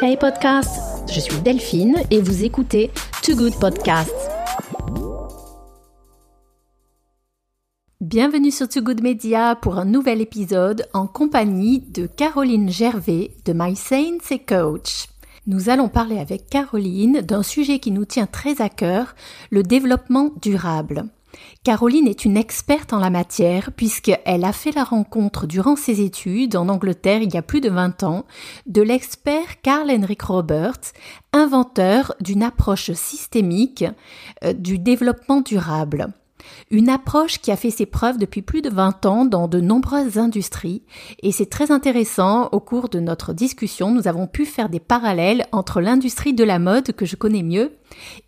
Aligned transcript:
Hey 0.00 0.16
podcast, 0.16 1.10
je 1.12 1.20
suis 1.20 1.38
Delphine 1.42 1.96
et 2.10 2.20
vous 2.22 2.42
écoutez 2.42 2.90
Too 3.22 3.36
Good 3.36 3.58
Podcast. 3.60 4.10
Bienvenue 8.00 8.50
sur 8.50 8.68
Too 8.68 8.80
Good 8.80 9.02
Media 9.02 9.54
pour 9.56 9.78
un 9.78 9.84
nouvel 9.84 10.22
épisode 10.22 10.86
en 10.94 11.06
compagnie 11.06 11.80
de 11.80 12.06
Caroline 12.06 12.70
Gervais 12.70 13.32
de 13.44 13.52
My 13.54 13.76
Saints 13.76 14.30
et 14.30 14.38
Coach. 14.38 15.08
Nous 15.46 15.68
allons 15.68 15.88
parler 15.88 16.18
avec 16.18 16.48
Caroline 16.48 17.20
d'un 17.20 17.42
sujet 17.42 17.78
qui 17.78 17.90
nous 17.90 18.06
tient 18.06 18.26
très 18.26 18.62
à 18.62 18.70
cœur, 18.70 19.14
le 19.50 19.62
développement 19.62 20.30
durable. 20.40 21.04
Caroline 21.64 22.08
est 22.08 22.24
une 22.24 22.36
experte 22.36 22.92
en 22.92 22.98
la 22.98 23.10
matière 23.10 23.70
puisqu'elle 23.72 24.44
a 24.44 24.52
fait 24.52 24.72
la 24.72 24.84
rencontre 24.84 25.46
durant 25.46 25.76
ses 25.76 26.00
études 26.00 26.56
en 26.56 26.68
Angleterre 26.68 27.22
il 27.22 27.32
y 27.32 27.36
a 27.36 27.42
plus 27.42 27.60
de 27.60 27.70
20 27.70 28.02
ans 28.02 28.24
de 28.66 28.82
l'expert 28.82 29.60
Carl 29.62 29.90
Henrik 29.90 30.22
Roberts, 30.22 30.92
inventeur 31.32 32.14
d'une 32.20 32.42
approche 32.42 32.92
systémique 32.92 33.84
euh, 34.44 34.52
du 34.52 34.78
développement 34.78 35.40
durable. 35.40 36.12
Une 36.70 36.88
approche 36.88 37.40
qui 37.40 37.50
a 37.50 37.56
fait 37.56 37.70
ses 37.70 37.86
preuves 37.86 38.18
depuis 38.18 38.42
plus 38.42 38.62
de 38.62 38.70
20 38.70 39.06
ans 39.06 39.24
dans 39.24 39.48
de 39.48 39.60
nombreuses 39.60 40.18
industries 40.18 40.82
et 41.22 41.32
c'est 41.32 41.50
très 41.50 41.70
intéressant 41.70 42.48
au 42.52 42.60
cours 42.60 42.88
de 42.88 43.00
notre 43.00 43.32
discussion 43.32 43.92
nous 43.92 44.08
avons 44.08 44.26
pu 44.26 44.46
faire 44.46 44.68
des 44.68 44.80
parallèles 44.80 45.46
entre 45.52 45.80
l'industrie 45.80 46.34
de 46.34 46.44
la 46.44 46.58
mode 46.58 46.92
que 46.92 47.06
je 47.06 47.16
connais 47.16 47.42
mieux 47.42 47.72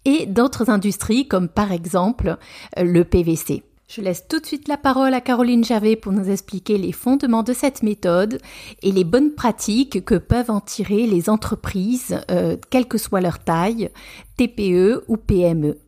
et 0.05 0.27
d'autres 0.27 0.71
industries 0.71 1.29
comme 1.29 1.49
par 1.49 1.73
exemple 1.73 2.37
euh, 2.79 2.85
le 2.85 3.05
PVC. 3.05 3.63
Je 3.87 4.01
laisse 4.01 4.27
tout 4.27 4.41
de 4.41 4.47
suite 4.47 4.67
la 4.67 4.79
parole 4.79 5.13
à 5.13 5.21
Caroline 5.21 5.63
Javet 5.63 5.95
pour 5.95 6.13
nous 6.13 6.31
expliquer 6.31 6.79
les 6.79 6.93
fondements 6.93 7.43
de 7.43 7.53
cette 7.53 7.83
méthode 7.83 8.41
et 8.83 8.91
les 8.91 9.05
bonnes 9.05 9.35
pratiques 9.35 10.05
que 10.05 10.15
peuvent 10.15 10.51
en 10.51 10.61
tirer 10.61 11.07
les 11.07 11.29
entreprises, 11.29 12.19
euh, 12.31 12.57
quelle 12.71 12.89
que 12.89 12.99
soit 12.99 13.21
leur 13.21 13.39
taille, 13.39 13.91
TPE 14.37 15.05
ou 15.07 15.17
PME. 15.17 15.79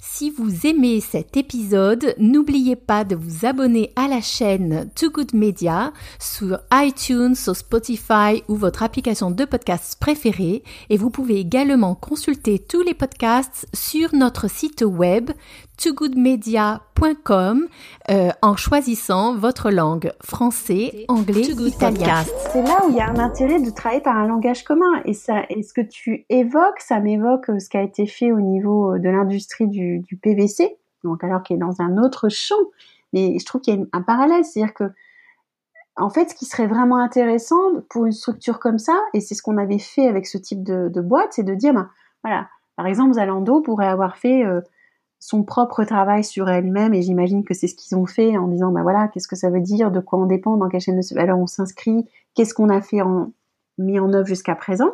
Si 0.00 0.30
vous 0.30 0.64
aimez 0.64 1.00
cet 1.00 1.36
épisode, 1.36 2.14
n'oubliez 2.18 2.76
pas 2.76 3.02
de 3.02 3.16
vous 3.16 3.44
abonner 3.44 3.92
à 3.96 4.06
la 4.06 4.20
chaîne 4.20 4.88
Too 4.94 5.10
Good 5.10 5.34
Media 5.34 5.92
sur 6.20 6.60
iTunes, 6.72 7.34
sur 7.34 7.56
Spotify 7.56 8.44
ou 8.46 8.54
votre 8.54 8.84
application 8.84 9.32
de 9.32 9.44
podcast 9.44 9.96
préférée. 9.98 10.62
Et 10.88 10.96
vous 10.96 11.10
pouvez 11.10 11.40
également 11.40 11.96
consulter 11.96 12.60
tous 12.60 12.82
les 12.82 12.94
podcasts 12.94 13.66
sur 13.74 14.14
notre 14.14 14.48
site 14.48 14.84
web 14.86 15.32
togoodmedia.com 15.78 17.68
euh, 18.10 18.30
en 18.42 18.56
choisissant 18.56 19.36
votre 19.36 19.70
langue 19.70 20.12
français, 20.22 21.04
anglais, 21.08 21.42
italien. 21.42 22.24
C'est 22.52 22.62
là 22.62 22.84
où 22.84 22.90
il 22.90 22.96
y 22.96 23.00
a 23.00 23.08
un 23.08 23.18
intérêt 23.18 23.60
de 23.60 23.70
travailler 23.70 24.02
par 24.02 24.16
un 24.16 24.26
langage 24.26 24.64
commun 24.64 25.00
et 25.04 25.14
ça 25.14 25.42
et 25.48 25.62
ce 25.62 25.72
que 25.72 25.80
tu 25.80 26.26
évoques, 26.28 26.80
ça 26.80 27.00
m'évoque 27.00 27.48
euh, 27.50 27.58
ce 27.58 27.68
qui 27.68 27.76
a 27.76 27.82
été 27.82 28.06
fait 28.06 28.32
au 28.32 28.40
niveau 28.40 28.94
euh, 28.94 28.98
de 28.98 29.08
l'industrie 29.08 29.68
du, 29.68 30.00
du, 30.00 30.16
PVC, 30.16 30.76
donc 31.04 31.22
alors 31.24 31.42
qu'il 31.42 31.56
est 31.56 31.60
dans 31.60 31.80
un 31.80 31.96
autre 31.96 32.28
champ. 32.28 32.56
Mais 33.12 33.38
je 33.38 33.46
trouve 33.46 33.60
qu'il 33.60 33.78
y 33.78 33.82
a 33.82 33.84
un 33.92 34.02
parallèle, 34.02 34.44
c'est-à-dire 34.44 34.74
que 34.74 34.84
en 35.96 36.10
fait, 36.10 36.30
ce 36.30 36.34
qui 36.34 36.44
serait 36.44 36.66
vraiment 36.66 36.98
intéressant 36.98 37.56
pour 37.90 38.06
une 38.06 38.12
structure 38.12 38.60
comme 38.60 38.78
ça, 38.78 38.94
et 39.14 39.20
c'est 39.20 39.34
ce 39.34 39.42
qu'on 39.42 39.58
avait 39.58 39.78
fait 39.78 40.06
avec 40.06 40.26
ce 40.26 40.38
type 40.38 40.62
de, 40.62 40.88
de 40.88 41.00
boîte, 41.00 41.32
c'est 41.32 41.42
de 41.42 41.54
dire, 41.54 41.74
ben, 41.74 41.90
voilà, 42.22 42.48
par 42.76 42.86
exemple, 42.86 43.14
Zalando 43.14 43.60
pourrait 43.60 43.88
avoir 43.88 44.16
fait 44.16 44.44
euh, 44.44 44.60
son 45.20 45.42
propre 45.42 45.84
travail 45.84 46.22
sur 46.22 46.48
elle-même 46.48 46.94
et 46.94 47.02
j'imagine 47.02 47.44
que 47.44 47.54
c'est 47.54 47.66
ce 47.66 47.74
qu'ils 47.74 47.96
ont 47.96 48.06
fait 48.06 48.36
en 48.38 48.46
disant 48.46 48.70
bah 48.70 48.82
voilà 48.82 49.08
qu'est-ce 49.08 49.28
que 49.28 49.36
ça 49.36 49.50
veut 49.50 49.60
dire 49.60 49.90
de 49.90 50.00
quoi 50.00 50.18
on 50.18 50.26
dépend 50.26 50.56
dans 50.56 50.68
quelle 50.68 50.80
chaîne 50.80 50.98
de 50.98 51.14
valeur 51.14 51.38
on 51.38 51.46
s'inscrit 51.46 52.06
qu'est-ce 52.34 52.54
qu'on 52.54 52.68
a 52.68 52.80
fait 52.80 53.02
en 53.02 53.32
mis 53.78 53.98
en 53.98 54.12
œuvre 54.12 54.26
jusqu'à 54.26 54.54
présent 54.54 54.92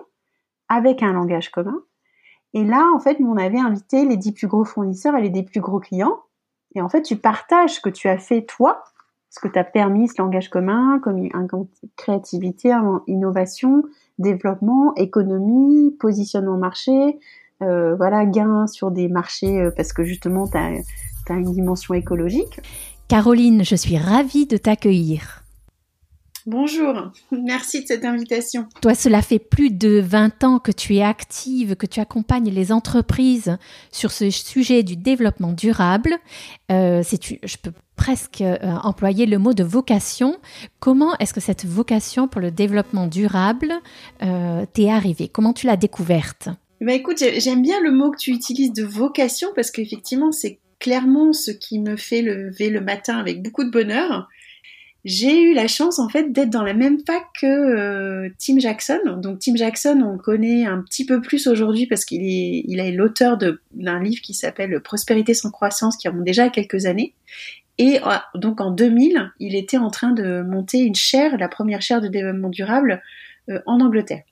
avec 0.69 1.03
un 1.03 1.13
langage 1.13 1.51
commun. 1.51 1.83
Et 2.55 2.65
là 2.65 2.91
en 2.95 2.99
fait 2.99 3.19
on 3.21 3.37
avait 3.37 3.59
invité 3.59 4.05
les 4.05 4.17
dix 4.17 4.33
plus 4.33 4.47
gros 4.47 4.65
fournisseurs 4.65 5.17
et 5.17 5.23
les 5.23 5.31
dix 5.31 5.43
plus 5.43 5.61
gros 5.61 5.81
clients. 5.81 6.21
Et 6.75 6.81
en 6.81 6.89
fait 6.89 7.03
tu 7.03 7.17
partages 7.17 7.75
ce 7.75 7.81
que 7.81 7.91
tu 7.91 8.09
as 8.09 8.19
fait 8.19 8.43
toi 8.43 8.83
ce 9.35 9.41
que 9.41 9.49
tu 9.49 9.59
as 9.59 9.65
permis 9.65 10.07
ce 10.07 10.23
langage 10.23 10.49
commun 10.49 11.01
comme 11.01 11.29
créativité 11.97 12.73
innovation 13.09 13.83
développement 14.19 14.95
économie 14.95 15.91
positionnement 15.99 16.57
marché 16.57 17.19
euh, 17.65 17.95
voilà, 17.97 18.25
gain 18.27 18.67
sur 18.67 18.91
des 18.91 19.09
marchés 19.09 19.61
euh, 19.61 19.71
parce 19.75 19.93
que 19.93 20.05
justement, 20.05 20.47
tu 20.47 20.57
as, 20.57 20.81
une 21.31 21.53
dimension 21.53 21.95
écologique. 21.95 22.61
Caroline, 23.09 23.65
je 23.65 23.77
suis 23.77 23.97
ravie 23.97 24.47
de 24.47 24.57
t'accueillir. 24.57 25.43
Bonjour, 26.47 27.11
merci 27.33 27.83
de 27.83 27.87
cette 27.87 28.05
invitation. 28.05 28.67
Toi, 28.83 28.95
cela 28.95 29.23
fait 29.23 29.39
plus 29.39 29.71
de 29.71 29.99
20 29.99 30.45
ans 30.45 30.59
que 30.59 30.73
tu 30.73 30.97
es 30.97 31.03
active, 31.03 31.75
que 31.75 31.87
tu 31.87 32.01
accompagnes 32.01 32.51
les 32.51 32.71
entreprises 32.71 33.57
sur 33.91 34.13
ce 34.13 34.29
sujet 34.29 34.83
du 34.83 34.97
développement 34.97 35.53
durable. 35.53 36.15
Euh, 36.71 37.03
je 37.03 37.57
peux 37.57 37.73
presque 37.97 38.43
euh, 38.43 38.59
employer 38.83 39.25
le 39.25 39.39
mot 39.39 39.55
de 39.55 39.65
vocation. 39.65 40.37
Comment 40.81 41.17
est-ce 41.19 41.33
que 41.33 41.41
cette 41.41 41.65
vocation 41.65 42.29
pour 42.29 42.43
le 42.43 42.51
développement 42.51 43.07
durable 43.07 43.73
t'est 44.19 44.91
arrivée? 44.91 45.29
Comment 45.29 45.55
tu 45.55 45.67
l'as 45.67 45.77
découverte? 45.77 46.51
Bah 46.81 46.93
écoute, 46.93 47.23
j'aime 47.39 47.63
bien 47.63 47.81
le 47.81 47.93
mot 47.93 48.11
que 48.11 48.19
tu 48.19 48.31
utilises 48.31 48.73
de 48.73 48.85
vocation 48.85 49.49
parce 49.55 49.71
qu'effectivement, 49.71 50.33
c'est 50.33 50.59
clairement 50.79 51.33
ce 51.33 51.51
qui 51.51 51.79
me 51.79 51.97
fait 51.97 52.23
lever 52.23 52.69
le 52.69 52.81
matin 52.81 53.17
avec 53.17 53.43
beaucoup 53.43 53.65
de 53.65 53.71
bonheur. 53.71 54.29
J'ai 55.05 55.43
eu 55.43 55.55
la 55.55 55.69
chance 55.69 55.99
en 55.99 56.09
fait 56.09 56.33
d'être 56.33 56.49
dans 56.49 56.63
la 56.63 56.73
même 56.73 56.99
fac 57.07 57.25
que 57.39 57.47
euh, 57.47 58.31
Tim 58.39 58.59
Jackson. 58.59 59.01
Donc 59.19 59.39
Tim 59.39 59.55
Jackson, 59.55 60.03
on 60.03 60.17
connaît 60.17 60.65
un 60.65 60.81
petit 60.81 61.05
peu 61.05 61.21
plus 61.21 61.47
aujourd'hui 61.47 61.87
parce 61.87 62.05
qu'il 62.07 62.23
est, 62.23 62.65
il 62.67 62.81
est 62.81 62.91
l'auteur 62.91 63.37
d'un 63.37 64.03
livre 64.03 64.23
qui 64.23 64.33
s'appelle 64.33 64.81
Prospérité 64.81 65.35
sans 65.35 65.51
croissance, 65.51 65.97
qui 65.97 66.09
remonte 66.09 66.25
déjà 66.25 66.45
à 66.45 66.49
quelques 66.49 66.87
années. 66.87 67.15
Et 67.77 67.99
euh, 67.99 68.17
donc 68.35 68.61
en 68.61 68.71
2000, 68.71 69.33
il 69.41 69.55
était 69.57 69.79
en 69.79 69.91
train 69.91 70.13
de 70.13 70.43
monter 70.43 70.79
une 70.79 70.95
chaire, 70.95 71.37
la 71.37 71.49
première 71.49 71.83
chaire 71.83 72.01
de 72.01 72.09
développement 72.09 72.49
durable 72.49 73.03
euh, 73.51 73.61
en 73.67 73.81
Angleterre. 73.81 74.23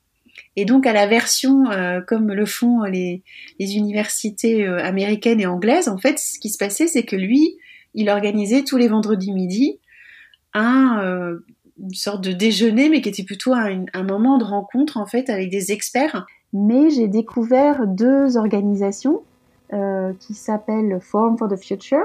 Et 0.56 0.65
donc 0.65 0.87
à 0.87 0.93
la 0.93 1.06
version 1.06 1.70
euh, 1.70 2.00
comme 2.00 2.32
le 2.32 2.47
font 2.47 2.82
les, 2.84 3.22
universités 3.59 4.66
euh, 4.66 4.82
américaines 4.82 5.41
et 5.41 5.47
anglaises, 5.47 5.88
en 5.88 5.98
fait, 5.98 6.19
ce 6.19 6.38
qui 6.38 6.50
se 6.50 6.59
passait, 6.59 6.87
c'est 6.87 7.04
que 7.04 7.16
lui, 7.16 7.56
il 7.94 8.10
organisait 8.10 8.62
tous 8.62 8.76
les 8.76 8.88
vendredis 8.88 9.32
midi 9.32 9.78
un, 10.54 11.00
euh, 11.03 11.38
une 11.82 11.94
sorte 11.94 12.22
de 12.22 12.32
déjeuner, 12.32 12.91
mais 12.91 13.00
qui 13.00 13.09
était 13.09 13.25
plutôt 13.25 13.54
un, 13.54 14.03
moment 14.03 14.37
de 14.37 14.44
rencontre 14.44 14.98
en 14.98 15.06
fait 15.06 15.31
avec 15.31 15.50
des 15.50 15.72
experts. 15.72 16.26
Mais 16.53 16.91
j'ai 16.91 17.09
découvert 17.09 17.87
deux 17.87 18.37
organisations 18.37 19.22
qui 20.20 20.34
s'appellent 20.34 20.99
Forum 21.00 21.38
for 21.38 21.49
the 21.49 21.56
Future, 21.56 22.04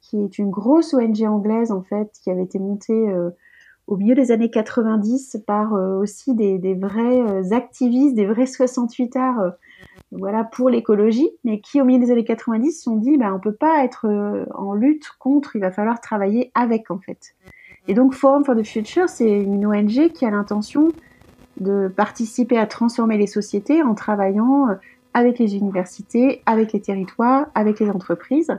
qui 0.00 0.16
est 0.16 0.36
une 0.36 0.50
grosse 0.50 0.92
ONG 0.94 1.22
anglaise 1.22 1.70
en 1.70 1.82
fait 1.82 2.10
qui 2.24 2.28
avait 2.28 2.42
été 2.42 2.58
montée 2.58 3.06
au 3.86 3.96
milieu 3.96 4.14
des 4.14 4.32
années 4.32 4.50
90 4.50 5.42
par 5.46 5.74
euh, 5.74 5.98
aussi 5.98 6.34
des, 6.34 6.58
des, 6.58 6.74
vrais 6.74 7.20
euh, 7.20 7.52
activistes, 7.52 8.14
des 8.14 8.26
vrais 8.26 8.46
68 8.46 9.16
arts 9.16 9.40
euh, 9.40 9.50
voilà, 10.10 10.44
pour 10.44 10.70
l'écologie, 10.70 11.28
mais 11.44 11.60
qui 11.60 11.80
au 11.80 11.84
milieu 11.84 12.04
des 12.04 12.10
années 12.10 12.24
90 12.24 12.72
se 12.72 12.82
sont 12.82 12.96
dit, 12.96 13.18
bah, 13.18 13.32
on 13.34 13.40
peut 13.40 13.54
pas 13.54 13.84
être 13.84 14.06
en 14.54 14.74
lutte 14.74 15.10
contre, 15.18 15.56
il 15.56 15.60
va 15.60 15.70
falloir 15.70 16.00
travailler 16.00 16.50
avec 16.54 16.90
en 16.90 16.98
fait. 16.98 17.34
Et 17.88 17.94
donc 17.94 18.14
Forum 18.14 18.44
for 18.44 18.56
the 18.56 18.64
Future, 18.64 19.08
c'est 19.08 19.30
une 19.30 19.66
ONG 19.66 20.12
qui 20.12 20.24
a 20.24 20.30
l'intention 20.30 20.92
de 21.60 21.92
participer 21.94 22.56
à 22.56 22.66
transformer 22.66 23.18
les 23.18 23.26
sociétés 23.26 23.82
en 23.82 23.94
travaillant 23.94 24.68
avec 25.12 25.38
les 25.38 25.56
universités, 25.56 26.42
avec 26.46 26.72
les 26.72 26.80
territoires, 26.80 27.46
avec 27.54 27.80
les 27.80 27.90
entreprises. 27.90 28.56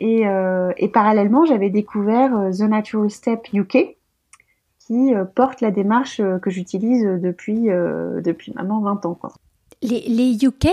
Et, 0.00 0.28
euh, 0.28 0.72
et 0.76 0.88
parallèlement, 0.88 1.44
j'avais 1.44 1.70
découvert 1.70 2.50
The 2.52 2.62
Natural 2.62 3.10
Step 3.10 3.48
UK, 3.52 3.96
qui 4.88 5.14
euh, 5.14 5.24
porte 5.24 5.60
la 5.60 5.70
démarche 5.70 6.18
euh, 6.18 6.38
que 6.38 6.50
j'utilise 6.50 7.04
depuis, 7.04 7.70
euh, 7.70 8.22
depuis 8.22 8.52
maintenant 8.54 8.80
20 8.80 9.06
ans. 9.06 9.14
Quoi. 9.14 9.32
Les, 9.82 10.00
les, 10.08 10.44
UK, 10.44 10.66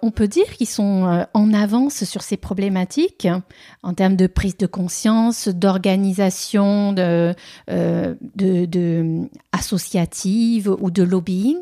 on 0.00 0.10
peut 0.10 0.28
dire 0.28 0.46
qu'ils 0.56 0.68
sont 0.68 1.26
en 1.34 1.52
avance 1.52 2.04
sur 2.04 2.22
ces 2.22 2.38
problématiques 2.38 3.28
en 3.82 3.92
termes 3.92 4.16
de 4.16 4.26
prise 4.26 4.56
de 4.56 4.66
conscience, 4.66 5.48
d'organisation 5.48 6.94
de, 6.94 7.34
de, 7.68 8.16
de, 8.64 9.28
associative 9.52 10.74
ou 10.80 10.90
de 10.90 11.02
lobbying. 11.02 11.58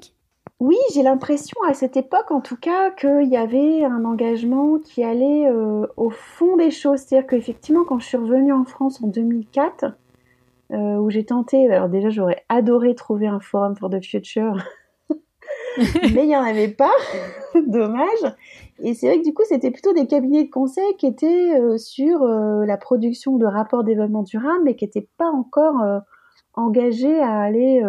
Oui, 0.60 0.76
j'ai 0.94 1.02
l'impression 1.02 1.56
à 1.68 1.74
cette 1.74 1.96
époque, 1.96 2.30
en 2.30 2.40
tout 2.40 2.56
cas, 2.56 2.92
qu'il 2.92 3.28
y 3.28 3.36
avait 3.36 3.84
un 3.84 4.04
engagement 4.04 4.78
qui 4.78 5.02
allait 5.02 5.50
au 5.96 6.10
fond 6.10 6.56
des 6.56 6.70
choses. 6.70 7.00
C'est-à-dire 7.00 7.26
qu'effectivement, 7.26 7.82
quand 7.82 7.98
je 7.98 8.06
suis 8.06 8.16
revenue 8.16 8.52
en 8.52 8.64
France 8.64 9.02
en 9.02 9.08
2004, 9.08 9.86
euh, 10.72 10.96
où 10.96 11.10
j'ai 11.10 11.24
tenté, 11.24 11.70
alors 11.70 11.88
déjà 11.88 12.10
j'aurais 12.10 12.44
adoré 12.48 12.96
trouver 12.96 13.28
un 13.28 13.38
forum 13.38 13.76
for 13.76 13.88
the 13.88 14.04
future, 14.04 14.56
mais 15.78 16.24
il 16.24 16.26
n'y 16.26 16.36
en 16.36 16.42
avait 16.42 16.68
pas, 16.68 16.90
dommage. 17.66 18.34
Et 18.80 18.94
c'est 18.94 19.06
vrai 19.06 19.18
que 19.18 19.24
du 19.24 19.32
coup 19.32 19.44
c'était 19.44 19.70
plutôt 19.70 19.92
des 19.92 20.08
cabinets 20.08 20.42
de 20.42 20.50
conseil 20.50 20.96
qui 20.98 21.06
étaient 21.06 21.60
euh, 21.60 21.78
sur 21.78 22.22
euh, 22.22 22.66
la 22.66 22.76
production 22.76 23.36
de 23.36 23.46
rapports 23.46 23.84
développement 23.84 24.24
durable, 24.24 24.62
mais 24.64 24.74
qui 24.74 24.86
n'étaient 24.86 25.08
pas 25.18 25.30
encore 25.30 25.76
engagés 26.54 27.20
à 27.20 27.42
aller 27.42 27.84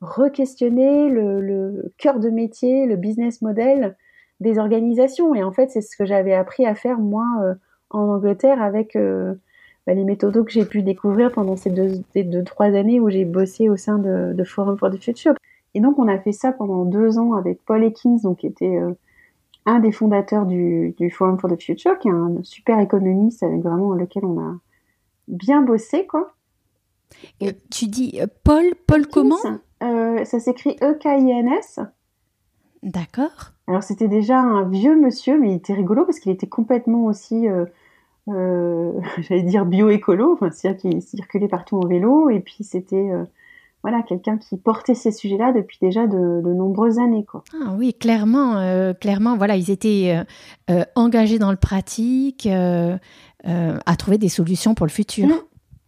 re-questionner 0.00 1.08
le, 1.08 1.92
cœur 1.98 2.20
de 2.20 2.30
métier, 2.30 2.86
le 2.86 2.96
business 2.96 3.42
model 3.42 3.96
des 4.38 4.58
organisations. 4.58 5.34
Et 5.34 5.42
en 5.42 5.50
fait, 5.50 5.70
c'est 5.70 5.80
ce 5.80 5.96
que 5.96 6.04
j'avais 6.04 6.34
appris 6.34 6.64
à 6.64 6.74
faire 6.74 6.98
moi 6.98 7.26
en 7.90 8.08
Angleterre 8.08 8.62
avec 8.62 8.96
bah, 9.86 9.94
les 9.94 10.04
méthodes 10.04 10.44
que 10.44 10.50
j'ai 10.50 10.64
pu 10.64 10.82
découvrir 10.82 11.32
pendant 11.32 11.56
ces 11.56 11.70
deux, 11.70 12.44
trois 12.44 12.66
années 12.66 13.00
où 13.00 13.10
j'ai 13.10 13.24
bossé 13.24 13.68
au 13.68 13.76
sein 13.76 13.98
de, 13.98 14.44
Forum 14.44 14.78
for 14.78 14.90
the 14.90 15.02
Future. 15.02 15.34
Et 15.74 15.80
donc, 15.80 15.98
on 15.98 16.08
a 16.08 16.18
fait 16.18 16.32
ça 16.32 16.52
pendant 16.52 16.84
deux 16.84 17.18
ans 17.18 17.34
avec 17.34 17.64
Paul 17.64 17.84
Ekins, 17.84 18.18
donc 18.22 18.38
qui 18.38 18.46
était 18.46 18.78
un 19.66 19.78
des 19.78 19.92
fondateurs 19.92 20.46
du, 20.46 20.94
Forum 21.12 21.38
for 21.38 21.50
the 21.50 21.60
Future, 21.60 21.98
qui 21.98 22.08
est 22.08 22.12
un 22.12 22.36
super 22.42 22.78
économiste 22.80 23.42
avec 23.42 23.62
vraiment 23.62 23.92
lequel 23.94 24.24
on 24.24 24.38
a 24.40 24.56
bien 25.28 25.62
bossé, 25.62 26.06
quoi. 26.06 26.32
Et 27.40 27.52
tu 27.70 27.86
dis 27.86 28.18
euh, 28.20 28.26
Paul, 28.44 28.64
Paul 28.86 29.06
comment? 29.06 29.38
euh, 29.82 30.24
Ça 30.24 30.40
s'écrit 30.40 30.76
E-K-I-N-S. 30.82 31.80
D'accord. 32.82 33.52
Alors 33.66 33.82
c'était 33.82 34.08
déjà 34.08 34.38
un 34.38 34.68
vieux 34.68 34.98
monsieur, 34.98 35.38
mais 35.38 35.50
il 35.50 35.56
était 35.56 35.74
rigolo 35.74 36.04
parce 36.04 36.18
qu'il 36.18 36.32
était 36.32 36.46
complètement 36.48 37.04
aussi, 37.04 37.48
euh, 37.48 37.66
j'allais 39.18 39.42
dire 39.42 39.66
bio-écolo, 39.66 40.34
enfin, 40.34 40.50
c'est-à-dire 40.50 40.80
qu'il 40.80 41.02
circulait 41.02 41.48
partout 41.48 41.76
en 41.76 41.86
vélo, 41.86 42.30
et 42.30 42.40
puis 42.40 42.64
c'était 42.64 43.10
voilà, 43.82 44.02
quelqu'un 44.02 44.36
qui 44.36 44.58
portait 44.58 44.94
ces 44.94 45.10
sujets-là 45.10 45.52
depuis 45.52 45.78
déjà 45.80 46.06
de, 46.06 46.40
nombreuses 46.42 46.98
années. 46.98 47.24
Quoi. 47.24 47.44
Ah 47.54 47.74
oui, 47.78 47.94
clairement, 47.94 48.58
euh, 48.58 48.92
clairement, 48.92 49.36
voilà, 49.36 49.56
ils 49.56 49.70
étaient 49.70 50.14
euh, 50.14 50.24
euh, 50.70 50.84
engagés 50.94 51.38
dans 51.38 51.50
le 51.50 51.56
pratique, 51.56 52.46
à 52.46 53.96
trouver 53.96 54.18
des 54.18 54.28
solutions 54.28 54.74
pour 54.74 54.84
le 54.86 54.90
futur. 54.90 55.26
Mmh. 55.26 55.32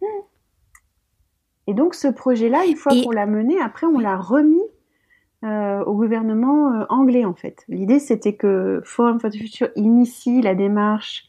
Mmh. 0.01 0.05
Et 1.67 1.73
donc 1.73 1.93
ce 1.93 2.07
projet-là, 2.07 2.65
une 2.65 2.75
fois 2.75 2.91
qu'on 2.91 3.11
l'a 3.11 3.27
mené, 3.27 3.59
après 3.59 3.85
on 3.85 3.99
l'a 3.99 4.17
remis 4.17 4.61
au 5.43 5.93
gouvernement 5.93 6.85
anglais 6.87 7.25
en 7.25 7.33
fait. 7.33 7.65
L'idée 7.67 7.99
c'était 7.99 8.33
que 8.33 8.81
Forum 8.85 9.19
for 9.19 9.29
the 9.29 9.35
Future 9.35 9.67
initie 9.75 10.41
la 10.41 10.55
démarche, 10.55 11.25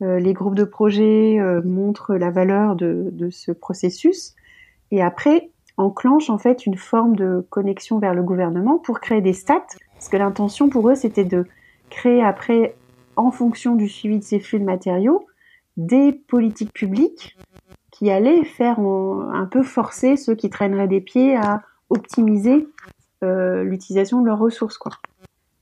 les 0.00 0.32
groupes 0.32 0.54
de 0.54 0.64
projets 0.64 1.38
montrent 1.64 2.14
la 2.14 2.30
valeur 2.30 2.74
de, 2.76 3.28
ce 3.30 3.52
processus, 3.52 4.34
et 4.90 5.02
après 5.02 5.50
enclenche 5.76 6.30
en 6.30 6.38
fait 6.38 6.66
une 6.66 6.76
forme 6.76 7.16
de 7.16 7.46
connexion 7.48 7.98
vers 7.98 8.14
le 8.14 8.22
gouvernement 8.22 8.78
pour 8.78 9.00
créer 9.00 9.20
des 9.20 9.32
stats, 9.32 9.66
parce 9.94 10.08
que 10.08 10.16
l'intention 10.16 10.68
pour 10.68 10.88
eux 10.90 10.94
c'était 10.94 11.24
de 11.24 11.44
créer 11.90 12.22
après, 12.22 12.74
en 13.16 13.30
fonction 13.30 13.76
du 13.76 13.88
suivi 13.88 14.18
de 14.18 14.24
ces 14.24 14.40
flux 14.40 14.58
de 14.58 14.64
matériaux, 14.64 15.26
des 15.76 16.12
politiques 16.12 16.72
publiques 16.72 17.36
qui 17.90 18.10
allaient 18.10 18.44
faire 18.44 18.78
un 18.80 19.46
peu 19.50 19.62
forcer 19.62 20.16
ceux 20.16 20.34
qui 20.34 20.48
traîneraient 20.48 20.88
des 20.88 21.00
pieds 21.00 21.36
à 21.36 21.62
optimiser 21.90 22.66
euh, 23.22 23.62
l'utilisation 23.64 24.22
de 24.22 24.26
leurs 24.26 24.38
ressources. 24.38 24.78
Quoi. 24.78 24.92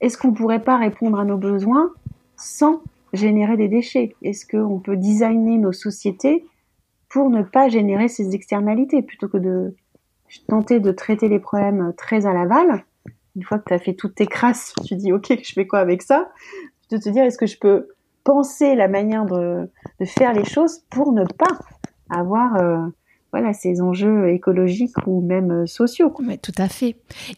Est-ce 0.00 0.16
qu'on 0.16 0.32
pourrait 0.32 0.62
pas 0.62 0.76
répondre 0.76 1.18
à 1.18 1.24
nos 1.24 1.36
besoins 1.36 1.90
sans 2.36 2.82
générer 3.12 3.56
des 3.56 3.68
déchets 3.68 4.14
Est-ce 4.22 4.46
qu'on 4.46 4.80
peut 4.80 4.96
designer 4.96 5.58
nos 5.58 5.72
sociétés 5.72 6.44
pour 7.08 7.30
ne 7.30 7.42
pas 7.42 7.68
générer 7.68 8.08
ces 8.08 8.34
externalités 8.34 9.02
plutôt 9.02 9.28
que 9.28 9.38
de 9.38 9.74
tentais 10.46 10.80
de 10.80 10.92
traiter 10.92 11.28
les 11.28 11.38
problèmes 11.38 11.92
très 11.96 12.26
à 12.26 12.32
l'aval? 12.32 12.84
Une 13.36 13.42
fois 13.44 13.58
que 13.58 13.68
tu 13.68 13.74
as 13.74 13.78
fait 13.78 13.94
toutes 13.94 14.16
tes 14.16 14.26
crasses, 14.26 14.74
tu 14.84 14.96
dis 14.96 15.12
ok, 15.12 15.38
je 15.42 15.52
fais 15.52 15.66
quoi 15.66 15.78
avec 15.78 16.02
ça? 16.02 16.30
De 16.90 16.98
te 16.98 17.08
dire 17.08 17.24
est-ce 17.24 17.38
que 17.38 17.46
je 17.46 17.58
peux 17.58 17.88
penser 18.24 18.74
la 18.74 18.88
manière 18.88 19.24
de, 19.24 19.70
faire 20.04 20.32
les 20.34 20.44
choses 20.44 20.80
pour 20.90 21.12
ne 21.12 21.24
pas 21.24 21.58
avoir 22.10 22.56
euh, 22.56 22.86
voilà 23.30 23.52
ces 23.52 23.80
enjeux 23.82 24.30
écologiques 24.30 24.96
ou 25.06 25.20
même 25.20 25.50
euh, 25.50 25.66
sociaux. 25.66 26.14
Tout 26.42 26.52
à 26.56 26.68
fait. 26.68 26.96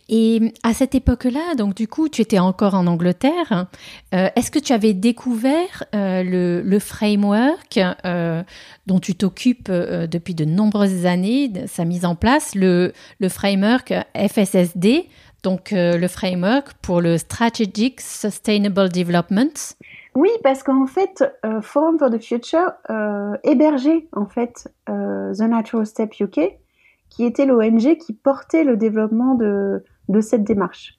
Et 0.09 0.53
à 0.63 0.73
cette 0.73 0.95
époque-là, 0.95 1.55
donc 1.57 1.75
du 1.75 1.89
coup, 1.89 2.09
tu 2.09 2.23
étais 2.23 2.39
encore 2.39 2.75
en 2.75 2.87
Angleterre. 2.87 3.67
Euh, 4.15 4.29
est-ce 4.37 4.51
que 4.51 4.61
tu 4.61 4.73
avais 4.73 4.93
découvert 4.95 5.85
euh, 5.95 6.23
le, 6.63 6.79
framework 6.79 7.79
dont 8.87 9.01
tu 9.01 9.15
t'occupes 9.15 9.71
depuis 9.71 10.35
de 10.35 10.45
nombreuses 10.45 11.05
années, 11.05 11.53
sa 11.67 11.85
mise 11.85 12.05
en 12.05 12.15
place, 12.15 12.55
le 12.55 12.93
framework 13.29 13.93
FSSD, 14.17 15.09
donc 15.43 15.71
le 15.73 16.07
framework 16.07 16.73
pour 16.81 17.01
le 17.01 17.19
Strategic 17.19 18.01
Sustainable 18.01 18.89
Development 18.89 19.77
oui, 20.15 20.31
parce 20.43 20.63
qu'en 20.63 20.87
fait, 20.87 21.25
euh, 21.45 21.61
Forum 21.61 21.99
for 21.99 22.11
the 22.11 22.21
Future 22.21 22.73
euh, 22.91 23.37
hébergeait 23.45 24.09
en 24.13 24.27
fait 24.27 24.69
euh, 24.89 25.33
The 25.33 25.43
Natural 25.43 25.87
Step 25.87 26.19
UK, 26.19 26.59
qui 27.09 27.25
était 27.25 27.47
l'ONG 27.47 27.97
qui 27.97 28.13
portait 28.13 28.65
le 28.65 28.77
développement 28.77 29.35
de, 29.35 29.85
de 30.09 30.21
cette 30.21 30.45
démarche. 30.45 30.97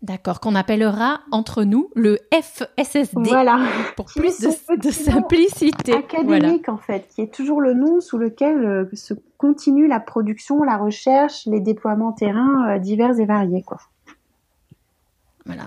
D'accord, 0.00 0.40
qu'on 0.40 0.54
appellera 0.54 1.20
entre 1.30 1.64
nous 1.64 1.90
le 1.94 2.18
FSSD. 2.30 3.22
Voilà. 3.24 3.58
Pour 3.96 4.04
plus 4.06 4.38
de, 4.38 4.90
simplicité. 4.90 5.94
Académique 5.94 6.68
en 6.68 6.76
fait, 6.76 7.08
qui 7.14 7.22
est 7.22 7.32
toujours 7.32 7.62
le 7.62 7.72
nom 7.72 8.02
sous 8.02 8.18
lequel 8.18 8.86
se 8.92 9.14
continue 9.38 9.86
la 9.86 10.00
production, 10.00 10.62
la 10.62 10.76
recherche, 10.76 11.46
les 11.46 11.60
déploiements 11.60 12.12
terrain 12.12 12.78
divers 12.78 13.18
et 13.18 13.24
variés. 13.24 13.62
Quoi. 13.62 13.78
Voilà. 15.46 15.66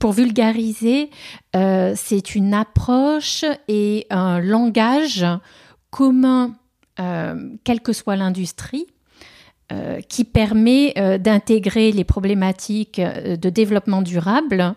Pour 0.00 0.12
vulgariser, 0.12 1.10
euh, 1.54 1.92
c'est 1.94 2.34
une 2.34 2.54
approche 2.54 3.44
et 3.68 4.06
un 4.08 4.40
langage 4.40 5.26
commun, 5.90 6.54
euh, 6.98 7.50
quelle 7.64 7.82
que 7.82 7.92
soit 7.92 8.16
l'industrie, 8.16 8.86
euh, 9.72 10.00
qui 10.00 10.24
permet 10.24 10.94
d'intégrer 11.18 11.92
les 11.92 12.04
problématiques 12.04 12.98
de 13.00 13.50
développement 13.50 14.00
durable 14.00 14.74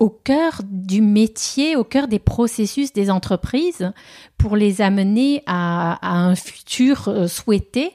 au 0.00 0.08
cœur 0.08 0.62
du 0.64 1.02
métier, 1.02 1.76
au 1.76 1.84
cœur 1.84 2.08
des 2.08 2.18
processus 2.18 2.92
des 2.94 3.10
entreprises, 3.10 3.92
pour 4.38 4.56
les 4.56 4.80
amener 4.80 5.42
à, 5.46 5.98
à 6.02 6.16
un 6.18 6.34
futur 6.34 7.28
souhaité 7.28 7.92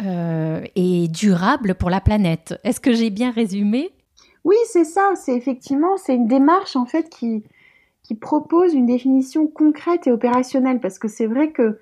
et 0.00 1.08
durable 1.08 1.74
pour 1.74 1.90
la 1.90 2.00
planète. 2.00 2.58
Est-ce 2.64 2.80
que 2.80 2.94
j'ai 2.94 3.10
bien 3.10 3.30
résumé? 3.30 3.90
Oui, 4.44 4.56
c'est 4.66 4.84
ça. 4.84 5.12
C'est 5.16 5.34
effectivement, 5.34 5.96
c'est 5.96 6.14
une 6.14 6.28
démarche 6.28 6.76
en 6.76 6.86
fait 6.86 7.08
qui 7.10 7.42
propose 8.20 8.74
une 8.74 8.86
définition 8.86 9.46
concrète 9.46 10.06
et 10.06 10.12
opérationnelle 10.12 10.80
parce 10.80 10.98
que 10.98 11.08
c'est 11.08 11.26
vrai 11.26 11.50
que 11.50 11.78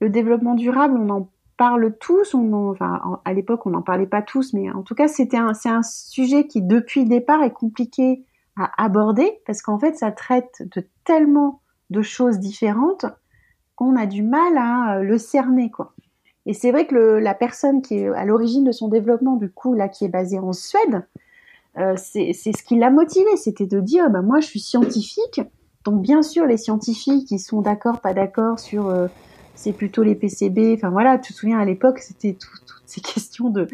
le 0.00 0.08
développement 0.08 0.54
durable, 0.54 0.98
on 0.98 1.10
en 1.10 1.28
parle 1.56 1.96
tous, 1.98 2.34
enfin 2.34 3.20
à 3.24 3.32
l'époque 3.32 3.66
on 3.66 3.70
n'en 3.70 3.82
parlait 3.82 4.06
pas 4.06 4.22
tous, 4.22 4.52
mais 4.52 4.70
en 4.70 4.82
tout 4.82 4.94
cas 4.94 5.08
c'est 5.08 5.34
un 5.34 5.82
sujet 5.82 6.46
qui 6.46 6.62
depuis 6.62 7.02
le 7.02 7.08
départ 7.08 7.42
est 7.42 7.52
compliqué 7.52 8.24
à 8.56 8.70
aborder 8.82 9.40
parce 9.46 9.62
qu'en 9.62 9.78
fait 9.78 9.96
ça 9.96 10.10
traite 10.12 10.62
de 10.74 10.84
tellement 11.04 11.60
de 11.90 12.02
choses 12.02 12.38
différentes 12.38 13.06
qu'on 13.76 13.96
a 13.96 14.06
du 14.06 14.22
mal 14.22 14.56
à 14.56 14.96
euh, 14.98 15.02
le 15.02 15.18
cerner 15.18 15.70
quoi. 15.70 15.92
Et 16.46 16.52
c'est 16.52 16.72
vrai 16.72 16.86
que 16.86 16.96
la 16.96 17.34
personne 17.34 17.82
qui 17.82 17.98
est 17.98 18.08
à 18.08 18.24
l'origine 18.24 18.64
de 18.64 18.72
son 18.72 18.88
développement 18.88 19.36
du 19.36 19.50
coup 19.50 19.74
là 19.74 19.88
qui 19.88 20.04
est 20.04 20.08
basée 20.08 20.38
en 20.38 20.52
Suède, 20.52 21.06
euh, 21.78 21.94
c'est 21.96 22.32
ce 22.32 22.62
qui 22.62 22.76
l'a 22.76 22.90
motivé, 22.90 23.36
c'était 23.36 23.66
de 23.66 23.80
dire, 23.80 24.08
bah, 24.08 24.22
moi 24.22 24.38
je 24.40 24.46
suis 24.46 24.60
scientifique, 24.60 25.40
donc 25.84 26.02
bien 26.02 26.22
sûr 26.22 26.46
les 26.46 26.56
scientifiques 26.56 27.30
ils 27.32 27.40
sont 27.40 27.62
d'accord, 27.62 28.00
pas 28.00 28.14
d'accord 28.14 28.60
sur 28.60 28.88
euh, 28.88 29.08
c'est 29.56 29.72
plutôt 29.72 30.04
les 30.04 30.14
PCB, 30.14 30.74
enfin 30.76 30.90
voilà, 30.90 31.18
tu 31.18 31.32
te 31.32 31.38
souviens 31.38 31.58
à 31.58 31.64
l'époque 31.64 31.98
c'était 31.98 32.34
toutes 32.34 32.82
ces 32.86 33.00
questions 33.14 33.50
de 33.50 33.66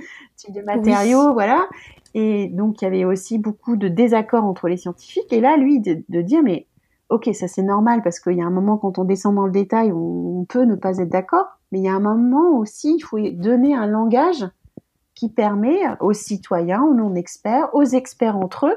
de 0.48 0.62
matériaux, 0.62 1.34
voilà, 1.34 1.68
et 2.14 2.48
donc 2.48 2.80
il 2.80 2.86
y 2.86 2.88
avait 2.88 3.04
aussi 3.04 3.36
beaucoup 3.36 3.76
de 3.76 3.88
désaccords 3.88 4.44
entre 4.44 4.68
les 4.68 4.78
scientifiques, 4.78 5.30
et 5.30 5.42
là 5.42 5.58
lui 5.58 5.80
de, 5.80 6.22
dire 6.22 6.42
mais 6.42 6.66
ok 7.10 7.28
ça 7.34 7.48
c'est 7.48 7.62
normal 7.62 8.00
parce 8.02 8.18
qu'il 8.18 8.38
y 8.38 8.40
a 8.40 8.46
un 8.46 8.50
moment 8.50 8.78
quand 8.78 8.98
on 8.98 9.04
descend 9.04 9.34
dans 9.34 9.44
le 9.44 9.52
détail 9.52 9.92
on 9.92 10.46
peut 10.48 10.64
ne 10.64 10.74
pas 10.74 10.96
être 10.96 11.10
d'accord, 11.10 11.48
mais 11.70 11.80
il 11.80 11.84
y 11.84 11.88
a 11.88 11.94
un 11.94 12.00
moment 12.00 12.56
aussi 12.56 12.94
il 12.96 13.02
faut 13.02 13.18
donner 13.18 13.74
un 13.74 13.86
langage 13.86 14.46
qui 15.20 15.28
permet 15.28 15.82
aux 16.00 16.14
citoyens, 16.14 16.82
aux 16.82 16.94
non-experts, 16.94 17.68
aux 17.74 17.84
experts 17.84 18.38
entre 18.38 18.68
eux, 18.68 18.76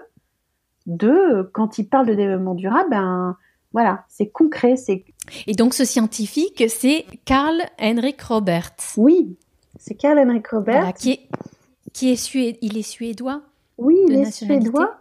de, 0.88 1.50
quand 1.54 1.78
ils 1.78 1.88
parlent 1.88 2.06
de 2.06 2.16
développement 2.16 2.54
durable, 2.54 2.90
ben, 2.90 3.38
voilà, 3.72 4.04
c'est 4.10 4.28
concret, 4.28 4.76
c'est. 4.76 5.06
Et 5.48 5.54
donc, 5.54 5.74
ce 5.74 5.86
scientifique, 5.86 6.62
c'est 6.68 7.06
Karl 7.24 7.62
Henrik 7.80 8.22
Robert. 8.24 8.72
Oui, 8.98 9.38
c'est 9.80 9.96
Karl 9.96 10.20
Henrik 10.20 10.46
Robert. 10.50 10.94
qui 10.96 11.12
est, 11.12 11.20
qui 11.94 12.12
est 12.12 12.36
il 12.62 12.78
est 12.78 12.82
suédois. 12.82 13.42
Oui, 13.78 13.96
il 14.10 14.16
est 14.16 14.30
suédois. 14.30 14.98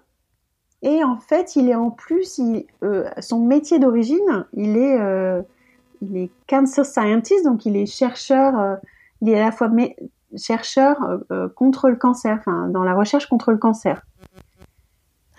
Et 0.82 1.02
en 1.02 1.16
fait, 1.16 1.56
il 1.56 1.68
est 1.68 1.74
en 1.74 1.90
plus, 1.90 2.40
euh, 2.84 3.10
son 3.18 3.40
métier 3.40 3.80
d'origine, 3.80 4.46
il 4.52 4.76
est, 4.76 5.00
euh, 5.00 5.42
il 6.02 6.16
est 6.16 6.30
cancer 6.46 6.86
scientist, 6.86 7.44
donc 7.44 7.66
il 7.66 7.76
est 7.76 7.86
chercheur, 7.86 8.56
euh, 8.60 8.76
il 9.20 9.28
est 9.28 9.40
à 9.40 9.44
la 9.46 9.52
fois 9.52 9.68
chercheur 10.36 11.02
euh, 11.02 11.18
euh, 11.30 11.48
contre 11.48 11.88
le 11.88 11.96
cancer, 11.96 12.36
enfin 12.38 12.68
dans 12.68 12.84
la 12.84 12.94
recherche 12.94 13.26
contre 13.26 13.52
le 13.52 13.58
cancer. 13.58 14.02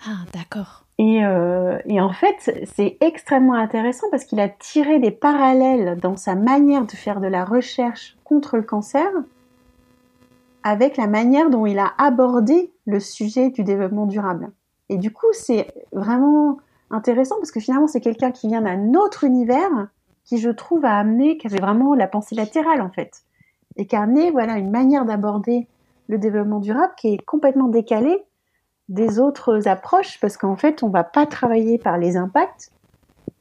Ah, 0.06 0.24
d'accord. 0.32 0.84
Et, 0.98 1.24
euh, 1.24 1.78
et, 1.86 2.00
en 2.00 2.12
fait, 2.12 2.68
c'est 2.72 2.98
extrêmement 3.00 3.54
intéressant 3.54 4.06
parce 4.10 4.24
qu'il 4.24 4.38
a 4.38 4.48
tiré 4.48 5.00
des 5.00 5.10
parallèles 5.10 5.98
dans 5.98 6.16
sa 6.16 6.36
manière 6.36 6.84
de 6.84 6.92
faire 6.92 7.20
de 7.20 7.26
la 7.26 7.44
recherche 7.44 8.16
contre 8.22 8.56
le 8.56 8.62
cancer 8.62 9.08
avec 10.62 10.96
la 10.96 11.06
manière 11.06 11.50
dont 11.50 11.66
il 11.66 11.78
a 11.78 11.92
abordé 11.98 12.72
le 12.86 13.00
sujet 13.00 13.50
du 13.50 13.64
développement 13.64 14.06
durable. 14.06 14.50
Et 14.88 14.96
du 14.96 15.12
coup, 15.12 15.26
c'est 15.32 15.72
vraiment 15.92 16.58
intéressant 16.90 17.36
parce 17.36 17.50
que 17.50 17.60
finalement, 17.60 17.86
c'est 17.86 18.00
quelqu'un 18.00 18.30
qui 18.30 18.48
vient 18.48 18.62
d'un 18.62 18.94
autre 18.94 19.24
univers 19.24 19.88
qui, 20.24 20.38
je 20.38 20.50
trouve, 20.50 20.84
a 20.84 20.96
amené, 20.96 21.36
qui 21.38 21.46
avait 21.46 21.60
vraiment 21.60 21.94
la 21.94 22.06
pensée 22.06 22.34
latérale 22.34 22.80
en 22.80 22.90
fait, 22.90 23.24
et 23.76 24.30
voilà 24.30 24.58
une 24.58 24.70
manière 24.70 25.04
d'aborder 25.04 25.66
le 26.08 26.18
développement 26.18 26.60
durable 26.60 26.92
qui 26.96 27.14
est 27.14 27.24
complètement 27.24 27.68
décalée 27.68 28.22
des 28.88 29.18
autres 29.18 29.66
approches 29.66 30.20
parce 30.20 30.36
qu'en 30.36 30.56
fait, 30.56 30.82
on 30.82 30.90
va 30.90 31.04
pas 31.04 31.26
travailler 31.26 31.78
par 31.78 31.98
les 31.98 32.16
impacts, 32.16 32.70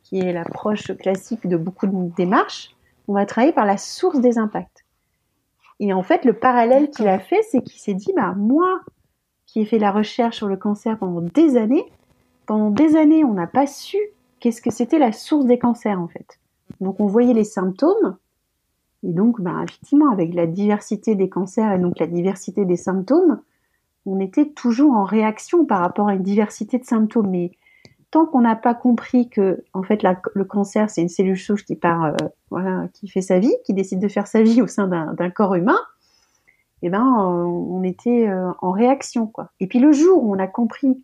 qui 0.01 0.19
est 0.19 0.33
l'approche 0.33 0.95
classique 0.97 1.47
de 1.47 1.57
beaucoup 1.57 1.87
de 1.87 2.15
démarches. 2.15 2.75
On 3.07 3.13
va 3.13 3.25
travailler 3.25 3.53
par 3.53 3.65
la 3.65 3.77
source 3.77 4.19
des 4.19 4.37
impacts. 4.37 4.85
Et 5.79 5.91
en 5.91 6.03
fait, 6.03 6.23
le 6.23 6.33
parallèle 6.33 6.89
qu'il 6.89 7.07
a 7.07 7.19
fait, 7.19 7.41
c'est 7.51 7.61
qu'il 7.61 7.79
s'est 7.79 7.93
dit, 7.93 8.13
bah 8.15 8.33
moi, 8.37 8.79
qui 9.45 9.61
ai 9.61 9.65
fait 9.65 9.79
la 9.79 9.91
recherche 9.91 10.37
sur 10.37 10.47
le 10.47 10.55
cancer 10.55 10.97
pendant 10.97 11.21
des 11.21 11.57
années, 11.57 11.85
pendant 12.45 12.69
des 12.69 12.95
années, 12.95 13.23
on 13.23 13.33
n'a 13.33 13.47
pas 13.47 13.67
su 13.67 13.97
qu'est-ce 14.39 14.61
que 14.61 14.71
c'était 14.71 14.99
la 14.99 15.11
source 15.11 15.45
des 15.45 15.59
cancers 15.59 15.99
en 15.99 16.07
fait. 16.07 16.39
Donc 16.81 16.99
on 16.99 17.07
voyait 17.07 17.33
les 17.33 17.43
symptômes, 17.43 18.17
et 19.03 19.11
donc 19.11 19.41
bah, 19.41 19.61
effectivement 19.67 20.09
avec 20.09 20.33
la 20.33 20.47
diversité 20.47 21.15
des 21.15 21.29
cancers 21.29 21.73
et 21.73 21.79
donc 21.79 21.99
la 21.99 22.07
diversité 22.07 22.65
des 22.65 22.77
symptômes, 22.77 23.41
on 24.05 24.19
était 24.19 24.49
toujours 24.49 24.93
en 24.93 25.03
réaction 25.03 25.65
par 25.65 25.79
rapport 25.79 26.07
à 26.07 26.13
une 26.13 26.23
diversité 26.23 26.77
de 26.77 26.85
symptômes. 26.85 27.29
Mais 27.29 27.51
tant 28.11 28.25
qu'on 28.25 28.41
n'a 28.41 28.55
pas 28.55 28.73
compris 28.73 29.29
que 29.29 29.63
en 29.73 29.83
fait 29.83 30.03
le 30.03 30.45
cancer 30.45 30.89
c'est 30.89 31.01
une 31.01 31.09
cellule 31.09 31.37
souche 31.37 31.65
qui 31.65 31.75
part, 31.75 32.05
euh, 32.05 32.15
voilà, 32.49 32.87
qui 32.93 33.07
fait 33.07 33.21
sa 33.21 33.39
vie, 33.39 33.53
qui 33.65 33.73
décide 33.73 33.99
de 33.99 34.07
faire 34.07 34.27
sa 34.27 34.41
vie 34.41 34.61
au 34.61 34.67
sein 34.67 34.87
d'un 34.87 35.29
corps 35.29 35.55
humain, 35.55 35.79
eh 36.81 36.89
ben 36.89 37.03
on 37.03 37.83
était 37.83 38.27
euh, 38.27 38.51
en 38.61 38.71
réaction 38.71 39.27
quoi. 39.27 39.49
Et 39.59 39.67
puis 39.67 39.79
le 39.79 39.91
jour 39.91 40.23
où 40.23 40.33
on 40.33 40.39
a 40.39 40.47
compris 40.47 41.01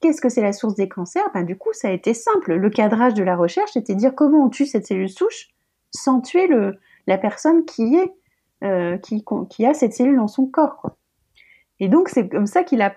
qu'est-ce 0.00 0.20
que 0.20 0.28
c'est 0.28 0.42
la 0.42 0.52
source 0.52 0.74
des 0.74 0.88
cancers 0.88 1.28
Ben 1.34 1.44
du 1.44 1.56
coup 1.56 1.72
ça 1.72 1.88
a 1.88 1.90
été 1.90 2.14
simple. 2.14 2.54
Le 2.54 2.70
cadrage 2.70 3.14
de 3.14 3.24
la 3.24 3.36
recherche 3.36 3.72
c'était 3.72 3.94
dire 3.94 4.14
comment 4.14 4.44
on 4.44 4.48
tue 4.48 4.66
cette 4.66 4.86
cellule 4.86 5.10
souche 5.10 5.48
sans 5.90 6.20
tuer 6.20 6.46
le 6.46 6.78
la 7.06 7.18
personne 7.18 7.64
qui 7.64 7.96
est 7.96 8.12
euh, 8.64 8.96
qui, 8.96 9.66
a 9.66 9.74
cette 9.74 9.92
cellule 9.92 10.16
dans 10.16 10.28
son 10.28 10.46
corps 10.46 10.76
quoi. 10.78 10.96
Et 11.78 11.88
donc 11.88 12.08
c'est 12.08 12.26
comme 12.26 12.46
ça 12.46 12.64
qu'il 12.64 12.80
a 12.80 12.94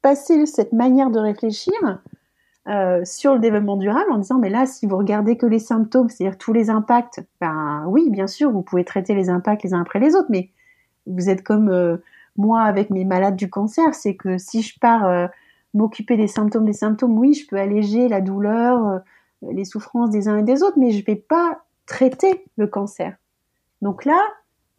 passé 0.00 0.46
cette 0.46 0.72
manière 0.72 1.10
de 1.10 1.18
réfléchir 1.18 1.74
euh, 2.68 3.04
sur 3.04 3.34
le 3.34 3.40
développement 3.40 3.76
durable 3.76 4.12
en 4.12 4.18
disant 4.18 4.38
mais 4.38 4.48
là 4.48 4.64
si 4.64 4.86
vous 4.86 4.96
regardez 4.96 5.36
que 5.36 5.46
les 5.46 5.58
symptômes, 5.58 6.08
c'est-à-dire 6.08 6.38
tous 6.38 6.52
les 6.52 6.70
impacts, 6.70 7.20
ben 7.40 7.84
oui 7.88 8.10
bien 8.10 8.28
sûr 8.28 8.52
vous 8.52 8.62
pouvez 8.62 8.84
traiter 8.84 9.14
les 9.14 9.28
impacts 9.28 9.64
les 9.64 9.74
uns 9.74 9.80
après 9.80 9.98
les 9.98 10.14
autres, 10.14 10.28
mais 10.30 10.50
vous 11.06 11.28
êtes 11.28 11.42
comme 11.42 11.68
euh, 11.68 11.96
moi 12.36 12.62
avec 12.62 12.90
mes 12.90 13.04
malades 13.04 13.34
du 13.34 13.50
cancer, 13.50 13.94
c'est 13.96 14.14
que 14.14 14.38
si 14.38 14.62
je 14.62 14.78
pars 14.78 15.30
m'occuper 15.74 16.16
des 16.16 16.28
symptômes 16.28 16.64
des 16.64 16.72
symptômes, 16.72 17.18
oui 17.18 17.34
je 17.34 17.46
peux 17.48 17.56
alléger 17.56 18.08
la 18.08 18.20
douleur, 18.20 19.00
les 19.42 19.64
souffrances 19.64 20.10
des 20.10 20.28
uns 20.28 20.38
et 20.38 20.42
des 20.44 20.62
autres, 20.62 20.78
mais 20.78 20.92
je 20.92 21.04
vais 21.04 21.16
pas 21.16 21.58
traiter 21.86 22.44
le 22.56 22.68
cancer. 22.68 23.16
Donc 23.82 24.04
là, 24.04 24.18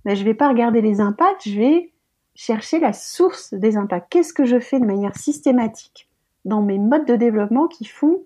ben, 0.05 0.15
je 0.15 0.23
vais 0.23 0.33
pas 0.33 0.49
regarder 0.49 0.81
les 0.81 0.99
impacts, 1.01 1.47
je 1.47 1.59
vais 1.59 1.91
chercher 2.35 2.79
la 2.79 2.93
source 2.93 3.53
des 3.53 3.77
impacts. 3.77 4.09
Qu'est-ce 4.09 4.33
que 4.33 4.45
je 4.45 4.59
fais 4.59 4.79
de 4.79 4.85
manière 4.85 5.15
systématique 5.15 6.09
dans 6.45 6.61
mes 6.61 6.79
modes 6.79 7.05
de 7.05 7.15
développement 7.15 7.67
qui 7.67 7.85
font 7.85 8.23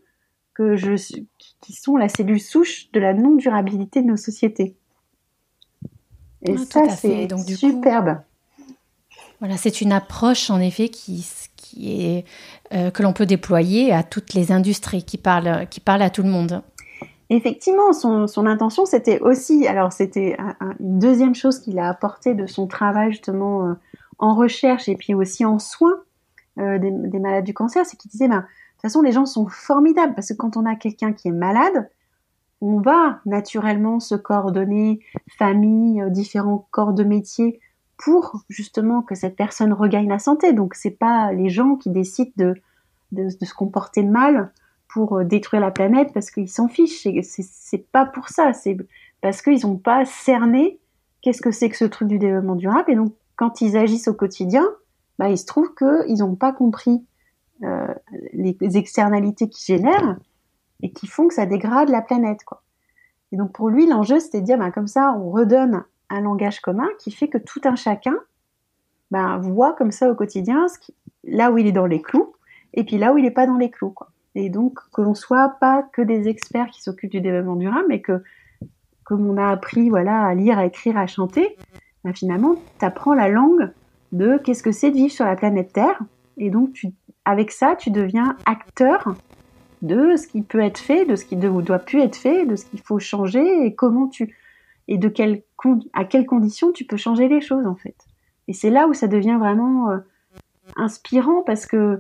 que 0.54 0.76
je 0.76 0.96
qui 1.60 1.74
sont 1.74 1.98
la 1.98 2.08
cellule 2.08 2.40
souche 2.40 2.92
de 2.94 3.00
la 3.00 3.14
non 3.14 3.36
durabilité 3.36 4.02
de 4.02 4.08
nos 4.08 4.18
sociétés? 4.18 4.76
Et 6.44 6.56
ah, 6.56 6.66
ça 6.70 6.90
c'est 6.90 7.28
superbe. 7.56 8.20
voilà, 9.40 9.58
c'est 9.58 9.82
une 9.82 9.92
approche 9.92 10.50
en 10.50 10.60
effet 10.60 10.90
qui 10.90 11.28
qui 11.56 12.02
est 12.02 12.26
euh, 12.74 12.92
que 12.92 13.04
l'on 13.04 13.14
peut 13.14 13.26
déployer 13.26 13.92
à 13.92 14.04
toutes 14.04 14.34
les 14.34 14.52
industries 14.52 15.04
qui 15.04 15.18
parlent 15.18 15.68
qui 15.70 15.80
parlent 15.80 16.04
à 16.04 16.12
tout 16.12 16.24
le 16.24 16.30
monde. 16.30 16.62
Effectivement, 17.30 17.92
son, 17.92 18.46
intention, 18.46 18.86
c'était 18.86 19.20
aussi, 19.20 19.68
alors 19.68 19.92
c'était 19.92 20.38
une 20.80 21.00
deuxième 21.00 21.36
chose 21.36 21.60
qu'il 21.60 21.78
a 21.78 21.90
apporté 21.90 22.34
de 22.36 22.48
son 22.48 22.68
travail 22.68 23.12
justement 23.12 23.68
euh, 23.68 23.74
en 24.18 24.34
recherche 24.34 24.88
et 24.88 24.96
puis 24.96 25.14
aussi 25.14 25.44
en 25.44 25.60
soins 25.60 26.00
euh, 26.58 26.80
des, 26.80 27.20
malades 27.20 27.44
du 27.44 27.54
cancer, 27.54 27.86
c'est 27.86 27.98
qu'il 27.98 28.10
disait, 28.10 28.30
ben, 28.30 28.38
de 28.38 28.42
toute 28.42 28.82
façon, 28.82 29.02
les 29.02 29.12
gens 29.12 29.26
sont 29.26 29.48
formidables 29.48 30.16
parce 30.16 30.30
que 30.30 30.34
quand 30.36 30.56
on 30.56 30.66
a 30.66 30.76
quelqu'un 30.76 31.12
qui 31.12 31.28
est 31.28 31.34
malade, 31.34 31.90
on 32.62 32.80
va 32.80 33.20
naturellement 33.26 34.00
se 34.00 34.16
coordonner, 34.16 35.02
famille, 35.38 36.02
euh, 36.02 36.10
différents 36.10 36.68
corps 36.72 36.94
de 36.94 37.04
métier, 37.04 37.60
pour 37.98 38.44
justement 38.48 39.02
que 39.02 39.16
cette 39.16 39.36
personne 39.36 39.74
regagne 39.74 40.08
la 40.08 40.20
santé. 40.20 40.54
Donc 40.54 40.76
c'est 40.76 40.92
pas 40.92 41.34
les 41.34 41.50
gens 41.50 41.76
qui 41.76 41.90
décident 41.90 42.32
de, 42.38 42.56
de, 43.12 43.30
se 43.30 43.54
comporter 43.54 44.04
mal 44.04 44.52
pour 44.98 45.20
euh, 45.20 45.24
détruire 45.24 45.62
la 45.62 45.70
planète 45.70 46.12
parce 46.12 46.32
qu'ils 46.32 46.50
s'en 46.50 46.68
fichent. 46.68 47.08
C'est 47.22 47.92
pas 47.92 48.08
pour 48.08 48.30
ça. 48.30 48.52
C'est 48.54 48.76
parce 49.22 49.44
qu'ils 49.44 49.62
n'ont 49.64 49.78
pas 49.78 50.06
cerné 50.06 50.80
qu'est-ce 51.22 51.42
que 51.42 51.52
c'est 51.52 51.70
que 51.70 51.78
ce 51.78 51.86
truc 51.86 52.08
du 52.08 52.18
développement 52.18 52.56
durable. 52.56 52.92
Et 52.92 52.96
donc 52.96 53.14
quand 53.36 53.62
ils 53.62 53.78
agissent 53.78 54.08
au 54.08 54.16
quotidien, 54.16 54.68
bah, 55.20 55.30
il 55.30 55.38
se 55.38 55.46
trouve 55.46 55.76
qu'ils 55.76 56.18
n'ont 56.18 56.36
pas 56.36 56.52
compris 56.52 57.06
euh, 57.62 57.94
les 58.34 58.58
externalités 58.76 59.48
qu'ils 59.48 59.78
génèrent 59.78 60.18
et 60.82 60.92
qui 60.92 61.06
font 61.06 61.28
que 61.28 61.36
ça 61.36 61.46
dégrade 61.46 61.90
la 61.90 62.02
planète. 62.02 62.44
Quoi. 62.44 62.64
Et 63.32 63.38
donc 63.38 63.52
pour 63.52 63.70
lui, 63.70 63.86
l'enjeu, 63.86 64.20
c'était 64.20 64.42
de 64.42 64.46
dire, 64.46 64.58
bah, 64.58 64.72
comme 64.72 64.88
ça, 64.88 65.16
on 65.16 65.30
redonne 65.30 65.84
un 66.10 66.22
langage 66.22 66.60
commun 66.60 66.88
qui 66.98 67.12
fait 67.12 67.28
que 67.28 67.38
tout 67.38 67.62
un 67.66 67.76
chacun 67.76 68.16
bah, 69.12 69.38
voit 69.40 69.74
comme 69.74 69.92
ça 69.92 70.10
au 70.10 70.16
quotidien 70.16 70.66
qui, 70.82 70.96
là 71.24 71.52
où 71.52 71.60
il 71.60 71.68
est 71.68 71.72
dans 71.72 71.86
les 71.86 72.02
clous 72.02 72.34
et 72.74 72.84
puis 72.84 72.98
là 72.98 73.14
où 73.14 73.20
il 73.20 73.26
n'est 73.26 73.32
pas 73.32 73.46
dans 73.46 73.58
les 73.58 73.70
clous. 73.70 73.92
Quoi. 73.92 74.10
Et 74.38 74.50
donc 74.52 74.78
que 74.94 75.02
l'on 75.02 75.16
soit 75.16 75.58
pas 75.60 75.82
que 75.82 76.04
des 76.04 76.28
experts 76.28 76.68
qui 76.68 76.84
s'occupent 76.84 77.10
du 77.10 77.22
développement 77.22 77.56
durable, 77.56 77.88
mais 77.90 78.02
que 78.02 78.22
comme 79.04 79.28
on 79.28 79.36
a 79.36 79.48
appris 79.48 79.90
voilà 79.90 80.26
à 80.26 80.36
lire, 80.36 80.60
à 80.60 80.66
écrire, 80.66 80.96
à 80.96 81.08
chanter, 81.08 81.58
bah, 82.04 82.14
finalement, 82.14 82.54
tu 82.78 82.86
apprends 82.86 83.16
la 83.16 83.30
langue 83.30 83.72
de 84.12 84.38
qu'est-ce 84.38 84.62
que 84.62 84.72
c'est 84.72 84.92
de 84.92 84.96
vivre 84.96 85.12
sur 85.12 85.26
la 85.26 85.36
planète 85.36 85.74
Terre. 85.74 86.00
Et 86.38 86.52
donc, 86.52 86.74
tu, 86.74 86.90
avec 87.26 87.50
ça, 87.50 87.76
tu 87.76 87.90
deviens 87.90 88.38
acteur 88.46 89.16
de 89.82 90.16
ce 90.16 90.28
qui 90.28 90.44
peut 90.44 90.60
être 90.60 90.78
fait, 90.78 91.06
de 91.06 91.16
ce 91.16 91.26
qui 91.26 91.36
ne 91.36 91.62
doit 91.62 91.80
plus 91.80 92.02
être 92.02 92.16
fait, 92.16 92.46
de 92.46 92.56
ce 92.56 92.66
qu'il 92.66 92.82
faut 92.82 93.00
changer 93.00 93.66
et 93.66 93.74
comment 93.74 94.08
tu 94.08 94.36
et 94.88 95.00
de 95.00 95.10
quelle 95.10 95.42
à 95.94 96.06
quelles 96.06 96.28
conditions 96.28 96.72
tu 96.72 96.86
peux 96.86 96.96
changer 96.96 97.28
les 97.28 97.42
choses 97.42 97.66
en 97.66 97.76
fait. 97.76 97.96
Et 98.48 98.54
c'est 98.54 98.70
là 98.70 98.88
où 98.88 98.94
ça 98.94 99.08
devient 99.08 99.38
vraiment 99.40 99.90
euh, 99.90 99.98
inspirant 100.76 101.42
parce 101.42 101.66
que 101.66 101.98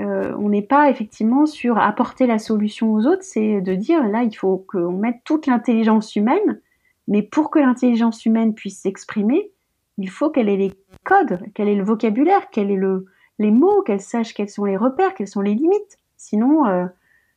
euh, 0.00 0.34
on 0.38 0.48
n'est 0.48 0.62
pas 0.62 0.90
effectivement 0.90 1.46
sur 1.46 1.78
apporter 1.78 2.26
la 2.26 2.38
solution 2.38 2.92
aux 2.92 3.06
autres, 3.06 3.22
c'est 3.22 3.60
de 3.60 3.74
dire 3.74 4.06
là 4.08 4.22
il 4.22 4.34
faut 4.34 4.64
qu'on 4.68 4.92
mette 4.92 5.20
toute 5.24 5.46
l'intelligence 5.46 6.16
humaine 6.16 6.60
mais 7.08 7.22
pour 7.22 7.50
que 7.50 7.58
l'intelligence 7.58 8.24
humaine 8.24 8.54
puisse 8.54 8.80
s'exprimer, 8.80 9.50
il 9.98 10.08
faut 10.08 10.30
qu'elle 10.30 10.48
ait 10.48 10.56
les 10.56 10.72
codes, 11.04 11.40
qu'elle 11.54 11.68
ait 11.68 11.74
le 11.74 11.84
vocabulaire, 11.84 12.50
qu'elle 12.50 12.70
ait 12.70 12.76
le, 12.76 13.06
les 13.38 13.50
mots, 13.50 13.82
qu'elle 13.82 14.00
sache 14.00 14.34
quels 14.34 14.48
sont 14.48 14.64
les 14.64 14.76
repères, 14.76 15.14
quelles 15.14 15.28
sont 15.28 15.42
les 15.42 15.54
limites. 15.54 15.98
Sinon, 16.16 16.66
euh, 16.66 16.86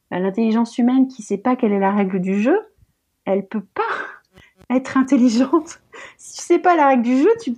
bah, 0.10 0.20
l'intelligence 0.20 0.78
humaine 0.78 1.08
qui 1.08 1.22
sait 1.22 1.38
pas 1.38 1.56
quelle 1.56 1.74
est 1.74 1.80
la 1.80 1.92
règle 1.92 2.20
du 2.20 2.42
jeu, 2.42 2.58
elle 3.26 3.46
peut 3.46 3.66
pas 3.74 3.84
être 4.76 4.98
intelligente. 4.98 5.82
Si 6.18 6.38
tu 6.38 6.42
sais 6.42 6.60
pas 6.60 6.76
la 6.76 6.88
règle 6.88 7.04
du 7.04 7.18
jeu, 7.18 7.30
tu 7.42 7.54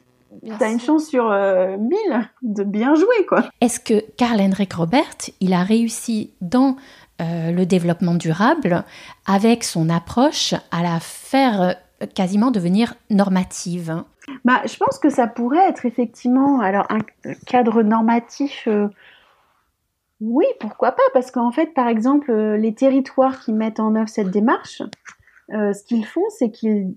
as 0.60 0.70
une 0.70 0.80
chance 0.80 1.08
sur 1.08 1.30
euh, 1.32 1.78
mille 1.78 2.30
de 2.42 2.64
bien 2.64 2.96
jouer, 2.96 3.26
quoi. 3.28 3.46
Est-ce 3.62 3.80
que 3.80 4.04
Karl 4.18 4.40
Henrik 4.40 4.74
Robert, 4.74 5.18
il 5.40 5.54
a 5.54 5.64
réussi 5.64 6.34
dans 6.42 6.76
euh, 7.22 7.52
le 7.52 7.66
développement 7.66 8.16
durable 8.16 8.84
avec 9.26 9.64
son 9.64 9.90
approche 9.90 10.54
à 10.72 10.84
la 10.84 11.00
faire 11.00 11.76
quasiment 12.14 12.52
devenir 12.52 12.96
normative? 13.10 14.04
Bah, 14.46 14.62
Je 14.66 14.78
pense 14.78 15.00
que 15.00 15.10
ça 15.10 15.28
pourrait 15.28 15.68
être 15.68 15.86
effectivement 15.86 16.60
alors 16.62 16.88
un 16.90 17.00
cadre 17.46 17.84
normatif. 17.84 18.68
Euh, 18.68 18.88
oui, 20.22 20.46
pourquoi 20.60 20.92
pas 20.92 21.04
Parce 21.14 21.32
qu'en 21.32 21.52
fait, 21.52 21.74
par 21.74 21.88
exemple, 21.88 22.32
euh, 22.32 22.58
les 22.58 22.74
territoires 22.74 23.40
qui 23.40 23.54
mettent 23.54 23.80
en 23.80 23.96
œuvre 23.96 24.10
cette 24.10 24.32
démarche, 24.32 24.82
euh, 25.54 25.74
ce 25.74 25.84
qu'ils 25.84 26.06
font, 26.06 26.26
c'est 26.38 26.52
qu'ils 26.52 26.96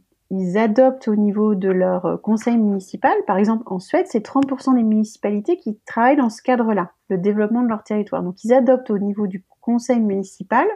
adoptent 0.57 1.09
au 1.09 1.17
niveau 1.17 1.55
de 1.55 1.69
leur 1.69 2.21
conseil 2.23 2.57
municipal, 2.57 3.13
par 3.27 3.37
exemple 3.37 3.65
en 3.67 3.79
Suède, 3.79 4.07
c'est 4.09 4.25
30% 4.25 4.75
des 4.75 4.83
municipalités 4.83 5.57
qui 5.57 5.79
travaillent 5.87 6.17
dans 6.17 6.31
ce 6.31 6.43
cadre-là, 6.43 6.93
le 7.09 7.19
développement 7.19 7.63
de 7.63 7.69
leur 7.69 7.85
territoire. 7.85 8.23
Donc 8.23 8.43
ils 8.45 8.53
adoptent 8.53 8.91
au 8.91 8.99
niveau 8.99 9.27
du 9.27 9.45
conseil 9.61 10.01
municipal 10.01 10.67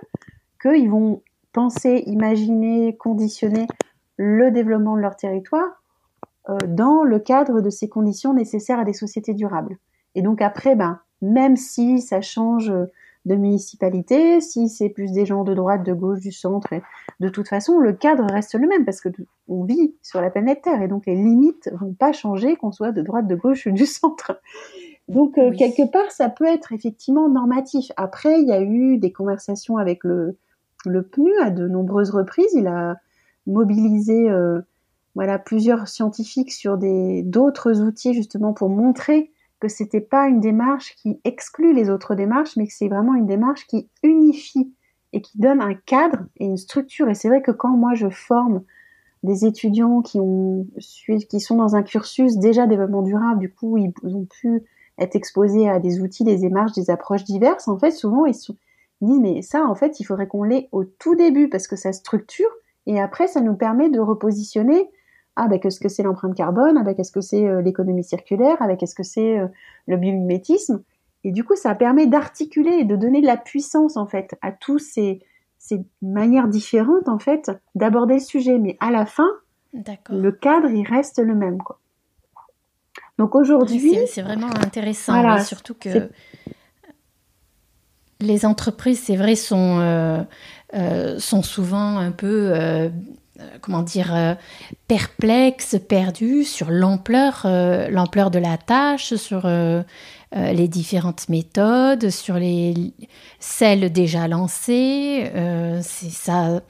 qu'ils 0.61 0.91
vont 0.91 1.23
penser, 1.53 2.03
imaginer, 2.07 2.97
conditionner 2.97 3.67
le 4.17 4.51
développement 4.51 4.97
de 4.97 5.01
leur 5.01 5.17
territoire 5.17 5.83
euh, 6.49 6.59
dans 6.69 7.03
le 7.03 7.19
cadre 7.19 7.61
de 7.61 7.71
ces 7.71 7.89
conditions 7.89 8.35
nécessaires 8.35 8.79
à 8.79 8.85
des 8.85 8.93
sociétés 8.93 9.35
durables. 9.35 9.79
Et 10.15 10.23
donc 10.23 10.43
après, 10.43 10.77
ben, 10.77 11.01
même 11.23 11.57
si 11.57 12.01
ça 12.01 12.21
change 12.21 12.73
de 13.27 13.35
municipalité, 13.35 14.41
si 14.41 14.69
c'est 14.69 14.89
plus 14.89 15.13
des 15.13 15.27
gens 15.27 15.43
de 15.43 15.53
droite, 15.53 15.83
de 15.83 15.93
gauche, 15.93 16.21
du 16.21 16.33
centre. 16.33 16.69
de 17.21 17.29
toute 17.29 17.49
façon, 17.49 17.79
le 17.79 17.93
cadre 17.93 18.25
reste 18.33 18.55
le 18.55 18.69
même 18.69 18.85
parce 18.85 19.01
que 19.01 19.09
on 19.49 19.65
vit 19.65 19.95
sur 20.01 20.21
la 20.21 20.31
planète 20.31 20.63
Terre 20.63 20.81
et 20.81 20.89
donc 20.89 21.07
les 21.07 21.17
limites 21.17 21.69
vont 21.75 21.93
pas 21.93 22.13
changer 22.13 22.57
qu'on 22.57 22.71
soit 22.71 22.93
de 22.93 23.03
droite, 23.03 23.27
de 23.27 23.35
gauche 23.35 23.67
ou 23.67 23.73
du 23.73 23.85
centre. 23.85 24.41
Donc 25.09 25.39
euh, 25.39 25.53
quelque 25.53 25.91
part, 25.91 26.11
ça 26.11 26.29
peut 26.29 26.47
être 26.47 26.73
effectivement 26.73 27.29
normatif. 27.29 27.91
Après, 27.97 28.41
il 28.41 28.49
y 28.49 28.53
a 28.53 28.63
eu 28.63 28.99
des 28.99 29.13
conversations 29.13 29.77
avec 29.77 30.05
le, 30.05 30.37
le 30.85 31.03
PNU 31.03 31.37
à 31.41 31.51
de 31.51 31.67
nombreuses 31.67 32.11
reprises. 32.11 32.55
Il 32.55 32.69
a 32.69 32.97
mobilisé 33.47 34.31
euh, 34.31 34.61
voilà 35.17 35.39
plusieurs 35.39 35.89
scientifiques 35.89 36.53
sur 36.53 36.79
des 36.79 37.23
d'autres 37.25 37.81
outils 37.81 38.15
justement 38.15 38.53
pour 38.53 38.69
montrer 38.69 39.33
que 39.61 39.69
c'était 39.69 40.01
pas 40.01 40.29
une 40.29 40.41
démarche 40.41 40.95
qui 40.97 41.21
exclut 41.25 41.73
les 41.73 41.91
autres 41.91 42.15
démarches, 42.15 42.57
mais 42.57 42.67
que 42.67 42.73
c'est 42.73 42.89
vraiment 42.89 43.15
une 43.15 43.27
démarche 43.27 43.67
qui 43.67 43.89
unifie 44.03 44.75
et 45.13 45.21
qui 45.21 45.39
donne 45.39 45.61
un 45.61 45.75
cadre 45.75 46.27
et 46.37 46.45
une 46.45 46.57
structure. 46.57 47.09
Et 47.09 47.15
c'est 47.15 47.29
vrai 47.29 47.43
que 47.43 47.51
quand 47.51 47.77
moi 47.77 47.95
je 47.95 48.11
forme 48.11 48.63
des 49.23 49.45
étudiants 49.45 50.03
qui 50.03 50.21
ont 50.21 50.67
qui 51.29 51.41
sont 51.41 51.57
dans 51.57 51.75
un 51.75 51.83
cursus 51.83 52.37
déjà 52.37 52.67
développement 52.67 53.03
durable, 53.03 53.41
du 53.41 53.53
coup 53.53 53.79
ils 53.79 53.93
ont 54.05 54.27
pu 54.27 54.63
être 54.99 55.17
exposés 55.17 55.69
à 55.69 55.79
des 55.79 56.01
outils, 56.01 56.25
des 56.25 56.37
démarches, 56.37 56.73
des 56.73 56.91
approches 56.91 57.25
diverses. 57.25 57.69
En 57.69 57.79
fait, 57.79 57.91
souvent 57.91 58.27
ils, 58.27 58.35
ils 59.01 59.09
disent 59.09 59.21
mais 59.21 59.43
ça 59.43 59.65
en 59.65 59.75
fait 59.75 60.01
il 60.01 60.05
faudrait 60.05 60.29
qu'on 60.29 60.43
l'ait 60.43 60.69
au 60.73 60.85
tout 60.85 61.15
début 61.15 61.49
parce 61.49 61.67
que 61.67 61.77
ça 61.77 61.93
structure 61.93 62.51
et 62.87 63.01
après 63.01 63.27
ça 63.27 63.41
nous 63.41 63.55
permet 63.55 63.89
de 63.89 64.01
repositionner 64.01 64.91
ah 65.37 65.49
ben 65.49 65.61
qu'est-ce 65.61 65.81
que 65.81 65.89
c'est 65.89 66.03
l'empreinte 66.03 66.35
carbone, 66.35 66.77
ah 66.79 66.83
ben 66.83 66.95
qu'est-ce 66.95 67.13
que 67.13 67.21
c'est 67.21 67.47
euh, 67.47 67.63
l'économie 67.63 68.05
circulaire, 68.05 68.57
ah 68.61 68.67
ben 68.67 68.77
qu'est-ce 68.77 68.95
que 68.95 69.03
c'est 69.03 69.39
euh, 69.39 69.47
le 69.87 69.97
biomimétisme. 69.97 70.83
Et 71.25 71.33
du 71.33 71.45
coup, 71.45 71.57
ça 71.57 71.75
permet 71.75 72.07
d'articuler 72.07 72.79
et 72.81 72.85
de 72.85 72.97
donner 72.97 73.21
de 73.21 73.27
la 73.27 73.37
puissance 73.37 73.97
en 73.97 74.07
fait 74.07 74.37
à 74.43 74.53
tous 74.53 74.79
ces, 74.79 75.21
ces 75.59 75.85
manières 76.03 76.49
différentes 76.49 77.09
en 77.09 77.19
fait 77.19 77.51
d'aborder 77.75 78.15
le 78.15 78.21
sujet. 78.21 78.59
Mais 78.59 78.77
à 78.81 78.91
la 78.91 79.07
fin, 79.07 79.29
le 79.73 80.31
cadre 80.31 80.71
il 80.71 80.87
reste 80.87 81.19
le 81.19 81.35
même 81.35 81.63
quoi. 81.63 81.79
Donc 83.19 83.35
aujourd'hui, 83.35 83.99
c'est 84.07 84.23
vraiment 84.23 84.51
intéressant, 84.63 85.39
surtout 85.43 85.75
que 85.75 86.11
les 88.21 88.47
entreprises, 88.47 89.01
c'est 89.01 89.17
vrai, 89.17 89.35
sont 89.35 90.25
euh, 90.75 91.19
sont 91.19 91.43
souvent 91.43 91.97
un 91.97 92.11
peu 92.11 92.51
euh, 92.53 92.89
comment 93.61 93.83
dire, 93.83 94.15
euh, 94.15 94.35
perplexe, 94.89 95.77
perdu 95.89 96.45
sur 96.45 96.71
l'ampleur, 96.71 97.43
euh, 97.45 97.89
l'ampleur 97.89 98.31
de 98.31 98.39
la 98.39 98.57
tâche, 98.59 99.15
sur 99.15 99.49
les 100.33 100.69
différentes 100.69 101.29
méthodes, 101.29 102.11
sur 102.11 102.35
les 102.35 102.93
celles 103.39 103.91
déjà 103.93 104.29
lancées. 104.29 105.31
c'est 105.83 106.11
ça, 106.11 106.61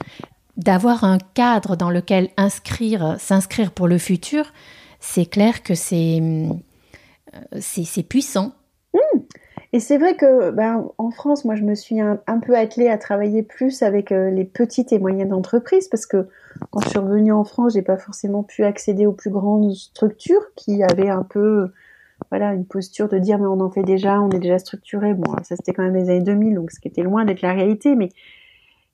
d'avoir 0.56 1.04
un 1.04 1.18
cadre 1.35 1.76
dans 1.76 1.90
lequel 1.90 2.28
inscrire, 2.37 3.16
s'inscrire 3.18 3.73
pour 3.73 3.88
le 3.88 3.99
futur. 3.99 4.52
C'est 5.00 5.26
clair 5.26 5.62
que 5.62 5.75
c'est 5.75 6.23
c'est 7.61 8.02
puissant. 8.02 8.52
Mmh. 8.94 9.18
Et 9.76 9.80
c'est 9.80 9.99
vrai 9.99 10.16
que 10.16 10.52
ben, 10.52 10.88
en 10.96 11.11
France, 11.11 11.44
moi, 11.44 11.54
je 11.54 11.62
me 11.62 11.75
suis 11.75 12.00
un, 12.00 12.16
peu 12.40 12.56
attelée 12.56 12.88
à 12.88 12.96
travailler 12.96 13.42
plus 13.42 13.82
avec 13.82 14.11
euh, 14.11 14.30
les 14.30 14.46
petites 14.46 14.90
et 14.90 14.99
moyennes 14.99 15.35
entreprises 15.35 15.88
parce 15.88 16.06
que 16.06 16.28
quand 16.70 16.80
je 16.80 16.88
suis 16.90 16.98
revenue 16.98 17.32
en 17.32 17.44
France, 17.44 17.75
j'ai 17.75 17.82
pas 17.82 17.96
forcément 17.96 18.42
pu 18.42 18.64
accéder 18.64 19.06
aux 19.06 19.12
plus 19.12 19.30
grandes 19.30 19.75
structures 19.75 20.42
qui 20.54 20.82
avaient 20.82 21.10
un 21.10 21.22
peu 21.22 21.72
voilà 22.30 22.54
une 22.54 22.64
posture 22.64 23.08
de 23.08 23.18
dire 23.18 23.38
mais 23.38 23.46
on 23.46 23.60
en 23.60 23.70
fait 23.70 23.82
déjà, 23.82 24.20
on 24.20 24.30
est 24.30 24.38
déjà 24.38 24.58
structuré. 24.58 25.14
Bon, 25.14 25.32
ça 25.42 25.56
c'était 25.56 25.72
quand 25.72 25.82
même 25.82 25.96
les 25.96 26.10
années 26.10 26.22
2000, 26.22 26.54
donc 26.54 26.70
ce 26.70 26.80
qui 26.80 26.88
était 26.88 27.02
loin 27.02 27.25
d'être 27.25 27.42
la 27.42 27.52
réalité, 27.52 27.94
mais 27.94 28.08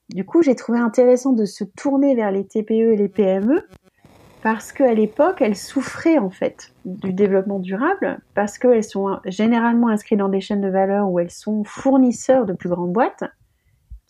du 0.09 0.25
coup, 0.25 0.41
j'ai 0.41 0.55
trouvé 0.55 0.79
intéressant 0.79 1.31
de 1.31 1.45
se 1.45 1.63
tourner 1.63 2.13
vers 2.15 2.31
les 2.31 2.45
TPE 2.45 2.71
et 2.71 2.95
les 2.97 3.07
PME 3.07 3.63
parce 4.43 4.73
qu'à 4.73 4.93
l'époque, 4.93 5.41
elles 5.41 5.55
souffraient 5.55 6.17
en 6.17 6.29
fait 6.29 6.73
du 6.83 7.13
développement 7.13 7.59
durable, 7.59 8.19
parce 8.35 8.57
qu'elles 8.57 8.83
sont 8.83 9.17
généralement 9.25 9.87
inscrites 9.87 10.19
dans 10.19 10.27
des 10.27 10.41
chaînes 10.41 10.59
de 10.59 10.67
valeur 10.67 11.09
où 11.09 11.17
elles 11.19 11.31
sont 11.31 11.63
fournisseurs 11.63 12.45
de 12.45 12.51
plus 12.51 12.67
grandes 12.67 12.91
boîtes, 12.91 13.23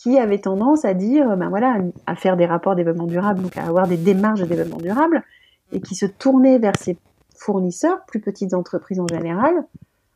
qui 0.03 0.19
avaient 0.19 0.41
tendance 0.41 0.83
à 0.83 0.93
dire, 0.93 1.37
ben 1.37 1.47
voilà, 1.47 1.77
à 2.07 2.15
faire 2.17 2.35
des 2.35 2.45
rapports 2.45 2.75
développement 2.75 3.07
durable, 3.07 3.41
donc 3.41 3.55
à 3.55 3.63
avoir 3.65 3.87
des 3.87 3.95
démarches 3.95 4.41
de 4.41 4.45
développement 4.45 4.77
durable, 4.77 5.23
et 5.71 5.79
qui 5.79 5.95
se 5.95 6.05
tournaient 6.05 6.59
vers 6.59 6.75
ces 6.77 6.97
fournisseurs, 7.37 8.03
plus 8.05 8.19
petites 8.19 8.53
entreprises 8.53 8.99
en 8.99 9.07
général, 9.07 9.63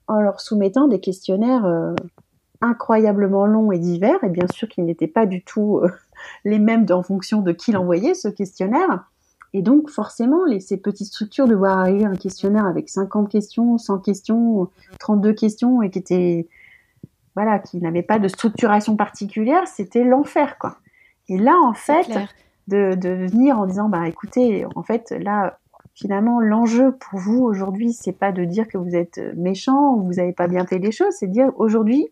en 0.08 0.20
leur 0.20 0.42
soumettant 0.42 0.90
des 0.90 1.00
questionnaires 1.00 1.66
euh, 1.66 1.96
incroyablement 2.60 3.46
longs 3.46 3.72
et 3.72 3.80
divers, 3.80 4.22
et 4.26 4.30
bien 4.30 4.48
sûr 4.54 4.68
qu'ils 4.68 4.84
n'étaient 4.84 5.08
pas 5.08 5.26
du 5.26 5.42
tout 5.42 5.80
euh, 5.82 5.90
les 6.44 6.60
mêmes 6.60 6.86
en 6.90 7.02
fonction 7.02 7.42
de 7.42 7.54
qui 7.54 7.72
l'envoyait, 7.72 8.14
ce 8.14 8.28
questionnaire. 8.28 9.06
Et 9.54 9.62
donc, 9.62 9.90
forcément, 9.90 10.42
ces 10.60 10.76
petites 10.76 11.08
structures 11.08 11.48
de 11.48 11.56
voir 11.56 11.78
arriver 11.78 12.04
un 12.04 12.16
questionnaire 12.16 12.66
avec 12.66 12.90
50 12.90 13.30
questions, 13.30 13.78
100 13.78 14.00
questions, 14.00 14.68
32 15.00 15.32
questions 15.32 15.82
et 15.82 15.90
qui 15.90 16.00
était, 16.00 16.50
voilà, 17.38 17.60
qui 17.60 17.78
n'avait 17.78 18.02
pas 18.02 18.18
de 18.18 18.28
structuration 18.28 18.96
particulière, 18.96 19.68
c'était 19.68 20.04
l'enfer, 20.04 20.58
quoi. 20.58 20.78
Et 21.30 21.38
là, 21.38 21.54
en 21.64 21.76
fait, 21.76 22.10
de, 22.68 22.96
de 22.96 23.10
venir 23.10 23.60
en 23.60 23.68
disant, 23.68 23.90
bah, 23.90 24.08
écoutez, 24.08 24.66
en 24.76 24.82
fait, 24.82 25.12
là, 25.12 25.60
finalement, 25.94 26.40
l'enjeu 26.40 26.94
pour 26.94 27.20
vous 27.20 27.44
aujourd'hui, 27.44 27.94
c'est 27.94 28.18
pas 28.18 28.32
de 28.32 28.44
dire 28.44 28.68
que 28.68 28.80
vous 28.80 28.96
êtes 28.96 29.22
méchant 29.36 29.94
ou 29.94 30.08
vous 30.08 30.14
n'avez 30.14 30.34
pas 30.34 30.48
bien 30.48 30.66
fait 30.66 30.80
les 30.80 30.92
choses, 30.92 31.14
c'est 31.20 31.28
de 31.28 31.32
dire 31.32 31.52
aujourd'hui, 31.58 32.08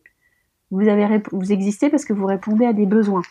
vous 0.70 0.88
avez, 0.88 1.24
vous 1.32 1.52
existez 1.52 1.90
parce 1.90 2.06
que 2.06 2.14
vous 2.14 2.28
répondez 2.28 2.68
à 2.68 2.74
des 2.74 2.86
besoins. 2.86 3.24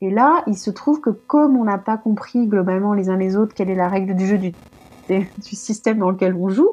Et 0.00 0.10
là, 0.10 0.42
il 0.48 0.58
se 0.58 0.72
trouve 0.72 1.00
que 1.00 1.10
comme 1.10 1.56
on 1.56 1.62
n'a 1.62 1.78
pas 1.78 1.98
compris 1.98 2.48
globalement 2.48 2.94
les 2.94 3.10
uns 3.10 3.16
les 3.16 3.36
autres 3.36 3.54
quelle 3.54 3.70
est 3.70 3.76
la 3.76 3.88
règle 3.88 4.16
du 4.16 4.26
jeu 4.26 4.38
du, 4.38 4.52
du 5.08 5.54
système 5.54 5.98
dans 5.98 6.10
lequel 6.10 6.34
on 6.34 6.48
joue, 6.48 6.70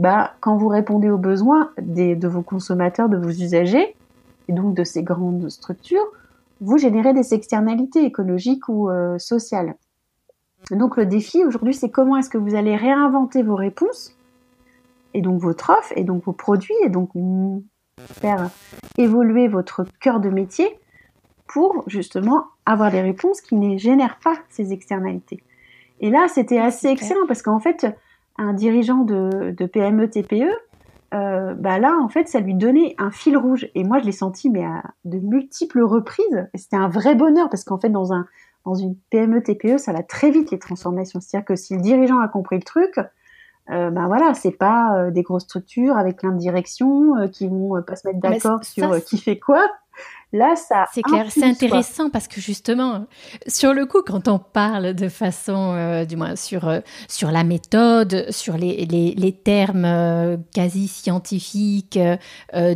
bah, 0.00 0.32
quand 0.40 0.56
vous 0.56 0.68
répondez 0.68 1.10
aux 1.10 1.18
besoins 1.18 1.72
des, 1.78 2.16
de 2.16 2.26
vos 2.26 2.40
consommateurs, 2.40 3.10
de 3.10 3.18
vos 3.18 3.28
usagers, 3.28 3.94
et 4.48 4.52
donc 4.54 4.74
de 4.74 4.82
ces 4.82 5.02
grandes 5.02 5.50
structures, 5.50 6.06
vous 6.62 6.78
générez 6.78 7.12
des 7.12 7.34
externalités 7.34 8.06
écologiques 8.06 8.66
ou 8.70 8.88
euh, 8.88 9.18
sociales. 9.18 9.74
Donc 10.70 10.96
le 10.96 11.04
défi 11.04 11.44
aujourd'hui, 11.44 11.74
c'est 11.74 11.90
comment 11.90 12.16
est-ce 12.16 12.30
que 12.30 12.38
vous 12.38 12.54
allez 12.54 12.76
réinventer 12.76 13.42
vos 13.42 13.56
réponses, 13.56 14.16
et 15.12 15.20
donc 15.20 15.38
votre 15.38 15.68
offre, 15.68 15.92
et 15.96 16.04
donc 16.04 16.24
vos 16.24 16.32
produits, 16.32 16.74
et 16.82 16.88
donc 16.88 17.10
faire 17.98 18.48
évoluer 18.96 19.48
votre 19.48 19.84
cœur 20.00 20.18
de 20.18 20.30
métier 20.30 20.78
pour 21.46 21.84
justement 21.88 22.46
avoir 22.64 22.90
des 22.90 23.02
réponses 23.02 23.42
qui 23.42 23.54
ne 23.54 23.76
génèrent 23.76 24.18
pas 24.24 24.36
ces 24.48 24.72
externalités. 24.72 25.42
Et 26.00 26.08
là, 26.08 26.26
c'était 26.28 26.58
assez 26.58 26.88
excellent 26.88 27.26
parce 27.26 27.42
qu'en 27.42 27.60
fait, 27.60 27.86
un 28.40 28.52
dirigeant 28.52 29.04
de, 29.04 29.66
PME 29.66 30.08
TPE, 30.08 30.50
euh, 31.12 31.54
bah 31.54 31.78
là, 31.78 31.98
en 32.00 32.08
fait, 32.08 32.28
ça 32.28 32.40
lui 32.40 32.54
donnait 32.54 32.94
un 32.98 33.10
fil 33.10 33.36
rouge. 33.36 33.68
Et 33.74 33.84
moi, 33.84 33.98
je 33.98 34.04
l'ai 34.04 34.12
senti, 34.12 34.48
mais 34.48 34.64
à 34.64 34.82
de 35.04 35.18
multiples 35.18 35.82
reprises. 35.82 36.48
Et 36.54 36.58
c'était 36.58 36.76
un 36.76 36.88
vrai 36.88 37.14
bonheur 37.14 37.48
parce 37.50 37.64
qu'en 37.64 37.78
fait, 37.78 37.90
dans 37.90 38.12
un 38.12 38.26
dans 38.66 38.74
une 38.74 38.94
PME 39.10 39.42
TPE, 39.42 39.78
ça 39.78 39.92
va 39.92 40.02
très 40.02 40.30
vite 40.30 40.50
les 40.50 40.58
transformations. 40.58 41.20
C'est-à-dire 41.20 41.46
que 41.46 41.56
si 41.56 41.74
le 41.74 41.80
dirigeant 41.80 42.18
a 42.18 42.28
compris 42.28 42.56
le 42.56 42.62
truc, 42.62 42.98
euh, 43.70 43.90
ben 43.90 44.06
voilà, 44.06 44.34
c'est 44.34 44.50
pas 44.50 44.96
euh, 44.96 45.10
des 45.10 45.22
grosses 45.22 45.44
structures 45.44 45.96
avec 45.96 46.16
plein 46.16 46.32
de 46.32 46.38
directions 46.38 47.16
euh, 47.16 47.28
qui 47.28 47.46
vont 47.46 47.80
pas 47.82 47.94
se 47.94 48.06
mettre 48.06 48.20
d'accord 48.20 48.64
sur 48.64 49.02
qui 49.04 49.18
fait 49.18 49.38
quoi. 49.38 49.64
Là, 50.32 50.54
ça. 50.54 50.84
C'est 50.94 51.02
clair, 51.02 51.26
c'est 51.28 51.42
intéressant 51.42 52.08
parce 52.08 52.28
que 52.28 52.40
justement, 52.40 53.06
sur 53.48 53.74
le 53.74 53.84
coup, 53.84 54.02
quand 54.06 54.28
on 54.28 54.38
parle 54.38 54.94
de 54.94 55.08
façon, 55.08 55.74
euh, 55.74 56.04
du 56.04 56.16
moins 56.16 56.36
sur 56.36 56.68
euh, 56.68 56.78
sur 57.08 57.32
la 57.32 57.42
méthode, 57.42 58.26
sur 58.30 58.56
les 58.56 58.86
les, 58.86 59.12
les 59.16 59.32
termes 59.32 59.84
euh, 59.84 60.36
quasi 60.54 60.86
scientifiques 60.86 61.98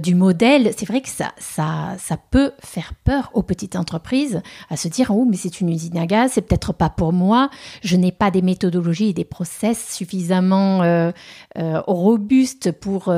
du 0.03 0.15
modèle, 0.17 0.73
c'est 0.77 0.87
vrai 0.87 1.01
que 1.01 1.09
ça 1.09 1.31
ça 1.39 1.95
ça 1.99 2.17
peut 2.17 2.51
faire 2.59 2.93
peur 3.05 3.31
aux 3.35 3.45
petites 3.45 3.77
entreprises 3.77 4.43
à 4.69 4.77
se 4.77 4.89
dire 4.89 5.13
oh 5.13 5.25
mais 5.25 5.37
c'est 5.37 5.61
une 5.61 5.69
usine 5.69 5.99
à 5.99 6.07
gaz, 6.07 6.33
c'est 6.35 6.43
peut-être 6.43 6.73
pas 6.73 6.91
pour 6.91 7.13
moi, 7.13 7.51
je 7.85 7.97
n'ai 7.97 8.11
pas 8.11 8.33
des 8.33 8.43
méthodologies 8.43 9.11
et 9.11 9.13
des 9.13 9.25
process 9.25 9.95
suffisamment 9.95 10.83
robustes 11.55 12.73
pour 12.73 13.13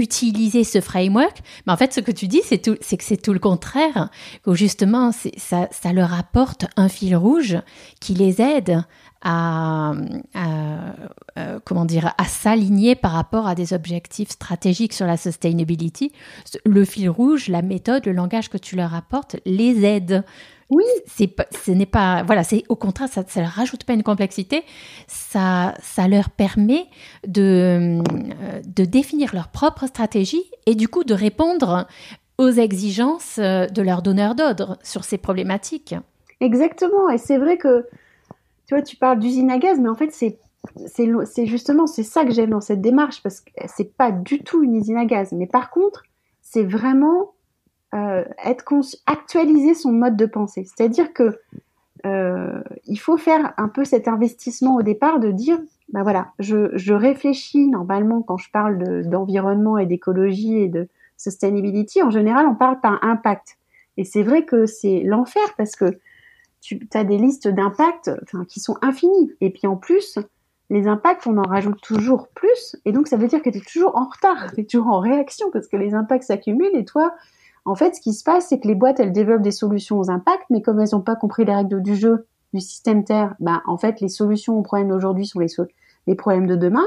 utiliser 0.00 0.64
ce 0.64 0.80
framework. 0.80 1.42
Mais 1.66 1.72
en 1.72 1.76
fait, 1.76 1.92
ce 1.92 2.00
que 2.00 2.10
tu 2.10 2.26
dis, 2.26 2.40
c'est 2.44 2.58
que 2.58 3.04
c'est 3.04 3.20
tout 3.20 3.32
le 3.32 3.38
contraire. 3.38 4.10
Que 4.44 4.54
justement, 4.54 5.12
ça, 5.12 5.68
ça 5.70 5.92
leur 5.92 6.12
apporte 6.14 6.66
un 6.76 6.88
fil 6.88 7.16
rouge 7.16 7.58
qui 8.00 8.14
les 8.14 8.40
aide 8.40 8.82
à, 9.22 9.92
euh, 10.36 11.58
comment 11.64 11.84
dire, 11.84 12.14
à 12.16 12.24
s'aligner 12.24 12.94
par 12.94 13.12
rapport 13.12 13.46
à 13.46 13.54
des 13.54 13.72
objectifs 13.72 14.30
stratégiques 14.30 14.94
sur 14.94 15.06
la 15.06 15.16
sustainability. 15.16 16.12
Le 16.64 16.84
fil 16.84 17.10
rouge, 17.10 17.48
la 17.48 17.62
méthode, 17.62 18.06
le 18.06 18.12
langage 18.12 18.48
que 18.48 18.58
tu 18.58 18.76
leur 18.76 18.94
apportes 18.94 19.36
les 19.44 19.84
aide. 19.84 20.24
Oui. 20.70 20.84
C'est, 21.06 21.34
ce 21.64 21.72
n'est 21.72 21.86
pas, 21.86 22.22
voilà, 22.22 22.44
c'est 22.44 22.62
au 22.68 22.76
contraire, 22.76 23.08
ça, 23.08 23.22
ne 23.22 23.42
leur 23.42 23.50
rajoute 23.50 23.84
pas 23.84 23.92
une 23.92 24.02
complexité, 24.02 24.62
ça, 25.08 25.74
ça 25.82 26.08
leur 26.08 26.30
permet 26.30 26.86
de, 27.26 28.00
euh, 28.00 28.60
de 28.64 28.84
définir 28.84 29.34
leur 29.34 29.48
propre 29.48 29.86
stratégie 29.86 30.44
et 30.66 30.74
du 30.74 30.88
coup 30.88 31.04
de 31.04 31.14
répondre 31.14 31.86
aux 32.38 32.50
exigences 32.50 33.38
de 33.38 33.82
leurs 33.82 34.02
donneurs 34.02 34.34
d'ordre 34.34 34.78
sur 34.82 35.04
ces 35.04 35.18
problématiques. 35.18 35.94
Exactement, 36.40 37.10
et 37.10 37.18
c'est 37.18 37.36
vrai 37.36 37.58
que 37.58 37.86
tu 38.66 38.74
vois, 38.74 38.82
tu 38.82 38.96
parles 38.96 39.18
d'usine 39.18 39.50
à 39.50 39.58
gaz, 39.58 39.78
mais 39.80 39.88
en 39.88 39.94
fait, 39.96 40.12
c'est 40.12 40.38
c'est 40.86 41.46
justement 41.46 41.86
c'est 41.86 42.02
ça 42.02 42.24
que 42.24 42.32
j'aime 42.32 42.50
dans 42.50 42.60
cette 42.60 42.80
démarche 42.80 43.22
parce 43.22 43.40
que 43.40 43.50
c'est 43.66 43.96
pas 43.96 44.12
du 44.12 44.40
tout 44.40 44.62
une 44.62 44.76
usine 44.76 44.98
à 44.98 45.06
gaz, 45.06 45.32
mais 45.32 45.46
par 45.46 45.70
contre, 45.70 46.04
c'est 46.40 46.64
vraiment 46.64 47.32
euh, 47.94 48.24
être 48.44 48.64
actualiser 49.06 49.74
son 49.74 49.92
mode 49.92 50.16
de 50.16 50.26
pensée. 50.26 50.64
C'est-à-dire 50.64 51.12
que 51.12 51.38
euh, 52.06 52.62
il 52.86 52.98
faut 52.98 53.16
faire 53.16 53.52
un 53.56 53.68
peu 53.68 53.84
cet 53.84 54.08
investissement 54.08 54.76
au 54.76 54.82
départ 54.82 55.20
de 55.20 55.30
dire, 55.30 55.58
ben 55.92 56.02
voilà, 56.02 56.28
je, 56.38 56.70
je 56.76 56.94
réfléchis 56.94 57.66
normalement 57.66 58.22
quand 58.22 58.36
je 58.36 58.50
parle 58.50 59.02
d'environnement 59.02 59.76
et 59.76 59.86
d'écologie 59.86 60.56
et 60.56 60.68
de 60.68 60.88
sustainability, 61.16 62.02
en 62.02 62.10
général, 62.10 62.46
on 62.46 62.54
parle 62.54 62.80
par 62.80 63.02
impact. 63.04 63.58
Et 63.96 64.04
c'est 64.04 64.22
vrai 64.22 64.44
que 64.44 64.66
c'est 64.66 65.00
l'enfer 65.00 65.42
parce 65.58 65.76
que 65.76 65.98
tu 66.60 66.78
as 66.94 67.04
des 67.04 67.18
listes 67.18 67.48
d'impacts 67.48 68.10
qui 68.48 68.60
sont 68.60 68.76
infinies. 68.82 69.32
Et 69.40 69.50
puis 69.50 69.66
en 69.66 69.76
plus, 69.76 70.18
les 70.70 70.86
impacts, 70.86 71.26
on 71.26 71.36
en 71.36 71.42
rajoute 71.42 71.80
toujours 71.82 72.28
plus. 72.28 72.76
Et 72.84 72.92
donc, 72.92 73.08
ça 73.08 73.16
veut 73.16 73.26
dire 73.26 73.42
que 73.42 73.50
tu 73.50 73.58
es 73.58 73.60
toujours 73.60 73.96
en 73.96 74.04
retard, 74.04 74.52
tu 74.54 74.60
es 74.60 74.64
toujours 74.64 74.86
en 74.88 75.00
réaction 75.00 75.50
parce 75.50 75.66
que 75.66 75.76
les 75.76 75.94
impacts 75.94 76.24
s'accumulent. 76.24 76.76
Et 76.76 76.84
toi, 76.84 77.14
en 77.64 77.74
fait, 77.74 77.94
ce 77.94 78.00
qui 78.00 78.12
se 78.12 78.24
passe, 78.24 78.48
c'est 78.48 78.60
que 78.60 78.68
les 78.68 78.74
boîtes, 78.74 79.00
elles 79.00 79.12
développent 79.12 79.42
des 79.42 79.50
solutions 79.50 79.98
aux 79.98 80.10
impacts, 80.10 80.46
mais 80.50 80.62
comme 80.62 80.80
elles 80.80 80.88
n'ont 80.92 81.02
pas 81.02 81.16
compris 81.16 81.44
les 81.44 81.54
règles 81.54 81.82
du 81.82 81.94
jeu 81.94 82.26
du 82.52 82.60
système 82.60 83.04
Terre, 83.04 83.34
bah, 83.38 83.62
en 83.66 83.76
fait, 83.76 84.00
les 84.00 84.08
solutions 84.08 84.58
aux 84.58 84.62
problèmes 84.62 84.88
d'aujourd'hui 84.88 85.26
sont 85.26 85.38
les, 85.38 85.48
les 86.06 86.14
problèmes 86.14 86.46
de 86.46 86.56
demain. 86.56 86.86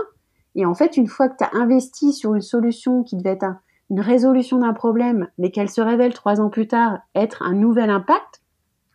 Et 0.55 0.65
en 0.65 0.73
fait, 0.73 0.97
une 0.97 1.07
fois 1.07 1.29
que 1.29 1.37
tu 1.37 1.43
as 1.43 1.57
investi 1.57 2.13
sur 2.13 2.35
une 2.35 2.41
solution 2.41 3.03
qui 3.03 3.15
devait 3.15 3.31
être 3.31 3.55
une 3.89 4.01
résolution 4.01 4.59
d'un 4.59 4.73
problème, 4.73 5.27
mais 5.37 5.51
qu'elle 5.51 5.69
se 5.69 5.81
révèle 5.81 6.13
trois 6.13 6.41
ans 6.41 6.49
plus 6.49 6.67
tard 6.67 6.99
être 7.15 7.43
un 7.43 7.53
nouvel 7.53 7.89
impact, 7.89 8.41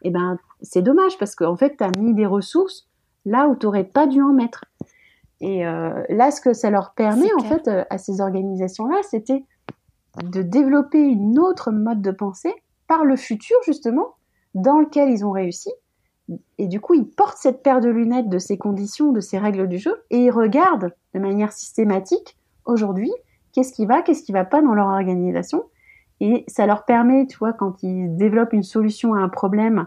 eh 0.02 0.10
ben, 0.10 0.38
c'est 0.62 0.82
dommage 0.82 1.18
parce 1.18 1.34
qu'en 1.34 1.56
fait, 1.56 1.76
tu 1.76 1.84
as 1.84 1.90
mis 1.98 2.14
des 2.14 2.26
ressources 2.26 2.88
là 3.24 3.48
où 3.48 3.56
tu 3.56 3.66
n'aurais 3.66 3.84
pas 3.84 4.06
dû 4.06 4.22
en 4.22 4.32
mettre. 4.32 4.64
Et 5.40 5.66
euh, 5.66 6.02
là, 6.08 6.30
ce 6.30 6.40
que 6.40 6.52
ça 6.52 6.70
leur 6.70 6.94
permet, 6.94 7.32
en 7.38 7.44
fait, 7.44 7.68
euh, 7.68 7.84
à 7.90 7.98
ces 7.98 8.20
organisations-là, 8.20 8.96
c'était 9.08 9.44
de 10.22 10.42
développer 10.42 11.00
une 11.00 11.38
autre 11.38 11.70
mode 11.70 12.02
de 12.02 12.10
pensée 12.10 12.54
par 12.86 13.04
le 13.04 13.16
futur, 13.16 13.56
justement, 13.64 14.14
dans 14.54 14.78
lequel 14.78 15.10
ils 15.10 15.24
ont 15.24 15.30
réussi. 15.30 15.70
Et 16.58 16.66
du 16.66 16.80
coup, 16.80 16.94
ils 16.94 17.08
portent 17.08 17.38
cette 17.38 17.62
paire 17.62 17.80
de 17.80 17.88
lunettes 17.88 18.28
de 18.28 18.38
ces 18.38 18.58
conditions, 18.58 19.12
de 19.12 19.20
ces 19.20 19.38
règles 19.38 19.68
du 19.68 19.78
jeu, 19.78 20.02
et 20.10 20.24
ils 20.24 20.30
regardent 20.30 20.92
de 21.14 21.20
manière 21.20 21.52
systématique, 21.52 22.36
aujourd'hui, 22.66 23.10
qu'est-ce 23.52 23.72
qui 23.72 23.86
va, 23.86 24.02
qu'est-ce 24.02 24.22
qui 24.22 24.32
va 24.32 24.44
pas 24.44 24.60
dans 24.60 24.74
leur 24.74 24.88
organisation. 24.88 25.64
Et 26.20 26.44
ça 26.48 26.66
leur 26.66 26.84
permet, 26.84 27.26
tu 27.26 27.38
vois, 27.38 27.52
quand 27.52 27.82
ils 27.82 28.14
développent 28.16 28.52
une 28.52 28.62
solution 28.62 29.14
à 29.14 29.18
un 29.18 29.28
problème, 29.28 29.86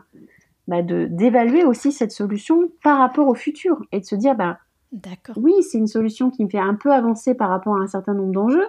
bah 0.68 0.82
de 0.82 1.06
d'évaluer 1.06 1.64
aussi 1.66 1.92
cette 1.92 2.12
solution 2.12 2.72
par 2.84 3.00
rapport 3.00 3.28
au 3.28 3.36
futur 3.36 3.82
et 3.92 4.00
de 4.00 4.06
se 4.06 4.16
dire, 4.16 4.36
bah. 4.36 4.58
Oui, 5.38 5.54
c'est 5.64 5.78
une 5.78 5.88
solution 5.88 6.32
qui 6.32 6.44
me 6.44 6.50
fait 6.50 6.60
un 6.60 6.76
peu 6.76 6.92
avancer 6.92 7.34
par 7.34 7.50
rapport 7.50 7.76
à 7.76 7.80
un 7.80 7.88
certain 7.88 8.14
nombre 8.14 8.34
d'enjeux, 8.34 8.68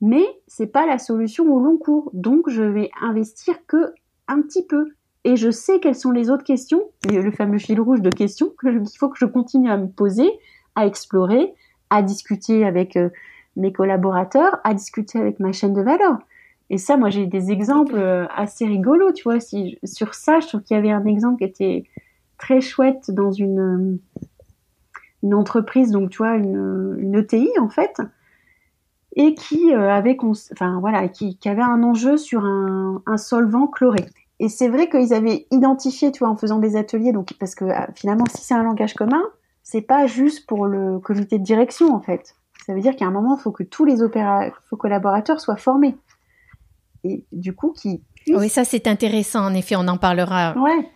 mais 0.00 0.24
c'est 0.46 0.66
pas 0.66 0.86
la 0.86 0.98
solution 0.98 1.52
au 1.52 1.60
long 1.60 1.76
cours. 1.76 2.10
Donc 2.14 2.48
je 2.48 2.62
vais 2.62 2.90
investir 3.00 3.54
que 3.66 3.94
un 4.28 4.40
petit 4.42 4.64
peu. 4.64 4.88
Et 5.24 5.36
je 5.36 5.50
sais 5.50 5.80
quelles 5.80 5.96
sont 5.96 6.12
les 6.12 6.30
autres 6.30 6.44
questions, 6.44 6.82
le 7.10 7.30
fameux 7.30 7.58
fil 7.58 7.78
rouge 7.80 8.00
de 8.00 8.10
questions 8.10 8.52
qu'il 8.58 8.82
faut 8.98 9.10
que 9.10 9.18
je 9.18 9.26
continue 9.26 9.70
à 9.70 9.76
me 9.76 9.88
poser, 9.88 10.30
à 10.76 10.86
explorer, 10.86 11.52
à 11.90 12.02
discuter 12.02 12.64
avec 12.64 12.96
euh, 12.96 13.10
mes 13.54 13.70
collaborateurs, 13.70 14.58
à 14.64 14.72
discuter 14.72 15.18
avec 15.18 15.38
ma 15.38 15.52
chaîne 15.52 15.74
de 15.74 15.82
valeur. 15.82 16.18
Et 16.70 16.78
ça, 16.78 16.96
moi, 16.96 17.10
j'ai 17.10 17.26
des 17.26 17.50
exemples 17.50 17.96
euh, 17.98 18.26
assez 18.34 18.64
rigolos, 18.64 19.12
tu 19.12 19.24
vois. 19.24 19.40
Sur 19.40 20.14
ça, 20.14 20.40
je 20.40 20.46
trouve 20.48 20.62
qu'il 20.62 20.74
y 20.74 20.78
avait 20.78 20.92
un 20.92 21.04
exemple 21.04 21.38
qui 21.38 21.44
était 21.44 21.84
très 22.38 22.62
chouette 22.62 23.10
dans 23.10 23.32
une 23.32 23.98
une 25.22 25.34
entreprise, 25.34 25.90
donc 25.90 26.10
tu 26.10 26.18
vois, 26.18 26.36
une, 26.36 26.96
une 26.98 27.14
ETI 27.14 27.50
en 27.60 27.68
fait, 27.68 28.00
et 29.16 29.34
qui 29.34 29.74
euh, 29.74 29.90
avait, 29.90 30.16
enfin 30.52 30.78
voilà, 30.80 31.08
qui, 31.08 31.36
qui, 31.36 31.48
avait 31.48 31.62
un 31.62 31.82
enjeu 31.82 32.16
sur 32.16 32.44
un, 32.44 33.02
un 33.06 33.16
solvant 33.16 33.66
chloré. 33.66 34.06
Et 34.38 34.48
c'est 34.48 34.68
vrai 34.68 34.88
qu'ils 34.88 35.12
avaient 35.12 35.46
identifié, 35.50 36.12
tu 36.12 36.20
vois, 36.20 36.28
en 36.28 36.36
faisant 36.36 36.58
des 36.58 36.76
ateliers, 36.76 37.12
donc 37.12 37.32
parce 37.38 37.54
que 37.54 37.64
euh, 37.64 37.86
finalement, 37.94 38.24
si 38.34 38.42
c'est 38.42 38.54
un 38.54 38.62
langage 38.62 38.94
commun, 38.94 39.22
c'est 39.62 39.82
pas 39.82 40.06
juste 40.06 40.46
pour 40.46 40.66
le 40.66 40.98
comité 40.98 41.38
de 41.38 41.44
direction 41.44 41.94
en 41.94 42.00
fait. 42.00 42.34
Ça 42.66 42.74
veut 42.74 42.80
dire 42.80 42.96
qu'à 42.96 43.06
un 43.06 43.10
moment, 43.10 43.36
il 43.36 43.42
faut 43.42 43.52
que 43.52 43.62
tous 43.62 43.84
les 43.84 44.02
opéra 44.02 44.50
collaborateurs 44.78 45.40
soient 45.40 45.56
formés. 45.56 45.96
Et 47.04 47.24
du 47.32 47.54
coup, 47.54 47.72
qui 47.72 48.02
oui, 48.28 48.48
ça 48.48 48.64
c'est 48.64 48.86
intéressant. 48.86 49.44
En 49.44 49.54
effet, 49.54 49.76
on 49.76 49.88
en 49.88 49.96
parlera. 49.96 50.54
Ouais. 50.58 50.88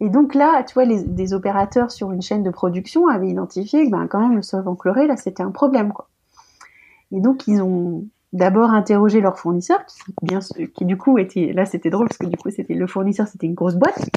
Et 0.00 0.08
donc 0.08 0.34
là, 0.34 0.62
tu 0.64 0.74
vois, 0.74 0.84
les, 0.84 1.02
des 1.02 1.32
opérateurs 1.32 1.90
sur 1.90 2.10
une 2.10 2.20
chaîne 2.20 2.42
de 2.42 2.50
production 2.50 3.06
avaient 3.08 3.28
identifié 3.28 3.86
que 3.86 3.90
ben, 3.90 4.06
quand 4.08 4.20
même 4.20 4.36
le 4.36 4.42
solvant 4.42 4.74
chloré, 4.74 5.06
là, 5.06 5.16
c'était 5.16 5.42
un 5.42 5.50
problème. 5.50 5.92
Quoi. 5.92 6.08
Et 7.12 7.20
donc, 7.20 7.46
ils 7.46 7.60
ont 7.62 8.06
d'abord 8.34 8.70
interrogé 8.70 9.20
leur 9.20 9.38
fournisseur, 9.38 9.84
qui, 10.74 10.84
du 10.84 10.98
coup 10.98 11.18
était, 11.18 11.52
là 11.52 11.64
c'était 11.64 11.88
drôle 11.88 12.08
parce 12.08 12.18
que 12.18 12.26
du 12.26 12.36
coup 12.36 12.50
c'était 12.50 12.74
le 12.74 12.86
fournisseur, 12.88 13.28
c'était 13.28 13.46
une 13.46 13.54
grosse 13.54 13.76
boîte, 13.76 14.10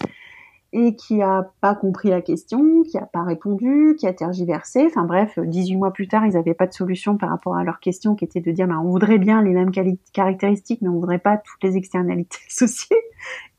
et 0.73 0.95
qui 0.95 1.21
a 1.21 1.51
pas 1.61 1.75
compris 1.75 2.09
la 2.09 2.21
question, 2.21 2.83
qui 2.83 2.97
a 2.97 3.05
pas 3.05 3.23
répondu, 3.23 3.95
qui 3.97 4.07
a 4.07 4.13
tergiversé. 4.13 4.85
Enfin 4.87 5.05
bref, 5.05 5.39
18 5.39 5.75
mois 5.77 5.91
plus 5.91 6.07
tard, 6.07 6.25
ils 6.25 6.33
n'avaient 6.33 6.55
pas 6.55 6.67
de 6.67 6.73
solution 6.73 7.15
par 7.15 7.29
rapport 7.29 7.55
à 7.55 7.63
leur 7.63 7.79
question 7.79 8.15
qui 8.15 8.25
était 8.25 8.41
de 8.41 8.51
dire, 8.51 8.67
ben, 8.67 8.81
on 8.83 8.89
voudrait 8.89 9.17
bien 9.19 9.41
les 9.41 9.53
mêmes 9.53 9.71
caractéristiques, 10.13 10.81
mais 10.81 10.89
on 10.89 10.99
voudrait 10.99 11.19
pas 11.19 11.37
toutes 11.37 11.63
les 11.63 11.77
externalités 11.77 12.39
associées. 12.47 12.97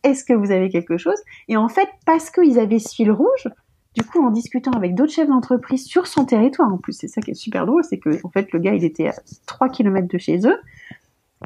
Est-ce 0.02 0.24
que 0.24 0.34
vous 0.34 0.50
avez 0.50 0.68
quelque 0.68 0.96
chose? 0.96 1.18
Et 1.48 1.56
en 1.56 1.68
fait, 1.68 1.88
parce 2.04 2.30
qu'ils 2.30 2.58
avaient 2.58 2.78
ce 2.78 2.94
fil 2.94 3.10
rouge, 3.10 3.48
du 3.98 4.04
coup, 4.04 4.24
en 4.24 4.30
discutant 4.30 4.70
avec 4.72 4.94
d'autres 4.94 5.12
chefs 5.12 5.28
d'entreprise 5.28 5.84
sur 5.84 6.06
son 6.06 6.24
territoire, 6.24 6.72
en 6.72 6.78
plus, 6.78 6.92
c'est 6.92 7.08
ça 7.08 7.20
qui 7.20 7.32
est 7.32 7.34
super 7.34 7.66
drôle, 7.66 7.82
c'est 7.82 7.98
que 7.98 8.24
en 8.24 8.30
fait, 8.30 8.52
le 8.52 8.58
gars, 8.58 8.74
il 8.74 8.84
était 8.84 9.08
à 9.08 9.14
3 9.46 9.68
km 9.68 10.06
de 10.06 10.18
chez 10.18 10.46
eux. 10.46 10.56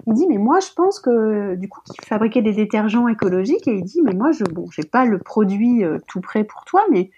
Il 0.06 0.14
dit, 0.14 0.26
mais 0.28 0.38
moi, 0.38 0.58
je 0.60 0.72
pense 0.74 1.00
que, 1.00 1.54
du 1.54 1.68
coup, 1.68 1.80
qu'il 1.82 2.04
fabriquait 2.04 2.42
des 2.42 2.52
détergents 2.52 3.08
écologiques, 3.08 3.66
et 3.68 3.76
il 3.76 3.84
dit, 3.84 4.00
mais 4.02 4.14
moi, 4.14 4.32
je, 4.32 4.44
bon, 4.44 4.66
pas 4.90 5.04
le 5.04 5.18
produit 5.18 5.84
euh, 5.84 5.98
tout 6.06 6.20
prêt 6.20 6.44
pour 6.44 6.64
toi, 6.64 6.82
mais 6.90 7.10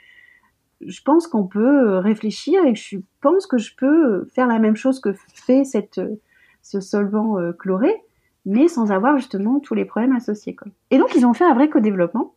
je 0.85 1.01
pense 1.03 1.27
qu'on 1.27 1.47
peut 1.47 1.88
euh, 1.88 2.01
réfléchir 2.01 2.64
et 2.64 2.75
je 2.75 2.99
pense 3.20 3.47
que 3.47 3.59
je 3.59 3.75
peux 3.77 4.27
faire 4.35 4.47
la 4.47 4.59
même 4.59 4.77
chose 4.77 5.01
que 5.01 5.14
fait 5.33 5.64
cette, 5.64 5.99
euh, 5.99 6.20
ce 6.62 6.81
solvant 6.81 7.37
chloré 7.59 8.03
mais 8.47 8.68
sans 8.68 8.92
avoir 8.92 9.16
justement 9.16 9.59
tous 9.59 9.75
les 9.75 9.85
problèmes 9.85 10.14
associés. 10.14 10.57
Et 10.90 10.99
donc 10.99 11.14
ils 11.14 11.25
ont 11.25 11.33
fait 11.33 11.44
un 11.44 11.55
vrai 11.55 11.70
co-développement 11.70 12.35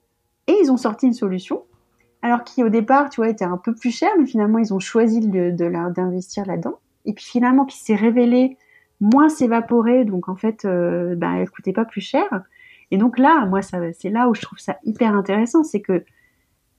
et 0.47 0.55
ils 0.61 0.71
ont 0.71 0.77
sorti 0.77 1.07
une 1.07 1.13
solution, 1.13 1.63
alors 2.21 2.43
qui 2.43 2.63
au 2.63 2.69
départ, 2.69 3.09
tu 3.09 3.21
vois, 3.21 3.29
était 3.29 3.45
un 3.45 3.57
peu 3.57 3.73
plus 3.73 3.95
cher, 3.95 4.09
mais 4.19 4.25
finalement 4.25 4.59
ils 4.59 4.73
ont 4.73 4.79
choisi 4.79 5.19
de, 5.19 5.51
d'investir 5.51 6.45
là-dedans. 6.45 6.79
Et 7.05 7.13
puis 7.13 7.25
finalement, 7.25 7.65
qui 7.65 7.77
s'est 7.77 7.95
révélé 7.95 8.57
moins 8.99 9.29
s'évaporer, 9.29 10.03
donc 10.03 10.27
en 10.27 10.35
fait, 10.35 10.65
ben, 10.65 11.35
elle 11.35 11.49
coûtait 11.49 11.73
pas 11.73 11.85
plus 11.85 12.01
cher. 12.01 12.27
Et 12.91 12.97
donc 12.97 13.17
là, 13.19 13.45
moi, 13.45 13.61
c'est 13.61 14.09
là 14.09 14.27
où 14.29 14.35
je 14.35 14.41
trouve 14.41 14.59
ça 14.59 14.77
hyper 14.83 15.13
intéressant, 15.13 15.63
c'est 15.63 15.81
que 15.81 16.03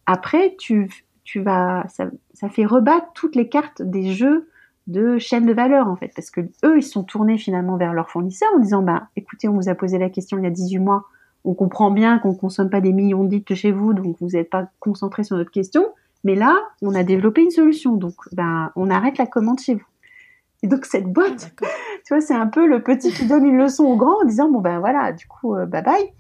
après, 0.07 0.57
tu, 0.59 0.89
tu 1.25 1.41
vas, 1.41 1.85
ça, 1.89 2.11
ça 2.33 2.49
fait 2.49 2.65
rebattre 2.65 3.09
toutes 3.15 3.37
les 3.37 3.49
cartes 3.49 3.83
des 3.83 4.13
jeux 4.13 4.49
de 4.87 5.19
chaîne 5.19 5.45
de 5.45 5.53
valeur 5.53 5.87
en 5.87 5.97
fait, 5.97 6.11
parce 6.17 6.31
que 6.31 6.41
eux 6.65 6.79
ils 6.79 6.83
sont 6.83 7.05
tournés 7.05 7.37
finalement 7.37 7.77
vers 7.77 7.93
leurs 7.93 8.09
fournisseurs 8.09 8.49
en 8.57 8.59
disant 8.59 8.83
bah 8.83 9.09
écoutez 9.17 9.47
on 9.47 9.53
vous 9.53 9.69
a 9.69 9.75
posé 9.75 9.99
la 9.99 10.09
question 10.09 10.39
il 10.39 10.45
y 10.45 10.47
a 10.47 10.51
18 10.51 10.79
mois, 10.79 11.05
on 11.49 11.55
comprend 11.55 11.91
bien 11.91 12.19
qu'on 12.19 12.35
consomme 12.35 12.69
pas 12.69 12.83
des 12.83 12.93
millions 12.93 13.25
de 13.25 13.31
litres 13.31 13.55
chez 13.55 13.73
vous 13.73 13.95
donc 13.95 14.17
vous 14.21 14.29
n'êtes 14.29 14.51
pas 14.51 14.69
concentré 14.81 15.25
sur 15.25 15.37
notre 15.39 15.51
question, 15.51 15.87
mais 16.23 16.35
là 16.35 16.55
on 16.83 16.95
a 16.95 17.05
développé 17.05 17.43
une 17.43 17.51
solution 17.51 17.97
donc 17.97 18.15
ben 18.33 18.71
on 18.77 18.91
arrête 18.91 19.17
la 19.17 19.27
commande 19.27 19.59
chez 19.59 19.75
vous. 19.75 19.87
Et 20.63 20.67
donc 20.67 20.85
cette 20.85 21.11
boîte, 21.11 21.55
tu 22.05 22.15
vois 22.15 22.21
c'est 22.21 22.35
un 22.35 22.49
peu 22.49 22.67
le 22.67 22.83
petit 22.83 23.11
qui 23.13 23.27
donne 23.27 23.47
une 23.47 23.57
leçon 23.57 23.85
au 23.85 23.97
grand 23.97 24.21
en 24.21 24.25
disant 24.25 24.51
bon 24.51 24.61
ben 24.61 24.79
voilà 24.79 25.13
du 25.13 25.27
coup 25.27 25.55
euh, 25.55 25.65
bye 25.65 25.83
bye. 25.83 26.13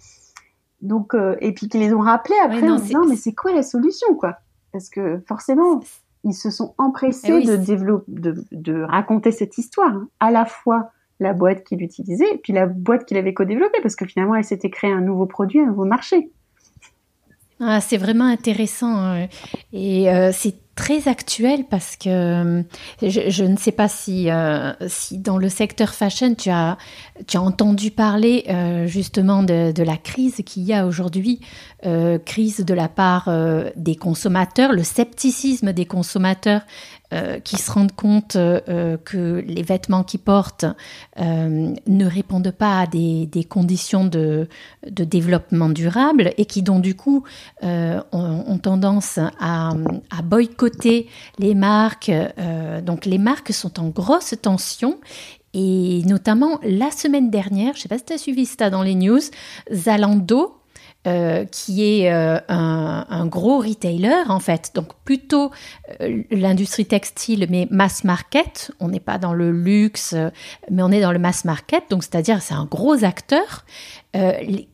Donc 0.81 1.15
euh, 1.15 1.37
et 1.41 1.53
puis 1.53 1.69
qu'ils 1.69 1.81
les 1.81 1.93
ont 1.93 2.01
rappelés 2.01 2.39
après 2.43 2.67
en 2.67 2.77
disant 2.77 3.05
mais 3.07 3.17
c'est 3.17 3.35
quoi 3.35 3.53
la 3.53 3.63
solution 3.63 4.15
quoi? 4.15 4.39
Parce 4.73 4.89
que 4.89 5.21
forcément 5.29 5.81
ils 6.25 6.35
se 6.35 6.51
sont 6.51 6.75
empressés 6.79 7.43
de, 7.43 7.57
développer, 7.57 8.11
de, 8.51 8.83
raconter 8.83 9.31
cette 9.31 9.59
histoire, 9.59 9.93
hein. 9.93 10.09
à 10.21 10.31
la 10.31 10.47
fois 10.47 10.91
la 11.21 11.33
boîte 11.33 11.65
qu'il 11.65 11.83
utilisait 11.83 12.35
et 12.35 12.39
puis 12.39 12.53
la 12.53 12.67
boîte 12.67 13.05
qu'il 13.05 13.17
avait 13.17 13.35
co-développée, 13.35 13.81
parce 13.83 13.97
que 13.97 14.07
finalement, 14.07 14.35
elle 14.35 14.45
s'était 14.45 14.71
créée 14.71 14.93
un 14.93 15.01
nouveau 15.01 15.27
produit, 15.27 15.61
un 15.61 15.67
nouveau 15.67 15.85
marché. 15.85 16.31
Ah, 17.61 17.81
c'est 17.81 17.97
vraiment 17.97 18.27
intéressant 18.27 19.05
euh, 19.05 19.27
et 19.73 20.09
euh, 20.11 20.31
c'est 20.33 20.55
très 20.77 21.09
actuel 21.09 21.65
parce 21.69 21.97
que 21.97 22.09
euh, 22.09 22.63
je, 23.03 23.43
ne 23.43 23.57
sais 23.57 23.73
pas 23.73 23.89
si, 23.89 24.29
si 24.87 25.19
dans 25.19 25.37
le 25.37 25.49
secteur 25.49 25.93
fashion 25.93 26.37
tu 26.37 26.51
as, 26.51 26.79
tu 27.27 27.37
as 27.37 27.43
entendu 27.43 27.91
parler 27.91 28.45
justement 28.87 29.43
de, 29.43 29.73
de, 29.73 29.83
la 29.83 29.97
crise 29.97 30.37
qu'il 30.47 30.63
y 30.63 30.73
a 30.73 30.87
aujourd'hui, 30.87 31.41
crise 32.25 32.65
de 32.65 32.75
la 32.75 32.89
part 32.89 33.29
des 33.75 33.97
consommateurs, 33.97 34.73
le 34.73 34.85
scepticisme 34.85 35.73
des 35.73 35.85
consommateurs 35.85 36.61
euh, 37.13 37.41
qui 37.41 37.57
se 37.57 37.71
rendent 37.71 37.95
compte 37.95 38.33
que 38.33 39.45
les 39.47 39.63
vêtements 39.63 40.05
qu'ils 40.05 40.21
portent 40.21 40.67
ne 41.17 42.07
répondent 42.07 42.51
pas 42.51 42.81
à 42.81 42.87
des, 42.87 43.47
conditions 43.49 44.05
de, 44.05 44.49
développement 44.87 45.69
durable 45.69 46.33
et 46.37 46.45
qui 46.45 46.63
donc 46.63 46.83
du 46.83 46.95
coup 46.95 47.25
ont, 47.63 48.59
tendance 48.63 49.19
à, 49.41 49.75
boycotter 50.23 51.09
les 51.39 51.55
marques. 51.55 52.13
donc 52.85 53.07
les 53.07 53.19
marques 53.19 53.53
sont 53.53 53.81
en 53.81 53.89
grosse 53.89 54.35
tension 54.41 54.99
et 55.55 56.03
notamment 56.05 56.61
la 56.63 56.91
semaine 56.91 57.31
dernière, 57.31 57.73
je 57.75 57.79
ne 57.79 57.83
sais 57.83 57.89
pas 57.89 57.99
si 57.99 58.05
tu 58.05 58.13
as 58.13 58.19
suivi 58.19 58.47
ça 58.47 58.71
dans 58.71 58.83
les 58.83 58.95
news, 58.95 59.21
Zalando, 59.73 60.58
euh, 61.09 61.47
qui 61.47 62.03
est 62.03 62.13
euh, 62.13 62.39
un, 62.49 63.25
gros 63.27 63.61
retailer 63.61 64.25
en 64.29 64.41
fait, 64.41 64.73
donc 64.75 64.89
plutôt 65.07 65.51
euh, 66.03 66.23
l'industrie 66.31 66.85
textile 66.85 67.47
mais 67.49 67.67
mass 67.71 68.05
market. 68.05 68.73
On 68.79 68.89
n'est 68.89 69.01
pas 69.01 69.17
dans 69.17 69.33
le 69.33 69.51
luxe, 69.51 70.15
mais 70.71 70.83
on 70.83 70.91
est 70.91 71.01
dans 71.01 71.13
le 71.13 71.19
mass 71.19 71.47
market, 71.47 71.85
donc 71.89 72.03
c'est-à-dire 72.03 72.43
c'est 72.43 72.53
un 72.53 72.67
gros 72.67 73.05
acteur 73.05 73.65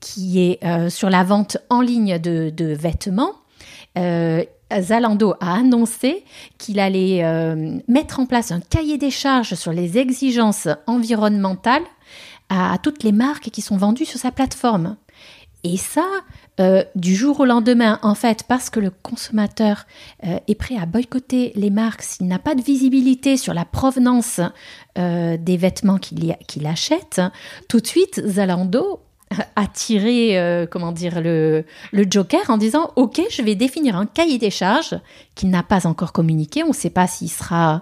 qui 0.01 0.41
est 0.41 0.89
sur 0.89 1.11
la 1.11 1.23
vente 1.23 1.59
en 1.69 1.81
ligne 1.81 2.19
de, 2.19 2.51
de 2.51 2.73
vêtements. 2.73 3.33
Zalando 3.97 5.35
a 5.41 5.55
annoncé 5.55 6.25
qu'il 6.59 6.81
allait 6.81 7.23
mettre 7.87 8.19
en 8.21 8.27
place 8.27 8.51
un 8.51 8.61
cahier 8.61 8.99
des 8.99 9.11
charges 9.11 9.55
sur 9.55 9.73
les 9.73 9.99
exigences 9.99 10.69
environnementales 10.87 11.85
à 12.49 12.77
toutes 12.83 13.03
les 13.03 13.13
marques 13.13 13.51
qui 13.51 13.61
sont 13.61 13.77
vendues 13.77 14.05
sur 14.05 14.19
sa 14.19 14.33
plateforme. 14.33 14.97
Et 15.65 15.79
ça, 15.79 16.07
euh, 16.61 16.85
du 16.95 17.17
jour 17.17 17.41
au 17.41 17.47
lendemain, 17.47 17.99
en 18.03 18.15
fait, 18.15 18.45
parce 18.47 18.69
que 18.69 18.81
le 18.81 18.91
consommateur 18.91 19.87
euh, 20.25 20.39
est 20.47 20.55
prêt 20.55 20.77
à 20.77 20.85
boycotter 20.85 21.53
les 21.57 21.71
marques 21.71 22.03
s'il 22.03 22.29
n'a 22.29 22.39
pas 22.39 22.55
de 22.55 22.61
visibilité 22.61 23.39
sur 23.39 23.55
la 23.55 23.65
provenance 23.65 24.41
euh, 24.99 25.39
des 25.39 25.57
vêtements 25.57 25.97
qu'il 25.99 26.67
achète, 26.67 27.23
tout 27.67 27.81
de 27.81 27.87
suite, 27.87 28.23
Zalando 28.27 29.01
a 29.57 29.67
tiré, 29.67 30.67
comment 30.71 30.93
dire, 30.93 31.23
le, 31.23 31.65
joker 32.11 32.51
en 32.51 32.59
disant 32.59 32.93
Ok, 32.97 33.23
je 33.31 33.41
vais 33.41 33.55
définir 33.55 33.97
un 33.97 34.05
cahier 34.05 34.37
des 34.37 34.51
charges 34.51 35.01
qu'il 35.35 35.49
n'a 35.49 35.63
pas 35.63 35.87
encore 35.87 36.13
communiqué. 36.13 36.63
On 36.63 36.69
ne 36.69 36.73
sait 36.75 36.91
pas 36.91 37.07
s'ils 37.07 37.31
seront 37.31 37.81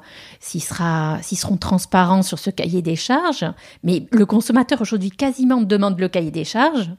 transparents 1.59 2.23
sur 2.23 2.39
ce 2.39 2.49
cahier 2.51 2.81
des 2.81 2.97
charges, 2.97 3.45
mais 3.83 4.07
le 4.13 4.25
consommateur 4.25 4.81
aujourd'hui 4.81 5.11
quasiment 5.11 5.61
demande 5.61 5.99
le 5.99 6.09
cahier 6.09 6.31
des 6.31 6.45
charges 6.45 6.93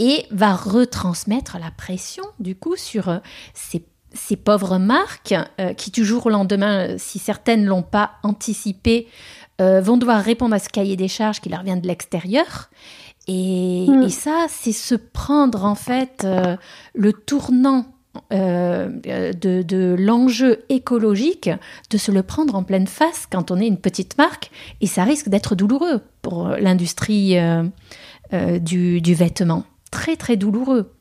et 0.00 0.26
va 0.30 0.54
retransmettre 0.54 1.58
la 1.60 1.70
pression 1.70 2.24
du 2.40 2.56
coup 2.56 2.74
sur 2.74 3.10
euh, 3.10 3.18
ces, 3.52 4.36
pauvres 4.36 4.78
marques 4.78 5.34
euh, 5.60 5.74
qui 5.74 5.90
du 5.90 6.04
jour 6.04 6.26
au 6.26 6.30
lendemain, 6.30 6.88
euh, 6.88 6.94
si 6.98 7.18
certaines 7.20 7.64
l'ont 7.64 7.82
pas 7.82 8.12
anticipé, 8.24 9.06
vont 9.62 9.98
devoir 9.98 10.24
répondre 10.24 10.54
à 10.54 10.58
ce 10.58 10.70
cahier 10.70 10.96
des 10.96 11.06
charges 11.06 11.42
qui 11.42 11.50
leur 11.50 11.62
vient 11.62 11.76
de 11.76 11.86
l'extérieur. 11.86 12.70
Et, 13.28 13.84
hmm. 13.86 14.08
ça, 14.08 14.46
c'est 14.48 14.72
se 14.72 14.94
prendre 14.94 15.66
en 15.66 15.74
fait 15.74 16.26
le 16.94 17.12
tournant 17.12 17.84
de, 18.30 19.60
de 19.60 19.96
l'enjeu 19.98 20.64
écologique, 20.70 21.50
de 21.90 21.98
se 21.98 22.10
le 22.10 22.22
prendre 22.22 22.54
en 22.54 22.62
pleine 22.62 22.86
face 22.86 23.26
quand 23.30 23.50
on 23.50 23.60
est 23.60 23.66
une 23.66 23.76
petite 23.76 24.16
marque, 24.16 24.50
et 24.80 24.86
ça 24.86 25.04
risque 25.04 25.28
d'être 25.28 25.54
douloureux 25.54 26.00
pour 26.22 26.48
l'industrie 26.48 27.36
du, 28.62 29.02
du, 29.02 29.14
vêtement 29.14 29.66
très 29.90 30.16
très 30.16 30.36
douloureux. 30.36 30.92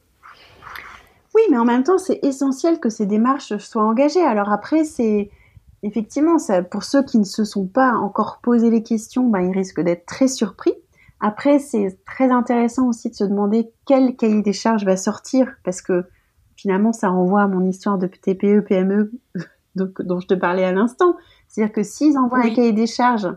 Oui, 1.36 1.42
mais 1.52 1.58
en 1.58 1.66
même 1.66 1.84
temps, 1.84 1.98
c'est 1.98 2.20
essentiel 2.24 2.80
que 2.80 2.90
ces 2.90 3.06
démarches 3.06 3.58
soient 3.58 3.84
engagées. 3.84 4.24
Alors 4.24 4.52
après, 4.52 4.84
c'est 4.84 5.30
effectivement, 5.84 6.40
ça, 6.40 6.64
pour 6.64 6.84
ceux 6.84 7.04
qui 7.04 7.20
ne 7.20 7.24
se 7.24 7.44
sont 7.44 7.68
pas 7.68 7.94
encore 7.94 8.40
posé 8.42 8.70
les 8.70 8.84
questions, 8.84 9.28
ben, 9.30 9.42
ils 9.42 9.54
risquent 9.54 9.82
d'être 9.82 10.06
très 10.06 10.28
surpris. 10.28 10.74
Après, 11.20 11.60
c'est 11.60 11.98
très 12.06 12.32
intéressant 12.32 12.88
aussi 12.88 13.10
de 13.10 13.16
se 13.16 13.24
demander 13.24 13.70
quel 13.86 14.16
cahier 14.16 14.42
des 14.42 14.54
charges 14.54 14.86
va 14.86 14.98
sortir, 14.98 15.48
parce 15.64 15.82
que 15.82 16.06
finalement, 16.56 16.94
ça 16.94 17.10
renvoie 17.10 17.44
à 17.44 17.48
mon 17.48 17.66
histoire 17.66 17.98
de 17.98 18.08
TPE, 18.08 18.62
PME 18.62 19.12
dont 19.76 20.20
je 20.20 20.28
te 20.28 20.34
parlais 20.34 20.64
à 20.64 20.72
l'instant. 20.72 21.16
C'est-à-dire 21.48 21.74
que 21.74 21.84
s'ils 21.84 22.18
envoient 22.18 22.40
un 22.40 22.54
cahier 22.54 22.74
des 22.74 22.88
charges 22.88 23.30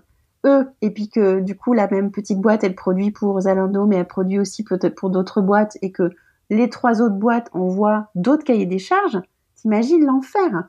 eux, 0.45 0.69
et 0.81 0.91
puis 0.91 1.09
que 1.09 1.41
du 1.41 1.57
coup 1.57 1.73
la 1.73 1.89
même 1.89 2.11
petite 2.11 2.41
boîte 2.41 2.65
elle 2.65 2.75
produit 2.75 3.11
pour 3.11 3.41
Zalando, 3.41 3.87
mais 3.87 3.97
elle 3.97 4.07
produit 4.07 4.39
aussi 4.39 4.65
peut-être 4.65 4.95
pour 4.95 5.11
d'autres 5.11 5.41
boîtes, 5.41 5.79
et 5.83 5.93
que 5.93 6.11
les 6.51 6.69
trois 6.69 7.01
autres 7.01 7.17
boîtes 7.17 7.49
envoient 7.53 8.09
d'autres 8.15 8.45
cahiers 8.45 8.67
des 8.67 8.79
charges, 8.79 9.21
t'imagines 9.57 10.05
l'enfer 10.05 10.69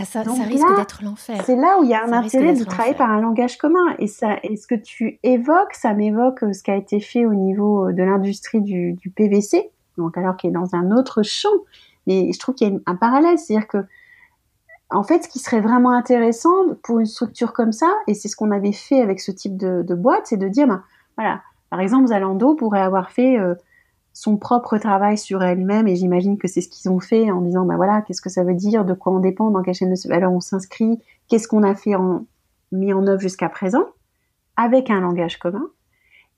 ah, 0.00 0.04
ça, 0.04 0.22
ça, 0.22 0.44
risque 0.44 0.76
d'être 0.76 1.02
l'enfer. 1.02 1.42
C'est 1.44 1.56
là 1.56 1.80
où 1.80 1.82
il 1.82 1.90
y 1.90 1.94
a 1.94 2.04
un 2.04 2.12
intérêt 2.12 2.54
de 2.54 2.62
travailler 2.62 2.94
par 2.94 3.10
un 3.10 3.20
langage 3.20 3.58
commun. 3.58 3.96
Et 3.98 4.06
ça, 4.06 4.36
et 4.44 4.56
ce 4.56 4.68
que 4.68 4.76
tu 4.76 5.18
évoques, 5.24 5.74
ça 5.74 5.92
m'évoque 5.92 6.38
ce 6.54 6.62
qui 6.62 6.70
a 6.70 6.76
été 6.76 7.00
fait 7.00 7.26
au 7.26 7.34
niveau 7.34 7.90
de 7.90 8.04
l'industrie 8.04 8.60
du, 8.60 8.92
du, 8.92 9.10
PVC, 9.10 9.72
donc 9.96 10.16
alors 10.16 10.36
qu'il 10.36 10.50
est 10.50 10.52
dans 10.52 10.76
un 10.76 10.92
autre 10.92 11.24
champ. 11.24 11.48
Mais 12.06 12.30
je 12.32 12.38
trouve 12.38 12.54
qu'il 12.54 12.72
y 12.72 12.76
a 12.76 12.78
un 12.86 12.94
parallèle, 12.94 13.38
c'est-à-dire 13.38 13.66
que 13.66 13.78
en 14.90 15.02
fait, 15.02 15.24
ce 15.24 15.28
qui 15.28 15.38
serait 15.38 15.60
vraiment 15.60 15.90
intéressant 15.90 16.74
pour 16.82 16.98
une 16.98 17.06
structure 17.06 17.52
comme 17.52 17.72
ça, 17.72 17.92
et 18.06 18.14
c'est 18.14 18.28
ce 18.28 18.36
qu'on 18.36 18.50
avait 18.50 18.72
fait 18.72 19.02
avec 19.02 19.20
ce 19.20 19.30
type 19.30 19.56
de, 19.56 19.94
boîte, 19.94 20.26
c'est 20.26 20.36
de 20.36 20.48
dire, 20.48 20.66
ben, 20.66 20.82
voilà, 21.16 21.42
par 21.70 21.80
exemple, 21.80 22.06
Zalando 22.06 22.54
pourrait 22.54 22.80
avoir 22.80 23.10
fait 23.10 23.38
euh, 23.38 23.54
son 24.14 24.38
propre 24.38 24.78
travail 24.78 25.18
sur 25.18 25.42
elle-même, 25.42 25.86
et 25.88 25.96
j'imagine 25.96 26.38
que 26.38 26.48
c'est 26.48 26.62
ce 26.62 26.68
qu'ils 26.68 26.90
ont 26.90 27.00
fait 27.00 27.30
en 27.30 27.42
disant, 27.42 27.66
ben 27.66 27.76
voilà, 27.76 28.02
qu'est-ce 28.02 28.22
que 28.22 28.30
ça 28.30 28.44
veut 28.44 28.54
dire, 28.54 28.84
de 28.84 28.94
quoi 28.94 29.12
on 29.12 29.20
dépend, 29.20 29.50
dans 29.50 29.62
quelle 29.62 29.74
chaîne 29.74 29.92
de 29.92 30.08
valeur 30.08 30.32
on 30.32 30.40
s'inscrit, 30.40 30.98
qu'est-ce 31.28 31.48
qu'on 31.48 31.62
a 31.62 31.74
fait 31.74 31.94
en, 31.94 32.24
mis 32.72 32.92
en 32.92 33.06
œuvre 33.06 33.20
jusqu'à 33.20 33.50
présent, 33.50 33.84
avec 34.56 34.90
un 34.90 35.00
langage 35.00 35.38
commun. 35.38 35.68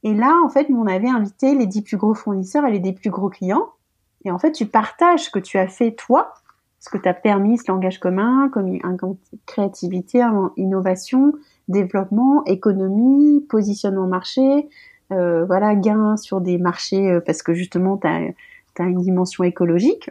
Et 0.03 0.15
là, 0.15 0.37
en 0.45 0.49
fait, 0.49 0.67
on 0.71 0.87
avait 0.87 1.09
invité 1.09 1.55
les 1.55 1.67
dix 1.67 1.83
plus 1.83 1.97
gros 1.97 2.15
fournisseurs 2.15 2.65
et 2.65 2.73
les 2.73 2.81
dix 2.81 2.93
plus 2.93 3.11
gros 3.11 3.29
clients. 3.29 3.69
Et 4.25 4.31
en 4.31 4.39
fait, 4.39 4.53
tu 4.53 4.67
partages 4.67 5.25
ce 5.25 5.31
que 5.31 5.39
tu 5.39 5.59
as 5.59 5.69
fait 5.69 5.93
toi 5.93 6.35
ce 6.81 6.88
que 6.88 6.99
tu 6.99 7.09
as 7.09 7.14
permis 7.14 7.59
ce 7.59 7.71
langage 7.71 8.01
commun, 8.01 8.49
comme 8.49 8.79
créativité, 9.47 10.27
innovation, 10.57 11.35
développement, 11.69 12.43
économie, 12.47 13.45
positionnement 13.49 14.07
marché, 14.07 14.69
euh, 15.12 15.45
voilà, 15.45 15.75
gain 15.75 16.16
sur 16.16 16.40
des 16.40 16.57
marchés 16.57 17.11
euh, 17.11 17.21
parce 17.21 17.43
que 17.43 17.53
justement 17.53 17.99
tu 17.99 18.07
as, 18.07 18.33
une 18.79 19.03
dimension 19.03 19.45
écologique. 19.45 20.11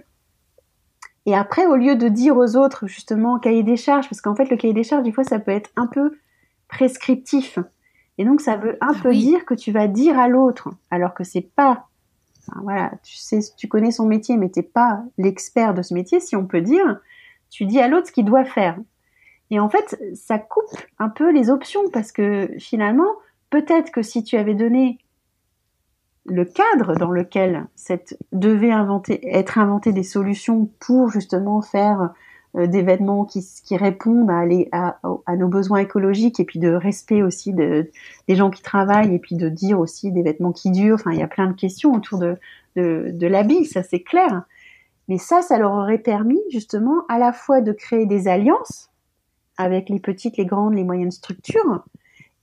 Et 1.26 1.36
après, 1.36 1.66
au 1.66 1.76
lieu 1.76 1.96
de 1.96 2.08
dire 2.08 2.38
aux 2.38 2.56
autres 2.56 2.86
justement 2.86 3.40
cahier 3.40 3.64
des 3.64 3.78
charges, 3.78 4.08
parce 4.08 4.22
qu'en 4.22 4.36
fait 4.36 4.50
le 4.50 4.58
cahier 4.58 4.74
des 4.74 4.84
charges, 4.84 5.04
des 5.04 5.12
fois 5.12 5.24
ça 5.24 5.40
peut 5.40 5.52
être 5.52 5.72
un 5.76 5.88
peu 5.88 6.18
prescriptif. 6.68 7.58
Et 8.20 8.26
donc 8.26 8.42
ça 8.42 8.58
veut 8.58 8.78
un 8.82 8.94
ah 8.96 9.00
peu 9.02 9.12
dire 9.12 9.46
que 9.46 9.56
tu 9.56 9.72
vas 9.72 9.88
dire 9.88 10.20
à 10.20 10.28
l'autre, 10.28 10.70
alors 10.92 11.16
que 11.16 11.24
c'est 11.24 11.50
pas 11.56 11.88
voilà, 12.64 12.92
tu 13.04 13.16
sais, 13.16 13.40
tu 13.58 13.68
connais 13.68 13.92
son 13.92 14.06
métier, 14.06 14.38
mais 14.38 14.50
t'es 14.50 14.64
pas 14.64 15.04
l'expert 15.18 15.74
de 15.74 15.82
ce 15.82 15.94
métier, 15.94 16.20
si 16.20 16.36
on 16.36 16.46
peut 16.46 16.62
dire. 16.62 17.00
Tu 17.50 17.66
dis 17.66 17.80
à 17.80 17.88
l'autre 17.88 18.08
ce 18.08 18.12
qu'il 18.12 18.26
doit 18.26 18.46
faire. 18.46 18.78
Et 19.52 19.60
en 19.60 19.70
fait, 19.70 20.00
ça 20.14 20.38
coupe 20.38 20.78
un 21.00 21.10
peu 21.10 21.32
les 21.32 21.50
options 21.50 21.90
parce 21.92 22.12
que 22.12 22.50
finalement, 22.60 23.10
peut-être 23.50 23.92
que 23.92 24.02
si 24.02 24.24
tu 24.24 24.38
avais 24.38 24.54
donné 24.54 25.00
le 26.26 26.46
cadre 26.46 26.96
dans 26.96 27.10
lequel 27.10 27.68
cette 27.76 28.18
devait 28.32 28.72
inventer, 28.72 29.20
être 29.36 29.58
inventé 29.58 29.92
des 29.92 30.04
solutions 30.04 30.70
pour 30.80 31.10
justement 31.10 31.62
faire 31.62 32.14
des 32.56 32.82
vêtements 32.82 33.26
qui, 33.26 33.46
qui 33.64 33.78
répondent 33.78 34.32
à, 34.72 35.00
à, 35.26 35.36
nos 35.36 35.48
besoins 35.48 35.80
écologiques 35.80 36.40
et 36.40 36.46
puis 36.46 36.60
de 36.60 36.72
respect 36.72 37.22
aussi 37.22 37.54
de, 37.54 37.92
des 38.28 38.36
gens 38.36 38.50
qui 38.50 38.64
travaillent 38.64 39.14
et 39.14 39.20
puis 39.20 39.36
de 39.36 39.50
dire 39.50 39.80
aussi 39.80 40.12
des 40.12 40.24
vêtements 40.24 40.52
qui 40.52 40.72
durent. 40.72 40.96
Enfin, 40.96 41.12
il 41.12 41.20
y 41.20 41.24
a 41.24 41.28
plein 41.28 41.48
de 41.48 41.54
questions 41.54 41.94
autour 41.94 42.18
de, 42.18 42.38
de, 42.76 43.12
de 43.14 43.28
l'habit, 43.28 43.66
ça 43.66 43.84
c'est 43.84 44.02
clair. 44.02 44.44
Mais 45.08 45.18
ça, 45.18 45.42
ça 45.42 45.58
leur 45.58 45.74
aurait 45.74 46.00
permis 46.00 46.42
justement 46.52 47.04
à 47.08 47.20
la 47.20 47.34
fois 47.34 47.62
de 47.62 47.72
créer 47.72 48.06
des 48.06 48.28
alliances 48.28 48.90
avec 49.58 49.90
les 49.90 50.00
petites, 50.00 50.38
les 50.38 50.46
grandes, 50.46 50.76
les 50.76 50.84
moyennes 50.84 51.12
structures, 51.12 51.84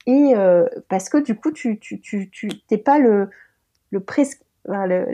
et 0.07 0.35
euh, 0.37 0.66
parce 0.88 1.09
que 1.09 1.19
du 1.19 1.35
coup, 1.35 1.51
tu 1.51 1.79
tu 1.79 2.01
tu 2.01 2.31
tu 2.31 2.49
t'es 2.69 2.79
pas 2.79 2.99
le 2.99 3.29
le 3.90 4.05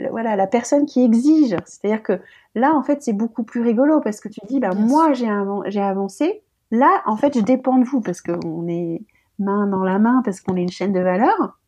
voilà 0.09 0.35
la 0.35 0.47
personne 0.47 0.85
qui 0.85 1.03
exige. 1.03 1.55
C'est-à-dire 1.65 2.03
que 2.03 2.19
là, 2.55 2.75
en 2.75 2.83
fait, 2.83 3.01
c'est 3.03 3.13
beaucoup 3.13 3.43
plus 3.43 3.61
rigolo 3.61 3.99
parce 4.01 4.19
que 4.19 4.29
tu 4.29 4.39
dis, 4.47 4.59
bah, 4.59 4.73
moi, 4.73 5.13
j'ai 5.13 5.29
j'ai 5.67 5.81
avancé. 5.81 6.43
Là, 6.71 7.01
en 7.05 7.17
fait, 7.17 7.37
je 7.37 7.43
dépends 7.43 7.77
de 7.77 7.85
vous 7.85 8.01
parce 8.01 8.21
qu'on 8.21 8.67
est 8.67 9.01
main 9.39 9.67
dans 9.67 9.83
la 9.83 9.99
main, 9.99 10.21
parce 10.23 10.41
qu'on 10.41 10.55
est 10.55 10.61
une 10.61 10.71
chaîne 10.71 10.93
de 10.93 10.99
valeur. 10.99 11.59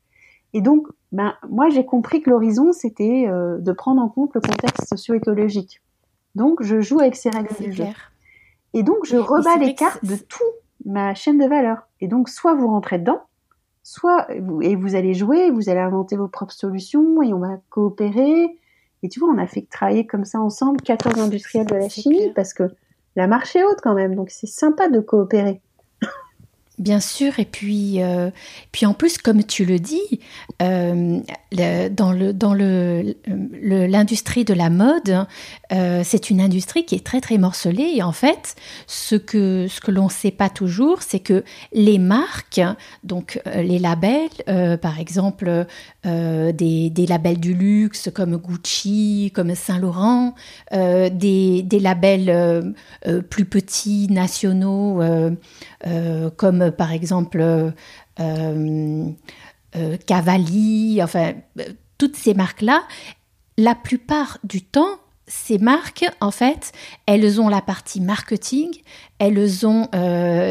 Et 0.54 0.62
donc, 0.62 0.88
ben, 1.12 1.34
moi, 1.50 1.70
j'ai 1.70 1.86
compris 1.86 2.22
que 2.22 2.30
l'horizon, 2.30 2.72
c'était 2.72 3.26
euh, 3.28 3.58
de 3.60 3.72
prendre 3.72 4.02
en 4.02 4.10
compte 4.10 4.34
le 4.34 4.42
contexte 4.42 4.88
socio-écologique. 4.88 5.82
Donc, 6.36 6.62
je 6.64 6.82
joue 6.82 7.00
avec 7.00 7.16
ces 7.16 7.30
règles 7.30 7.56
du 7.60 7.72
jeu. 7.72 7.86
Et 8.74 8.84
donc, 8.84 9.06
je 9.06 9.18
rebats 9.18 9.58
les 9.58 9.76
cartes 9.76 10.04
de 10.04 10.16
tout 10.16 10.44
ma 10.86 11.14
chaîne 11.14 11.38
de 11.38 11.48
valeur. 11.48 11.88
Et 12.02 12.08
donc, 12.08 12.30
soit 12.30 12.54
vous 12.54 12.68
rentrez 12.68 13.00
dedans, 13.00 13.22
soit 13.84 14.28
et 14.62 14.76
vous 14.76 14.96
allez 14.96 15.14
jouer, 15.14 15.52
vous 15.52 15.70
allez 15.70 15.80
inventer 15.80 16.16
vos 16.16 16.28
propres 16.28 16.54
solutions 16.54 17.22
et 17.22 17.34
on 17.34 17.40
va 17.40 17.58
coopérer. 17.70 18.58
Et 19.06 19.08
tu 19.08 19.20
vois, 19.20 19.30
on 19.30 19.38
a 19.38 19.46
fait 19.46 19.68
travailler 19.70 20.08
comme 20.08 20.26
ça 20.26 20.40
ensemble 20.40 20.82
14 20.82 21.20
industriels 21.20 21.68
de 21.68 21.76
la 21.76 21.90
chimie 21.90 22.32
parce 22.36 22.56
que 22.56 22.64
la 23.16 23.28
marche 23.28 23.56
est 23.56 23.64
haute 23.64 23.78
quand 23.84 23.94
même, 23.94 24.16
donc 24.16 24.32
c'est 24.32 24.48
sympa 24.48 24.90
de 24.90 25.00
coopérer. 25.00 25.62
Bien 26.80 27.00
sûr, 27.00 27.40
et 27.40 27.46
puis, 27.46 28.02
euh, 28.02 28.32
puis 28.72 28.88
en 28.88 28.94
plus, 28.94 29.20
comme 29.20 29.44
tu 29.44 29.64
le 29.64 29.78
dis, 29.80 30.20
euh, 30.62 31.20
dans 31.92 32.12
le 32.12 32.34
dans 32.34 32.54
le 32.54 33.14
l'industrie 33.62 34.44
de 34.44 34.54
la 34.54 34.70
mode, 34.70 35.26
euh, 35.72 36.02
c'est 36.04 36.30
une 36.30 36.42
industrie 36.42 36.86
qui 36.86 36.96
est 36.96 37.06
très 37.06 37.22
très 37.22 37.38
morcelée. 37.38 37.94
Et 37.96 38.04
en 38.04 38.12
fait, 38.12 38.56
ce 38.88 39.16
que 39.16 39.68
ce 39.68 39.82
que 39.82 39.92
l'on 39.92 40.06
ne 40.06 40.10
sait 40.10 40.32
pas 40.32 40.50
toujours, 40.50 41.02
c'est 41.02 41.20
que 41.20 41.44
les 41.74 42.00
marques, 42.00 42.62
donc 43.04 43.42
les 43.56 43.80
labels, 43.80 44.30
par 44.82 45.00
exemple 45.00 45.66
des, 46.04 46.90
des, 46.90 47.06
labels 47.08 47.40
du 47.40 47.54
luxe 47.54 48.10
comme 48.14 48.38
Gucci, 48.38 49.32
comme 49.34 49.56
Saint 49.56 49.80
Laurent, 49.80 50.36
des, 50.72 51.64
des 51.64 51.80
labels 51.80 52.76
plus 53.30 53.46
petits 53.46 54.08
nationaux 54.10 55.02
comme 56.38 56.72
par 56.72 56.92
exemple 56.92 57.42
euh, 57.42 57.72
euh, 58.20 59.10
euh, 59.76 59.98
Cavalli, 60.06 61.02
enfin, 61.04 61.34
toutes 61.98 62.16
ces 62.16 62.34
marques-là, 62.34 62.84
la 63.58 63.76
plupart 63.76 64.38
du 64.44 64.62
temps, 64.62 65.00
ces 65.28 65.58
marques, 65.58 66.06
en 66.22 66.32
fait, 66.32 66.72
elles 67.06 67.42
ont 67.42 67.50
la 67.50 67.62
partie 67.62 68.02
marketing, 68.02 68.70
elles 69.18 69.66
ont 69.66 69.90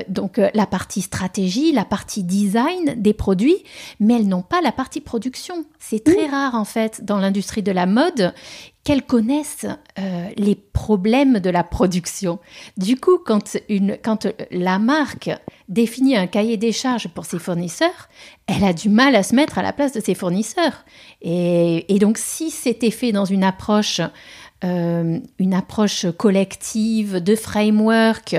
donc 0.08 0.40
la 0.52 0.66
partie 0.66 1.02
stratégie, 1.02 1.72
la 1.72 1.84
partie 1.84 2.24
design 2.24 2.94
des 2.96 3.12
produits, 3.12 3.62
mais 4.00 4.14
elles 4.14 4.28
n'ont 4.28 4.42
pas 4.42 4.60
la 4.62 4.72
partie 4.72 5.00
production. 5.00 5.64
C'est 5.78 6.02
très 6.02 6.26
rare, 6.26 6.54
en 6.54 6.64
fait, 6.64 7.04
dans 7.04 7.18
l'industrie 7.18 7.62
de 7.62 7.72
la 7.72 7.86
mode 7.86 8.32
qu'elles 8.84 9.02
connaissent 9.02 9.66
euh, 9.98 10.28
les 10.36 10.54
problèmes 10.54 11.40
de 11.40 11.48
la 11.48 11.64
production. 11.64 12.38
Du 12.76 12.96
coup, 12.96 13.18
quand, 13.18 13.56
une, 13.70 13.96
quand 14.02 14.26
la 14.50 14.78
marque 14.78 15.30
définit 15.68 16.16
un 16.16 16.26
cahier 16.26 16.58
des 16.58 16.72
charges 16.72 17.08
pour 17.08 17.24
ses 17.24 17.38
fournisseurs, 17.38 18.10
elle 18.46 18.62
a 18.62 18.74
du 18.74 18.90
mal 18.90 19.16
à 19.16 19.22
se 19.22 19.34
mettre 19.34 19.56
à 19.56 19.62
la 19.62 19.72
place 19.72 19.92
de 19.92 20.00
ses 20.00 20.14
fournisseurs. 20.14 20.84
Et, 21.22 21.96
donc, 21.98 22.18
si 22.18 22.50
c'était 22.50 22.90
fait 22.90 23.10
dans 23.10 23.24
une 23.24 23.42
approche, 23.42 24.02
euh, 24.64 25.18
une 25.38 25.52
approche 25.52 26.06
collective 26.16 27.22
de 27.22 27.36
framework 27.36 28.36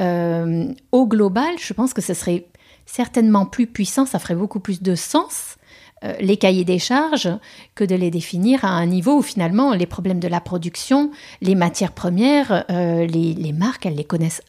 euh, 0.00 0.66
au 0.90 1.06
global, 1.06 1.54
je 1.58 1.72
pense 1.72 1.94
que 1.94 2.02
ce 2.02 2.12
serait 2.12 2.46
certainement 2.84 3.46
plus 3.46 3.66
puissant, 3.66 4.04
ça 4.04 4.18
ferait 4.18 4.34
beaucoup 4.34 4.60
plus 4.60 4.82
de 4.82 4.94
sens 4.94 5.56
euh, 6.04 6.12
les 6.20 6.36
cahiers 6.36 6.66
des 6.66 6.78
charges 6.78 7.30
que 7.74 7.84
de 7.84 7.94
les 7.94 8.10
définir 8.10 8.66
à 8.66 8.70
un 8.70 8.84
niveau 8.84 9.18
où 9.18 9.22
finalement 9.22 9.72
les 9.72 9.86
problèmes 9.86 10.20
de 10.20 10.28
la 10.28 10.40
production, 10.40 11.10
les 11.40 11.54
matières 11.54 11.92
premières, 11.92 12.66
les, 12.68 13.54
marques, 13.54 13.86
elles 13.86 13.96
les 13.96 14.04
connaissent 14.04 14.42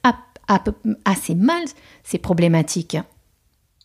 assez 1.05 1.35
mal, 1.35 1.63
ces 2.03 2.17
problématiques. 2.17 2.97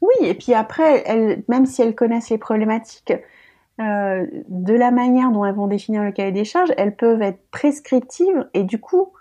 Oui, 0.00 0.26
et 0.26 0.34
puis 0.34 0.54
après, 0.54 1.44
même 1.46 1.66
si 1.66 1.82
elles 1.82 1.94
connaissent 1.94 2.30
les 2.30 2.38
problématiques, 2.38 3.12
euh, 3.80 4.26
de 4.48 4.74
la 4.74 4.90
manière 4.90 5.30
dont 5.30 5.44
elles 5.44 5.54
vont 5.54 5.66
définir 5.66 6.02
le 6.02 6.12
cahier 6.12 6.32
des 6.32 6.44
charges, 6.44 6.72
elles 6.76 6.96
peuvent 6.96 7.22
être 7.22 7.40
prescriptives 7.50 8.48
et 8.54 8.64
du 8.64 8.80
coup, 8.80 9.12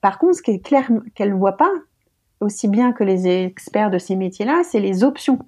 par 0.00 0.18
contre, 0.18 0.36
ce 0.36 0.42
qui 0.42 0.52
est 0.52 0.64
clair 0.64 0.90
qu'elles 1.14 1.34
ne 1.34 1.38
voient 1.38 1.58
pas, 1.58 1.70
aussi 2.40 2.68
bien 2.68 2.92
que 2.92 3.04
les 3.04 3.28
experts 3.28 3.90
de 3.90 3.98
ces 3.98 4.16
métiers-là, 4.16 4.62
c'est 4.64 4.80
les 4.80 5.04
options. 5.04 5.38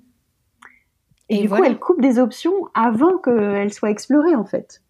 Et, 1.28 1.42
du 1.42 1.48
coup, 1.48 1.62
elle 1.62 1.78
coupe 1.78 2.00
des 2.00 2.18
options 2.18 2.52
avant 2.74 3.18
qu'elles 3.18 3.72
soient 3.72 3.90
explorées, 3.90 4.34
en 4.34 4.44
fait, 4.44 4.82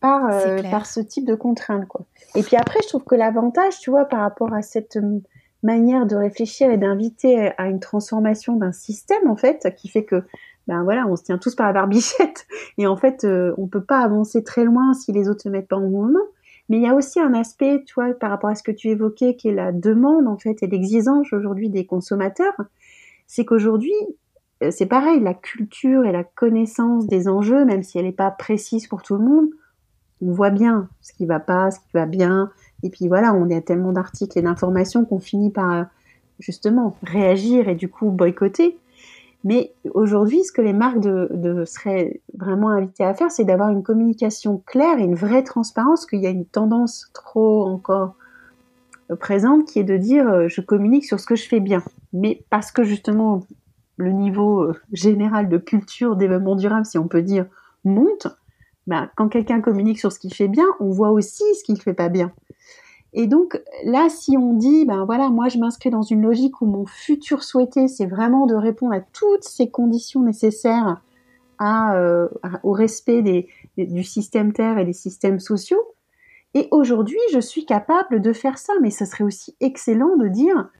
par, 0.00 0.28
euh, 0.30 0.62
par 0.70 0.84
ce 0.84 1.00
type 1.00 1.24
de 1.24 1.34
contraintes. 1.34 1.88
Quoi. 1.88 2.02
Et 2.34 2.42
puis 2.42 2.56
après, 2.56 2.80
je 2.82 2.88
trouve 2.88 3.04
que 3.04 3.14
l'avantage, 3.14 3.78
tu 3.80 3.90
vois, 3.90 4.04
par 4.04 4.20
rapport 4.20 4.52
à 4.52 4.60
cette 4.60 4.96
euh, 4.96 5.20
manière 5.62 6.04
de 6.04 6.14
réfléchir 6.14 6.70
et 6.70 6.76
d'inviter 6.76 7.52
à 7.56 7.68
une 7.68 7.80
transformation 7.80 8.56
d'un 8.56 8.72
système, 8.72 9.30
en 9.30 9.36
fait, 9.36 9.74
qui 9.76 9.88
fait 9.88 10.04
que, 10.04 10.24
ben 10.66 10.84
voilà, 10.84 11.06
on 11.08 11.16
se 11.16 11.24
tient 11.24 11.38
tous 11.38 11.54
par 11.54 11.66
la 11.66 11.72
barbichette, 11.72 12.46
et 12.78 12.86
en 12.86 12.96
fait, 12.96 13.24
euh, 13.24 13.54
on 13.58 13.66
peut 13.66 13.82
pas 13.82 14.00
avancer 14.00 14.44
très 14.44 14.64
loin 14.64 14.94
si 14.94 15.12
les 15.12 15.28
autres 15.28 15.42
se 15.42 15.48
mettent 15.48 15.68
pas 15.68 15.76
en 15.76 15.88
mouvement. 15.88 16.20
Mais 16.68 16.76
il 16.78 16.82
y 16.82 16.88
a 16.88 16.94
aussi 16.94 17.20
un 17.20 17.34
aspect, 17.34 17.82
tu 17.84 17.94
vois, 17.94 18.14
par 18.14 18.30
rapport 18.30 18.48
à 18.48 18.54
ce 18.54 18.62
que 18.62 18.70
tu 18.70 18.88
évoquais, 18.88 19.36
qui 19.36 19.48
est 19.48 19.54
la 19.54 19.72
demande, 19.72 20.28
en 20.28 20.38
fait, 20.38 20.62
et 20.62 20.66
l'exigence 20.66 21.32
aujourd'hui 21.32 21.68
des 21.68 21.84
consommateurs. 21.84 22.54
C'est 23.26 23.44
qu'aujourd'hui, 23.44 23.92
euh, 24.62 24.70
c'est 24.70 24.86
pareil, 24.86 25.20
la 25.20 25.34
culture 25.34 26.04
et 26.04 26.12
la 26.12 26.24
connaissance 26.24 27.06
des 27.06 27.28
enjeux, 27.28 27.64
même 27.64 27.82
si 27.82 27.98
elle 27.98 28.04
n'est 28.04 28.12
pas 28.12 28.30
précise 28.30 28.86
pour 28.86 29.02
tout 29.02 29.16
le 29.16 29.24
monde, 29.24 29.48
on 30.22 30.32
voit 30.32 30.50
bien 30.50 30.88
ce 31.00 31.12
qui 31.12 31.26
va 31.26 31.40
pas, 31.40 31.70
ce 31.70 31.80
qui 31.80 31.90
va 31.94 32.06
bien. 32.06 32.50
Et 32.82 32.90
puis 32.90 33.08
voilà, 33.08 33.34
on 33.34 33.50
a 33.50 33.60
tellement 33.60 33.92
d'articles 33.92 34.38
et 34.38 34.42
d'informations 34.42 35.04
qu'on 35.04 35.18
finit 35.18 35.50
par 35.50 35.86
justement 36.38 36.96
réagir 37.02 37.68
et 37.68 37.74
du 37.74 37.88
coup 37.88 38.10
boycotter. 38.10 38.78
Mais 39.44 39.72
aujourd'hui, 39.94 40.44
ce 40.44 40.52
que 40.52 40.62
les 40.62 40.72
marques 40.72 41.02
seraient 41.02 42.20
vraiment 42.38 42.68
invitées 42.68 43.04
à 43.04 43.14
faire, 43.14 43.30
c'est 43.30 43.44
d'avoir 43.44 43.70
une 43.70 43.82
communication 43.82 44.62
claire 44.66 44.98
et 44.98 45.02
une 45.02 45.16
vraie 45.16 45.42
transparence, 45.42 46.06
qu'il 46.06 46.20
y 46.20 46.26
a 46.26 46.30
une 46.30 46.46
tendance 46.46 47.10
trop 47.12 47.66
encore 47.66 48.14
présente 49.16 49.66
qui 49.66 49.78
est 49.78 49.84
de 49.84 49.96
dire 49.96 50.28
euh, 50.28 50.48
je 50.48 50.60
communique 50.60 51.04
sur 51.04 51.20
ce 51.20 51.26
que 51.26 51.36
je 51.36 51.46
fais 51.46 51.60
bien. 51.60 51.82
Mais 52.12 52.44
parce 52.50 52.72
que 52.72 52.84
justement 52.84 53.44
le 53.96 54.12
niveau 54.12 54.62
euh, 54.62 54.74
général 54.92 55.48
de 55.48 55.58
culture 55.58 56.16
développement 56.16 56.56
durable, 56.56 56.86
si 56.86 56.98
on 56.98 57.08
peut 57.08 57.22
dire, 57.22 57.46
monte, 57.84 58.28
bah, 58.86 59.10
quand 59.16 59.28
quelqu'un 59.28 59.60
communique 59.60 59.98
sur 59.98 60.12
ce 60.12 60.18
qu'il 60.18 60.34
fait 60.34 60.48
bien, 60.48 60.66
on 60.80 60.90
voit 60.90 61.10
aussi 61.10 61.44
ce 61.54 61.64
qu'il 61.64 61.80
fait 61.80 61.94
pas 61.94 62.08
bien. 62.08 62.32
Et 63.14 63.26
donc 63.26 63.60
là, 63.84 64.08
si 64.08 64.36
on 64.38 64.54
dit, 64.54 64.84
ben 64.86 65.04
voilà, 65.04 65.28
moi 65.28 65.48
je 65.48 65.58
m'inscris 65.58 65.90
dans 65.90 66.02
une 66.02 66.22
logique 66.22 66.60
où 66.62 66.66
mon 66.66 66.86
futur 66.86 67.42
souhaité, 67.42 67.88
c'est 67.88 68.06
vraiment 68.06 68.46
de 68.46 68.54
répondre 68.54 68.94
à 68.94 69.00
toutes 69.00 69.44
ces 69.44 69.70
conditions 69.70 70.22
nécessaires 70.22 71.02
euh, 71.60 72.28
au 72.64 72.72
respect 72.72 73.22
du 73.76 74.02
système 74.02 74.52
Terre 74.52 74.78
et 74.78 74.84
des 74.84 74.92
systèmes 74.92 75.38
sociaux. 75.38 75.82
Et 76.54 76.66
aujourd'hui, 76.70 77.18
je 77.32 77.38
suis 77.38 77.64
capable 77.66 78.20
de 78.20 78.32
faire 78.32 78.58
ça, 78.58 78.72
mais 78.82 78.90
ce 78.90 79.04
serait 79.04 79.24
aussi 79.24 79.54
excellent 79.60 80.16
de 80.16 80.26
dire, 80.28 80.70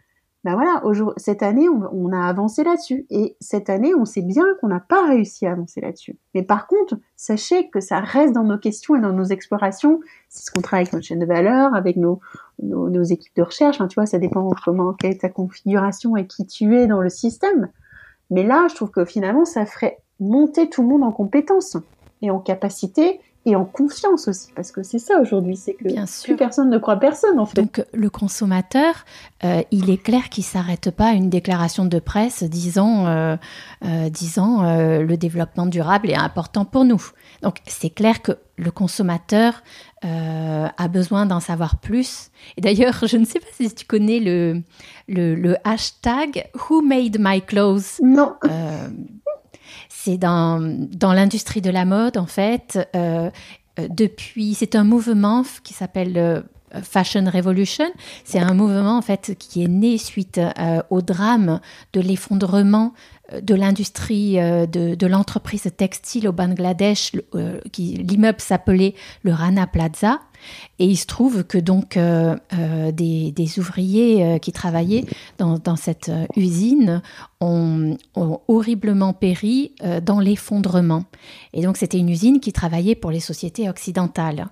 ben 0.45 0.55
voilà, 0.55 0.83
cette 1.19 1.45
année, 1.45 1.69
on, 1.69 2.13
a 2.13 2.27
avancé 2.27 2.65
là-dessus. 2.65 3.07
Et 3.11 3.37
cette 3.41 3.71
année, 3.71 3.95
on 3.95 4.05
sait 4.05 4.23
bien 4.23 4.45
qu'on 4.61 4.67
n'a 4.67 4.81
pas 4.81 5.07
réussi 5.07 5.47
à 5.47 5.53
avancer 5.53 5.81
là-dessus. 5.81 6.19
Mais 6.35 6.43
par 6.43 6.67
contre, 6.67 6.97
sachez 7.17 7.71
que 7.71 7.79
ça 7.79 8.01
reste 8.01 8.33
dans 8.33 8.43
nos 8.43 8.59
questions 8.59 8.97
et 8.97 9.01
dans 9.01 9.13
nos 9.13 9.25
explorations. 9.25 10.01
C'est 10.29 10.45
ce 10.45 10.51
qu'on 10.51 10.61
travaille 10.61 10.83
avec 10.83 10.95
notre 10.95 11.07
chaîne 11.07 11.21
de 11.21 11.27
valeur, 11.27 11.77
avec 11.77 11.97
nos, 11.97 12.19
nos, 12.61 13.03
équipes 13.05 13.37
de 13.37 13.43
recherche. 13.43 13.79
Tu 13.79 13.95
vois, 13.95 14.07
ça 14.07 14.19
dépend 14.19 14.51
comment, 14.65 14.95
quelle 14.95 15.13
est 15.13 15.21
ta 15.21 15.29
configuration 15.29 16.17
et 16.17 16.27
qui 16.27 16.45
tu 16.45 16.77
es 16.77 16.89
dans 16.89 17.01
le 17.01 17.09
système. 17.09 17.71
Mais 18.31 18.43
là, 18.43 18.67
je 18.69 18.75
trouve 18.75 18.91
que 18.91 19.05
finalement, 19.05 19.45
ça 19.45 19.65
ferait 19.65 19.99
monter 20.19 20.69
tout 20.69 20.83
le 20.83 20.89
monde 20.89 21.05
en 21.05 21.13
compétences 21.13 21.77
et 22.21 22.33
en 22.33 22.41
capacité 22.41 23.21
et 23.45 23.57
en 23.57 23.65
confiance 23.65 24.29
aussi, 24.29 24.53
parce 24.55 24.71
que 24.71 24.85
c'est 24.85 25.01
ça 25.01 25.21
aujourd'hui, 25.21 25.57
c'est 25.57 25.75
que 25.75 26.23
plus 26.25 26.37
personne 26.37 26.71
ne 26.71 26.79
croit 26.79 26.97
personne 26.97 27.41
en 27.41 27.47
fait. 27.47 27.61
Donc 27.61 27.85
le 27.93 28.09
consommateur, 28.09 29.05
euh, 29.45 29.63
il 29.73 29.91
est 29.91 30.01
clair 30.01 30.29
qu'il 30.29 30.45
s'arrête 30.45 30.93
pas 30.93 31.09
à 31.09 31.13
une 31.13 31.29
déclaration 31.29 31.85
de 31.85 31.99
presse 31.99 32.45
disant, 32.45 33.07
euh, 33.07 33.37
euh, 33.85 34.09
disant 34.11 34.63
le 34.63 35.17
développement 35.17 35.67
durable 35.67 36.11
est 36.11 36.17
important 36.17 36.65
pour 36.65 36.85
nous. 36.85 37.03
Donc 37.43 37.57
c'est 37.67 37.91
clair 37.91 38.23
que 38.23 38.33
le 38.57 38.71
consommateur 38.71 39.63
a 40.03 40.89
besoin 40.89 41.27
d'en 41.27 41.41
savoir 41.41 41.79
plus. 41.79 42.31
Et 42.57 42.61
d'ailleurs, 42.61 43.01
je 43.07 43.17
ne 43.17 43.25
sais 43.25 43.41
pas 43.41 43.47
si 43.53 43.73
tu 43.75 43.87
connais 43.87 44.21
le, 44.21 44.63
le, 45.09 45.35
le 45.35 45.57
hashtag 45.65 46.49
Who 46.55 46.81
Made 46.81 47.17
My 47.19 47.43
Clothes? 47.43 48.01
Non 48.03 48.35
c'est 49.89 50.19
dans, 50.19 50.59
l'industrie 51.01 51.61
de 51.61 51.71
la 51.71 51.85
mode, 51.85 52.17
en 52.17 52.27
fait. 52.27 52.79
Euh, 52.97 53.31
euh, 53.79 53.89
depuis, 53.89 54.55
c'est 54.55 54.75
un 54.75 54.85
mouvement 54.85 55.45
qui 55.63 55.75
s'appelle 55.75 56.17
euh, 56.17 56.41
Fashion 56.83 57.25
Revolution. 57.33 57.87
C'est 58.25 58.39
un 58.39 58.55
mouvement 58.55 58.97
en 58.97 59.03
fait 59.03 59.37
qui 59.39 59.63
est 59.63 59.69
né 59.69 59.99
suite 59.99 60.41
au 60.89 61.03
drame 61.03 61.61
de 61.93 62.01
l'effondrement 62.01 62.95
de 63.43 63.55
l'industrie 63.55 64.37
de, 64.37 64.95
de 64.95 65.07
l'entreprise 65.07 65.71
textile 65.77 66.29
au 66.29 66.33
Bangladesh. 66.33 67.13
L'immeuble 67.77 68.41
s'appelait 68.41 68.95
le 69.23 69.35
Rana 69.35 69.67
Plaza. 69.67 70.21
Et 70.79 70.87
il 70.87 70.97
se 70.97 71.07
trouve 71.07 71.45
que 71.45 71.59
donc 71.59 71.97
euh, 71.97 72.37
euh, 72.59 72.93
des, 72.93 73.59
ouvriers 73.59 74.25
euh, 74.25 74.39
qui 74.39 74.53
travaillaient 74.53 75.05
dans, 75.39 75.77
cette 75.77 76.11
usine 76.37 77.03
ont, 77.41 77.97
horriblement 78.15 79.13
péri 79.13 79.73
dans 80.05 80.21
l'effondrement. 80.21 81.05
Et 81.53 81.63
donc 81.63 81.77
c'était 81.77 81.99
une 81.99 82.09
usine 82.09 82.41
qui 82.41 82.53
travaillait 82.53 82.95
pour 82.95 83.11
les 83.11 83.21
sociétés 83.21 83.69
occidentales. 83.69 84.49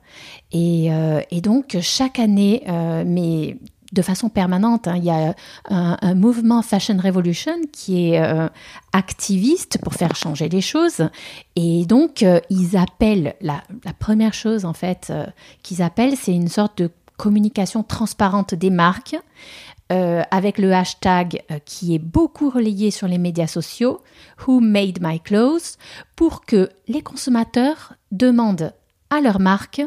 Et, 0.52 0.88
et 1.30 1.40
donc 1.40 1.76
chaque 1.80 2.18
année, 2.18 2.64
mais 3.06 3.56
de 3.92 4.02
façon 4.02 4.28
permanente. 4.28 4.88
Hein. 4.88 4.96
Il 4.96 5.04
y 5.04 5.10
a 5.10 5.34
un, 5.68 6.14
mouvement 6.14 6.62
Fashion 6.62 6.98
Revolution 7.02 7.56
qui 7.72 8.08
est 8.08 8.22
euh, 8.22 8.48
activiste 8.92 9.78
pour 9.82 9.94
faire 9.94 10.14
changer 10.14 10.48
les 10.48 10.60
choses. 10.60 11.08
Et 11.56 11.84
donc, 11.86 12.22
euh, 12.22 12.40
ils 12.50 12.76
appellent, 12.76 13.34
la, 13.40 13.62
première 13.98 14.34
chose 14.34 14.64
en 14.64 14.72
fait 14.72 15.08
euh, 15.10 15.26
qu'ils 15.62 15.82
appellent, 15.82 16.16
c'est 16.16 16.34
une 16.34 16.48
sorte 16.48 16.78
de 16.78 16.90
communication 17.16 17.82
transparente 17.82 18.54
des 18.54 18.70
marques. 18.70 19.16
Euh, 19.92 20.22
avec 20.30 20.58
le 20.58 20.72
hashtag 20.72 21.42
euh, 21.50 21.58
qui 21.64 21.96
est 21.96 21.98
beaucoup 21.98 22.48
relayé 22.48 22.92
sur 22.92 23.08
les 23.08 23.18
médias 23.18 23.48
sociaux, 23.48 24.00
Who 24.46 24.60
Made 24.60 24.98
My 25.00 25.18
Clothes, 25.18 25.78
pour 26.14 26.44
que 26.44 26.70
les 26.86 27.02
consommateurs 27.02 27.94
demandent 28.12 28.72
à 29.10 29.20
leur 29.20 29.40
marque 29.40 29.82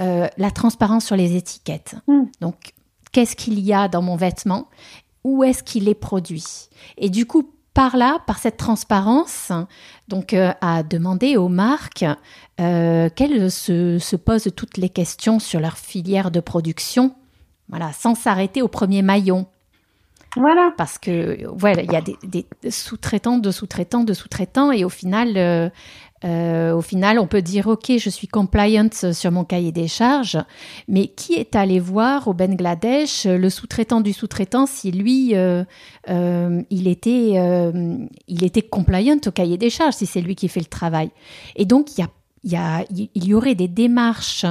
euh, 0.00 0.26
la 0.38 0.50
transparence 0.50 1.04
sur 1.04 1.14
les 1.14 1.36
étiquettes. 1.36 1.94
Hmm. 2.08 2.24
Donc, 2.40 2.72
qu'est-ce 3.12 3.36
qu'il 3.36 3.60
y 3.60 3.72
a 3.72 3.88
dans 3.88 4.02
mon 4.02 4.16
vêtement 4.16 4.68
Où 5.24 5.44
est-ce 5.44 5.62
qu'il 5.62 5.88
est 5.88 5.94
produit 5.94 6.68
Et 6.96 7.10
du 7.10 7.26
coup, 7.26 7.50
par 7.74 7.96
là, 7.96 8.18
par 8.26 8.38
cette 8.38 8.56
transparence, 8.56 9.52
donc 10.08 10.34
à 10.34 10.82
demander 10.82 11.36
aux 11.36 11.48
marques 11.48 12.04
qu'elles 12.56 13.50
se, 13.50 13.98
se, 13.98 14.16
posent 14.16 14.50
toutes 14.56 14.76
les 14.78 14.88
questions 14.88 15.38
sur 15.38 15.60
leur 15.60 15.78
filière 15.78 16.30
de 16.30 16.40
production 16.40 17.14
voilà, 17.68 17.92
sans 17.92 18.14
s'arrêter 18.14 18.62
au 18.62 18.68
premier 18.68 19.02
maillon. 19.02 19.46
Voilà. 20.36 20.72
Parce 20.76 20.98
que 20.98 21.46
voilà, 21.46 21.82
il 21.82 21.90
y 21.90 21.96
a 21.96 22.02
des, 22.02 22.46
sous-traitants, 22.70 23.38
de 23.38 23.50
sous-traitants, 23.50 24.04
de 24.04 24.14
sous-traitants, 24.14 24.72
et 24.72 24.84
au 24.84 24.88
final, 24.88 25.36
euh, 25.36 25.68
euh, 26.24 26.74
au 26.74 26.82
final, 26.82 27.18
on 27.18 27.26
peut 27.26 27.42
dire 27.42 27.66
ok, 27.66 27.92
je 27.98 28.10
suis 28.10 28.28
compliant 28.28 28.88
sur 29.12 29.30
mon 29.30 29.44
cahier 29.44 29.72
des 29.72 29.88
charges, 29.88 30.38
mais 30.88 31.08
qui 31.08 31.34
est 31.34 31.54
allé 31.54 31.78
voir 31.80 32.28
au 32.28 32.34
Bangladesh 32.34 33.26
le 33.26 33.50
sous-traitant 33.50 34.00
du 34.00 34.12
sous-traitant 34.12 34.66
si 34.66 34.90
lui, 34.90 35.34
euh, 35.34 35.64
il 36.08 36.88
était, 36.88 37.34
il 38.28 38.44
était 38.44 38.62
compliant 38.62 39.18
au 39.26 39.30
cahier 39.30 39.58
des 39.58 39.70
charges, 39.70 39.94
si 39.94 40.06
c'est 40.06 40.20
lui 40.20 40.34
qui 40.34 40.48
fait 40.48 40.60
le 40.60 40.66
travail. 40.66 41.10
Et 41.56 41.64
donc 41.64 41.96
il 41.96 42.00
y 42.00 42.04
a 42.04 42.08
il 42.44 43.26
y, 43.26 43.34
aurait 43.34 43.54
des 43.54 43.68
démarches 43.68 44.46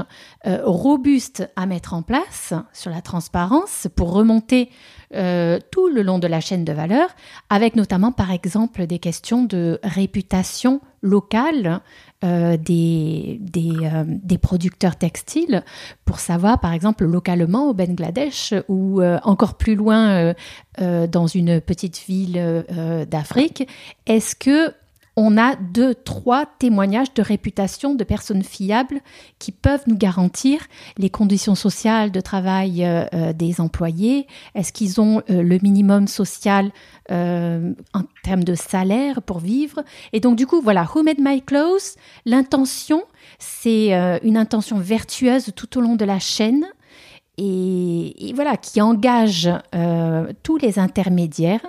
euh, 0.46 0.60
robustes 0.64 1.50
à 1.56 1.66
mettre 1.66 1.94
en 1.94 2.02
place 2.02 2.54
sur 2.74 2.92
la 2.92 3.02
transparence 3.02 3.88
pour 3.96 4.12
remonter 4.12 4.70
euh, 5.14 5.60
tout 5.72 5.88
le 5.88 6.02
long 6.02 6.20
de 6.20 6.28
la 6.28 6.42
chaîne 6.42 6.66
de 6.66 6.74
valeur, 6.74 7.10
avec 7.50 7.76
notamment 7.76 8.12
par 8.12 8.32
exemple 8.32 8.88
des 8.88 9.00
questions 9.00 9.44
de 9.44 9.80
réputation 9.84 10.82
locale 11.02 11.82
euh, 12.24 12.58
des, 12.58 13.40
des, 13.42 14.38
producteurs 14.38 14.96
textiles 14.96 15.64
pour 16.06 16.20
savoir 16.20 16.60
par 16.60 16.74
exemple 16.74 17.06
localement 17.06 17.70
au 17.70 17.74
Bangladesh 17.74 18.54
ou 18.68 19.02
encore 19.02 19.56
plus 19.56 19.76
loin 19.76 20.34
dans 20.80 21.28
une 21.28 21.62
petite 21.62 22.04
ville 22.08 22.66
d'Afrique, 23.10 23.68
est-ce 24.08 24.36
que 24.36 24.74
on 25.20 25.36
a 25.36 25.56
deux, 25.56 25.96
trois 25.96 26.46
témoignages 26.46 27.12
de 27.16 27.24
réputation 27.24 27.96
de 27.96 28.04
personnes 28.04 28.44
fiables 28.44 29.02
qui 29.40 29.52
peuvent 29.52 29.84
nous 29.88 29.98
garantir 29.98 30.62
les 31.00 31.10
conditions 31.10 31.56
sociales 31.56 32.12
de 32.12 32.22
travail 32.22 32.86
euh, 32.86 33.06
euh, 33.14 33.34
des 33.34 33.60
employés. 33.60 34.28
Est-ce 34.54 34.72
qu'ils 34.72 35.02
ont 35.02 35.24
euh, 35.32 35.42
le 35.42 35.58
minimum 35.62 36.08
social 36.08 36.72
en 37.10 38.04
termes 38.22 38.44
de 38.44 38.54
salaire 38.54 39.22
pour 39.22 39.40
vivre? 39.40 39.84
Et 40.14 40.20
donc, 40.20 40.36
du 40.36 40.46
coup, 40.46 40.62
voilà, 40.62 40.86
Who 40.94 41.04
Made 41.04 41.20
My 41.20 41.42
Clothes? 41.42 41.96
L'intention, 42.26 43.04
c'est 43.40 43.94
une 44.24 44.36
intention 44.36 44.78
vertueuse 44.78 45.54
tout 45.56 45.78
au 45.78 45.82
long 45.82 45.96
de 45.96 46.04
la 46.04 46.20
chaîne. 46.20 46.66
et 47.38 48.34
voilà, 48.36 48.58
qui 48.58 48.82
engage 48.82 49.50
tous 50.44 50.58
les 50.58 50.80
intermédiaires 50.80 51.66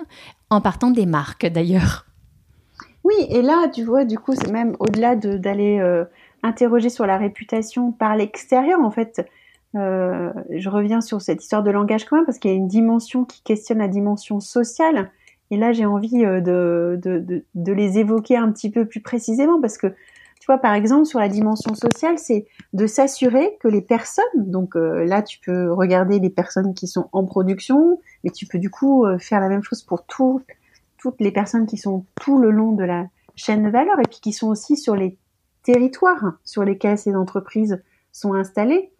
en 0.49 0.59
partant 0.59 0.91
des 0.91 1.05
marques 1.05 1.45
d'ailleurs. 1.45 2.08
Oui, 3.09 3.25
et 3.29 3.41
là, 3.41 3.67
tu 3.73 3.83
vois, 3.83 4.05
du 4.05 4.19
coup, 4.19 4.35
c'est 4.35 4.51
même 4.51 4.75
au-delà 4.79 5.15
d'aller 5.15 5.79
euh, 5.79 6.05
interroger 6.43 6.89
sur 6.89 7.07
la 7.07 7.17
réputation 7.17 7.91
par 7.91 8.15
l'extérieur, 8.15 8.79
en 8.81 8.91
fait, 8.91 9.27
euh, 9.75 10.31
je 10.51 10.69
reviens 10.69 11.01
sur 11.01 11.19
cette 11.19 11.41
histoire 11.41 11.63
de 11.63 11.71
langage 11.71 12.05
commun 12.05 12.23
parce 12.23 12.37
qu'il 12.37 12.51
y 12.51 12.53
a 12.53 12.57
une 12.57 12.67
dimension 12.67 13.25
qui 13.25 13.41
questionne 13.41 13.79
la 13.79 13.87
dimension 13.87 14.39
sociale. 14.39 15.09
Et 15.49 15.57
là, 15.57 15.73
j'ai 15.73 15.87
envie 15.87 16.23
euh, 16.23 16.39
de, 16.39 17.43
les 17.55 17.97
évoquer 17.97 18.37
un 18.37 18.51
petit 18.51 18.69
peu 18.69 18.85
plus 18.85 19.01
précisément 19.01 19.59
parce 19.59 19.79
que, 19.79 19.87
tu 19.87 20.45
vois, 20.45 20.59
par 20.59 20.75
exemple, 20.75 21.05
sur 21.05 21.17
la 21.17 21.29
dimension 21.29 21.73
sociale, 21.73 22.19
c'est 22.19 22.45
de 22.73 22.85
s'assurer 22.85 23.57
que 23.59 23.67
les 23.67 23.81
personnes, 23.81 24.25
donc 24.35 24.75
là, 24.75 25.23
tu 25.23 25.39
peux 25.39 25.73
regarder 25.73 26.19
les 26.19 26.29
personnes 26.29 26.75
qui 26.75 26.87
sont 26.87 27.09
en 27.11 27.25
production, 27.25 27.99
mais 28.23 28.29
tu 28.29 28.45
peux 28.45 28.59
du 28.59 28.69
coup 28.69 29.05
faire 29.17 29.41
la 29.41 29.49
même 29.49 29.63
chose 29.63 29.81
pour 29.81 30.05
tout, 30.05 30.41
toutes 30.99 31.19
les 31.19 31.31
personnes 31.31 31.65
qui 31.65 31.77
sont 31.77 32.05
tout 32.19 32.39
le 32.39 32.51
long 32.51 32.73
de 32.73 32.83
la 32.83 33.07
chaîne 33.35 33.63
de 33.63 33.69
valeur 33.69 33.99
et 33.99 34.07
puis 34.09 34.19
qui 34.19 34.33
sont 34.33 34.49
aussi 34.49 34.77
sur 34.77 34.95
les 34.95 35.17
territoires 35.63 36.33
sur 36.43 36.63
lesquels 36.63 36.97
ces 36.97 37.15
entreprises 37.15 37.81
sont 38.11 38.33
installées. 38.33 38.91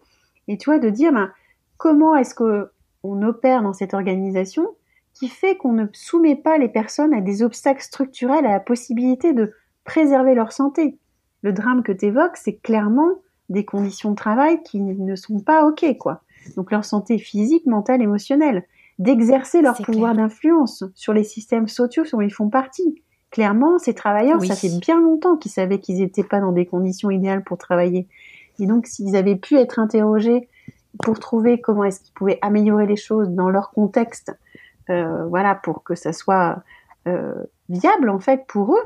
Et 0.48 0.58
tu 0.58 0.70
vois, 0.70 0.78
de 0.78 0.90
dire 0.90 1.12
ben, 1.12 1.30
comment 1.76 2.16
est-ce 2.16 2.34
que 2.34 2.70
on 3.02 3.22
opère 3.22 3.62
dans 3.62 3.72
cette 3.72 3.94
organisation 3.94 4.68
qui 5.14 5.28
fait 5.28 5.56
qu'on 5.56 5.72
ne 5.72 5.86
soumet 5.92 6.36
pas 6.36 6.58
les 6.58 6.68
personnes 6.68 7.14
à 7.14 7.20
des 7.20 7.42
obstacles 7.42 7.82
structurels 7.82 8.46
à 8.46 8.52
la 8.52 8.60
possibilité 8.60 9.32
de 9.32 9.52
préserver 9.84 10.34
leur 10.34 10.52
santé. 10.52 10.98
Le 11.42 11.52
drame 11.52 11.82
que 11.82 11.92
tu 11.92 12.06
évoques, 12.06 12.36
c'est 12.36 12.56
clairement 12.56 13.10
des 13.48 13.64
conditions 13.64 14.10
de 14.10 14.16
travail 14.16 14.62
qui 14.62 14.80
ne 14.80 15.16
sont 15.16 15.40
pas 15.40 15.64
OK, 15.66 15.84
quoi. 15.98 16.22
Donc 16.56 16.70
leur 16.70 16.84
santé 16.84 17.18
physique, 17.18 17.66
mentale, 17.66 18.02
émotionnelle 18.02 18.64
d'exercer 19.00 19.62
leur 19.62 19.76
pouvoir 19.78 20.14
d'influence 20.14 20.84
sur 20.94 21.14
les 21.14 21.24
systèmes 21.24 21.68
sociaux 21.68 22.04
dont 22.12 22.20
ils 22.20 22.32
font 22.32 22.50
partie. 22.50 23.02
Clairement, 23.30 23.78
ces 23.78 23.94
travailleurs, 23.94 24.44
ça 24.44 24.54
fait 24.54 24.78
bien 24.78 25.00
longtemps 25.00 25.36
qu'ils 25.36 25.50
savaient 25.50 25.80
qu'ils 25.80 26.00
n'étaient 26.00 26.22
pas 26.22 26.38
dans 26.38 26.52
des 26.52 26.66
conditions 26.66 27.10
idéales 27.10 27.42
pour 27.42 27.56
travailler. 27.56 28.06
Et 28.58 28.66
donc, 28.66 28.86
s'ils 28.86 29.16
avaient 29.16 29.36
pu 29.36 29.56
être 29.56 29.78
interrogés 29.78 30.48
pour 31.02 31.18
trouver 31.18 31.60
comment 31.60 31.84
est-ce 31.84 32.00
qu'ils 32.00 32.12
pouvaient 32.12 32.38
améliorer 32.42 32.86
les 32.86 32.96
choses 32.96 33.30
dans 33.30 33.48
leur 33.48 33.70
contexte, 33.70 34.36
euh, 34.90 35.24
voilà, 35.28 35.54
pour 35.54 35.82
que 35.82 35.94
ça 35.94 36.12
soit 36.12 36.62
euh, 37.08 37.32
viable 37.70 38.10
en 38.10 38.18
fait 38.18 38.44
pour 38.48 38.74
eux, 38.74 38.82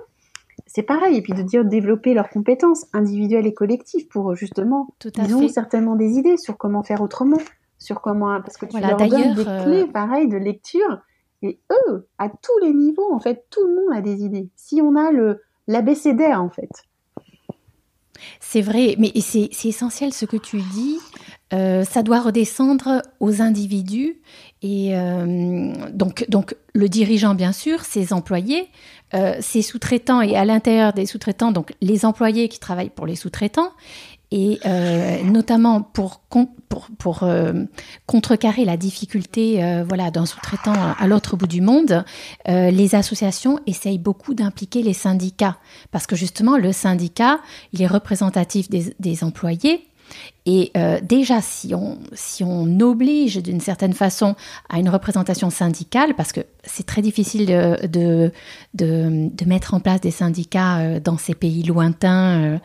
c'est 0.66 0.82
pareil. 0.84 1.16
Et 1.16 1.22
puis 1.22 1.32
de 1.32 1.42
dire 1.42 1.64
développer 1.64 2.14
leurs 2.14 2.28
compétences 2.28 2.86
individuelles 2.92 3.46
et 3.48 3.54
collectives 3.54 4.06
pour 4.06 4.36
justement, 4.36 4.90
Tout 5.00 5.10
ils 5.16 5.34
ont 5.34 5.48
certainement 5.48 5.96
des 5.96 6.18
idées 6.18 6.36
sur 6.36 6.56
comment 6.56 6.84
faire 6.84 7.00
autrement 7.00 7.38
sur 7.78 8.00
comment 8.00 8.40
parce 8.40 8.56
que 8.56 8.66
tu 8.66 8.80
leur 8.80 8.96
donnes 8.96 9.34
des 9.34 9.46
euh, 9.46 9.64
clés 9.64 9.86
pareil 9.86 10.28
de 10.28 10.36
lecture 10.36 10.98
et 11.42 11.58
eux 11.70 12.08
à 12.18 12.28
tous 12.28 12.58
les 12.62 12.72
niveaux 12.72 13.12
en 13.12 13.20
fait 13.20 13.44
tout 13.50 13.66
le 13.66 13.74
monde 13.74 13.96
a 13.96 14.00
des 14.00 14.24
idées. 14.24 14.48
Si 14.56 14.80
on 14.82 14.96
a 14.96 15.10
le 15.10 15.42
l'abécédaire 15.66 16.42
en 16.42 16.50
fait. 16.50 16.70
C'est 18.40 18.62
vrai 18.62 18.96
mais 18.98 19.12
c'est 19.20 19.64
essentiel 19.64 20.12
ce 20.12 20.24
que 20.24 20.36
tu 20.36 20.58
dis. 20.58 20.98
Euh, 21.52 21.84
ça 21.84 22.02
doit 22.02 22.20
redescendre 22.20 23.02
aux 23.20 23.42
individus 23.42 24.18
et 24.62 24.96
euh, 24.96 25.72
donc 25.92 26.24
donc 26.28 26.56
le 26.74 26.88
dirigeant 26.88 27.34
bien 27.34 27.52
sûr 27.52 27.80
ses 27.80 28.12
employés 28.12 28.68
ses 29.38 29.62
sous-traitants 29.62 30.22
et 30.22 30.34
à 30.34 30.44
l'intérieur 30.44 30.92
des 30.92 31.06
sous-traitants 31.06 31.52
donc 31.52 31.72
les 31.80 32.04
employés 32.04 32.48
qui 32.48 32.58
travaillent 32.58 32.90
pour 32.90 33.06
les 33.06 33.14
sous-traitants 33.14 33.70
et 34.30 34.58
euh, 34.66 35.22
notamment 35.22 35.82
pour, 35.82 36.20
pour, 36.98 37.22
euh, 37.22 37.64
contrecarrer 38.06 38.64
la 38.64 38.76
difficulté 38.76 39.62
euh, 39.62 39.84
voilà, 39.86 40.10
d'un 40.10 40.26
sous-traitant 40.26 40.72
à 40.98 41.06
l'autre 41.06 41.36
bout 41.36 41.46
du 41.46 41.60
monde, 41.60 42.04
les 42.46 42.94
associations 42.94 43.58
essayent 43.66 43.98
beaucoup 43.98 44.34
d'impliquer 44.34 44.82
les 44.82 44.92
syndicats. 44.92 45.56
Parce 45.90 46.06
que 46.06 46.16
justement 46.16 46.56
le 46.56 46.72
syndicat, 46.72 47.40
il 47.72 47.82
est 47.82 47.86
représentatif 47.86 48.68
des 48.70 49.24
employés 49.24 49.86
et 50.46 50.72
euh, 50.76 51.00
déjà, 51.02 51.40
si 51.40 51.74
on, 51.74 51.98
si 52.12 52.44
on 52.44 52.78
oblige 52.80 53.42
d'une 53.42 53.60
certaine 53.60 53.94
façon 53.94 54.34
à 54.68 54.78
une 54.78 54.90
représentation 54.90 55.48
syndicale, 55.48 56.14
parce 56.14 56.32
que 56.32 56.42
c'est 56.64 56.84
très 56.84 57.00
difficile 57.00 57.46
de, 57.46 57.86
de, 57.86 58.30
de, 58.74 59.44
mettre 59.46 59.72
en 59.72 59.80
place 59.80 60.02
des 60.02 60.10
syndicats 60.10 60.80
euh, 60.80 61.00
dans 61.00 61.16
ces 61.16 61.34
pays 61.34 61.62
lointains 61.62 62.60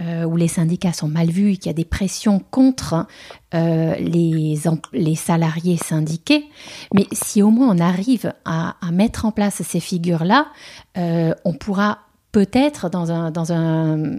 euh, 0.00 0.24
où 0.24 0.36
les 0.36 0.46
syndicats 0.46 0.92
sont 0.92 1.08
mal 1.08 1.28
vus 1.28 1.52
et 1.52 1.56
qu'il 1.56 1.66
y 1.66 1.70
a 1.70 1.74
des 1.74 1.84
pressions 1.84 2.40
contre 2.50 3.06
les, 3.52 4.58
les 4.92 5.14
salariés 5.14 5.76
syndiqués, 5.76 6.44
mais 6.92 7.06
si 7.12 7.40
au 7.40 7.50
moins 7.50 7.68
on 7.68 7.78
arrive 7.78 8.32
à, 8.44 8.74
mettre 8.92 9.26
en 9.26 9.30
place 9.30 9.62
ces 9.62 9.78
figures-là, 9.78 10.48
on 10.96 11.52
pourra 11.52 11.98
peut-être 12.32 12.90
dans 12.90 13.12
un, 13.12 13.30
dans 13.30 13.52
un 13.52 14.18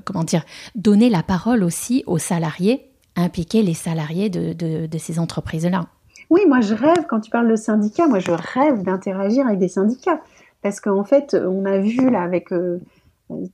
comment 0.00 0.24
dire, 0.24 0.44
donner 0.74 1.10
la 1.10 1.22
parole 1.22 1.62
aussi 1.62 2.04
aux 2.06 2.18
salariés, 2.18 2.88
impliquer 3.16 3.62
les 3.62 3.74
salariés 3.74 4.30
de, 4.30 4.98
ces 4.98 5.18
entreprises-là. 5.18 5.86
Oui, 6.30 6.40
moi 6.48 6.60
je 6.60 6.74
rêve, 6.74 7.06
quand 7.08 7.20
tu 7.20 7.30
parles 7.30 7.50
de 7.50 7.56
syndicats, 7.56 8.06
moi 8.06 8.18
je 8.18 8.32
rêve 8.32 8.82
d'interagir 8.82 9.46
avec 9.46 9.58
des 9.58 9.68
syndicats. 9.68 10.20
Parce 10.62 10.80
qu'en 10.80 11.04
fait, 11.04 11.34
on 11.34 11.64
a 11.64 11.78
vu 11.78 12.08
là 12.08 12.22
avec 12.22 12.52
euh, 12.52 12.78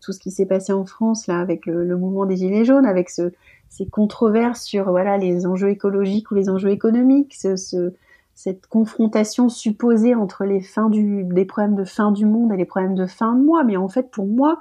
tout 0.01 0.13
ce 0.13 0.19
qui 0.19 0.31
s'est 0.31 0.47
passé 0.47 0.73
en 0.73 0.85
France, 0.85 1.27
là, 1.27 1.41
avec 1.41 1.65
le, 1.67 1.97
mouvement 1.97 2.27
des 2.27 2.37
Gilets 2.37 2.65
jaunes, 2.65 2.87
avec 2.87 3.09
ce, 3.09 3.33
ces 3.71 3.87
controverses 3.87 4.63
sur 4.63 4.91
voilà, 4.91 5.17
les 5.17 5.47
enjeux 5.47 5.71
écologiques 5.71 6.31
ou 6.31 6.35
les 6.35 6.51
enjeux 6.51 6.71
économiques, 6.71 7.35
ce, 7.35 7.93
cette 8.35 8.67
confrontation 8.67 9.49
supposée 9.49 10.15
entre 10.15 10.45
les 10.45 10.61
problèmes 11.45 11.75
de 11.75 11.85
fin 11.85 12.13
du 12.13 12.27
monde 12.27 12.53
et 12.53 12.57
les 12.57 12.67
problèmes 12.67 12.95
de 12.95 13.07
fin 13.07 13.35
de 13.35 13.43
mois. 13.43 13.65
Mais 13.65 13.77
en 13.77 13.89
fait, 13.89 14.11
pour 14.11 14.27
moi, 14.27 14.59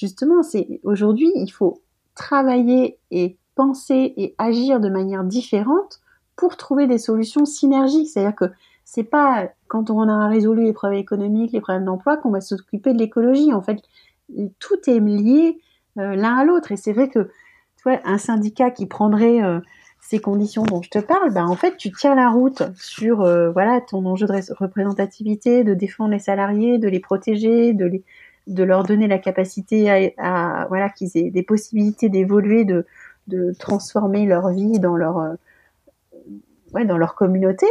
justement, 0.00 0.42
c'est 0.42 0.80
aujourd'hui, 0.82 1.30
il 1.34 1.50
faut 1.50 1.82
travailler 2.14 2.98
et 3.10 3.36
penser 3.54 4.14
et 4.16 4.34
agir 4.38 4.80
de 4.80 4.88
manière 4.88 5.24
différente 5.24 6.00
pour 6.36 6.56
trouver 6.56 6.86
des 6.86 6.98
solutions 6.98 7.44
synergiques. 7.44 8.08
C'est-à-dire 8.08 8.34
que 8.34 8.46
c'est 8.84 9.04
pas 9.04 9.50
quand 9.68 9.90
on 9.90 10.08
a 10.08 10.26
résolu 10.26 10.64
les 10.64 10.72
problèmes 10.72 10.98
économiques, 10.98 11.52
les 11.52 11.60
problèmes 11.60 11.84
d'emploi 11.84 12.16
qu'on 12.16 12.30
va 12.30 12.40
s'occuper 12.40 12.94
de 12.94 12.98
l'écologie. 12.98 13.52
En 13.52 13.60
fait, 13.60 13.82
tout 14.58 14.78
est 14.86 15.00
lié 15.00 15.58
euh, 15.98 16.16
l'un 16.16 16.36
à 16.38 16.44
l'autre. 16.44 16.72
Et 16.72 16.76
c'est 16.76 16.92
vrai 16.92 17.10
que 17.10 17.24
tu 17.76 17.82
vois, 17.84 18.00
un 18.04 18.18
syndicat 18.18 18.70
qui 18.70 18.86
prendrait 18.86 19.42
euh, 19.42 19.60
ces 20.00 20.18
conditions 20.18 20.62
dont 20.62 20.80
je 20.80 20.88
te 20.88 20.98
parle, 20.98 21.32
ben 21.32 21.46
en 21.46 21.56
fait, 21.56 21.76
tu 21.76 21.92
tiens 21.92 22.14
la 22.14 22.30
route 22.30 22.62
sur 22.74 23.20
euh, 23.20 23.50
voilà 23.50 23.80
ton 23.82 24.06
enjeu 24.06 24.26
de 24.26 24.54
représentativité, 24.54 25.62
de 25.62 25.74
défendre 25.74 26.12
les 26.12 26.18
salariés, 26.18 26.78
de 26.78 26.88
les 26.88 27.00
protéger, 27.00 27.74
de 27.74 27.84
les 27.84 28.04
de 28.50 28.62
leur 28.62 28.84
donner 28.84 29.08
la 29.08 29.18
capacité 29.18 30.14
à, 30.18 30.66
voilà 30.68 30.88
qu'ils 30.90 31.16
aient 31.16 31.30
des 31.30 31.42
possibilités 31.42 32.08
d'évoluer, 32.08 32.64
de 32.64 32.86
de 33.26 33.52
transformer 33.58 34.26
leur 34.26 34.48
vie 34.50 34.80
dans 34.80 34.96
leur 34.96 35.36
ouais, 36.72 36.84
dans 36.84 36.98
leur 36.98 37.14
communauté. 37.14 37.66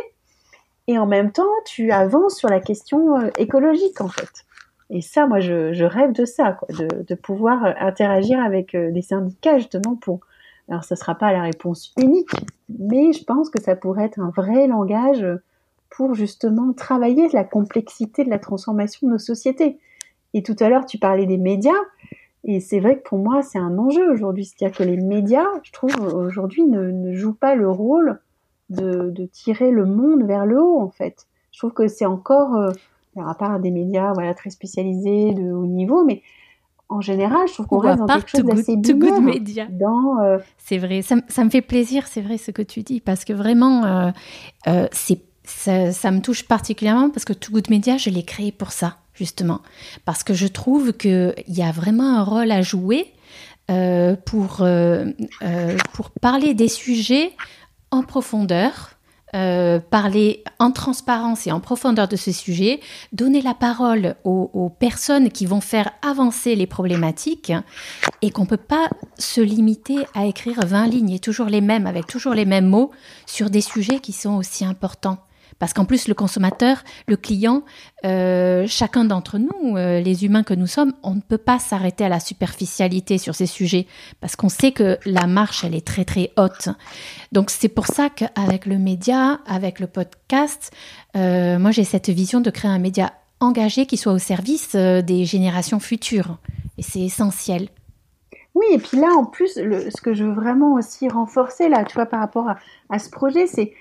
Et 0.88 0.98
en 0.98 1.06
même 1.06 1.32
temps, 1.32 1.52
tu 1.66 1.92
avances 1.92 2.38
sur 2.38 2.50
la 2.50 2.60
question 2.60 3.30
écologique 3.38 4.02
en 4.02 4.08
fait. 4.08 4.46
Et 4.90 5.02
ça, 5.02 5.28
moi, 5.28 5.40
je, 5.40 5.84
rêve 5.84 6.14
de 6.14 6.26
ça, 6.26 6.54
quoi, 6.54 6.68
de, 6.70 7.04
de, 7.04 7.16
pouvoir 7.16 7.64
euh, 7.64 7.72
interagir 7.80 8.40
avec 8.40 8.74
euh, 8.74 8.92
des 8.92 9.04
syndicats 9.04 9.60
justement 9.60 9.96
pour. 9.96 10.22
Alors, 10.68 10.84
ça 10.84 10.96
sera 10.96 11.16
pas 11.16 11.32
la 11.32 11.44
réponse 11.44 11.94
unique, 11.98 12.30
mais 12.70 13.12
je 13.12 13.24
pense 13.24 13.50
que 13.50 13.62
ça 13.62 13.76
pourrait 13.76 14.06
être 14.06 14.20
un 14.20 14.30
vrai 14.30 14.68
langage 14.68 15.26
pour 15.90 16.14
justement 16.14 16.74
travailler 16.74 17.28
la 17.30 17.44
complexité 17.44 18.24
de 18.24 18.30
la 18.30 18.38
transformation 18.38 19.08
de 19.08 19.14
nos 19.14 19.20
sociétés. 19.20 19.80
Et 20.34 20.44
tout 20.44 20.56
à 20.60 20.70
l'heure, 20.70 20.86
tu 20.86 20.98
parlais 20.98 21.26
des 21.26 21.38
médias, 21.38 21.72
et 22.44 22.60
c'est 22.60 22.80
vrai 22.80 22.98
que 22.98 23.08
pour 23.08 23.18
moi, 23.18 23.42
c'est 23.42 23.60
un 23.60 23.78
enjeu 23.78 24.12
aujourd'hui. 24.12 24.46
C'est-à-dire 24.46 24.78
que 24.78 24.84
les 24.84 24.98
médias, 24.98 25.48
je 25.64 25.72
trouve, 25.72 25.96
aujourd'hui, 26.14 26.64
ne, 26.64 26.92
ne 26.92 27.14
jouent 27.14 27.34
pas 27.34 27.56
le 27.56 27.70
rôle 27.70 28.20
de, 28.70 29.10
de, 29.10 29.26
tirer 29.26 29.72
le 29.72 29.86
monde 29.86 30.24
vers 30.24 30.46
le 30.46 30.62
haut, 30.62 30.80
en 30.80 30.90
fait. 30.90 31.28
Je 31.52 31.60
trouve 31.60 31.74
que 31.74 31.88
c'est 31.88 32.06
encore 32.06 32.56
euh, 32.56 32.72
à 33.18 33.34
part 33.34 33.60
des 33.60 33.72
médias 33.72 34.14
voilà, 34.14 34.34
très 34.34 34.52
spécialisés 34.52 35.34
de 35.34 35.52
haut 35.52 35.66
niveau, 35.66 36.06
mais 36.06 36.22
en 36.90 37.02
général, 37.02 37.48
je 37.48 37.54
trouve 37.54 37.68
qu'on 37.68 37.80
reste 37.80 38.00
dans 38.00 38.08
quelque 38.08 38.30
chose 38.30 38.44
d'assez 38.44 38.76
binaire. 38.76 39.68
Dans, 39.70 40.20
euh, 40.22 40.40
C'est 40.58 40.80
vrai, 40.80 41.04
ça, 41.04 41.18
ça, 41.28 41.44
me 41.44 41.50
fait 41.50 41.62
plaisir, 41.62 42.08
c'est 42.08 42.22
vrai 42.22 42.38
ce 42.38 42.50
que 42.50 42.64
tu 42.64 42.82
dis, 42.82 43.00
parce 43.00 43.26
que 43.26 43.34
vraiment, 43.34 43.86
euh, 43.86 44.12
euh, 44.68 44.88
c'est, 44.92 45.22
ça, 45.44 45.92
ça, 45.92 46.10
me 46.10 46.20
touche 46.20 46.48
particulièrement 46.48 47.12
parce 47.12 47.26
que 47.26 47.34
Too 47.34 47.54
Good 47.54 47.70
Media, 47.70 47.98
je 47.98 48.10
l'ai 48.10 48.24
créé 48.24 48.52
pour 48.52 48.72
ça, 48.72 48.98
justement. 49.20 49.62
Parce 50.06 50.24
que 50.24 50.34
je 50.34 50.48
trouve 50.48 50.94
qu'il 50.94 51.36
y 51.48 51.62
a 51.62 51.72
vraiment 51.72 52.18
un 52.18 52.24
rôle 52.24 52.52
à 52.52 52.64
jouer 52.64 53.14
pour, 54.26 54.66
pour 55.94 56.10
parler 56.22 56.56
des 56.56 56.68
sujets 56.68 57.34
en 57.92 58.02
profondeur, 58.02 58.96
euh, 59.36 59.80
parler 59.80 60.44
en 60.58 60.72
transparence 60.72 61.46
et 61.46 61.52
en 61.52 61.60
profondeur 61.60 62.08
de 62.08 62.16
ce 62.16 62.32
sujet, 62.32 62.80
donner 63.14 63.44
la 63.44 63.54
parole 63.54 64.16
aux, 64.24 64.72
personnes 64.80 65.30
qui 65.30 65.46
vont 65.46 65.62
faire 65.62 65.92
avancer 66.02 66.56
les 66.56 66.66
problématiques 66.66 67.54
et 68.24 68.32
qu'on 68.32 68.44
ne 68.44 68.48
peut 68.48 68.58
pas 68.58 68.90
se 69.20 69.40
limiter 69.42 69.98
à 70.16 70.26
écrire 70.26 70.66
20 70.66 70.88
lignes 70.88 71.12
et 71.12 71.20
toujours 71.20 71.46
les 71.46 71.62
mêmes, 71.62 71.86
avec 71.86 72.08
toujours 72.08 72.34
les 72.34 72.46
mêmes 72.46 72.66
mots 72.66 72.90
sur 73.28 73.52
des 73.52 73.62
sujets 73.62 74.00
qui 74.00 74.14
sont 74.14 74.36
aussi 74.36 74.66
importants. 74.66 75.20
Parce 75.60 75.74
qu'en 75.74 75.86
plus, 75.86 76.08
le 76.08 76.14
consommateur, 76.14 76.84
le 77.08 77.18
client, 77.18 77.64
euh, 78.06 78.66
chacun 78.66 79.04
d'entre 79.04 79.38
nous, 79.38 79.76
euh, 79.76 80.00
les 80.00 80.26
humains 80.26 80.44
que 80.44 80.54
nous 80.54 80.68
sommes, 80.68 80.94
on 81.04 81.16
ne 81.16 81.22
peut 81.22 81.38
pas 81.38 81.60
s'arrêter 81.60 82.06
à 82.06 82.10
la 82.10 82.22
superficialité 82.22 83.18
sur 83.18 83.36
ces 83.36 83.46
sujets, 83.46 83.86
parce 84.22 84.38
qu'on 84.38 84.50
sait 84.50 84.72
que 84.72 84.98
la 85.06 85.28
marche, 85.28 85.66
elle 85.66 85.76
est 85.76 85.86
très 85.86 86.06
très 86.06 86.32
haute. 86.38 86.70
Donc 87.34 87.50
c'est 87.50 87.68
pour 87.68 87.88
ça 87.88 88.10
qu'avec 88.10 88.66
le 88.66 88.78
média, 88.78 89.42
avec 89.46 89.80
le 89.80 89.88
podcast, 89.88 90.72
euh, 91.18 91.60
moi 91.60 91.72
j'ai 91.72 91.84
cette 91.84 92.10
vision 92.10 92.40
de 92.40 92.50
créer 92.50 92.72
un 92.72 92.80
média 92.80 93.12
engagé 93.42 93.86
qui 93.86 93.98
soit 93.98 94.14
au 94.14 94.18
service 94.18 94.76
des 94.76 95.26
générations 95.26 95.80
futures. 95.80 96.38
Et 96.78 96.82
c'est 96.82 97.02
essentiel. 97.02 97.68
Oui, 98.56 98.66
et 98.72 98.78
puis 98.78 98.98
là, 98.98 99.08
en 99.18 99.26
plus, 99.26 99.54
ce 99.54 100.02
que 100.02 100.14
je 100.14 100.24
veux 100.24 100.34
vraiment 100.34 100.74
aussi 100.74 101.08
renforcer, 101.08 101.70
là, 101.70 101.84
tu 101.86 101.94
vois, 101.94 102.06
par 102.06 102.20
rapport 102.20 102.50
à 102.90 103.00
ce 103.00 103.10
projet, 103.10 103.48
c'est 103.48 103.74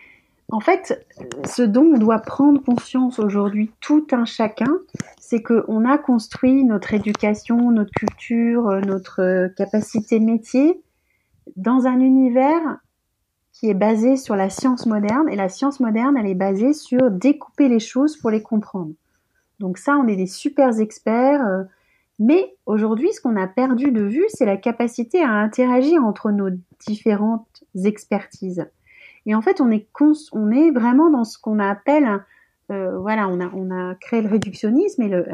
en 0.51 0.61
fait, 0.61 1.07
ce 1.47 1.63
dont 1.63 1.93
on 1.95 1.99
doit 1.99 2.21
prendre 2.21 2.63
conscience 2.63 3.19
aujourd'hui, 3.19 3.71
tout 3.81 4.07
un 4.13 4.25
chacun, 4.25 4.79
c'est 5.21 5.43
qu'on 5.43 5.85
a 5.85 5.99
construit 5.99 6.65
notre 6.65 6.95
éducation, 6.95 7.71
notre 7.71 7.93
culture, 7.93 8.69
euh, 8.69 8.81
notre 8.81 9.21
euh, 9.21 9.49
capacité 9.49 10.21
métier 10.21 10.81
dans 11.57 11.87
un 11.87 12.01
univers 12.01 12.79
qui 13.53 13.69
est 13.69 13.75
basé 13.75 14.17
sur 14.17 14.37
la 14.37 14.49
science 14.49 14.87
moderne. 14.87 15.29
Et 15.29 15.37
la 15.37 15.51
science 15.51 15.81
moderne, 15.81 16.17
elle 16.17 16.27
est 16.27 16.35
basée 16.35 16.73
sur 16.73 17.11
découper 17.11 17.69
les 17.69 17.81
choses 17.81 18.17
pour 18.17 18.31
les 18.31 18.43
comprendre. 18.43 18.93
Donc 19.61 19.77
ça, 19.77 19.97
on 19.97 20.09
est 20.09 20.17
des 20.17 20.27
super 20.27 20.81
experts. 20.81 21.47
Euh, 21.47 21.65
mais 22.19 22.57
aujourd'hui, 22.65 23.13
ce 23.13 23.21
qu'on 23.21 23.37
a 23.37 23.47
perdu 23.47 23.93
de 23.93 24.03
vue, 24.03 24.27
c'est 24.29 24.47
la 24.47 24.57
capacité 24.57 25.23
à 25.23 25.31
interagir 25.31 26.03
entre 26.03 26.31
nos 26.31 26.49
différentes 26.87 27.65
expertises. 27.85 28.67
Et 29.29 29.35
en 29.35 29.43
fait, 29.43 29.61
on 29.61 29.71
est, 29.71 30.71
vraiment 30.71 31.11
dans 31.11 31.25
ce 31.25 31.39
qu'on 31.39 31.59
appelle, 31.59 32.25
euh, 32.71 32.99
voilà, 32.99 33.29
on 33.29 33.71
a, 33.71 33.95
créé 33.97 34.23
le 34.23 34.29
réductionnisme 34.31 35.03
et 35.03 35.25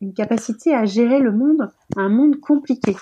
une 0.00 0.14
capacité 0.14 0.74
à 0.74 0.84
gérer 0.84 1.20
le 1.20 1.30
monde, 1.30 1.70
un 1.96 2.08
monde 2.08 2.40
compliqué. 2.40 2.96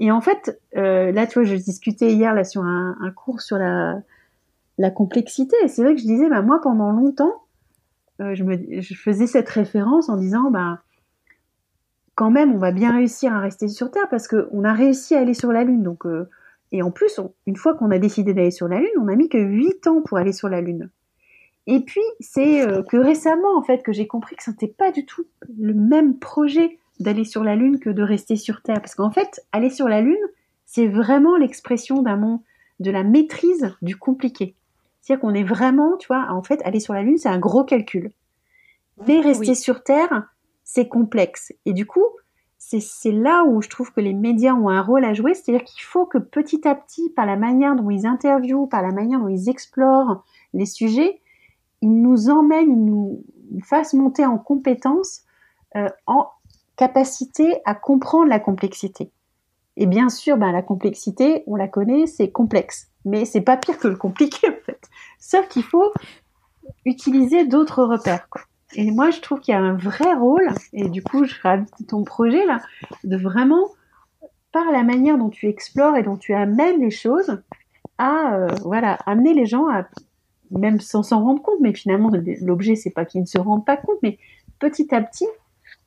Et 0.00 0.12
en 0.12 0.20
fait, 0.20 0.60
euh, 0.76 1.12
là, 1.12 1.26
tu 1.26 1.38
vois, 1.38 1.44
je 1.44 1.54
discutais 1.56 2.12
hier 2.12 2.34
là 2.34 2.44
sur 2.44 2.62
un, 2.62 2.94
cours 3.16 3.40
sur 3.40 3.56
la, 3.56 4.02
complexité. 4.94 5.56
Et 5.64 5.68
c'est 5.68 5.82
vrai 5.82 5.94
que 5.94 6.00
je 6.02 6.06
disais, 6.06 6.28
bah, 6.28 6.42
moi, 6.42 6.60
pendant 6.60 6.92
longtemps, 6.92 7.42
euh, 8.20 8.34
je, 8.34 8.94
faisais 8.94 9.26
cette 9.26 9.48
référence 9.48 10.10
en 10.10 10.18
disant, 10.18 10.50
bah, 10.50 10.80
quand 12.16 12.30
même, 12.30 12.52
on 12.52 12.58
va 12.58 12.70
bien 12.70 12.92
réussir 12.92 13.32
à 13.32 13.40
rester 13.40 13.68
sur 13.68 13.90
Terre 13.90 14.10
parce 14.10 14.28
qu'on 14.28 14.62
a 14.64 14.74
réussi 14.74 15.14
à 15.14 15.20
aller 15.20 15.32
sur 15.32 15.52
la 15.52 15.64
Lune. 15.64 15.82
Donc, 15.82 16.04
et 16.76 16.82
en 16.82 16.90
plus, 16.90 17.20
une 17.46 17.56
fois 17.56 17.74
qu'on 17.74 17.90
a 17.90 17.98
décidé 17.98 18.34
d'aller 18.34 18.50
sur 18.50 18.68
la 18.68 18.78
Lune, 18.78 18.90
on 19.00 19.08
a 19.08 19.16
mis 19.16 19.30
que 19.30 19.38
8 19.38 19.86
ans 19.86 20.02
pour 20.02 20.18
aller 20.18 20.32
sur 20.32 20.50
la 20.50 20.60
Lune. 20.60 20.90
Et 21.66 21.80
puis, 21.80 22.02
c'est 22.20 22.60
euh, 22.60 22.82
que 22.82 22.98
récemment, 22.98 23.56
en 23.56 23.62
fait, 23.62 23.82
que 23.82 23.92
j'ai 23.92 24.06
compris 24.06 24.36
que 24.36 24.42
ce 24.42 24.50
n'était 24.50 24.68
pas 24.68 24.92
du 24.92 25.06
tout 25.06 25.24
le 25.58 25.72
même 25.72 26.18
projet 26.18 26.78
d'aller 27.00 27.24
sur 27.24 27.42
la 27.42 27.56
Lune 27.56 27.78
que 27.78 27.88
de 27.88 28.02
rester 28.02 28.36
sur 28.36 28.60
Terre. 28.60 28.82
Parce 28.82 28.94
qu'en 28.94 29.10
fait, 29.10 29.40
aller 29.52 29.70
sur 29.70 29.88
la 29.88 30.02
Lune, 30.02 30.18
c'est 30.66 30.86
vraiment 30.86 31.36
l'expression 31.38 32.02
d'un 32.02 32.16
monde, 32.16 32.40
de 32.78 32.90
la 32.90 33.04
maîtrise 33.04 33.74
du 33.80 33.96
compliqué. 33.96 34.54
C'est-à-dire 35.00 35.22
qu'on 35.22 35.34
est 35.34 35.44
vraiment, 35.44 35.96
tu 35.96 36.08
vois, 36.08 36.26
en 36.30 36.42
fait, 36.42 36.60
aller 36.62 36.80
sur 36.80 36.92
la 36.92 37.02
Lune, 37.02 37.16
c'est 37.16 37.30
un 37.30 37.38
gros 37.38 37.64
calcul. 37.64 38.12
Mais 39.08 39.20
rester 39.20 39.54
sur 39.54 39.82
Terre, 39.82 40.28
c'est 40.62 40.88
complexe. 40.88 41.54
Et 41.64 41.72
du 41.72 41.86
coup, 41.86 42.04
c'est 42.68 43.12
là 43.12 43.44
où 43.44 43.62
je 43.62 43.68
trouve 43.68 43.92
que 43.92 44.00
les 44.00 44.12
médias 44.12 44.54
ont 44.54 44.68
un 44.68 44.82
rôle 44.82 45.04
à 45.04 45.14
jouer, 45.14 45.34
c'est-à-dire 45.34 45.64
qu'il 45.64 45.82
faut 45.82 46.04
que 46.04 46.18
petit 46.18 46.66
à 46.66 46.74
petit, 46.74 47.10
par 47.10 47.24
la 47.24 47.36
manière 47.36 47.76
dont 47.76 47.90
ils 47.90 48.06
interviewent, 48.06 48.66
par 48.66 48.82
la 48.82 48.90
manière 48.90 49.20
dont 49.20 49.28
ils 49.28 49.48
explorent 49.48 50.24
les 50.52 50.66
sujets, 50.66 51.20
ils 51.80 52.02
nous 52.02 52.28
emmènent, 52.28 52.70
ils 52.70 52.84
nous 52.84 53.24
fassent 53.62 53.94
monter 53.94 54.26
en 54.26 54.38
compétence, 54.38 55.22
euh, 55.76 55.88
en 56.06 56.28
capacité 56.76 57.60
à 57.64 57.74
comprendre 57.74 58.28
la 58.28 58.40
complexité. 58.40 59.10
Et 59.76 59.86
bien 59.86 60.08
sûr, 60.08 60.36
ben, 60.36 60.50
la 60.50 60.62
complexité, 60.62 61.44
on 61.46 61.54
la 61.54 61.68
connaît, 61.68 62.06
c'est 62.06 62.30
complexe, 62.30 62.90
mais 63.04 63.24
c'est 63.24 63.42
pas 63.42 63.56
pire 63.56 63.78
que 63.78 63.88
le 63.88 63.96
compliqué 63.96 64.48
en 64.48 64.64
fait. 64.64 64.88
Sauf 65.20 65.46
qu'il 65.48 65.62
faut 65.62 65.92
utiliser 66.84 67.46
d'autres 67.46 67.84
repères. 67.84 68.26
Et 68.78 68.90
moi, 68.90 69.10
je 69.10 69.20
trouve 69.20 69.40
qu'il 69.40 69.52
y 69.52 69.56
a 69.56 69.60
un 69.60 69.74
vrai 69.74 70.12
rôle, 70.12 70.48
et 70.74 70.90
du 70.90 71.02
coup, 71.02 71.24
je 71.24 71.34
ravie 71.42 71.64
ton 71.88 72.04
projet 72.04 72.44
là, 72.44 72.60
de 73.04 73.16
vraiment, 73.16 73.70
par 74.52 74.70
la 74.70 74.82
manière 74.82 75.16
dont 75.16 75.30
tu 75.30 75.48
explores 75.48 75.96
et 75.96 76.02
dont 76.02 76.18
tu 76.18 76.34
amènes 76.34 76.80
les 76.80 76.90
choses, 76.90 77.42
à 77.96 78.34
euh, 78.34 78.48
voilà, 78.62 78.98
amener 79.06 79.32
les 79.32 79.46
gens 79.46 79.66
à, 79.66 79.86
même 80.50 80.78
sans 80.78 81.02
s'en 81.02 81.24
rendre 81.24 81.40
compte, 81.40 81.58
mais 81.62 81.72
finalement, 81.72 82.10
l'objet, 82.42 82.76
c'est 82.76 82.90
pas 82.90 83.06
qu'ils 83.06 83.22
ne 83.22 83.26
se 83.26 83.38
rendent 83.38 83.64
pas 83.64 83.78
compte, 83.78 83.96
mais 84.02 84.18
petit 84.58 84.94
à 84.94 85.00
petit, 85.00 85.26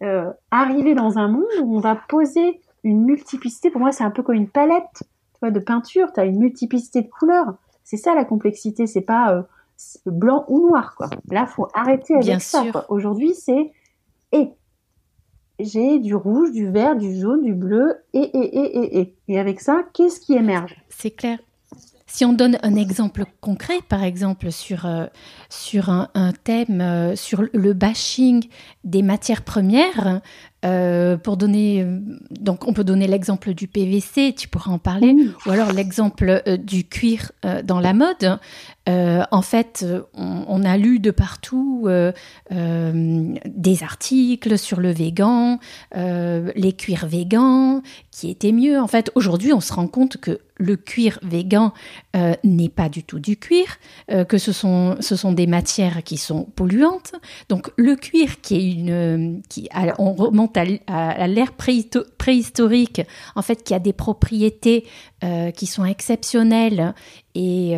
euh, 0.01 0.31
arriver 0.49 0.95
dans 0.95 1.19
un 1.19 1.27
monde 1.27 1.45
où 1.61 1.77
on 1.77 1.79
va 1.79 1.95
poser 1.95 2.59
une 2.83 3.05
multiplicité. 3.05 3.69
Pour 3.69 3.81
moi, 3.81 3.91
c'est 3.91 4.03
un 4.03 4.11
peu 4.11 4.23
comme 4.23 4.35
une 4.35 4.49
palette, 4.49 5.03
tu 5.33 5.39
vois, 5.41 5.51
de 5.51 5.59
peinture. 5.59 6.11
Tu 6.11 6.19
as 6.19 6.25
une 6.25 6.39
multiplicité 6.39 7.03
de 7.03 7.09
couleurs. 7.09 7.53
C'est 7.83 7.97
ça 7.97 8.15
la 8.15 8.25
complexité. 8.25 8.87
C'est 8.87 9.01
pas 9.01 9.33
euh, 9.33 9.41
blanc 10.05 10.45
ou 10.47 10.67
noir, 10.67 10.95
quoi. 10.95 11.09
Là, 11.29 11.45
faut 11.45 11.67
arrêter 11.73 12.13
avec 12.13 12.25
Bien 12.25 12.39
ça. 12.39 12.63
Aujourd'hui, 12.89 13.33
c'est 13.33 13.71
et 14.31 14.51
j'ai 15.59 15.99
du 15.99 16.15
rouge, 16.15 16.51
du 16.51 16.69
vert, 16.69 16.95
du 16.95 17.19
jaune, 17.19 17.43
du 17.43 17.53
bleu 17.53 17.95
et 18.13 18.19
et 18.19 18.59
et 18.59 18.77
et 18.77 18.99
et. 18.99 19.15
Et 19.27 19.39
avec 19.39 19.59
ça, 19.59 19.83
qu'est-ce 19.93 20.19
qui 20.19 20.33
émerge? 20.33 20.75
C'est 20.89 21.11
clair. 21.11 21.39
Si 22.11 22.25
on 22.25 22.33
donne 22.33 22.57
un 22.63 22.75
exemple 22.75 23.25
concret, 23.39 23.81
par 23.87 24.03
exemple 24.03 24.51
sur, 24.51 24.87
euh, 24.87 25.05
sur 25.49 25.89
un, 25.89 26.07
thème, 26.43 26.81
euh, 26.81 27.15
sur 27.15 27.43
le 27.53 27.73
bashing 27.73 28.49
des 28.83 29.03
matières 29.03 29.43
premières, 29.43 30.19
Euh, 30.65 31.15
pour 31.17 31.37
donner, 31.37 31.85
donc 32.31 32.67
on 32.67 32.73
peut 32.73 32.83
donner 32.83 33.07
l'exemple 33.07 33.53
du 33.53 33.67
PVC, 33.67 34.33
tu 34.35 34.49
pourras 34.49 34.71
en 34.71 34.77
parler, 34.77 35.15
ou 35.45 35.51
alors 35.51 35.71
l'exemple 35.71 36.43
du 36.61 36.83
cuir 36.83 37.31
dans 37.63 37.79
la 37.79 37.93
mode. 37.93 38.39
en 38.87 39.41
fait, 39.41 39.85
on, 40.13 40.63
a 40.63 40.77
lu 40.77 40.99
de 40.99 41.11
partout 41.11 41.87
des 42.49 43.83
articles 43.83 44.57
sur 44.57 44.81
le 44.81 44.91
végan, 44.91 45.59
les 45.95 46.73
cuirs 46.77 47.05
végans, 47.07 47.81
qui 48.19 48.29
étaient 48.29 48.51
mieux. 48.51 48.77
En 48.77 48.87
fait, 48.87 49.11
aujourd'hui, 49.15 49.53
on 49.53 49.61
se 49.61 49.71
rend 49.71 49.87
compte 49.87 50.17
que 50.17 50.39
le 50.57 50.75
cuir 50.75 51.19
végan 51.23 51.71
euh, 52.17 52.33
n'est 52.43 52.67
pas 52.67 52.89
du 52.89 53.05
tout 53.05 53.17
du 53.17 53.37
cuir, 53.37 53.77
euh, 54.11 54.25
que 54.25 54.37
ce 54.37 54.51
sont, 54.51 54.97
ce 54.99 55.15
sont 55.15 55.31
des 55.31 55.47
matières 55.47 56.03
qui 56.03 56.17
sont 56.17 56.43
polluantes. 56.43 57.13
Donc 57.47 57.71
le 57.77 57.95
cuir 57.95 58.41
qui 58.41 58.55
est 58.57 58.71
une, 58.73 59.41
qui 59.47 59.69
on 59.99 60.11
remonte 60.11 60.57
à, 60.57 61.27
l'ère 61.27 61.53
préhistorique, 61.53 63.01
en 63.35 63.41
fait, 63.41 63.63
qui 63.63 63.73
a 63.73 63.79
des 63.79 63.93
propriétés 63.93 64.85
euh, 65.23 65.51
qui 65.51 65.65
sont 65.65 65.85
exceptionnelles 65.85 66.93
et 67.35 67.77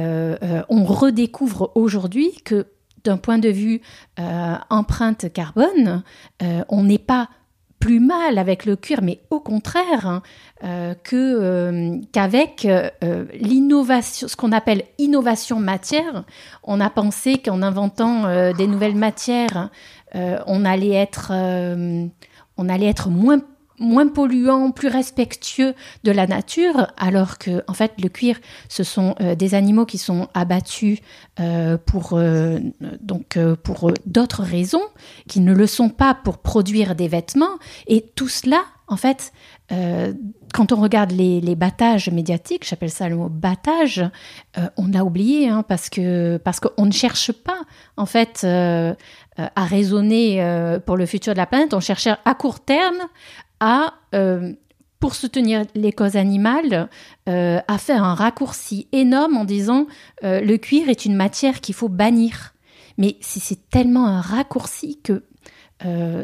on 0.70 0.86
redécouvre 0.86 1.72
aujourd'hui 1.76 2.32
que 2.44 2.66
d'un 3.04 3.18
point 3.18 3.38
de 3.38 3.50
vue 3.50 3.82
empreinte 4.18 5.32
carbone, 5.32 6.02
on 6.40 6.84
n'est 6.84 6.98
pas 6.98 7.30
plus 7.82 8.00
mal 8.00 8.38
avec 8.38 8.66
le 8.66 8.78
cuir, 8.78 9.02
mais 9.02 9.20
au 9.32 9.42
contraire, 9.42 10.06
hein, 10.06 10.22
euh, 10.64 10.94
que 11.04 11.16
euh, 11.16 11.98
qu'avec 12.14 12.66
euh, 12.66 12.90
l'innovation, 13.34 14.28
ce 14.28 14.38
qu'on 14.38 14.52
appelle 14.54 14.84
innovation 15.00 15.60
matière, 15.60 16.24
on 16.64 16.80
a 16.80 16.90
pensé 16.90 17.40
qu'en 17.40 17.62
inventant 17.62 18.54
des 18.54 18.68
nouvelles 18.68 18.96
matières, 18.96 19.70
on 20.14 20.64
allait 20.64 20.94
être 20.94 21.32
on 22.58 22.70
allait 22.70 22.88
être 22.88 23.10
moins 23.10 23.42
moins 23.82 24.08
polluant, 24.08 24.72
plus 24.72 24.88
respectueux 24.88 25.74
de 26.04 26.12
la 26.12 26.28
nature, 26.28 26.88
alors 26.98 27.38
que 27.38 27.64
en 27.68 27.74
fait 27.74 27.94
le 28.02 28.08
cuir, 28.08 28.40
ce 28.70 28.84
sont 28.84 29.16
euh, 29.20 29.36
des 29.36 29.56
animaux 29.56 29.86
qui 29.86 29.98
sont 29.98 30.30
abattus 30.34 31.00
euh, 31.40 31.78
pour 31.78 32.14
euh, 32.14 32.60
donc 33.02 33.38
pour 33.64 33.92
d'autres 34.06 34.44
raisons, 34.44 34.84
qui 35.28 35.42
ne 35.42 35.54
le 35.54 35.68
sont 35.68 35.90
pas 35.90 36.14
pour 36.14 36.38
produire 36.38 36.96
des 36.96 37.08
vêtements, 37.08 37.58
et 37.88 38.06
tout 38.16 38.30
cela, 38.30 38.62
en 38.88 38.98
fait, 38.98 39.32
quand 40.54 40.74
on 40.74 40.82
regarde 40.82 41.12
les, 41.12 41.56
battages 41.56 42.10
médiatiques, 42.10 42.68
j'appelle 42.68 42.90
ça 42.90 43.08
le 43.08 43.16
mot 43.16 43.30
battage, 43.30 44.04
on 44.76 44.94
a 44.94 45.04
oublié 45.04 45.48
hein, 45.48 45.64
parce 45.66 45.90
que 45.90 46.36
parce 46.36 46.60
qu'on 46.60 46.86
ne 46.86 46.92
cherche 46.92 47.32
pas 47.32 47.62
en 47.96 48.06
fait 48.06 48.44
à 48.44 49.66
raisonner 49.66 50.46
pour 50.86 50.98
le 50.98 51.06
futur 51.06 51.32
de 51.32 51.38
la 51.38 51.46
planète, 51.46 51.74
on 51.74 51.80
cherche 51.80 52.08
à 52.08 52.34
court 52.34 52.60
terme 52.60 52.98
à, 53.62 53.94
euh, 54.14 54.52
pour 55.00 55.16
soutenir 55.16 55.66
les 55.74 55.94
causes 55.94 56.18
animales, 56.18 56.90
euh, 57.30 57.60
à 57.68 57.78
faire 57.78 58.04
un 58.04 58.14
raccourci 58.14 58.88
énorme 58.92 59.38
en 59.38 59.46
disant 59.46 59.88
euh, 60.24 60.42
le 60.42 60.58
cuir 60.58 60.90
est 60.90 61.06
une 61.06 61.16
matière 61.16 61.62
qu'il 61.62 61.74
faut 61.74 61.88
bannir. 61.88 62.54
Mais 62.98 63.16
c'est 63.22 63.70
tellement 63.70 64.06
un 64.08 64.20
raccourci 64.20 65.00
que 65.02 65.24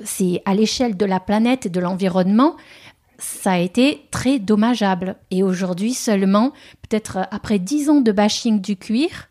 c'est 0.03 0.43
à 0.45 0.53
l'échelle 0.53 0.95
de 0.95 1.05
la 1.05 1.19
planète 1.19 1.65
et 1.65 1.69
de 1.69 1.79
l'environnement, 1.79 2.57
ça 3.17 3.53
a 3.53 3.57
été 3.57 4.05
très 4.11 4.37
dommageable. 4.37 5.15
Et 5.31 5.41
aujourd'hui 5.41 5.95
seulement, 5.95 6.51
peut-être 6.87 7.27
après 7.31 7.57
dix 7.57 7.89
ans 7.89 8.01
de 8.01 8.11
bashing 8.11 8.61
du 8.61 8.75
cuir, 8.75 9.29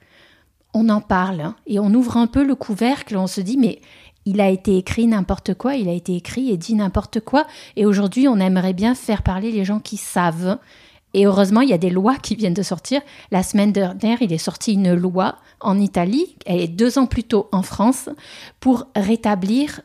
on 0.74 0.88
en 0.90 1.00
parle 1.00 1.40
hein, 1.40 1.56
et 1.66 1.78
on 1.78 1.94
ouvre 1.94 2.16
un 2.16 2.26
peu 2.26 2.44
le 2.44 2.54
couvercle, 2.54 3.16
on 3.16 3.26
se 3.26 3.40
dit 3.40 3.56
mais 3.56 3.80
il 4.26 4.40
a 4.40 4.50
été 4.50 4.76
écrit 4.76 5.06
n'importe 5.06 5.54
quoi, 5.54 5.76
il 5.76 5.88
a 5.88 5.92
été 5.92 6.16
écrit 6.16 6.50
et 6.50 6.56
dit 6.56 6.74
n'importe 6.74 7.20
quoi. 7.20 7.46
Et 7.76 7.86
aujourd'hui, 7.86 8.28
on 8.28 8.38
aimerait 8.38 8.74
bien 8.74 8.94
faire 8.94 9.22
parler 9.22 9.52
les 9.52 9.64
gens 9.64 9.78
qui 9.78 9.96
savent. 9.96 10.58
Et 11.14 11.24
heureusement, 11.24 11.62
il 11.62 11.70
y 11.70 11.72
a 11.72 11.78
des 11.78 11.90
lois 11.90 12.16
qui 12.16 12.34
viennent 12.34 12.52
de 12.52 12.62
sortir. 12.62 13.00
La 13.30 13.42
semaine 13.42 13.72
dernière, 13.72 14.20
il 14.20 14.32
est 14.32 14.38
sorti 14.38 14.74
une 14.74 14.92
loi 14.92 15.36
en 15.60 15.78
Italie, 15.78 16.36
et 16.44 16.68
deux 16.68 16.98
ans 16.98 17.06
plus 17.06 17.24
tôt 17.24 17.48
en 17.52 17.62
France, 17.62 18.10
pour 18.60 18.88
rétablir 18.94 19.80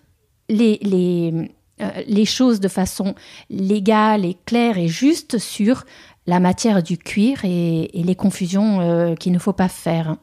les, 0.50 0.80
les, 0.82 1.52
euh, 1.82 1.90
les 2.08 2.26
choses 2.26 2.60
de 2.60 2.68
façon 2.68 3.16
légale 3.50 4.26
et 4.26 4.36
claire 4.46 4.78
et 4.78 4.88
juste 4.88 5.38
sur 5.38 5.86
la 6.28 6.40
matière 6.40 6.84
du 6.84 6.98
cuir 6.98 7.46
et, 7.46 7.90
les 7.94 8.16
confusions 8.16 8.82
euh, 8.82 9.16
qu'il 9.16 9.32
ne 9.32 9.40
faut 9.40 9.54
pas 9.54 9.70
faire. 9.70 10.18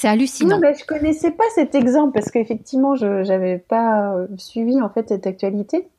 C'est 0.00 0.08
hallucinant. 0.08 0.56
Non, 0.56 0.60
mais 0.62 0.72
je 0.72 0.86
connaissais 0.86 1.30
pas 1.30 1.44
cet 1.54 1.74
exemple 1.74 2.14
parce 2.14 2.30
qu'effectivement, 2.30 2.94
je 2.94 3.28
n'avais 3.28 3.58
pas 3.58 4.14
euh, 4.14 4.28
suivi 4.38 4.80
en 4.80 4.88
fait 4.88 5.10
cette 5.10 5.26
actualité. 5.26 5.90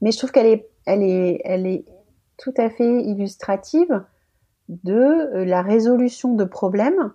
Mais 0.00 0.10
je 0.10 0.18
trouve 0.18 0.32
qu'elle 0.32 0.46
est, 0.46 0.68
elle 0.86 1.04
est, 1.04 1.40
elle 1.44 1.68
est 1.68 1.84
tout 2.36 2.52
à 2.56 2.68
fait 2.68 3.00
illustrative 3.04 4.02
de 4.68 4.92
euh, 4.92 5.44
la 5.44 5.62
résolution 5.62 6.34
de 6.34 6.42
problèmes 6.42 7.12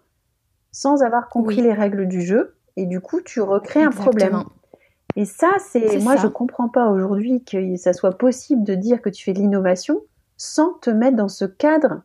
sans 0.71 1.03
avoir 1.03 1.27
compris 1.27 1.59
les 1.59 1.73
règles 1.73 2.07
du 2.07 2.21
jeu. 2.21 2.55
Et 2.77 2.85
du 2.85 3.01
coup, 3.01 3.19
tu 3.19 3.41
recrées 3.41 3.83
un 3.83 3.91
problème. 3.91 4.45
Et 5.17 5.25
ça, 5.25 5.49
c'est 5.59 5.99
moi, 5.99 6.15
je 6.15 6.27
comprends 6.27 6.69
pas 6.69 6.87
aujourd'hui 6.87 7.43
que 7.43 7.75
ça 7.75 7.91
soit 7.91 8.17
possible 8.17 8.63
de 8.63 8.75
dire 8.75 9.01
que 9.01 9.09
tu 9.09 9.25
fais 9.25 9.33
de 9.33 9.39
l'innovation 9.39 10.03
sans 10.37 10.71
te 10.75 10.89
mettre 10.89 11.17
dans 11.17 11.27
ce 11.27 11.43
cadre 11.43 12.01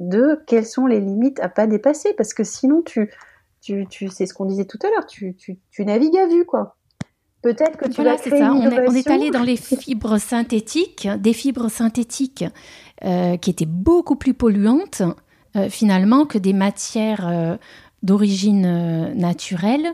de 0.00 0.42
quelles 0.46 0.66
sont 0.66 0.86
les 0.86 0.98
limites 0.98 1.38
à 1.40 1.48
pas 1.48 1.66
dépasser 1.66 2.14
parce 2.14 2.34
que 2.34 2.42
sinon 2.42 2.82
tu 2.82 3.12
tu, 3.60 3.86
tu 3.88 4.08
c'est 4.08 4.24
ce 4.24 4.32
qu'on 4.32 4.46
disait 4.46 4.64
tout 4.64 4.78
à 4.82 4.88
l'heure 4.88 5.06
tu, 5.06 5.36
tu, 5.36 5.58
tu 5.70 5.84
navigues 5.84 6.16
à 6.16 6.26
vue 6.26 6.46
quoi 6.46 6.76
peut-être 7.42 7.76
que 7.76 7.88
tu 7.88 8.02
vas 8.02 8.16
créer 8.16 8.38
ça. 8.38 8.52
On, 8.52 8.70
est, 8.70 8.88
on, 8.88 8.94
est, 8.94 9.08
allé 9.08 9.30
dans 9.30 9.42
les 9.42 9.56
fibres 9.56 10.16
synthétiques 10.16 11.06
des 11.18 11.34
fibres 11.34 11.68
synthétiques 11.68 12.46
euh, 13.04 13.36
qui 13.36 13.50
étaient 13.50 13.66
beaucoup 13.66 14.16
plus 14.16 14.32
polluantes 14.32 15.02
euh, 15.54 15.68
finalement 15.68 16.24
que 16.24 16.38
des 16.38 16.54
matières 16.54 17.28
euh, 17.28 17.56
d'origine 18.02 19.12
naturelle 19.14 19.92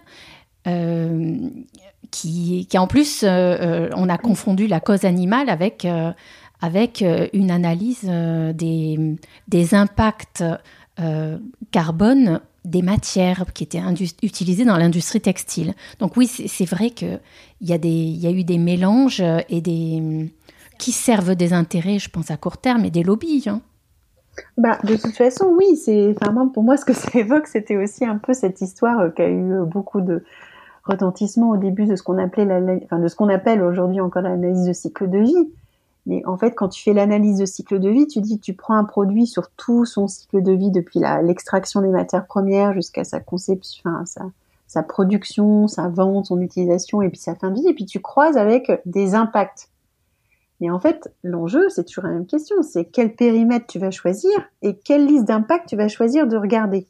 qui, 2.10 2.66
qui 2.68 2.78
en 2.78 2.88
plus 2.88 3.24
on 3.24 4.08
a 4.08 4.18
confondu 4.18 4.66
la 4.66 4.80
cause 4.80 5.04
animale 5.04 5.48
avec 5.48 5.86
avec 6.60 7.02
euh, 7.02 7.26
une 7.32 7.50
analyse 7.50 8.06
euh, 8.08 8.52
des, 8.52 9.74
impacts 9.74 10.44
euh, 11.00 11.38
carbone 11.70 12.40
des 12.64 12.82
matières 12.82 13.44
qui 13.52 13.62
étaient 13.64 13.80
utilisées 14.22 14.64
dans 14.64 14.76
l'industrie 14.76 15.20
textile. 15.20 15.74
Donc 16.00 16.16
oui, 16.16 16.26
c'est 16.26 16.64
vrai 16.64 16.90
qu'il 16.90 17.20
y, 17.60 17.72
a 17.72 17.76
y 17.76 18.26
a 18.26 18.30
eu 18.30 18.42
des 18.42 18.58
mélanges 18.58 19.22
qui 20.78 20.92
servent 20.92 21.36
des 21.36 21.52
intérêts, 21.52 22.00
je 22.00 22.10
pense 22.10 22.32
à 22.32 22.36
court 22.36 22.58
terme, 22.58 22.84
et 22.84 22.90
des 22.90 23.04
lobbies. 23.04 23.44
Hein. 23.46 23.60
Bah, 24.58 24.78
de 24.82 24.96
toute 24.96 25.16
façon, 25.16 25.54
oui. 25.56 25.76
C'est, 25.76 26.16
pour 26.52 26.64
moi, 26.64 26.76
ce 26.76 26.84
que 26.84 26.92
ça 26.92 27.08
évoque, 27.16 27.46
c'était 27.46 27.76
aussi 27.76 28.04
un 28.04 28.18
peu 28.18 28.34
cette 28.34 28.60
histoire 28.60 29.14
qui 29.14 29.22
a 29.22 29.30
eu 29.30 29.64
beaucoup 29.64 30.00
de 30.00 30.24
retentissement 30.82 31.50
au 31.50 31.56
début 31.56 31.86
de 31.86 31.94
ce 31.94 32.02
qu'on 32.02 32.18
appelait 32.18 32.46
de 32.46 33.08
ce 33.08 33.14
qu'on 33.14 33.28
appelle 33.28 33.62
aujourd'hui 33.62 34.00
encore 34.00 34.22
l'analyse 34.22 34.66
de 34.66 34.72
cycle 34.72 35.08
de 35.08 35.18
vie. 35.18 35.52
Mais 36.06 36.24
en 36.24 36.38
fait, 36.38 36.52
quand 36.52 36.68
tu 36.68 36.82
fais 36.82 36.92
l'analyse 36.92 37.38
de 37.38 37.46
cycle 37.46 37.80
de 37.80 37.90
vie, 37.90 38.06
tu 38.06 38.20
dis 38.20 38.38
tu 38.38 38.54
prends 38.54 38.76
un 38.76 38.84
produit 38.84 39.26
sur 39.26 39.50
tout 39.50 39.84
son 39.84 40.06
cycle 40.06 40.40
de 40.40 40.52
vie 40.52 40.70
depuis 40.70 41.00
l'extraction 41.22 41.80
des 41.80 41.88
matières 41.88 42.26
premières 42.26 42.72
jusqu'à 42.72 43.04
sa 43.04 43.18
conception, 43.18 43.90
enfin, 43.90 44.32
sa, 44.68 44.82
production, 44.84 45.66
sa 45.66 45.88
vente, 45.88 46.26
son 46.26 46.40
utilisation 46.40 47.02
et 47.02 47.08
puis 47.08 47.18
sa 47.18 47.34
fin 47.34 47.50
de 47.50 47.60
vie, 47.60 47.68
et 47.68 47.74
puis 47.74 47.86
tu 47.86 48.00
croises 48.00 48.36
avec 48.36 48.70
des 48.86 49.16
impacts. 49.16 49.68
Mais 50.60 50.70
en 50.70 50.78
fait, 50.78 51.12
l'enjeu, 51.22 51.68
c'est 51.68 51.84
toujours 51.84 52.04
la 52.04 52.10
même 52.10 52.26
question, 52.26 52.62
c'est 52.62 52.84
quel 52.84 53.14
périmètre 53.14 53.66
tu 53.66 53.78
vas 53.78 53.90
choisir 53.90 54.32
et 54.62 54.76
quelle 54.76 55.06
liste 55.06 55.24
d'impacts 55.24 55.68
tu 55.68 55.76
vas 55.76 55.88
choisir 55.88 56.26
de 56.28 56.36
regarder. 56.36 56.86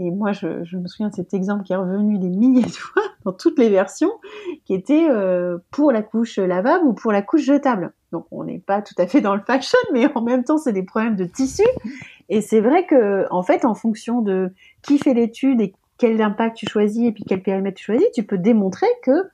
Et 0.00 0.10
moi, 0.10 0.32
je, 0.32 0.76
me 0.76 0.86
souviens 0.86 1.08
de 1.08 1.14
cet 1.14 1.34
exemple 1.34 1.64
qui 1.64 1.72
est 1.72 1.76
revenu 1.76 2.18
des 2.18 2.28
milliers 2.28 2.62
de 2.62 2.70
fois 2.70 3.02
dans 3.24 3.32
toutes 3.32 3.58
les 3.58 3.68
versions, 3.68 4.12
qui 4.64 4.74
était 4.74 5.08
euh, 5.10 5.58
pour 5.70 5.90
la 5.90 6.02
couche 6.02 6.38
lavable 6.38 6.86
ou 6.86 6.92
pour 6.92 7.10
la 7.10 7.22
couche 7.22 7.42
jetable. 7.42 7.92
Donc, 8.12 8.26
on 8.30 8.44
n'est 8.44 8.60
pas 8.60 8.80
tout 8.80 8.94
à 8.98 9.06
fait 9.06 9.20
dans 9.20 9.34
le 9.34 9.42
fashion, 9.42 9.78
mais 9.92 10.06
en 10.14 10.22
même 10.22 10.44
temps, 10.44 10.58
c'est 10.58 10.72
des 10.72 10.84
problèmes 10.84 11.16
de 11.16 11.24
tissu. 11.24 11.64
Et 12.28 12.40
c'est 12.40 12.60
vrai 12.60 12.86
que, 12.86 13.26
en 13.30 13.42
fait, 13.42 13.64
en 13.64 13.74
fonction 13.74 14.22
de 14.22 14.52
qui 14.82 14.98
fait 14.98 15.14
l'étude 15.14 15.60
et 15.60 15.74
quel 15.98 16.22
impact 16.22 16.56
tu 16.56 16.66
choisis 16.68 17.08
et 17.08 17.12
puis 17.12 17.24
quel 17.26 17.42
périmètre 17.42 17.76
tu 17.76 17.84
choisis, 17.84 18.06
tu 18.14 18.22
peux 18.22 18.38
démontrer 18.38 18.86
que 19.02 19.28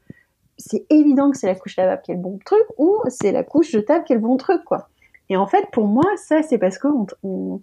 c'est 0.57 0.87
évident 0.89 1.31
que 1.31 1.37
c'est 1.37 1.47
la 1.47 1.57
couche 1.57 1.77
lavable 1.77 2.03
qui 2.03 2.13
est 2.13 2.15
le 2.15 2.21
bon 2.21 2.39
truc 2.45 2.65
ou 2.79 2.97
c'est 3.09 3.33
la 3.33 3.43
couche 3.43 3.71
jetable 3.71 4.05
qui 4.05 4.13
est 4.13 4.17
le 4.17 4.23
bon 4.23 4.37
truc, 4.39 4.65
quoi. 4.65 4.89
Et 5.29 5.37
en 5.37 5.47
fait, 5.47 5.67
pour 5.73 5.87
moi, 5.87 6.05
ça, 6.17 6.43
c'est 6.43 6.59
parce 6.59 6.79
on, 6.85 7.07
on 7.23 7.61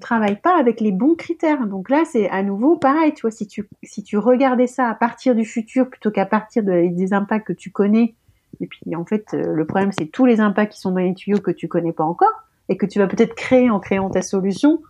travaille 0.00 0.40
pas 0.40 0.58
avec 0.58 0.80
les 0.80 0.92
bons 0.92 1.14
critères. 1.14 1.66
Donc 1.66 1.88
là, 1.88 2.04
c'est 2.04 2.28
à 2.30 2.42
nouveau 2.42 2.76
pareil, 2.76 3.14
tu 3.14 3.22
vois, 3.22 3.30
si 3.30 3.46
tu, 3.46 3.68
si 3.82 4.02
tu 4.02 4.18
regardais 4.18 4.66
ça 4.66 4.88
à 4.88 4.94
partir 4.94 5.34
du 5.34 5.44
futur 5.44 5.88
plutôt 5.88 6.10
qu'à 6.10 6.26
partir 6.26 6.62
des 6.62 7.12
impacts 7.12 7.46
que 7.46 7.52
tu 7.52 7.70
connais, 7.70 8.14
et 8.60 8.66
puis 8.66 8.94
en 8.94 9.04
fait, 9.04 9.34
euh, 9.34 9.54
le 9.54 9.66
problème, 9.66 9.92
c'est 9.96 10.06
tous 10.06 10.26
les 10.26 10.40
impacts 10.40 10.72
qui 10.72 10.80
sont 10.80 10.90
dans 10.90 10.98
les 10.98 11.14
tuyaux 11.14 11.38
que 11.38 11.50
tu 11.50 11.68
connais 11.68 11.92
pas 11.92 12.04
encore, 12.04 12.42
et 12.68 12.76
que 12.76 12.86
tu 12.86 12.98
vas 12.98 13.06
peut-être 13.06 13.34
créer 13.34 13.70
en 13.70 13.80
créant 13.80 14.10
ta 14.10 14.22
solution 14.22 14.82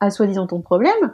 à 0.00 0.10
soi-disant 0.10 0.46
ton 0.46 0.60
problème, 0.60 1.12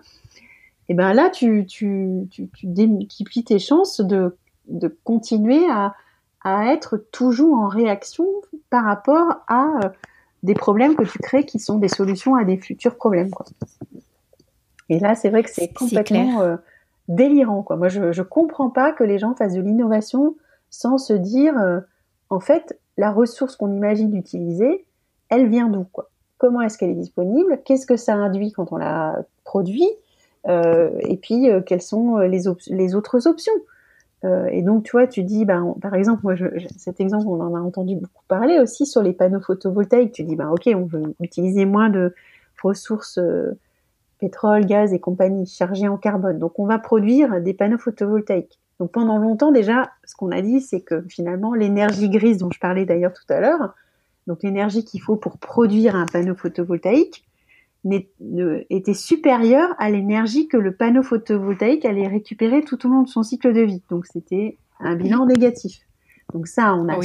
et 0.89 0.95
ben 0.95 1.13
là, 1.13 1.31
tu, 1.31 1.65
tu, 1.67 2.27
tu, 2.31 2.49
tu 2.49 2.67
démultiplies 2.67 3.45
tes 3.45 3.59
chances 3.59 4.01
de, 4.01 4.37
de 4.69 4.95
continuer 5.05 5.65
à, 5.71 5.95
à 6.43 6.67
être 6.73 6.97
toujours 7.13 7.55
en 7.57 7.69
réaction 7.69 8.27
par 8.69 8.85
rapport 8.85 9.43
à 9.47 9.67
euh, 9.85 9.89
des 10.43 10.55
problèmes 10.55 10.97
que 10.97 11.05
tu 11.05 11.19
crées 11.19 11.45
qui 11.45 11.59
sont 11.59 11.79
des 11.79 11.89
solutions 11.89 12.35
à 12.35 12.45
des 12.45 12.57
futurs 12.57 12.97
problèmes. 12.97 13.31
Quoi. 13.31 13.47
Et 14.89 14.99
là, 14.99 15.15
c'est 15.15 15.31
vrai 15.31 15.43
que 15.43 15.51
c'est 15.51 15.73
complètement 15.73 16.43
euh, 16.43 16.57
délirant. 17.09 17.63
Quoi. 17.63 17.77
Moi, 17.77 17.89
je 17.89 18.01
ne 18.01 18.23
comprends 18.23 18.71
pas 18.71 18.93
que 18.93 19.05
les 19.05 19.19
gens 19.19 19.35
fassent 19.35 19.55
de 19.55 19.61
l'innovation 19.61 20.37
sans 20.71 20.99
se 20.99 21.13
dire, 21.13 21.57
euh, 21.59 21.81
en 22.31 22.41
fait, 22.41 22.79
la 22.97 23.13
ressource 23.13 23.57
qu'on 23.57 23.73
imagine 23.73 24.15
utiliser, 24.17 24.85
elle 25.29 25.49
vient 25.49 25.69
d'où 25.69 25.85
quoi 25.85 26.09
Comment 26.39 26.61
est-ce 26.61 26.77
qu'elle 26.77 26.91
est 26.91 26.95
disponible? 26.95 27.61
Qu'est-ce 27.65 27.87
que 27.87 27.97
ça 27.97 28.15
induit 28.15 28.51
quand 28.51 28.73
on 28.73 28.77
la 28.77 29.25
produit? 29.45 29.89
Et 30.49 31.17
puis, 31.23 31.49
quelles 31.67 31.81
sont 31.81 32.17
les, 32.17 32.43
les 32.67 32.95
autres 32.97 33.29
options? 33.29 33.53
Euh, 34.25 34.47
et 34.51 34.63
donc, 34.63 34.85
tu 34.85 34.93
vois, 34.93 35.07
tu 35.07 35.23
dis, 35.23 35.45
ben, 35.45 35.75
par 35.81 35.95
exemple, 35.95 36.21
moi, 36.23 36.35
cet 36.77 37.01
exemple, 37.01 37.27
on 37.27 37.41
en 37.41 37.55
a 37.55 37.61
entendu 37.61 37.97
beaucoup 37.97 38.25
parler 38.29 38.61
aussi 38.61 38.87
sur 38.87 39.03
les 39.03 39.13
panneaux 39.13 39.41
photovoltaïques. 39.41 40.13
Tu 40.13 40.25
dis, 40.25 40.37
ben, 40.37 40.51
ok, 40.51 40.71
on 40.75 40.85
veut 40.85 41.15
utiliser 41.21 41.65
moins 41.65 41.91
de 41.91 42.15
ressources 42.63 43.19
euh, 43.19 43.59
pétrole, 44.21 44.65
gaz 44.65 44.93
et 44.93 45.01
compagnie 45.01 45.47
chargées 45.47 45.89
en 45.89 45.97
carbone. 45.97 46.39
Donc, 46.39 46.59
on 46.59 46.67
va 46.67 46.79
produire 46.79 47.41
des 47.41 47.55
panneaux 47.55 47.79
photovoltaïques. 47.79 48.61
Donc, 48.79 48.93
pendant 48.93 49.19
longtemps 49.19 49.51
déjà, 49.51 49.91
ce 50.05 50.15
qu'on 50.15 50.31
a 50.31 50.41
dit, 50.41 50.61
c'est 50.61 50.81
que 50.81 51.03
finalement, 51.09 51.55
l'énergie 51.55 52.09
grise 52.09 52.39
dont 52.39 52.51
je 52.51 52.61
parlais 52.61 52.85
d'ailleurs 52.85 53.13
tout 53.13 53.33
à 53.33 53.41
l'heure, 53.41 53.75
donc 54.27 54.43
l'énergie 54.43 54.85
qu'il 54.85 55.01
faut 55.01 55.17
pour 55.17 55.39
produire 55.39 55.97
un 55.97 56.07
panneau 56.07 56.35
photovoltaïque, 56.35 57.25
était 57.91 58.95
supérieure 58.95 59.75
à 59.79 59.91
l'énergie 59.91 60.47
que 60.49 60.57
le 60.57 60.75
panneau 60.75 61.03
photovoltaïque 61.03 61.85
allait 61.85 62.07
récupérer 62.07 62.63
tout 62.63 62.87
au 62.87 62.91
long 62.91 63.03
de 63.03 63.09
son 63.09 63.23
cycle 63.23 63.53
de 63.53 63.63
vie. 63.63 63.83
Donc 63.91 64.07
c'était 64.07 64.57
un 64.81 64.95
bilan 64.95 65.27
négatif. 65.27 65.81
Donc 66.33 66.47
ça, 66.47 66.75
on 66.75 66.89
a, 66.89 66.99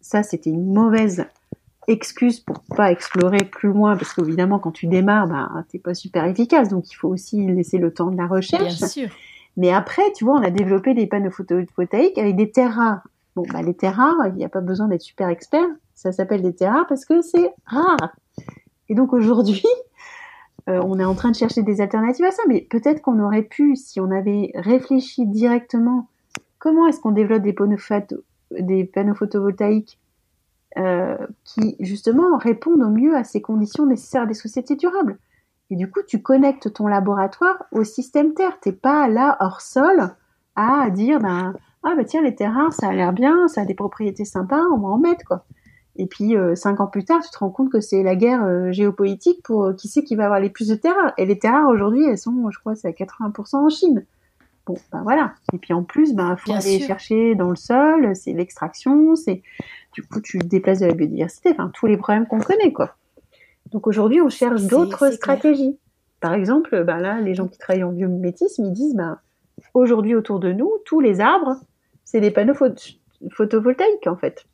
ça 0.00 0.22
c'était 0.22 0.50
une 0.50 0.72
mauvaise 0.72 1.26
excuse 1.86 2.40
pour 2.40 2.60
pas 2.76 2.92
explorer 2.92 3.38
plus 3.38 3.70
loin 3.70 3.96
parce 3.96 4.12
qu'évidemment 4.12 4.58
quand 4.58 4.72
tu 4.72 4.86
démarres, 4.86 5.26
bah 5.26 5.48
t'es 5.70 5.78
pas 5.78 5.94
super 5.94 6.24
efficace. 6.24 6.68
Donc 6.68 6.90
il 6.90 6.94
faut 6.94 7.08
aussi 7.08 7.46
laisser 7.46 7.78
le 7.78 7.92
temps 7.92 8.10
de 8.10 8.16
la 8.16 8.26
recherche. 8.26 8.78
Bien 8.78 8.88
sûr. 8.88 9.08
Mais 9.56 9.72
après, 9.72 10.12
tu 10.16 10.24
vois, 10.24 10.34
on 10.34 10.42
a 10.42 10.50
développé 10.50 10.94
des 10.94 11.06
panneaux 11.06 11.32
photovoltaïques 11.32 12.18
avec 12.18 12.36
des 12.36 12.50
terres 12.50 12.74
rares. 12.74 13.02
Bon, 13.34 13.44
bah, 13.52 13.62
les 13.62 13.74
terres 13.74 13.96
rares, 13.96 14.28
il 14.28 14.34
n'y 14.34 14.44
a 14.44 14.48
pas 14.48 14.60
besoin 14.60 14.86
d'être 14.86 15.02
super 15.02 15.28
expert. 15.28 15.66
Ça 15.94 16.12
s'appelle 16.12 16.42
des 16.42 16.54
terres 16.54 16.74
rares 16.74 16.86
parce 16.86 17.04
que 17.04 17.22
c'est 17.22 17.52
rare. 17.66 18.14
Et 18.88 18.94
donc 18.94 19.12
aujourd'hui, 19.12 19.64
euh, 20.68 20.82
on 20.84 20.98
est 20.98 21.04
en 21.04 21.14
train 21.14 21.30
de 21.30 21.36
chercher 21.36 21.62
des 21.62 21.80
alternatives 21.80 22.24
à 22.24 22.30
ça, 22.30 22.42
mais 22.46 22.60
peut-être 22.60 23.00
qu'on 23.00 23.20
aurait 23.20 23.42
pu, 23.42 23.74
si 23.74 24.00
on 24.00 24.10
avait 24.10 24.52
réfléchi 24.54 25.26
directement, 25.26 26.08
comment 26.58 26.86
est-ce 26.86 27.00
qu'on 27.00 27.12
développe 27.12 27.42
des 27.42 28.84
panneaux, 28.84 29.14
photovoltaïques 29.14 29.98
euh, 30.76 31.16
qui 31.44 31.76
justement 31.80 32.36
répondent 32.36 32.82
au 32.82 32.90
mieux 32.90 33.16
à 33.16 33.24
ces 33.24 33.40
conditions 33.40 33.86
nécessaires 33.86 34.26
des 34.26 34.34
sociétés 34.34 34.76
durables? 34.76 35.18
Et 35.70 35.76
du 35.76 35.90
coup, 35.90 36.00
tu 36.06 36.20
connectes 36.20 36.72
ton 36.72 36.86
laboratoire 36.86 37.64
au 37.72 37.84
système 37.84 38.34
Terre. 38.34 38.58
T'es 38.60 38.72
pas 38.72 39.08
là 39.08 39.36
hors 39.40 39.60
sol 39.60 40.14
à 40.56 40.90
dire 40.90 41.20
ben 41.20 41.54
ah 41.84 41.94
bah 41.96 42.04
tiens 42.04 42.22
les 42.22 42.34
terrains 42.34 42.72
ça 42.72 42.88
a 42.88 42.92
l'air 42.92 43.12
bien, 43.12 43.46
ça 43.46 43.60
a 43.60 43.64
des 43.64 43.74
propriétés 43.74 44.24
sympas, 44.24 44.62
on 44.74 44.78
va 44.78 44.88
en 44.88 44.98
mettre 44.98 45.24
quoi. 45.24 45.44
Et 45.98 46.06
puis 46.06 46.36
euh, 46.36 46.54
cinq 46.54 46.80
ans 46.80 46.86
plus 46.86 47.04
tard, 47.04 47.20
tu 47.22 47.30
te 47.30 47.38
rends 47.38 47.50
compte 47.50 47.70
que 47.70 47.80
c'est 47.80 48.04
la 48.04 48.14
guerre 48.14 48.44
euh, 48.44 48.70
géopolitique 48.70 49.42
pour 49.42 49.64
euh, 49.64 49.72
qui 49.74 49.88
sait 49.88 50.04
qui 50.04 50.14
va 50.14 50.24
avoir 50.24 50.38
les 50.38 50.48
plus 50.48 50.68
de 50.68 50.76
terrains. 50.76 51.12
Et 51.18 51.26
les 51.26 51.38
terrains 51.38 51.66
aujourd'hui, 51.66 52.04
elles 52.04 52.18
sont, 52.18 52.50
je 52.50 52.58
crois, 52.60 52.76
c'est 52.76 52.86
à 52.86 52.92
80% 52.92 53.56
en 53.56 53.68
Chine. 53.68 54.06
Bon, 54.64 54.76
ben 54.92 55.02
voilà. 55.02 55.34
Et 55.52 55.58
puis 55.58 55.72
en 55.72 55.82
plus, 55.82 56.14
ben 56.14 56.36
faut 56.36 56.52
aller 56.52 56.78
chercher 56.78 57.34
dans 57.34 57.50
le 57.50 57.56
sol, 57.56 58.14
c'est 58.14 58.32
l'extraction, 58.32 59.16
c'est 59.16 59.42
du 59.92 60.02
coup 60.02 60.20
tu 60.20 60.38
déplaces 60.38 60.80
de 60.80 60.86
la 60.86 60.94
biodiversité, 60.94 61.50
enfin 61.50 61.70
tous 61.74 61.86
les 61.86 61.96
problèmes 61.96 62.26
qu'on 62.26 62.38
connaît 62.38 62.72
quoi. 62.72 62.94
Donc 63.72 63.86
aujourd'hui, 63.86 64.20
on 64.20 64.28
cherche 64.28 64.62
d'autres 64.62 65.10
stratégies. 65.12 65.78
Par 66.20 66.34
exemple, 66.34 66.84
ben 66.84 66.98
là, 66.98 67.20
les 67.20 67.34
gens 67.34 67.48
qui 67.48 67.58
travaillent 67.58 67.84
en 67.84 67.92
biomimétisme, 67.92 68.66
ils 68.66 68.72
disent 68.72 68.94
ben 68.94 69.18
aujourd'hui 69.74 70.14
autour 70.14 70.38
de 70.38 70.52
nous, 70.52 70.70
tous 70.84 71.00
les 71.00 71.20
arbres, 71.20 71.56
c'est 72.04 72.20
des 72.20 72.30
panneaux 72.30 72.54
photovoltaïques 73.30 74.06
en 74.06 74.16
fait 74.16 74.46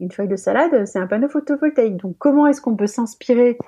une 0.00 0.10
feuille 0.10 0.28
de 0.28 0.36
salade, 0.36 0.86
c'est 0.86 0.98
un 0.98 1.06
panneau 1.06 1.28
photovoltaïque. 1.28 1.96
Donc 1.96 2.16
comment 2.18 2.46
est-ce 2.46 2.60
qu'on 2.60 2.76
peut 2.76 2.86
s'inspirer 2.86 3.58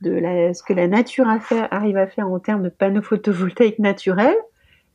de 0.00 0.20
ce 0.52 0.62
que 0.62 0.72
la 0.72 0.88
nature 0.88 1.26
arrive 1.70 1.96
à 1.96 2.06
faire 2.06 2.28
en 2.28 2.38
termes 2.38 2.62
de 2.62 2.68
panneaux 2.68 3.02
photovoltaïques 3.02 3.78
naturels, 3.78 4.36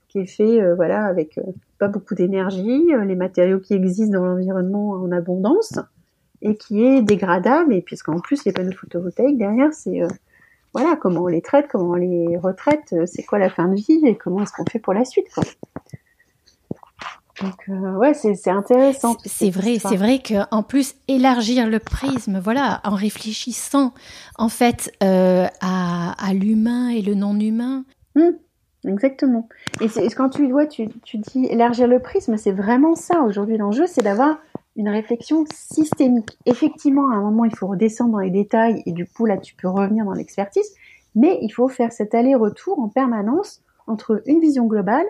qui 0.07 0.19
est 0.19 0.25
fait 0.25 0.61
euh, 0.61 0.75
voilà 0.75 1.05
avec 1.05 1.37
euh, 1.37 1.43
pas 1.77 1.87
beaucoup 1.87 2.15
d'énergie, 2.15 2.93
euh, 2.93 3.05
les 3.05 3.15
matériaux 3.15 3.59
qui 3.59 3.73
existent 3.73 4.19
dans 4.19 4.25
l'environnement 4.25 4.91
en 4.91 5.11
abondance 5.11 5.79
et 6.41 6.55
qui 6.55 6.83
est 6.83 7.01
dégradable. 7.01 7.73
Et 7.73 7.81
puisqu'en 7.81 8.19
plus 8.19 8.45
les 8.45 8.51
panneaux 8.51 8.71
photovoltaïques 8.71 9.37
derrière, 9.37 9.73
c'est 9.73 10.01
voilà 10.73 10.95
comment 10.95 11.21
on 11.21 11.27
les 11.27 11.41
traite, 11.41 11.67
comment 11.71 11.91
on 11.91 11.95
les 11.95 12.37
retraite, 12.37 12.93
c'est 13.05 13.23
quoi 13.23 13.39
la 13.39 13.49
fin 13.49 13.67
de 13.67 13.75
vie 13.75 14.01
et 14.05 14.15
comment 14.15 14.41
est-ce 14.43 14.53
qu'on 14.53 14.65
fait 14.65 14.79
pour 14.79 14.93
la 14.93 15.05
suite. 15.05 15.27
Donc 17.41 17.69
euh, 17.69 17.93
ouais, 17.95 18.13
c'est 18.13 18.49
intéressant. 18.49 19.15
C'est 19.25 19.49
vrai, 19.49 19.79
c'est 19.79 19.95
vrai 19.95 20.19
que 20.19 20.35
en 20.51 20.63
plus 20.63 20.95
élargir 21.07 21.67
le 21.67 21.79
prisme, 21.79 22.39
voilà, 22.39 22.81
en 22.83 22.95
réfléchissant 22.95 23.93
en 24.37 24.49
fait 24.49 24.91
euh, 25.03 25.47
à, 25.61 26.15
à 26.25 26.33
l'humain 26.33 26.89
et 26.89 27.01
le 27.01 27.15
non 27.15 27.39
humain. 27.39 27.85
Hum, 28.15 28.33
exactement. 28.85 29.47
Et 29.79 29.87
quand 30.15 30.29
tu 30.29 30.49
vois, 30.51 30.65
tu, 30.65 30.89
tu 31.03 31.17
dis 31.17 31.45
élargir 31.45 31.87
le 31.87 31.99
prisme, 31.99 32.37
c'est 32.37 32.51
vraiment 32.51 32.95
ça 32.95 33.21
aujourd'hui 33.21 33.57
l'enjeu, 33.57 33.85
c'est 33.87 34.03
d'avoir 34.03 34.37
une 34.75 34.89
réflexion 34.89 35.45
systémique. 35.53 36.37
Effectivement, 36.45 37.09
à 37.09 37.15
un 37.15 37.21
moment, 37.21 37.45
il 37.45 37.55
faut 37.55 37.67
redescendre 37.67 38.13
dans 38.13 38.19
les 38.19 38.31
détails 38.31 38.83
et 38.85 38.91
du 38.91 39.05
coup 39.05 39.25
là, 39.25 39.37
tu 39.37 39.55
peux 39.55 39.67
revenir 39.67 40.05
dans 40.05 40.13
l'expertise, 40.13 40.73
mais 41.15 41.37
il 41.41 41.49
faut 41.49 41.67
faire 41.67 41.91
cet 41.91 42.15
aller-retour 42.15 42.79
en 42.79 42.89
permanence 42.89 43.61
entre 43.87 44.21
une 44.25 44.39
vision 44.39 44.65
globale 44.65 45.05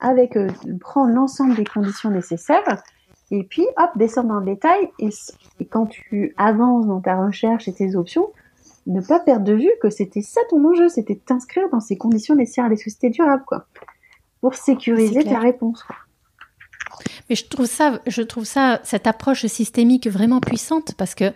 avec 0.00 0.36
euh, 0.36 0.48
prendre 0.80 1.12
l'ensemble 1.12 1.54
des 1.54 1.64
conditions 1.64 2.10
nécessaires 2.10 2.82
et 3.30 3.44
puis 3.44 3.66
hop 3.76 3.90
descendre 3.96 4.28
dans 4.28 4.40
le 4.40 4.46
détail 4.46 4.90
et, 4.98 5.10
quand 5.70 5.86
tu 5.86 6.34
avances 6.36 6.86
dans 6.86 7.00
ta 7.00 7.16
recherche 7.16 7.68
et 7.68 7.72
tes 7.72 7.96
options 7.96 8.28
ne 8.86 9.00
pas 9.00 9.20
perdre 9.20 9.44
de 9.44 9.54
vue 9.54 9.70
que 9.82 9.90
c'était 9.90 10.22
ça 10.22 10.40
ton 10.50 10.64
enjeu 10.64 10.88
c'était 10.88 11.14
de 11.14 11.20
t'inscrire 11.20 11.68
dans 11.70 11.80
ces 11.80 11.96
conditions 11.96 12.34
nécessaires 12.34 12.66
à 12.66 12.68
des 12.70 12.76
sociétés 12.76 13.10
durables 13.10 13.44
quoi. 13.46 13.66
Pour 14.40 14.54
sécuriser 14.54 15.24
ta 15.24 15.40
réponse 15.40 15.84
Mais 17.28 17.34
je 17.34 17.46
trouve 17.46 17.66
ça, 17.66 18.00
je 18.06 18.22
trouve 18.22 18.44
ça, 18.44 18.80
cette 18.84 19.06
approche 19.06 19.44
systémique 19.46 20.06
vraiment 20.06 20.40
puissante 20.40 20.94
parce 20.94 21.14
que 21.14 21.32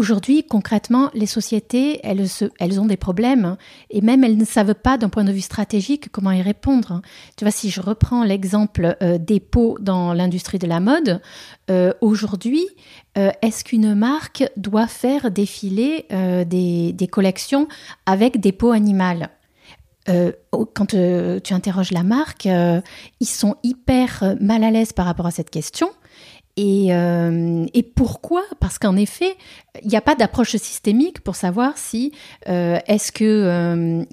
Aujourd'hui, 0.00 0.44
concrètement, 0.44 1.10
les 1.12 1.26
sociétés, 1.26 2.00
elles, 2.02 2.80
ont 2.80 2.86
des 2.86 2.96
problèmes 2.96 3.58
et 3.90 4.00
même 4.00 4.24
elles 4.24 4.38
ne 4.38 4.46
savent 4.46 4.74
pas 4.74 4.96
d'un 4.96 5.10
point 5.10 5.24
de 5.24 5.30
vue 5.30 5.42
stratégique 5.42 6.10
comment 6.10 6.30
y 6.30 6.40
répondre. 6.40 7.02
Tu 7.36 7.44
vois, 7.44 7.50
si 7.50 7.68
je 7.68 7.82
reprends 7.82 8.24
l'exemple 8.24 8.96
euh, 9.02 9.18
des 9.18 9.40
pots 9.40 9.76
dans 9.78 10.14
l'industrie 10.14 10.58
de 10.58 10.66
la 10.66 10.80
mode, 10.80 11.20
euh, 11.70 11.92
aujourd'hui, 12.00 12.66
euh, 13.18 13.30
est-ce 13.42 13.62
qu'une 13.62 13.94
marque 13.94 14.42
doit 14.56 14.86
faire 14.86 15.30
défiler 15.30 16.06
des, 16.10 16.94
des, 16.94 17.06
collections 17.06 17.68
avec 18.06 18.40
des 18.40 18.52
pots 18.52 18.72
animales 18.72 19.28
quand 20.72 20.86
tu 20.86 21.54
interroges 21.54 21.92
la 21.92 22.02
marque, 22.02 22.46
ils 22.46 23.28
sont 23.28 23.54
hyper 23.62 24.34
mal 24.40 24.64
à 24.64 24.70
l'aise 24.72 24.92
par 24.92 25.04
rapport 25.04 25.26
à 25.26 25.30
cette 25.30 25.50
question. 25.50 25.90
Euh, 26.58 27.66
et, 27.72 27.82
pourquoi? 27.82 28.42
Parce 28.58 28.78
qu'en 28.78 28.96
effet, 28.96 29.36
il 29.82 29.88
n'y 29.88 29.96
a 29.96 30.00
pas 30.00 30.14
d'approche 30.14 30.56
systémique 30.56 31.20
pour 31.20 31.36
savoir 31.36 31.78
si 31.78 32.12
euh, 32.48 32.78
est-ce 32.86 33.12
que, 33.12 33.24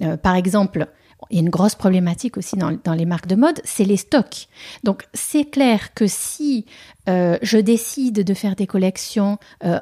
euh, 0.02 0.16
par 0.16 0.34
exemple, 0.34 0.86
il 1.30 1.36
y 1.36 1.40
a 1.40 1.42
une 1.42 1.50
grosse 1.50 1.74
problématique 1.74 2.38
aussi 2.38 2.56
dans, 2.56 2.94
les 2.94 3.04
marques 3.04 3.26
de 3.26 3.34
mode, 3.34 3.60
c'est 3.64 3.84
les 3.84 3.96
stocks. 3.96 4.48
Donc 4.84 5.06
c'est 5.12 5.44
clair 5.44 5.92
que 5.92 6.06
si 6.06 6.64
je 7.06 7.58
décide 7.58 8.22
de 8.22 8.34
faire 8.34 8.54
des 8.54 8.66
collections 8.66 9.38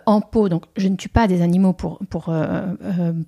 en 0.06 0.20
pot, 0.22 0.48
donc 0.48 0.64
je 0.76 0.88
ne 0.88 0.96
tue 0.96 1.10
pas 1.10 1.28
des 1.28 1.42
animaux 1.42 1.74
pour, 1.74 2.00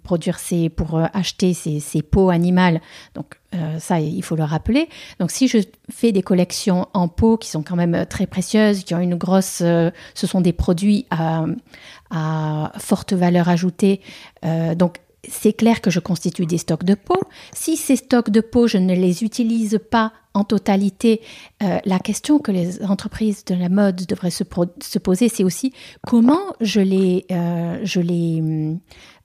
produire 0.02 0.38
ces, 0.38 0.68
pour 0.68 0.98
acheter 0.98 1.52
ces, 1.52 1.80
ces 1.80 2.00
pots 2.02 2.30
animales, 2.30 2.80
donc 3.14 3.37
ça 3.78 4.00
il 4.00 4.22
faut 4.22 4.36
le 4.36 4.44
rappeler. 4.44 4.88
Donc 5.20 5.30
si 5.30 5.48
je 5.48 5.58
fais 5.90 6.12
des 6.12 6.22
collections 6.22 6.86
en 6.92 7.08
pot 7.08 7.36
qui 7.36 7.48
sont 7.48 7.62
quand 7.62 7.76
même 7.76 8.06
très 8.06 8.26
précieuses, 8.26 8.84
qui 8.84 8.94
ont 8.94 9.00
une 9.00 9.14
grosse, 9.16 9.58
ce 9.58 9.92
sont 10.14 10.40
des 10.40 10.52
produits 10.52 11.06
à, 11.10 11.46
forte 12.78 13.12
valeur 13.12 13.48
ajoutée, 13.48 14.00
donc 14.76 14.98
c'est 15.26 15.52
clair 15.52 15.80
que 15.80 15.90
je 15.90 16.00
constitue 16.00 16.46
des 16.46 16.58
stocks 16.58 16.84
de 16.84 16.94
peau. 16.94 17.20
Si 17.52 17.76
ces 17.76 17.96
stocks 17.96 18.30
de 18.30 18.40
peau, 18.40 18.66
je 18.66 18.78
ne 18.78 18.94
les 18.94 19.24
utilise 19.24 19.78
pas 19.90 20.12
en 20.34 20.44
totalité, 20.44 21.20
euh, 21.62 21.78
la 21.84 21.98
question 21.98 22.38
que 22.38 22.52
les 22.52 22.84
entreprises 22.84 23.44
de 23.44 23.54
la 23.54 23.68
mode 23.68 24.06
devraient 24.06 24.30
se, 24.30 24.44
poser, 24.44 25.28
c'est 25.28 25.42
aussi 25.42 25.72
comment 26.06 26.54
je 26.60 26.80
les, 26.80 27.26
euh, 27.32 27.80
je 27.82 28.00
les 28.00 28.78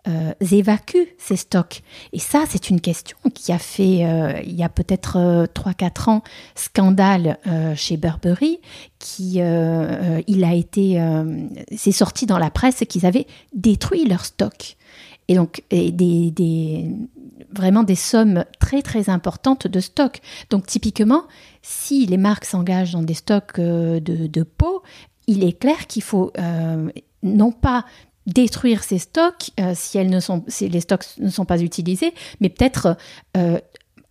euh, 0.05 0.33
évacuent 0.51 1.15
ces 1.17 1.37
stocks 1.37 1.81
Et 2.11 2.19
ça, 2.19 2.43
c'est 2.49 2.69
une 2.69 2.81
question 2.81 3.15
qui 3.33 3.53
a 3.53 3.57
fait, 3.57 4.03
euh, 4.03 4.33
il 4.43 4.53
y 4.53 4.61
a 4.63 4.67
peut-être 4.67 5.47
3-4 5.53 6.09
ans, 6.09 6.23
scandale 6.55 7.39
chez 7.75 7.95
Burberry, 7.95 8.59
qui, 8.99 9.35
il 9.35 10.43
a 10.43 10.53
été, 10.53 11.01
c'est 11.75 11.93
sorti 11.93 12.25
dans 12.25 12.37
la 12.37 12.49
presse 12.49 12.83
qu'ils 12.89 13.05
avaient 13.05 13.27
détruit 13.53 14.05
leur 14.05 14.25
stock. 14.25 14.75
Et 15.29 15.35
donc, 15.35 15.63
des, 15.71 16.91
vraiment 17.53 17.83
des 17.83 17.95
sommes 17.95 18.43
très 18.59 18.81
très 18.81 19.09
importantes 19.09 19.67
de 19.67 19.79
stock. 19.79 20.19
Donc, 20.49 20.65
typiquement, 20.65 21.23
si 21.61 22.05
les 22.05 22.17
marques 22.17 22.45
s'engagent 22.45 22.91
dans 22.91 23.03
des 23.03 23.13
stocks 23.13 23.57
de, 23.57 23.99
de 23.99 24.43
peau, 24.43 24.83
il 25.27 25.45
est 25.45 25.57
clair 25.57 25.87
qu'il 25.87 26.03
faut 26.03 26.33
non 27.23 27.51
pas 27.53 27.85
détruire 28.25 28.83
ces 28.83 28.99
stocks 28.99 29.51
euh, 29.59 29.73
si, 29.75 29.97
elles 29.97 30.09
ne 30.09 30.19
sont, 30.19 30.43
si 30.47 30.69
les 30.69 30.81
stocks 30.81 31.05
ne 31.19 31.29
sont 31.29 31.45
pas 31.45 31.61
utilisés, 31.61 32.13
mais 32.39 32.49
peut-être 32.49 32.97
euh, 33.37 33.59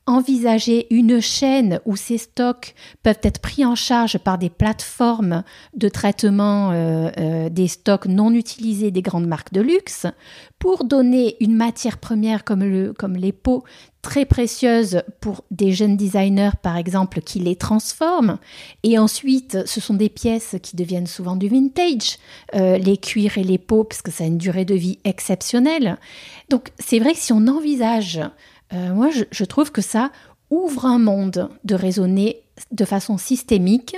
envisager 0.06 0.92
une 0.94 1.20
chaîne 1.20 1.80
où 1.84 1.96
ces 1.96 2.18
stocks 2.18 2.74
peuvent 3.02 3.20
être 3.22 3.40
pris 3.40 3.64
en 3.64 3.76
charge 3.76 4.18
par 4.18 4.36
des 4.36 4.50
plateformes 4.50 5.44
de 5.74 5.88
traitement 5.88 6.70
euh, 6.72 7.48
des 7.48 7.68
stocks 7.68 8.06
non 8.06 8.32
utilisés 8.32 8.90
des 8.90 9.02
grandes 9.02 9.26
marques 9.26 9.52
de 9.52 9.60
luxe 9.60 10.06
pour 10.58 10.84
donner 10.84 11.36
une 11.40 11.54
matière 11.54 11.98
première 11.98 12.44
comme, 12.44 12.64
le, 12.64 12.92
comme 12.92 13.16
les 13.16 13.32
peaux 13.32 13.64
très 14.02 14.26
précieuses 14.26 15.02
pour 15.20 15.44
des 15.52 15.72
jeunes 15.72 15.96
designers, 15.96 16.50
par 16.60 16.76
exemple, 16.76 17.20
qui 17.20 17.38
les 17.38 17.54
transforment. 17.54 18.38
Et 18.82 18.98
ensuite, 18.98 19.64
ce 19.64 19.80
sont 19.80 19.94
des 19.94 20.08
pièces 20.08 20.56
qui 20.60 20.76
deviennent 20.76 21.06
souvent 21.06 21.36
du 21.36 21.48
vintage, 21.48 22.18
euh, 22.56 22.78
les 22.78 22.96
cuirs 22.96 23.38
et 23.38 23.44
les 23.44 23.58
peaux, 23.58 23.84
parce 23.84 24.02
que 24.02 24.10
ça 24.10 24.24
a 24.24 24.26
une 24.26 24.38
durée 24.38 24.64
de 24.64 24.74
vie 24.74 24.98
exceptionnelle. 25.04 25.98
Donc, 26.50 26.72
c'est 26.80 26.98
vrai 26.98 27.12
que 27.12 27.20
si 27.20 27.32
on 27.32 27.46
envisage, 27.46 28.20
euh, 28.72 28.94
moi, 28.94 29.10
je, 29.10 29.44
trouve 29.44 29.70
que 29.70 29.82
ça 29.82 30.10
ouvre 30.50 30.86
un 30.86 30.98
monde 30.98 31.50
de 31.64 31.74
raisonner 31.74 32.42
de 32.70 32.84
façon 32.84 33.18
systémique 33.18 33.96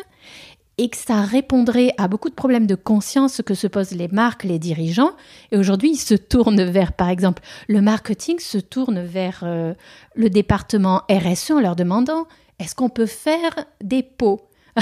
et 0.79 0.89
que 0.89 0.97
ça 0.97 1.21
répondrait 1.23 1.93
à 1.99 2.09
beaucoup 2.09 2.29
de 2.29 2.35
problèmes 2.35 2.67
de 2.67 2.75
conscience 2.75 3.41
que 3.47 3.55
se 3.55 3.69
posent 3.69 3.93
les 3.93 4.09
marques, 4.09 4.43
les 4.43 4.59
dirigeants. 4.59 5.13
Et 5.53 5.57
aujourd'hui, 5.57 5.91
ils 5.93 5.97
se 5.97 6.15
tournent 6.15 6.65
vers, 6.65 6.93
par 6.93 7.09
exemple, 7.09 7.43
le 7.69 7.81
marketing 7.81 8.41
se 8.41 8.59
tourne 8.59 9.01
vers 9.01 9.41
euh, 9.45 9.75
le 10.17 10.31
département 10.31 11.03
RSE 11.09 11.53
en 11.53 11.61
leur 11.61 11.77
demandant 11.77 12.27
est-ce 12.59 12.75
qu'on 12.75 12.89
peut 12.89 13.07
faire 13.07 13.53
des 13.83 14.03
pots? 14.03 14.49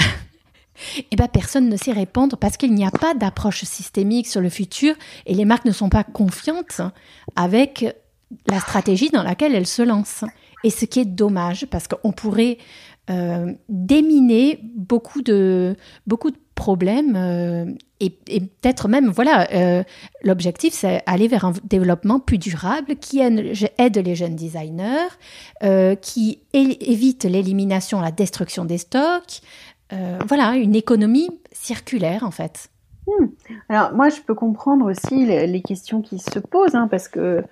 Eh 1.11 1.15
bien, 1.15 1.27
personne 1.27 1.69
ne 1.69 1.77
sait 1.77 1.91
répondre 1.91 2.35
parce 2.35 2.57
qu'il 2.57 2.73
n'y 2.73 2.83
a 2.83 2.89
pas 2.89 3.13
d'approche 3.13 3.63
systémique 3.63 4.27
sur 4.27 4.41
le 4.41 4.49
futur 4.49 4.95
et 5.27 5.35
les 5.35 5.45
marques 5.45 5.65
ne 5.65 5.71
sont 5.71 5.87
pas 5.87 6.03
confiantes 6.03 6.81
avec 7.35 7.95
la 8.47 8.59
stratégie 8.59 9.09
dans 9.09 9.23
laquelle 9.23 9.55
elles 9.55 9.67
se 9.67 9.81
lancent. 9.81 10.25
Et 10.63 10.69
ce 10.69 10.85
qui 10.85 10.99
est 11.01 11.05
dommage 11.05 11.65
parce 11.65 11.87
qu'on 11.87 12.11
pourrait 12.11 12.57
euh, 13.09 13.51
déminer 13.67 14.61
beaucoup 14.63 15.21
de, 15.21 15.75
beaucoup 16.07 16.31
de 16.31 16.37
problèmes 16.55 17.17
euh, 17.17 17.65
et, 17.99 18.09
peut-être 18.09 18.87
même, 18.87 19.09
voilà, 19.09 19.45
euh, 19.53 19.83
l'objectif 20.23 20.73
c'est 20.73 21.03
aller 21.05 21.27
vers 21.27 21.43
un 21.43 21.51
développement 21.65 22.21
plus 22.21 22.37
durable 22.37 22.95
qui 22.95 23.19
aide 23.19 23.97
les 23.97 24.15
jeunes 24.15 24.35
designers, 24.35 25.09
qui 26.01 26.39
évite 26.53 27.25
l'élimination, 27.25 27.99
la 27.99 28.11
destruction 28.11 28.63
des 28.63 28.77
stocks. 28.77 29.41
voilà, 30.25 30.55
une 30.55 30.75
économie 30.75 31.29
circulaire 31.51 32.23
en 32.23 32.31
fait. 32.31 32.69
Hmm. 33.07 33.25
Alors 33.67 33.93
moi 33.93 34.07
je 34.07 34.21
peux 34.21 34.35
comprendre 34.35 34.89
aussi 34.89 35.25
les, 35.25 35.61
questions 35.61 36.01
qui 36.01 36.19
se 36.19 36.39
posent 36.39 36.75
hein, 36.75 36.87
parce 36.89 37.09
que 37.09 37.43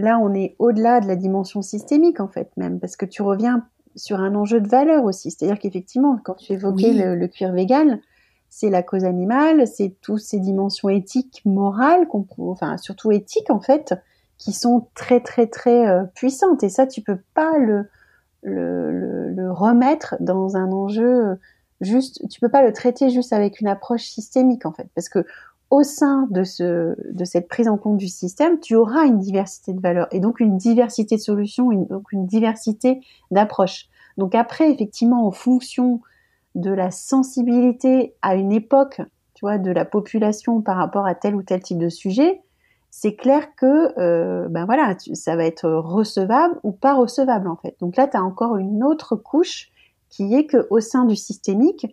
là 0.00 0.18
on 0.18 0.34
est 0.34 0.56
au-delà 0.58 1.00
de 1.00 1.06
la 1.06 1.16
dimension 1.16 1.62
systémique 1.62 2.20
en 2.20 2.28
fait 2.28 2.50
même 2.56 2.80
parce 2.80 2.96
que 2.96 3.06
tu 3.06 3.22
reviens 3.22 3.64
sur 3.96 4.20
un 4.20 4.34
enjeu 4.34 4.60
de 4.60 4.68
valeur 4.68 5.04
aussi. 5.04 5.30
C'est-à-dire 5.30 5.58
qu'effectivement, 5.58 6.18
quand 6.22 6.34
tu 6.34 6.52
évoquais 6.52 6.92
le, 6.92 7.26
cuir 7.26 7.52
vegan, 7.52 8.00
c'est 8.48 8.70
la 8.70 8.82
cause 8.82 9.04
animale, 9.04 9.66
c'est 9.66 9.94
toutes 10.00 10.20
ces 10.20 10.40
dimensions 10.40 10.88
éthiques, 10.88 11.42
morales, 11.44 12.06
enfin 12.38 12.76
surtout 12.78 13.12
éthiques 13.12 13.50
en 13.50 13.60
fait, 13.60 13.94
qui 14.38 14.52
sont 14.52 14.88
très 14.94 15.20
très 15.20 15.46
très 15.46 15.86
euh, 15.86 16.04
puissantes. 16.14 16.62
Et 16.62 16.68
ça, 16.68 16.86
tu 16.86 17.02
peux 17.02 17.18
pas 17.34 17.58
le, 17.58 17.88
le, 18.42 19.30
le, 19.30 19.52
remettre 19.52 20.16
dans 20.20 20.56
un 20.56 20.72
enjeu 20.72 21.38
juste, 21.80 22.26
tu 22.28 22.40
peux 22.40 22.48
pas 22.48 22.62
le 22.62 22.72
traiter 22.72 23.10
juste 23.10 23.32
avec 23.32 23.60
une 23.60 23.68
approche 23.68 24.04
systémique 24.04 24.66
en 24.66 24.72
fait, 24.72 24.88
parce 24.94 25.08
que 25.08 25.24
au 25.70 25.84
sein 25.84 26.26
de, 26.30 26.42
ce, 26.42 26.96
de 27.12 27.24
cette 27.24 27.48
prise 27.48 27.68
en 27.68 27.78
compte 27.78 27.96
du 27.96 28.08
système, 28.08 28.58
tu 28.58 28.74
auras 28.74 29.06
une 29.06 29.18
diversité 29.18 29.72
de 29.72 29.80
valeurs 29.80 30.08
et 30.10 30.18
donc 30.18 30.40
une 30.40 30.56
diversité 30.56 31.16
de 31.16 31.20
solutions, 31.20 31.70
une, 31.70 31.86
donc 31.86 32.10
une 32.12 32.26
diversité 32.26 33.00
d'approches. 33.30 33.86
Donc 34.18 34.34
après, 34.34 34.70
effectivement, 34.70 35.26
en 35.26 35.30
fonction 35.30 36.00
de 36.56 36.70
la 36.70 36.90
sensibilité 36.90 38.14
à 38.20 38.34
une 38.34 38.50
époque, 38.50 39.00
tu 39.34 39.44
vois, 39.44 39.58
de 39.58 39.70
la 39.70 39.84
population 39.84 40.60
par 40.60 40.76
rapport 40.76 41.06
à 41.06 41.14
tel 41.14 41.36
ou 41.36 41.42
tel 41.42 41.62
type 41.62 41.78
de 41.78 41.88
sujet, 41.88 42.42
c'est 42.90 43.14
clair 43.14 43.54
que, 43.54 43.96
euh, 44.00 44.48
ben 44.48 44.64
voilà, 44.64 44.96
ça 45.14 45.36
va 45.36 45.44
être 45.44 45.70
recevable 45.70 46.58
ou 46.64 46.72
pas 46.72 46.94
recevable 46.94 47.46
en 47.46 47.54
fait. 47.54 47.76
Donc 47.78 47.96
là, 47.96 48.08
tu 48.08 48.16
as 48.16 48.24
encore 48.24 48.56
une 48.56 48.82
autre 48.82 49.14
couche 49.14 49.70
qui 50.08 50.34
est 50.34 50.46
que 50.46 50.66
au 50.70 50.80
sein 50.80 51.04
du 51.04 51.14
systémique, 51.14 51.86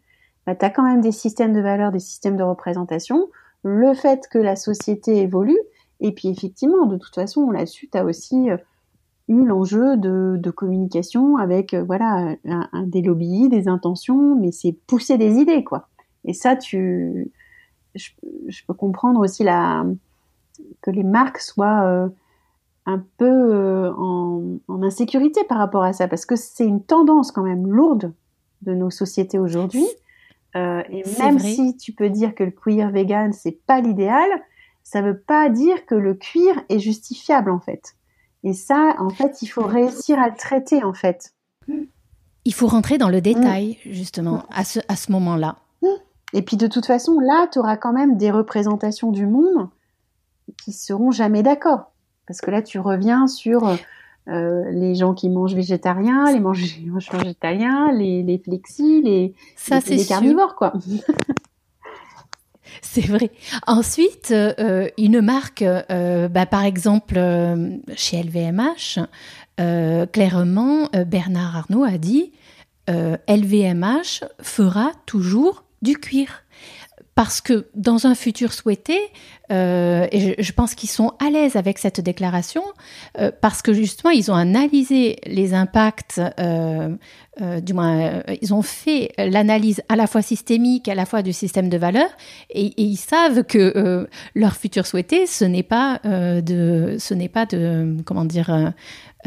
ben, 0.47 0.55
tu 0.55 0.65
as 0.65 0.71
quand 0.71 0.83
même 0.83 1.01
des 1.01 1.11
systèmes 1.11 1.53
de 1.53 1.61
valeurs, 1.61 1.91
des 1.91 1.99
systèmes 1.99 2.35
de 2.35 2.43
représentation 2.43 3.27
le 3.63 3.93
fait 3.93 4.27
que 4.29 4.37
la 4.37 4.55
société 4.55 5.17
évolue, 5.17 5.59
et 5.99 6.11
puis 6.11 6.29
effectivement, 6.29 6.85
de 6.85 6.97
toute 6.97 7.15
façon, 7.15 7.49
là-dessus, 7.49 7.89
tu 7.91 7.97
as 7.97 8.05
aussi 8.05 8.49
euh, 8.49 8.57
eu 9.27 9.45
l'enjeu 9.45 9.97
de, 9.97 10.51
communication 10.51 11.37
avec 11.37 11.73
euh, 11.73 11.83
voilà 11.83 12.35
des 12.85 13.01
lobbies, 13.01 13.49
des 13.49 13.67
intentions, 13.67 14.35
mais 14.35 14.51
c'est 14.51 14.73
pousser 14.87 15.17
des 15.17 15.35
idées, 15.35 15.63
quoi. 15.63 15.89
Et 16.25 16.33
ça, 16.33 16.55
tu, 16.55 17.31
je, 17.95 18.09
peux 18.67 18.73
comprendre 18.73 19.19
aussi 19.19 19.43
la, 19.43 19.85
que 20.81 20.91
les 20.91 21.03
marques 21.03 21.39
soient 21.39 21.83
euh, 21.83 22.09
un 22.85 23.03
peu 23.17 23.89
en, 23.97 24.59
insécurité 24.81 25.43
par 25.43 25.57
rapport 25.57 25.83
à 25.83 25.93
ça, 25.93 26.07
parce 26.07 26.25
que 26.25 26.35
c'est 26.35 26.65
une 26.65 26.83
tendance 26.83 27.31
quand 27.31 27.43
même 27.43 27.67
lourde 27.67 28.13
de 28.61 28.73
nos 28.73 28.89
sociétés 28.89 29.39
aujourd'hui. 29.39 29.85
Euh, 30.57 30.81
et 30.89 31.03
même 31.19 31.39
si 31.39 31.77
tu 31.77 31.91
peux 31.93 32.09
dire 32.09 32.33
que 32.33 32.43
le 32.43 32.51
cuir 32.51 32.89
vegan 32.89 33.31
c'est 33.31 33.59
pas 33.65 33.79
l'idéal, 33.79 34.29
ça 34.83 35.01
veut 35.01 35.19
pas 35.19 35.49
dire 35.49 35.85
que 35.85 35.95
le 35.95 36.15
cuir 36.15 36.55
est 36.69 36.79
justifiable 36.79 37.51
en 37.51 37.59
fait. 37.59 37.95
Et 38.43 38.53
ça, 38.53 38.95
en 38.99 39.09
fait, 39.09 39.41
il 39.41 39.47
faut 39.47 39.65
réussir 39.65 40.19
à 40.19 40.29
le 40.29 40.35
traiter 40.35 40.83
en 40.83 40.93
fait. 40.93 41.33
Il 42.45 42.53
faut 42.53 42.67
rentrer 42.67 42.97
dans 42.97 43.09
le 43.09 43.19
détail 43.19 43.77
justement 43.85 44.45
à 44.49 44.63
ce, 44.63 44.79
à 44.87 44.95
ce 44.95 45.11
moment-là. 45.11 45.57
Et 46.33 46.41
puis 46.41 46.57
de 46.57 46.67
toute 46.67 46.85
façon, 46.85 47.19
là, 47.19 47.47
tu 47.51 47.59
auras 47.59 47.77
quand 47.77 47.93
même 47.93 48.17
des 48.17 48.31
représentations 48.31 49.11
du 49.11 49.25
monde 49.25 49.69
qui 50.63 50.71
seront 50.71 51.11
jamais 51.11 51.43
d'accord. 51.43 51.91
Parce 52.25 52.41
que 52.41 52.51
là, 52.51 52.61
tu 52.61 52.79
reviens 52.79 53.27
sur 53.27 53.77
euh, 54.29 54.69
les 54.71 54.95
gens 54.95 55.13
qui 55.13 55.29
mangent 55.29 55.55
végétarien, 55.55 56.31
les 56.31 56.39
mangent, 56.39 56.79
végétariens, 57.13 57.91
les, 57.93 58.23
les 58.27 58.39
flexis, 58.39 59.01
les, 59.01 59.33
les, 59.89 60.05
carnivores, 60.05 60.55
quoi. 60.55 60.73
C'est 62.81 63.07
vrai. 63.07 63.31
Ensuite, 63.65 64.31
euh, 64.31 64.89
une 64.97 65.21
marque, 65.21 65.61
euh, 65.61 66.27
bah, 66.27 66.45
par 66.45 66.63
exemple, 66.63 67.19
chez 67.95 68.21
LVMH, 68.21 68.99
clairement, 70.11 70.89
Bernard 71.07 71.55
Arnault 71.55 71.83
a 71.83 71.97
dit 71.97 72.31
LVMH 72.89 74.25
fera 74.41 74.91
toujours 75.05 75.63
du 75.81 75.97
cuir 75.97 76.43
parce 77.17 77.41
que 77.41 77.65
dans 77.73 78.05
un 78.05 78.13
futur 78.13 78.53
souhaité, 78.53 78.99
euh, 79.51 80.05
et 80.11 80.35
je, 80.37 80.53
pense 80.53 80.75
qu'ils 80.75 80.91
sont 80.91 81.13
à 81.17 81.31
l'aise 81.31 81.55
avec 81.55 81.79
cette 81.79 81.99
déclaration, 81.99 82.61
euh, 83.17 83.31
parce 83.41 83.63
que 83.63 83.73
justement, 83.73 84.11
ils 84.11 84.29
ont 84.29 84.35
analysé 84.35 85.15
les 85.25 85.55
impacts, 85.55 86.21
euh, 86.39 86.95
du 87.61 87.73
moins, 87.73 88.21
ils 88.39 88.53
ont 88.53 88.61
fait 88.61 89.13
l'analyse 89.17 89.81
à 89.89 89.95
la 89.95 90.05
fois 90.05 90.21
systémique, 90.21 90.87
à 90.89 90.93
la 90.93 91.07
fois 91.07 91.23
du 91.23 91.33
système 91.33 91.69
de 91.69 91.77
valeurs, 91.77 92.09
et, 92.51 92.67
et 92.67 92.83
ils 92.83 92.97
savent 92.97 93.43
que 93.43 94.07
leur 94.35 94.55
futur 94.55 94.85
souhaité, 94.85 95.25
ce 95.25 95.45
n'est 95.45 95.63
pas 95.63 95.99
de, 96.03 96.97
ce 96.99 97.13
n'est 97.15 97.29
pas 97.29 97.47
de, 97.47 97.97
comment 98.05 98.25
dire, 98.25 98.73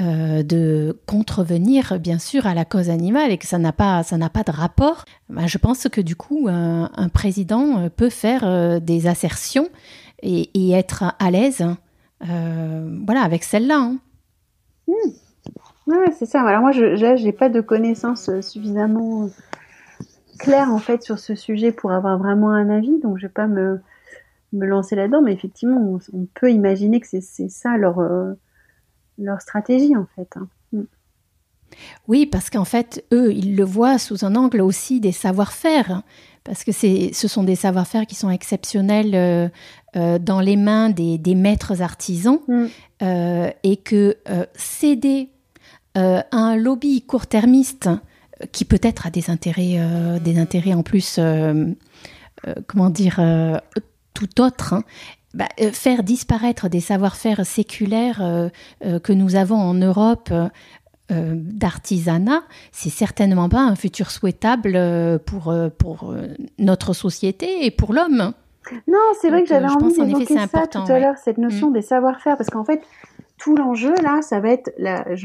euh, 0.00 0.42
de 0.42 0.98
contrevenir 1.04 1.98
bien 1.98 2.18
sûr 2.18 2.46
à 2.46 2.54
la 2.54 2.64
cause 2.64 2.88
animale 2.88 3.32
et 3.32 3.38
que 3.38 3.46
ça 3.46 3.58
n'a 3.58 3.72
pas 3.72 4.02
ça 4.02 4.16
n'a 4.16 4.30
pas 4.30 4.44
de 4.44 4.50
rapport. 4.50 5.04
Ben, 5.28 5.46
je 5.46 5.58
pense 5.58 5.88
que 5.88 6.00
du 6.00 6.16
coup 6.16 6.46
un, 6.48 7.08
président 7.12 7.78
euh, 7.78 7.88
peut 7.90 8.08
faire 8.08 8.44
euh, 8.44 8.78
des 8.80 9.06
assertions 9.06 9.68
et, 10.22 10.70
être 10.72 11.14
à 11.18 11.30
l'aise, 11.30 11.66
voilà, 12.20 13.22
avec 13.22 13.42
celle-là. 13.42 13.76
Hein. 13.78 13.98
Hmm. 14.86 16.10
c'est 16.16 16.26
ça. 16.26 16.42
Alors 16.42 16.60
moi, 16.60 16.72
je 16.72 17.24
n'ai 17.24 17.32
pas 17.32 17.48
de 17.48 17.60
connaissances 17.60 18.30
suffisamment 18.40 19.28
claires 20.38 20.70
en 20.70 20.78
fait 20.78 21.02
sur 21.02 21.18
ce 21.18 21.34
sujet 21.34 21.72
pour 21.72 21.92
avoir 21.92 22.16
vraiment 22.18 22.50
un 22.50 22.70
avis, 22.70 22.98
donc 23.00 23.18
je 23.18 23.26
vais 23.26 23.32
pas 23.32 23.46
me 23.46 23.80
me 24.52 24.66
lancer 24.66 24.96
là-dedans, 24.96 25.22
mais 25.22 25.32
effectivement, 25.32 25.98
on, 26.12 26.26
peut 26.34 26.50
imaginer 26.50 27.00
que 27.00 27.06
c'est 27.06 27.48
ça 27.48 27.76
leur, 27.76 28.00
leur 29.18 29.40
stratégie 29.40 29.96
en 29.96 30.06
fait. 30.16 30.28
Hein. 30.36 30.48
Mm. 30.72 30.82
Oui, 32.08 32.26
parce 32.26 32.50
qu'en 32.50 32.64
fait, 32.64 33.04
eux, 33.12 33.32
ils 33.32 33.56
le 33.56 33.64
voient 33.64 33.98
sous 33.98 34.24
un 34.24 34.34
angle 34.34 34.60
aussi 34.60 35.00
des 35.00 35.12
savoir-faire, 35.12 36.02
parce 36.42 36.64
que 36.64 36.72
ce 36.72 37.28
sont 37.28 37.44
des 37.44 37.54
savoir-faire 37.54 38.06
qui 38.06 38.16
sont 38.16 38.30
exceptionnels 38.30 39.14
euh, 39.14 39.48
euh, 39.94 40.18
dans 40.18 40.40
les 40.40 40.56
mains 40.56 40.90
des, 40.90 41.34
maîtres 41.34 41.80
artisans, 41.80 42.40
mm. 42.48 42.66
et 43.62 43.76
que 43.76 44.16
céder 44.54 45.30
à 45.94 46.24
un 46.32 46.56
lobby 46.56 47.02
court-termiste 47.02 47.88
qui 48.52 48.64
peut-être 48.64 49.06
a 49.06 49.10
des 49.10 49.30
intérêts, 49.30 49.78
des 50.20 50.38
intérêts 50.38 50.74
en 50.74 50.82
plus, 50.82 51.20
comment 52.66 52.90
dire, 52.90 53.20
tout 54.14 54.40
autre, 54.40 54.74
hein. 54.74 54.84
Bah, 55.32 55.46
euh, 55.60 55.70
faire 55.70 56.02
disparaître 56.02 56.68
des 56.68 56.80
savoir-faire 56.80 57.46
séculaires 57.46 58.20
euh, 58.20 58.48
euh, 58.84 58.98
que 58.98 59.12
nous 59.12 59.36
avons 59.36 59.56
en 59.56 59.74
Europe 59.74 60.32
d'artisanat, 61.12 62.44
c'est 62.70 62.88
certainement 62.88 63.48
pas 63.48 63.62
un 63.62 63.74
futur 63.74 64.12
souhaitable 64.12 64.78
pour, 65.26 65.52
pour 65.76 66.14
notre 66.60 66.92
société 66.92 67.66
et 67.66 67.72
pour 67.72 67.92
l'homme. 67.92 68.32
Non, 68.86 68.98
c'est 69.20 69.28
vrai 69.28 69.42
que 69.42 69.48
j'avais 69.48 69.66
envie 69.66 69.92
d'évoquer 69.92 70.36
ça 70.36 70.68
tout 70.68 70.78
à 70.86 71.00
l'heure, 71.00 71.16
cette 71.18 71.38
notion 71.38 71.70
mm. 71.70 71.72
des 71.72 71.82
savoir-faire, 71.82 72.36
parce 72.36 72.48
qu'en 72.48 72.64
fait, 72.64 72.80
tout 73.38 73.56
l'enjeu 73.56 73.92
là, 74.04 74.22
ça 74.22 74.38
va 74.38 74.50
être, 74.50 74.70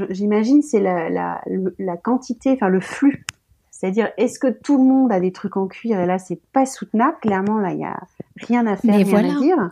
j'imagine, 0.10 0.64
c'est 0.64 0.80
la, 0.80 1.08
la, 1.12 1.40
la, 1.78 1.98
quantité, 1.98 2.54
enfin 2.54 2.70
le 2.70 2.80
flux. 2.80 3.24
C'est-à-dire, 3.70 4.10
est-ce 4.18 4.40
que 4.40 4.48
tout 4.48 4.80
le 4.80 4.86
monde 4.86 5.12
a 5.12 5.20
des 5.20 5.34
trucs 5.34 5.56
en 5.56 5.68
cuir? 5.68 6.00
Et 6.00 6.08
là, 6.08 6.18
c'est 6.18 6.42
pas 6.52 6.66
soutenable 6.66 7.18
Clairement, 7.22 7.60
là, 7.60 7.74
il 7.74 7.80
y 7.82 7.86
a 7.86 8.00
rien 8.38 8.66
à 8.66 8.76
faire, 8.76 8.96
rien 8.96 9.38
à 9.38 9.40
dire. 9.40 9.72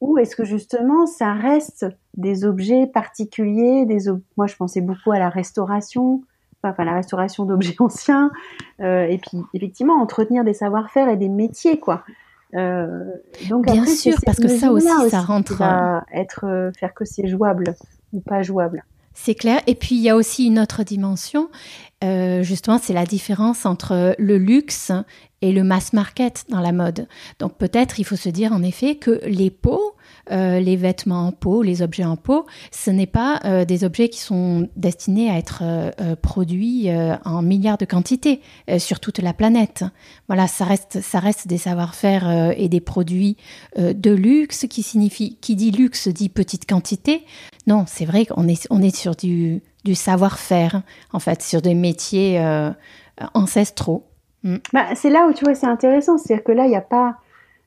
Ou 0.00 0.18
est-ce 0.18 0.34
que 0.34 0.44
justement, 0.44 1.06
ça 1.06 1.34
reste 1.34 1.86
des 2.16 2.44
objets 2.44 2.86
particuliers 2.86 3.84
des 3.84 4.10
Moi, 4.36 4.46
je 4.46 4.56
pensais 4.56 4.80
beaucoup 4.80 5.12
à 5.12 5.18
la 5.18 5.28
restauration, 5.28 6.22
enfin 6.62 6.84
la 6.84 6.94
restauration 6.94 7.44
d'objets 7.44 7.76
anciens, 7.80 8.30
euh, 8.80 9.04
et 9.04 9.18
puis 9.18 9.38
effectivement 9.54 10.00
entretenir 10.00 10.44
des 10.44 10.54
savoir-faire 10.54 11.08
et 11.08 11.16
des 11.16 11.28
métiers, 11.28 11.78
quoi. 11.78 12.04
Euh, 12.54 13.04
donc 13.48 13.70
bien 13.70 13.86
sûr, 13.86 14.16
parce 14.24 14.38
que 14.38 14.48
ça 14.48 14.72
aussi, 14.72 14.88
ça 15.08 15.20
rentre. 15.20 15.58
Va 15.58 16.04
être 16.12 16.46
euh, 16.46 16.72
faire 16.72 16.94
que 16.94 17.04
c'est 17.04 17.28
jouable 17.28 17.74
ou 18.12 18.20
pas 18.20 18.42
jouable. 18.42 18.84
C'est 19.22 19.34
clair. 19.34 19.60
Et 19.66 19.74
puis 19.74 19.96
il 19.96 20.00
y 20.00 20.08
a 20.08 20.16
aussi 20.16 20.46
une 20.46 20.58
autre 20.58 20.82
dimension. 20.82 21.50
Euh, 22.02 22.42
justement, 22.42 22.78
c'est 22.82 22.94
la 22.94 23.04
différence 23.04 23.66
entre 23.66 24.14
le 24.18 24.38
luxe 24.38 24.92
et 25.42 25.52
le 25.52 25.62
mass 25.62 25.92
market 25.92 26.46
dans 26.48 26.60
la 26.60 26.72
mode. 26.72 27.06
Donc 27.38 27.58
peut-être 27.58 28.00
il 28.00 28.04
faut 28.04 28.16
se 28.16 28.30
dire 28.30 28.54
en 28.54 28.62
effet 28.62 28.96
que 28.96 29.20
les 29.26 29.50
peaux, 29.50 29.94
euh, 30.30 30.60
les 30.60 30.76
vêtements 30.76 31.26
en 31.26 31.32
peau, 31.32 31.62
les 31.62 31.82
objets 31.82 32.04
en 32.04 32.16
peau, 32.16 32.46
ce 32.70 32.90
n'est 32.90 33.06
pas 33.06 33.40
euh, 33.44 33.64
des 33.64 33.84
objets 33.84 34.08
qui 34.08 34.20
sont 34.20 34.68
destinés 34.76 35.30
à 35.30 35.38
être 35.38 35.62
produits 36.22 36.88
en 37.24 37.42
milliards 37.42 37.78
de 37.78 37.84
quantités 37.84 38.40
sur 38.78 39.00
toute 39.00 39.18
la 39.18 39.32
planète. 39.32 39.84
Voilà, 40.28 40.46
ça 40.46 40.64
reste, 40.64 41.00
ça 41.00 41.18
reste 41.18 41.46
des 41.46 41.58
savoir-faire 41.58 42.54
et 42.56 42.68
des 42.68 42.80
produits 42.80 43.36
de 43.76 44.10
luxe 44.10 44.66
qui 44.68 44.82
signifie, 44.82 45.36
qui 45.40 45.56
dit 45.56 45.70
luxe 45.70 46.08
dit 46.08 46.28
petite 46.28 46.68
quantité. 46.68 47.24
Non, 47.66 47.84
c'est 47.86 48.04
vrai 48.04 48.26
qu'on 48.26 48.48
est, 48.48 48.66
on 48.70 48.82
est 48.82 48.94
sur 48.94 49.14
du, 49.14 49.62
du 49.84 49.94
savoir-faire, 49.94 50.82
en 51.12 51.18
fait, 51.18 51.42
sur 51.42 51.62
des 51.62 51.74
métiers 51.74 52.40
euh, 53.20 53.26
ancestraux. 53.34 54.06
Mm. 54.42 54.56
Bah, 54.72 54.94
c'est 54.94 55.10
là 55.10 55.26
où 55.26 55.32
tu 55.32 55.44
vois, 55.44 55.54
c'est 55.54 55.66
intéressant. 55.66 56.18
C'est-à-dire 56.18 56.44
que 56.44 56.52
là, 56.52 56.64
il 56.64 56.70
n'y 56.70 56.76
a 56.76 56.80
pas. 56.82 57.16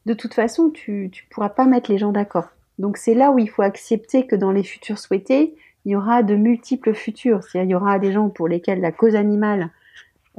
De 0.05 0.13
toute 0.13 0.33
façon, 0.33 0.69
tu 0.69 1.11
ne 1.13 1.33
pourras 1.33 1.49
pas 1.49 1.65
mettre 1.65 1.89
les 1.91 1.97
gens 1.97 2.11
d'accord. 2.11 2.49
Donc, 2.79 2.97
c'est 2.97 3.13
là 3.13 3.31
où 3.31 3.39
il 3.39 3.49
faut 3.49 3.61
accepter 3.61 4.27
que 4.27 4.35
dans 4.35 4.51
les 4.51 4.63
futurs 4.63 4.99
souhaités, 4.99 5.55
il 5.85 5.91
y 5.91 5.95
aura 5.95 6.23
de 6.23 6.35
multiples 6.35 6.93
futurs. 6.93 7.43
C'est-à-dire, 7.43 7.69
il 7.69 7.71
y 7.71 7.75
aura 7.75 7.99
des 7.99 8.11
gens 8.11 8.29
pour 8.29 8.47
lesquels 8.47 8.81
la 8.81 8.91
cause 8.91 9.15
animale 9.15 9.69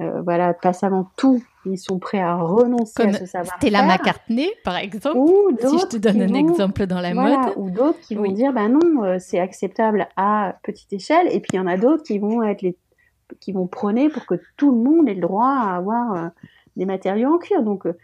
euh, 0.01 0.23
voilà, 0.23 0.55
passe 0.55 0.83
avant 0.83 1.11
tout 1.17 1.43
ils 1.67 1.79
sont 1.79 1.99
prêts 1.99 2.21
à 2.21 2.37
renoncer 2.37 3.03
à 3.03 3.13
ce 3.13 3.27
savoir-faire. 3.27 3.57
Stella 3.59 3.87
McCartney, 3.87 4.51
par 4.65 4.77
exemple, 4.77 5.17
ou 5.17 5.51
si 5.61 5.79
je 5.79 5.87
te 5.87 5.97
donne 5.97 6.23
un 6.23 6.35
exemple 6.35 6.87
dans 6.87 7.01
la 7.01 7.15
mode. 7.15 7.55
Ou 7.57 7.71
d'autres 7.71 8.01
qui 8.01 8.15
vont 8.15 8.31
dire, 8.31 8.53
ben 8.53 8.69
non, 8.69 9.05
euh, 9.05 9.17
c'est 9.19 9.39
acceptable 9.39 10.09
à 10.17 10.57
petite 10.63 10.93
échelle, 10.93 11.27
et 11.29 11.41
puis 11.41 11.51
il 11.53 11.57
y 11.57 11.59
en 11.59 11.67
a 11.67 11.77
d'autres 11.77 12.03
qui 12.03 12.19
vont 12.19 12.43
être 12.43 12.63
les, 12.63 12.77
qui 13.41 13.53
vont 13.53 13.67
prôner 13.67 14.09
pour 14.09 14.27
que 14.27 14.35
tout 14.57 14.71
le 14.73 14.79
monde 14.79 15.09
ait 15.09 15.15
le 15.15 15.21
droit 15.21 15.49
à 15.49 15.77
avoir 15.77 16.15
euh, 16.15 16.29
des 16.77 16.85
matériaux 16.85 17.35
en 17.35 17.39
cuir. 17.39 17.63
Donc, 17.63 17.87
euh, 17.87 17.97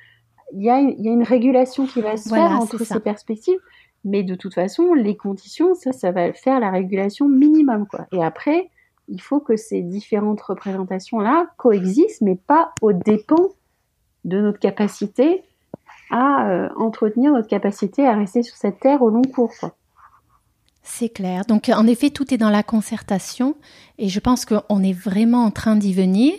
il 0.53 0.63
y, 0.63 0.71
a, 0.71 0.81
y, 0.81 1.09
a, 1.09 1.13
une 1.13 1.23
régulation 1.23 1.87
qui 1.87 2.01
va 2.01 2.17
se 2.17 2.29
faire 2.29 2.51
entre 2.51 2.83
ces 2.83 2.99
perspectives, 2.99 3.59
mais 4.05 4.23
de 4.23 4.35
toute 4.35 4.55
façon, 4.55 4.95
les 4.95 5.17
conditions, 5.17 5.75
ça, 5.75 5.93
ça 5.93 6.11
va 6.11 6.33
faire 6.33 6.61
la 6.61 6.71
régulation 6.71 7.29
minimum, 7.29 7.87
quoi. 7.87 8.07
Et 8.13 8.23
après, 8.23 8.71
il 9.09 9.21
faut 9.21 9.41
que 9.41 9.57
ces 9.57 9.83
différentes 9.83 10.41
représentations-là 10.41 11.49
coexistent, 11.57 12.23
mais 12.23 12.37
pas 12.37 12.73
au 12.81 12.93
dépens 12.93 13.51
de 14.25 14.41
notre 14.41 14.59
capacité 14.59 15.43
à 16.11 16.51
euh, 16.51 16.69
entretenir 16.77 17.33
notre 17.33 17.49
capacité 17.49 18.07
à 18.07 18.15
rester 18.15 18.43
sur 18.43 18.57
cette 18.57 18.81
terre 18.81 19.03
au 19.03 19.11
long 19.11 19.23
cours. 19.23 19.53
C'est 20.83 21.11
clair. 21.11 21.45
Donc, 21.45 21.69
en 21.69 21.87
effet, 21.87 22.11
tout 22.11 22.33
est 22.33 22.39
dans 22.39 22.51
la 22.51 22.63
concertation 22.63 23.55
et 23.99 24.09
je 24.09 24.19
pense 24.19 24.45
qu'on 24.45 24.83
est 24.83 24.93
vraiment 24.93 25.45
en 25.45 25.51
train 25.51 25.77
d'y 25.77 25.93
venir. 25.93 26.35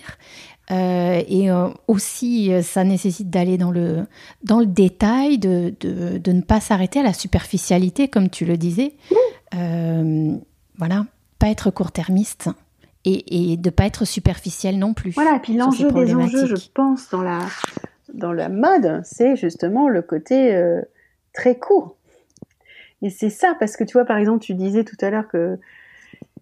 Euh, 0.69 1.21
et 1.27 1.49
euh, 1.49 1.69
aussi, 1.87 2.51
ça 2.61 2.83
nécessite 2.83 3.29
d'aller 3.29 3.57
dans 3.57 3.71
le, 3.71 4.05
dans 4.43 4.59
le 4.59 4.65
détail, 4.65 5.37
de, 5.37 5.73
de, 5.79 6.31
ne 6.31 6.41
pas 6.41 6.59
s'arrêter 6.59 6.99
à 6.99 7.03
la 7.03 7.13
superficialité, 7.13 8.07
comme 8.07 8.29
tu 8.29 8.45
le 8.45 8.57
disais. 8.57 8.93
voilà, 9.51 11.05
pas 11.39 11.49
être 11.49 11.71
court-termiste 11.71 12.49
et, 13.05 13.53
et 13.53 13.57
de 13.57 13.69
pas 13.69 13.85
être 13.85 14.05
superficiel 14.05 14.77
non 14.77 14.93
plus. 14.93 15.11
Voilà, 15.11 15.35
et 15.35 15.39
puis 15.39 15.55
l'enjeu 15.55 15.91
des 15.91 16.13
enjeux, 16.13 16.55
je 16.55 16.69
pense, 16.73 17.09
dans 17.09 17.21
la, 17.21 17.39
dans 18.13 18.33
la 18.33 18.49
mode, 18.49 19.01
c'est 19.03 19.35
justement 19.35 19.89
le 19.89 20.01
côté 20.01 20.53
euh, 20.53 20.81
très 21.33 21.57
court. 21.57 21.95
Et 23.01 23.09
c'est 23.09 23.29
ça, 23.29 23.55
parce 23.59 23.77
que 23.77 23.83
tu 23.83 23.93
vois, 23.93 24.05
par 24.05 24.17
exemple, 24.17 24.43
tu 24.43 24.53
disais 24.53 24.83
tout 24.83 24.97
à 25.01 25.09
l'heure 25.09 25.27
que 25.27 25.57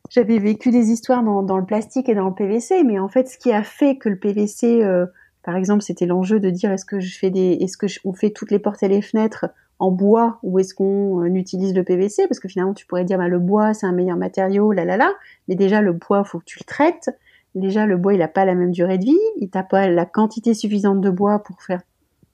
j'avais 0.10 0.40
vécu 0.40 0.72
des 0.72 0.90
histoires 0.92 1.24
dans, 1.24 1.44
dans, 1.44 1.58
le 1.58 1.66
plastique 1.66 2.10
et 2.10 2.16
dans 2.16 2.28
le 2.28 2.34
PVC, 2.34 2.84
mais 2.84 3.00
en 3.00 3.08
fait, 3.08 3.28
ce 3.28 3.38
qui 3.38 3.52
a 3.52 3.64
fait 3.64 3.98
que 3.98 4.10
le 4.10 4.18
PVC, 4.18 4.84
euh, 4.84 5.06
par 5.44 5.56
exemple, 5.56 5.84
c'était 5.84 6.06
l'enjeu 6.06 6.40
de 6.40 6.50
dire 6.50 6.72
est-ce 6.72 6.86
que 6.86 7.00
je 7.00 7.18
fais 7.18 7.30
des, 7.30 7.58
est-ce 7.62 7.78
que 7.78 7.86
on 8.06 8.14
fait 8.14 8.32
toutes 8.32 8.52
les 8.52 8.60
portes 8.60 8.84
et 8.84 8.88
les 8.88 9.02
fenêtres 9.02 9.48
en 9.78 9.92
bois 9.92 10.40
ou 10.44 10.60
est-ce 10.60 10.74
qu'on 10.74 11.24
euh, 11.24 11.34
utilise 11.34 11.74
le 11.74 11.84
PVC 11.84 12.28
Parce 12.28 12.40
que 12.40 12.48
finalement, 12.48 12.74
tu 12.74 12.86
pourrais 12.86 13.06
dire 13.06 13.18
bah, 13.18 13.28
le 13.28 13.40
bois, 13.40 13.74
c'est 13.74 13.86
un 13.86 13.92
meilleur 13.92 14.18
matériau, 14.18 14.72
là 14.72 14.84
là 14.84 14.98
là. 14.98 15.14
Mais 15.48 15.56
déjà, 15.56 15.82
le 15.82 15.94
bois, 15.94 16.24
faut 16.24 16.40
que 16.40 16.46
tu 16.46 16.60
le 16.60 16.66
traites. 16.66 17.10
Déjà, 17.56 17.86
le 17.86 17.98
bois, 17.98 18.14
il 18.14 18.20
n'a 18.20 18.28
pas 18.28 18.46
la 18.46 18.56
même 18.56 18.72
durée 18.72 18.98
de 18.98 19.06
vie. 19.06 19.18
Il 19.38 19.50
n'a 19.54 19.64
pas 19.64 19.90
la 19.90 20.06
quantité 20.06 20.54
suffisante 20.54 21.02
de 21.02 21.10
bois 21.10 21.40
pour 21.40 21.62
faire 21.62 21.82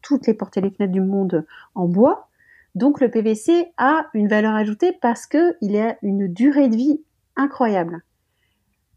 toutes 0.02 0.28
les 0.28 0.34
portes 0.34 0.58
et 0.58 0.62
les 0.62 0.72
fenêtres 0.72 0.94
du 0.94 1.02
monde 1.02 1.46
en 1.74 1.88
bois. 1.88 2.28
Donc, 2.74 3.00
le 3.00 3.10
PVC 3.10 3.68
a 3.78 4.08
une 4.14 4.28
valeur 4.28 4.54
ajoutée 4.54 4.92
parce 5.02 5.28
que 5.28 5.56
il 5.62 5.78
a 5.78 5.98
une 6.02 6.28
durée 6.28 6.68
de 6.68 6.76
vie 6.76 7.02
incroyable. 7.36 8.02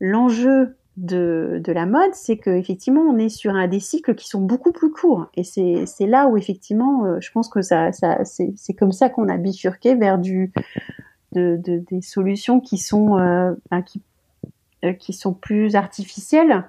L'enjeu 0.00 0.76
de, 0.96 1.60
de 1.62 1.72
la 1.72 1.86
mode, 1.86 2.12
c'est 2.12 2.38
qu'effectivement, 2.38 3.02
on 3.02 3.18
est 3.18 3.28
sur 3.28 3.54
un 3.54 3.68
des 3.68 3.80
cycles 3.80 4.14
qui 4.14 4.28
sont 4.28 4.40
beaucoup 4.40 4.72
plus 4.72 4.90
courts. 4.90 5.26
Et 5.34 5.44
c'est 5.44 6.06
là 6.06 6.26
où, 6.26 6.36
effectivement, 6.36 7.04
euh, 7.04 7.18
je 7.20 7.30
pense 7.30 7.48
que 7.48 7.62
ça, 7.62 7.92
ça 7.92 8.24
c'est 8.24 8.74
comme 8.74 8.92
ça 8.92 9.08
qu'on 9.08 9.28
a 9.28 9.36
bifurqué 9.36 9.94
vers 9.94 10.18
du, 10.18 10.52
de, 11.32 11.60
de, 11.62 11.84
des 11.90 12.00
solutions 12.00 12.60
qui 12.60 12.78
sont, 12.78 13.16
euh, 13.18 13.54
qui, 13.86 14.02
euh, 14.84 14.92
qui 14.92 15.12
sont 15.12 15.34
plus 15.34 15.76
artificielles, 15.76 16.64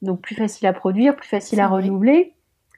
donc 0.00 0.20
plus 0.20 0.36
faciles 0.36 0.68
à 0.68 0.72
produire, 0.72 1.16
plus 1.16 1.28
faciles 1.28 1.60
à 1.60 1.68
renouveler. 1.68 2.34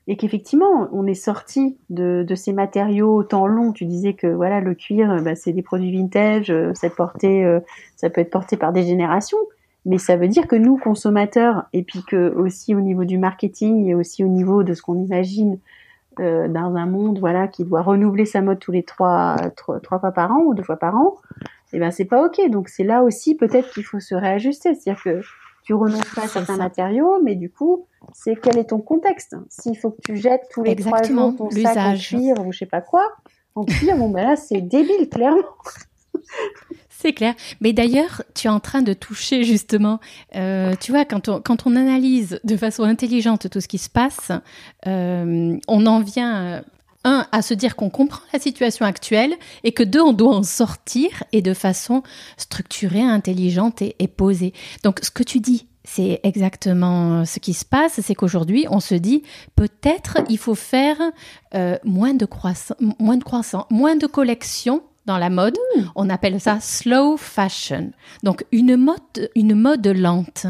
Et 0.06 0.16
qu'effectivement, 0.16 0.88
on 0.92 1.06
est 1.06 1.14
sorti 1.14 1.78
de, 1.88 2.24
de, 2.28 2.34
ces 2.34 2.52
matériaux 2.52 3.22
temps 3.22 3.46
long. 3.46 3.72
Tu 3.72 3.86
disais 3.86 4.12
que 4.12 4.26
voilà, 4.26 4.60
le 4.60 4.74
cuir, 4.74 5.22
bah, 5.22 5.34
c'est 5.34 5.52
des 5.52 5.62
produits 5.62 5.92
vintage, 5.92 6.52
ça, 6.74 6.90
porté, 6.90 7.58
ça 7.96 8.10
peut 8.10 8.20
être 8.20 8.30
porté 8.30 8.58
par 8.58 8.72
des 8.72 8.82
générations 8.82 9.38
mais 9.86 9.98
ça 9.98 10.16
veut 10.16 10.28
dire 10.28 10.48
que 10.48 10.56
nous, 10.56 10.78
consommateurs, 10.78 11.64
et 11.72 11.82
puis 11.82 12.02
que 12.02 12.32
aussi 12.34 12.74
au 12.74 12.80
niveau 12.80 13.04
du 13.04 13.18
marketing 13.18 13.86
et 13.86 13.94
aussi 13.94 14.24
au 14.24 14.28
niveau 14.28 14.62
de 14.62 14.72
ce 14.72 14.82
qu'on 14.82 15.02
imagine 15.02 15.58
euh, 16.20 16.48
dans 16.48 16.76
un 16.76 16.86
monde 16.86 17.18
voilà 17.18 17.48
qui 17.48 17.64
doit 17.64 17.82
renouveler 17.82 18.24
sa 18.24 18.40
mode 18.40 18.60
tous 18.60 18.72
les 18.72 18.84
trois, 18.84 19.36
trois, 19.56 19.98
fois 19.98 20.12
par 20.12 20.30
an 20.30 20.42
ou 20.46 20.54
deux 20.54 20.62
fois 20.62 20.76
par 20.76 20.94
an, 20.96 21.16
eh 21.72 21.78
ben 21.78 21.90
c'est 21.90 22.04
pas 22.04 22.24
ok. 22.24 22.50
Donc 22.50 22.68
c'est 22.68 22.84
là 22.84 23.02
aussi 23.02 23.34
peut-être 23.34 23.70
qu'il 23.72 23.84
faut 23.84 24.00
se 24.00 24.14
réajuster, 24.14 24.74
c'est-à-dire 24.74 25.02
que 25.02 25.20
tu 25.64 25.74
renonces 25.74 26.14
pas 26.14 26.24
à 26.24 26.28
certains 26.28 26.56
matériaux, 26.56 27.20
mais 27.22 27.34
du 27.34 27.50
coup, 27.50 27.86
c'est 28.12 28.36
quel 28.36 28.58
est 28.58 28.70
ton 28.70 28.80
contexte? 28.80 29.34
S'il 29.48 29.76
faut 29.76 29.90
que 29.90 30.00
tu 30.04 30.16
jettes 30.16 30.46
tous 30.52 30.62
les 30.62 30.76
trois 30.76 31.02
jours 31.02 31.34
ton 31.36 31.50
sac 31.50 31.76
en 31.76 31.96
cuir 31.96 32.46
ou 32.46 32.52
je 32.52 32.58
sais 32.58 32.66
pas 32.66 32.82
quoi, 32.82 33.10
en 33.54 33.64
cuir, 33.64 33.96
bon 33.96 34.10
ben 34.10 34.26
là 34.26 34.36
c'est 34.36 34.60
débile 34.60 35.08
clairement. 35.08 35.42
C'est 36.88 37.12
clair. 37.12 37.34
Mais 37.60 37.74
d'ailleurs, 37.74 38.22
tu 38.34 38.46
es 38.46 38.50
en 38.50 38.60
train 38.60 38.80
de 38.80 38.94
toucher 38.94 39.44
justement, 39.44 40.00
euh, 40.36 40.74
tu 40.80 40.90
vois, 40.90 41.04
quand 41.04 41.28
on, 41.28 41.42
quand 41.42 41.66
on 41.66 41.76
analyse 41.76 42.40
de 42.44 42.56
façon 42.56 42.84
intelligente 42.84 43.50
tout 43.50 43.60
ce 43.60 43.68
qui 43.68 43.76
se 43.76 43.90
passe, 43.90 44.30
euh, 44.86 45.58
on 45.68 45.86
en 45.86 46.00
vient 46.00 46.64
un, 47.04 47.26
à 47.32 47.42
se 47.42 47.54
dire 47.54 47.76
qu'on 47.76 47.90
comprend 47.90 48.22
la 48.32 48.38
situation 48.38 48.86
actuelle 48.86 49.34
et 49.62 49.72
que 49.72 49.82
deux, 49.82 50.00
on 50.00 50.12
doit 50.12 50.34
en 50.34 50.42
sortir 50.42 51.22
et 51.32 51.42
de 51.42 51.54
façon 51.54 52.02
structurée, 52.36 53.02
intelligente 53.02 53.82
et, 53.82 54.08
posée. 54.08 54.52
Donc, 54.82 55.00
ce 55.02 55.10
que 55.10 55.22
tu 55.22 55.40
dis, 55.40 55.66
c'est 55.84 56.20
exactement 56.22 57.24
ce 57.24 57.38
qui 57.38 57.52
se 57.52 57.64
passe, 57.64 58.00
c'est 58.00 58.14
qu'aujourd'hui, 58.14 58.66
on 58.70 58.80
se 58.80 58.94
dit 58.94 59.22
peut-être 59.54 60.18
il 60.28 60.38
faut 60.38 60.54
faire 60.54 60.96
euh, 61.54 61.76
moins 61.84 62.14
de 62.14 62.24
croissance, 62.24 62.76
moins 62.98 63.16
de 63.16 63.24
croissance, 63.24 63.66
moins 63.70 63.96
de 63.96 64.06
collections 64.06 64.82
dans 65.06 65.18
la 65.18 65.30
mode. 65.30 65.56
On 65.94 66.08
appelle 66.10 66.40
ça 66.40 66.58
slow 66.60 67.16
fashion. 67.16 67.92
Donc 68.22 68.44
une 68.52 68.76
mode, 68.76 69.30
une 69.34 69.54
mode 69.54 69.86
lente. 69.86 70.46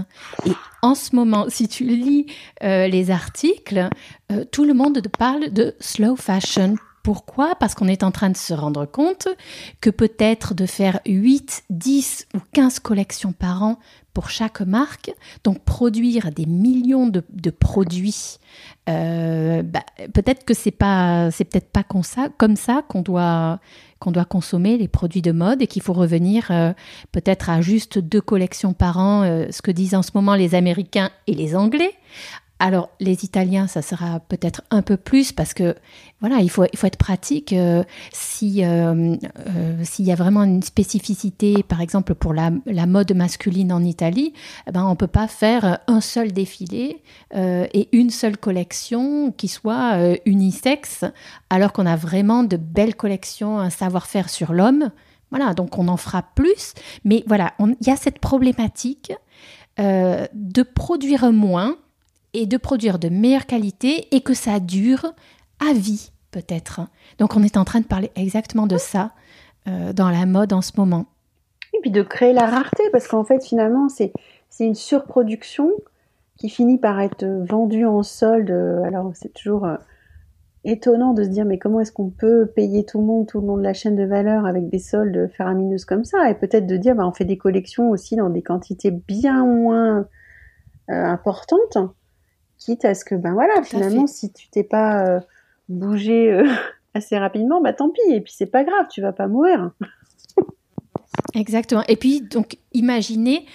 Et 0.47 0.53
en 0.83 0.95
ce 0.95 1.17
moment, 1.17 1.47
si 1.49 1.69
tu 1.69 1.85
lis 1.85 2.27
euh, 2.63 2.87
les 2.87 3.11
articles, 3.11 3.89
euh, 4.33 4.45
tout 4.51 4.65
le 4.65 4.75
monde 4.75 5.01
parle 5.19 5.53
de 5.53 5.75
slow 5.81 6.17
fashion. 6.17 6.77
Pourquoi? 7.03 7.55
Parce 7.57 7.75
qu'on 7.75 7.89
est 7.89 8.03
en 8.03 8.11
train 8.11 8.31
de 8.31 8.37
se 8.37 8.55
rendre 8.55 8.87
compte 8.87 9.29
que 9.83 9.91
peut-être 9.91 10.55
de 10.55 10.65
faire 10.65 11.01
8, 11.05 11.65
10 11.69 12.29
ou 12.35 12.39
15 12.53 12.79
collections 12.79 13.33
par 13.33 13.63
an 13.63 13.79
pour 14.15 14.31
chaque 14.31 14.63
marque, 14.63 15.13
donc 15.43 15.65
produire 15.65 16.31
des 16.31 16.47
millions 16.47 17.09
de, 17.09 17.51
produits, 17.51 18.39
euh, 18.89 19.63
bah, 19.63 19.85
peut-être 20.15 20.45
que 20.45 20.55
c'est 20.55 20.71
pas, 20.71 21.31
c'est 21.33 21.45
peut-être 21.45 21.71
pas 21.71 21.83
comme 21.83 22.05
ça, 22.05 22.29
comme 22.39 22.57
ça 22.57 22.83
qu'on 22.89 23.03
doit 23.03 23.59
qu'on 24.05 24.13
doit 24.13 24.27
consommer 24.27 24.77
les 24.77 24.87
produits 24.87 25.23
de 25.23 25.33
mode 25.33 25.63
et 25.63 25.67
qu'il 25.67 25.81
faut 25.81 25.95
revenir 25.95 26.51
euh, 26.51 26.75
peut-être 27.11 27.49
à 27.49 27.63
juste 27.63 27.99
deux 27.99 28.21
collections 28.21 28.75
par 28.75 28.99
an, 28.99 29.23
euh, 29.23 29.47
ce 29.51 29.63
que 29.63 29.71
disent 29.71 29.95
en 29.95 30.03
ce 30.03 30.11
moment 30.15 30.35
les 30.35 30.55
Américains 30.55 31.11
et 31.27 31.33
les 31.33 31.57
Anglais, 31.57 31.91
alors, 32.61 32.91
les 33.01 33.25
Italiens, 33.25 33.67
ça 33.67 33.83
sera 33.83 34.21
peut-être 34.21 34.63
un 34.71 34.81
peu 34.81 34.97
plus 34.97 35.33
parce 35.33 35.55
que, 35.55 35.75
voilà, 36.21 36.37
il 36.39 36.49
faut, 36.49 36.65
il 36.73 36.79
faut 36.79 36.87
être 36.87 36.97
pratique. 36.97 37.53
Euh, 37.53 37.83
si 38.13 38.65
euh, 38.65 39.17
euh, 39.49 39.77
s'il 39.83 40.05
y 40.05 40.13
a 40.13 40.15
vraiment 40.15 40.45
une 40.45 40.63
spécificité, 40.63 41.65
par 41.65 41.81
exemple 41.81 42.15
pour 42.15 42.33
la, 42.33 42.51
mode 42.87 43.13
masculine 43.13 43.73
en 43.73 43.83
Italie, 43.83 44.33
eh 44.69 44.73
ben 44.73 44.87
on 44.87 44.95
peut 44.95 45.09
pas 45.09 45.27
faire 45.27 45.81
un 45.89 46.01
seul 46.01 46.33
défilé 46.33 47.03
et 47.35 47.89
une 47.93 48.11
seule 48.11 48.37
collection 48.37 49.33
qui 49.33 49.49
soit 49.49 49.99
unisexe, 50.25 51.05
alors 51.51 51.73
qu'on 51.73 51.87
a 51.87 51.97
vraiment 51.97 52.45
de 52.45 52.57
belles 52.57 52.95
collections, 52.95 53.59
un 53.59 53.71
savoir-faire 53.71 54.29
sur 54.31 54.53
l'homme. 54.53 54.91
Voilà, 55.31 55.55
donc 55.55 55.79
on 55.79 55.89
en 55.89 55.97
fera 55.97 56.23
plus. 56.35 56.75
Mais 57.05 57.25
voilà, 57.27 57.55
il 57.59 57.87
y 57.87 57.91
a 57.91 57.97
cette 57.97 58.21
problématique 58.21 59.13
de 59.79 60.63
produire 60.63 61.33
moins 61.33 61.77
et 62.35 62.47
de 62.47 62.57
produire 62.57 62.99
de 62.99 63.09
meilleure 63.09 63.47
qualité 63.47 64.09
et 64.15 64.21
que 64.21 64.35
ça 64.35 64.61
dure 64.61 65.15
à 65.61 65.73
vie 65.73 66.11
peut-être. 66.31 66.81
Donc 67.19 67.37
on 67.37 67.43
est 67.43 67.57
en 67.57 67.65
train 67.65 67.81
de 67.81 67.87
parler 67.87 68.11
exactement 68.17 68.67
de 68.67 68.77
ça 68.77 69.13
euh, 69.69 69.93
dans 69.93 70.11
la 70.11 70.27
mode 70.27 70.53
en 70.53 70.61
ce 70.61 70.73
moment. 70.77 71.07
Et 71.73 71.79
puis 71.81 71.91
de 71.91 72.03
créer 72.03 72.33
la 72.33 72.47
rareté 72.47 72.83
parce 72.93 73.09
qu'en 73.09 73.25
fait 73.25 73.43
finalement 73.45 73.89
c'est 73.89 74.13
une 74.61 74.75
surproduction 74.75 75.71
qui 76.37 76.49
finit 76.49 76.79
par 76.79 77.01
être 77.01 77.25
vendue 77.25 77.87
en 77.87 78.03
solde. 78.03 78.51
Alors 78.85 79.13
c'est 79.15 79.33
toujours 79.33 79.65
euh, 79.65 79.77
étonnant 80.65 81.15
de 81.15 81.23
se 81.23 81.29
dire 81.29 81.45
mais 81.45 81.59
comment 81.59 81.81
est-ce 81.81 81.93
qu'on 81.93 82.11
peut 82.11 82.47
payer 82.47 82.85
tout 82.85 82.99
le 82.99 83.07
monde 83.07 83.27
tout 83.27 83.41
le 83.41 83.47
long 83.47 83.57
de 83.57 83.63
la 83.63 83.75
chaîne 83.75 83.97
de 83.97 84.05
valeur 84.05 84.45
avec 84.45 84.69
des 84.69 84.81
soldes 84.81 85.31
faramineuses 85.37 85.85
comme 85.85 86.05
ça? 86.05 86.29
Et 86.31 86.35
peut-être 86.35 86.67
de 86.67 86.77
dire 86.77 86.97
bah, 86.97 87.07
on 87.07 87.13
fait 87.13 87.25
des 87.25 87.39
collections 87.39 87.91
aussi 87.91 88.17
dans 88.17 88.31
des 88.31 88.43
quantités 88.43 88.91
bien 88.91 89.47
moins 89.47 90.07
euh, 90.91 91.05
importantes 91.05 91.79
quitte 92.65 92.85
à 92.85 92.95
ce 92.95 93.05
que, 93.05 93.15
ben 93.15 93.33
voilà, 93.33 93.63
finalement, 93.63 94.07
si 94.07 94.33
tu 94.33 94.49
t'es 94.49 94.65
pas 94.65 95.07
euh, 95.07 95.21
bougé 95.69 96.33
euh, 96.33 96.49
assez 96.95 97.19
rapidement, 97.19 97.61
bah 97.61 97.73
tant 97.73 97.91
pis. 97.91 98.01
Et 98.11 98.21
puis 98.21 98.33
c'est 98.35 98.47
pas 98.47 98.65
grave, 98.65 98.87
tu 98.91 99.03
vas 99.03 99.13
pas 99.13 99.29
mourir. 99.29 99.71
Exactement. 101.35 101.83
Et 101.89 101.97
puis 101.97 102.23
donc, 102.23 102.59
imaginez 102.73 103.47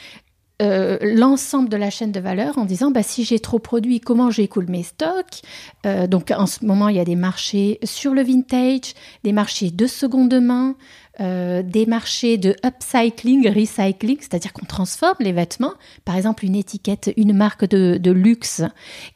euh, 0.62 0.98
l'ensemble 1.02 1.70
de 1.70 1.78
la 1.78 1.90
chaîne 1.90 2.12
de 2.12 2.20
valeur 2.20 2.58
en 2.58 2.66
disant 2.66 2.92
bah, 2.92 3.04
si 3.04 3.24
j'ai 3.24 3.40
trop 3.40 3.60
produit, 3.60 4.00
comment 4.00 4.30
j'écoule 4.30 4.68
mes 4.70 4.84
stocks? 4.84 5.42
Donc 5.84 6.32
en 6.32 6.46
ce 6.46 6.66
moment, 6.66 6.90
il 6.90 6.98
y 6.98 7.00
a 7.00 7.06
des 7.06 7.16
marchés 7.16 7.80
sur 7.84 8.14
le 8.14 8.22
vintage, 8.22 8.94
des 9.24 9.32
marchés 9.32 9.72
de 9.72 9.88
seconde 9.88 10.34
main, 10.42 10.76
euh, 11.22 11.64
des 11.64 11.86
marchés 11.86 12.38
de 12.38 12.56
upcycling, 12.66 13.50
recycling, 13.50 14.20
c'est-à-dire 14.22 14.54
qu'on 14.54 14.66
transforme 14.66 15.18
les 15.20 15.34
vêtements. 15.34 15.74
Par 16.06 16.16
exemple, 16.16 16.46
une 16.46 16.56
étiquette, 16.56 17.12
une 17.18 17.34
marque 17.34 17.66
de, 17.66 18.12
luxe 18.12 18.62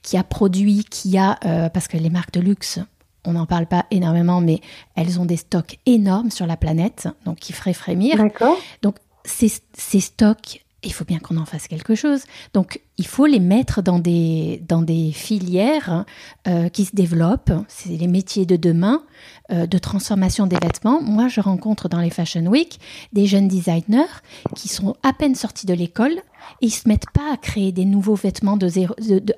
qui 0.02 0.18
a 0.18 0.24
produit, 0.24 0.84
qui 0.84 1.18
a, 1.18 1.40
euh, 1.46 1.70
parce 1.70 1.88
que 1.88 1.96
les 1.96 2.10
marques 2.10 2.34
de 2.34 2.42
luxe, 2.42 2.80
on 3.24 3.34
n'en 3.34 3.46
parle 3.46 3.68
pas 3.68 3.86
énormément, 3.90 4.42
mais 4.42 4.60
elles 4.96 5.18
ont 5.22 5.26
des 5.26 5.38
stocks 5.38 5.80
énormes 5.86 6.30
sur 6.30 6.46
la 6.46 6.58
planète, 6.58 7.08
donc 7.24 7.38
qui 7.38 7.54
feraient 7.54 7.72
frémir. 7.72 8.18
D'accord. 8.18 8.58
Donc 8.82 8.98
ces, 9.24 9.54
ces 9.74 10.02
stocks 10.02 10.63
il 10.84 10.94
faut 10.94 11.06
bien 11.06 11.20
qu'on 11.20 11.38
en 11.38 11.46
fasse 11.46 11.68
quelque 11.68 11.96
chose. 11.96 12.24
Donc, 12.54 12.82
il 12.98 13.08
faut 13.08 13.26
les 13.26 13.40
mettre 13.40 13.82
dans 13.82 14.00
des, 14.00 15.12
filières 15.14 16.06
euh, 16.48 16.70
qui 16.70 16.86
se 16.86 16.96
développent. 16.96 17.52
C'est 17.68 17.90
les 17.90 18.08
métiers 18.08 18.46
de 18.46 18.56
demain, 18.56 19.04
euh, 19.52 19.66
de 19.66 19.78
transformation 19.78 20.48
des 20.48 20.58
vêtements. 20.62 21.02
Moi, 21.02 21.28
je 21.28 21.42
rencontre 21.42 21.90
dans 21.90 22.00
les 22.00 22.10
Fashion 22.10 22.46
Week 22.46 22.80
des 23.14 23.26
jeunes 23.26 23.48
designers 23.48 24.22
qui 24.56 24.68
sont 24.68 24.96
à 25.04 25.14
peine 25.14 25.36
sortis 25.36 25.66
de 25.66 25.74
l'école 25.74 26.14
et 26.62 26.68
ils 26.68 26.72
se 26.72 26.88
mettent 26.88 27.10
pas 27.14 27.34
à 27.34 27.38
créer 27.38 27.72
des 27.72 27.86
nouveaux 27.86 28.16
vêtements 28.16 28.58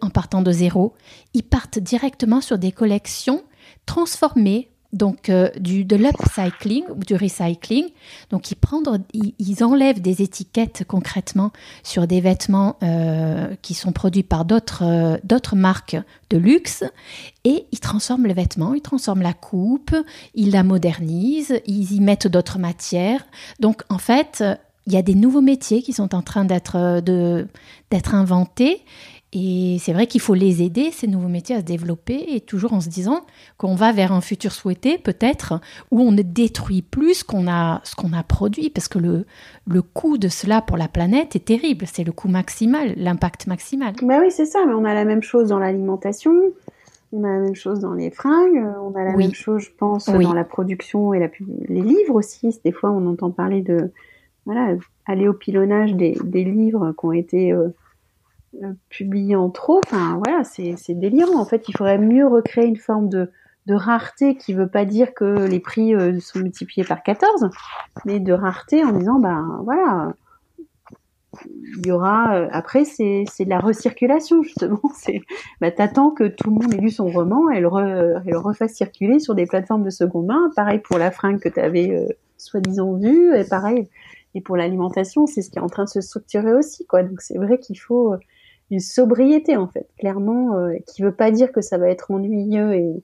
en 0.02 0.10
partant 0.10 0.42
de 0.42 0.52
zéro. 0.52 0.94
Ils 1.34 1.44
partent 1.44 1.80
directement 1.80 2.42
sur 2.42 2.58
des 2.58 2.72
collections 2.72 3.44
transformées 3.86 4.70
donc 4.96 5.30
euh, 5.30 5.50
du, 5.60 5.86
de 5.86 5.96
l'upcycling 5.96 6.86
ou 6.90 7.04
du 7.04 7.16
recycling. 7.16 7.86
Donc 8.32 8.50
ils, 8.50 8.56
prennent, 8.56 8.84
ils, 9.14 9.64
enlèvent 9.64 10.02
des 10.02 10.22
étiquettes 10.22 10.84
concrètement 10.88 11.52
sur 11.84 12.08
des 12.08 12.22
vêtements 12.22 12.78
euh, 12.82 13.54
qui 13.62 13.74
sont 13.74 13.92
produits 13.92 14.24
par 14.24 14.46
d'autres 14.46 14.84
euh, 14.84 15.18
d'autres 15.24 15.56
marques 15.56 15.98
de 16.30 16.38
luxe 16.38 16.84
et 17.44 17.66
ils 17.72 17.80
transforment 17.80 18.28
le 18.28 18.34
vêtement, 18.34 18.74
ils 18.74 18.82
transforment 18.82 19.22
la 19.22 19.34
coupe, 19.34 19.96
ils 20.34 20.52
la 20.52 20.64
modernisent, 20.64 21.60
ils 21.68 21.94
y 21.94 22.00
mettent 22.00 22.28
d'autres 22.28 22.58
matières. 22.58 23.26
Donc 23.60 23.84
en 23.90 23.98
fait, 23.98 24.44
il 24.88 24.94
y 24.94 24.98
a 24.98 25.02
des 25.02 25.16
nouveaux 25.16 25.42
métiers 25.42 25.82
qui 25.82 25.94
sont 25.94 26.16
en 26.16 26.22
train 26.22 26.46
d'être 26.46 26.76
inventés 28.14 28.82
et 29.38 29.80
c'est 29.82 29.92
vrai 29.92 30.08
qu'il 30.08 30.22
faut 30.22 30.34
les 30.34 30.64
aider, 30.64 30.92
ces 30.92 31.08
nouveaux 31.08 31.28
métiers, 31.28 31.58
à 31.58 31.60
se 31.60 31.66
développer, 31.66 32.24
et 32.34 32.40
toujours 32.40 32.72
en 32.72 32.80
se 32.80 32.88
disant 32.88 33.20
qu'on 33.58 33.76
va 33.76 33.92
vers 33.92 34.14
un 34.14 34.22
futur 34.22 34.54
souhaité, 34.54 34.98
peut-être, 34.98 35.60
où 35.92 36.00
on 36.00 36.14
ne 36.14 36.22
détruit 36.22 36.82
plus 36.82 37.16
ce 37.16 37.24
qu'on 37.26 37.46
a, 37.50 37.82
ce 37.84 37.96
qu'on 37.96 38.14
a 38.14 38.24
produit, 38.24 38.70
parce 38.70 38.88
que 38.88 38.98
le, 38.98 39.26
le 39.68 39.82
coût 39.82 40.18
de 40.18 40.30
cela 40.30 40.62
pour 40.62 40.78
la 40.78 40.88
planète 40.88 41.36
est 41.36 41.44
terrible. 41.44 41.86
C'est 41.86 42.06
le 42.06 42.14
coût 42.14 42.30
maximal, 42.30 42.94
l'impact 42.96 43.48
maximal. 43.48 43.94
Ben 44.02 44.22
oui, 44.22 44.32
c'est 44.32 44.46
ça, 44.46 44.60
mais 44.66 44.74
on 44.74 44.86
a 44.86 44.94
la 44.94 45.04
même 45.04 45.22
chose 45.22 45.50
dans 45.50 45.60
l'alimentation, 45.60 46.32
on 47.12 47.26
a 47.26 47.28
la 47.28 47.40
même 47.40 47.56
chose 47.56 47.82
dans 47.82 47.94
les 47.94 48.12
fringues, 48.12 48.66
on 48.82 48.96
a 48.96 49.04
la 49.04 49.18
même 49.18 49.34
chose, 49.34 49.64
je 49.64 49.72
pense, 49.78 50.06
dans 50.08 50.34
la 50.34 50.46
production 50.46 51.14
et 51.14 51.20
la, 51.20 51.28
les 51.68 51.82
livres 51.82 52.16
aussi. 52.16 52.58
Des 52.64 52.72
fois, 52.72 52.90
on 52.90 53.06
entend 53.06 53.32
parler 53.32 53.62
de 53.62 53.92
voilà, 54.46 54.78
aller 55.06 55.28
au 55.28 55.34
pilonnage 55.34 55.94
des, 55.94 56.18
des 56.24 56.46
livres 56.46 56.94
qui 56.98 57.06
ont 57.06 57.12
été. 57.12 57.52
Euh, 57.52 57.68
publié 58.90 59.36
en 59.36 59.50
trop. 59.50 59.82
Voilà, 59.92 60.44
c'est 60.44 60.76
délirant. 60.90 61.40
En 61.40 61.46
fait, 61.46 61.68
il 61.68 61.78
faudrait 61.78 61.98
mieux 61.98 62.28
recréer 62.28 62.66
une 62.66 62.78
forme 62.78 63.10
de, 63.10 63.30
rareté 63.68 64.36
qui 64.36 64.54
veut 64.54 64.70
pas 64.70 64.86
dire 64.86 65.14
que 65.14 65.48
les 65.48 65.60
prix 65.60 65.96
euh, 65.96 66.20
sont 66.20 66.40
multipliés 66.40 66.86
par 66.86 67.02
14, 67.02 67.50
mais 68.06 68.20
de 68.20 68.32
rareté 68.32 68.84
en 68.84 68.92
disant, 68.92 69.20
ben 69.20 69.60
voilà, 69.64 70.14
il 71.78 71.88
y 71.88 71.92
aura. 71.92 72.36
Euh, 72.36 72.48
après, 72.52 72.86
c'est 72.86 73.26
de 73.40 73.50
la 73.50 73.60
recirculation, 73.60 74.44
justement. 74.44 74.82
Bah, 75.62 75.72
t'attends 75.72 76.12
que 76.12 76.26
tout 76.26 76.50
le 76.50 76.56
monde 76.56 76.74
ait 76.74 76.78
lu 76.78 76.92
son 76.92 77.08
roman 77.08 77.50
et 77.50 77.60
le, 77.60 77.68
refasse 78.38 78.74
circuler 78.74 79.20
sur 79.20 79.34
des 79.34 79.46
plateformes 79.46 79.84
de 79.84 79.90
seconde 79.90 80.28
main. 80.28 80.52
Pareil 80.56 80.80
pour 80.80 80.98
la 80.98 81.12
fringue 81.12 81.40
que 81.40 81.50
tu 81.50 81.60
avais 81.60 82.08
soi-disant 82.38 82.94
vue, 82.98 83.36
et 83.36 83.46
pareil. 83.46 83.90
Et 84.36 84.42
pour 84.42 84.58
l'alimentation, 84.58 85.26
c'est 85.26 85.42
ce 85.42 85.50
qui 85.50 85.58
est 85.58 85.62
en 85.62 85.70
train 85.70 85.86
de 85.86 85.90
se 85.90 86.02
structurer 86.02 86.54
aussi, 86.54 86.86
quoi. 86.86 87.04
Donc 87.04 87.22
c'est 87.22 87.38
vrai 87.38 87.58
qu'il 87.58 87.80
faut 87.80 88.16
une 88.72 88.80
sobriété 88.80 89.58
en 89.58 89.68
fait, 89.68 89.88
clairement, 89.98 90.58
euh, 90.58 90.74
qui 90.88 91.02
veut 91.02 91.14
pas 91.14 91.32
dire 91.32 91.52
que 91.52 91.62
ça 91.62 91.78
va 91.78 91.90
être 91.90 92.12
ennuyeux 92.12 93.00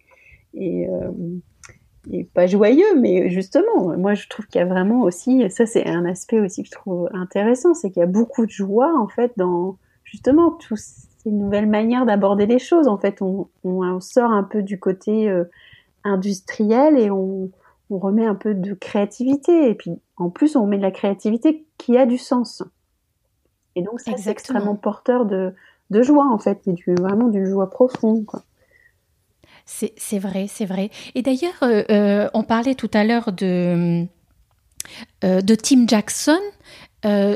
euh, 0.56 1.12
et 2.10 2.24
pas 2.34 2.48
joyeux, 2.48 3.00
mais 3.00 3.30
justement, 3.30 3.96
moi 3.98 4.16
je 4.16 4.28
trouve 4.28 4.48
qu'il 4.48 4.60
y 4.60 4.64
a 4.64 4.68
vraiment 4.68 5.02
aussi, 5.02 5.50
ça 5.52 5.66
c'est 5.66 5.88
un 5.88 6.06
aspect 6.06 6.40
aussi 6.40 6.64
que 6.64 6.70
je 6.70 6.74
trouve 6.74 7.10
intéressant, 7.14 7.74
c'est 7.74 7.92
qu'il 7.92 8.00
y 8.00 8.04
a 8.04 8.08
beaucoup 8.08 8.46
de 8.46 8.52
joie 8.52 8.92
en 9.00 9.08
fait 9.08 9.34
dans 9.38 9.78
justement 10.04 10.52
toutes 10.52 10.80
ces 10.80 11.32
nouvelles 11.32 11.70
manières 11.70 12.06
d'aborder 12.06 12.46
les 12.46 12.60
choses. 12.60 12.88
En 12.88 12.98
fait, 12.98 13.22
on, 13.22 13.48
sort 14.00 14.32
un 14.32 14.44
peu 14.44 14.64
du 14.64 14.80
côté 14.80 15.30
euh, 15.30 15.46
industriel 16.04 16.98
et 16.98 17.12
on 17.12 17.52
remet 17.90 18.26
un 18.26 18.36
peu 18.36 18.54
de 18.54 18.74
créativité. 18.74 19.70
Et 19.70 19.76
puis 19.76 19.92
en 20.18 20.30
plus, 20.30 20.56
on 20.56 20.66
met 20.66 20.78
de 20.78 20.82
la 20.82 20.92
créativité 20.92 21.66
qui 21.78 21.98
a 21.98 22.06
du 22.06 22.18
sens. 22.18 22.64
Et 23.76 23.82
donc, 23.82 24.00
c'est 24.00 24.28
extrêmement 24.28 24.76
porteur 24.76 25.26
de, 25.26 25.54
de, 25.90 26.02
joie, 26.02 26.28
en 26.32 26.38
fait, 26.38 26.68
du, 26.68 26.96
vraiment 26.96 27.30
d'une 27.30 27.46
joie 27.46 27.70
profonde. 27.70 28.26
Quoi. 28.26 28.44
C'est 29.66 30.20
vrai, 30.20 30.48
c'est 30.50 30.66
vrai. 30.66 30.90
Et 31.16 31.22
d'ailleurs, 31.22 31.64
euh, 31.64 31.84
euh, 31.90 32.30
on 32.34 32.44
parlait 32.44 32.76
tout 32.76 32.90
à 32.94 33.04
l'heure 33.04 33.32
de, 33.32 34.06
euh, 35.24 35.42
de 35.42 35.56
Tim 35.56 35.86
Jackson. 35.88 36.40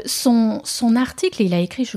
son, 0.05 0.59
son 0.63 0.95
article, 0.95 1.41
il 1.41 1.53
a 1.53 1.59
écrit, 1.59 1.89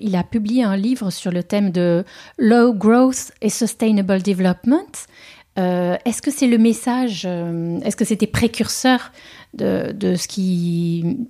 il 0.00 0.16
a 0.16 0.22
publié 0.22 0.64
un 0.64 0.76
livre 0.76 1.10
sur 1.10 1.32
le 1.32 1.42
thème 1.42 1.70
de 1.70 2.04
Low 2.38 2.74
Growth 2.74 3.32
et 3.40 3.48
Sustainable 3.48 4.22
Development. 4.22 5.06
est-ce 5.56 6.22
que 6.22 6.30
c'est 6.30 6.46
le 6.46 6.58
message, 6.58 7.24
est-ce 7.24 7.96
que 7.96 8.04
c'était 8.04 8.28
précurseur 8.28 9.12
de, 9.54 9.92
de, 9.92 10.14
ce 10.14 10.28
qui, 10.28 11.26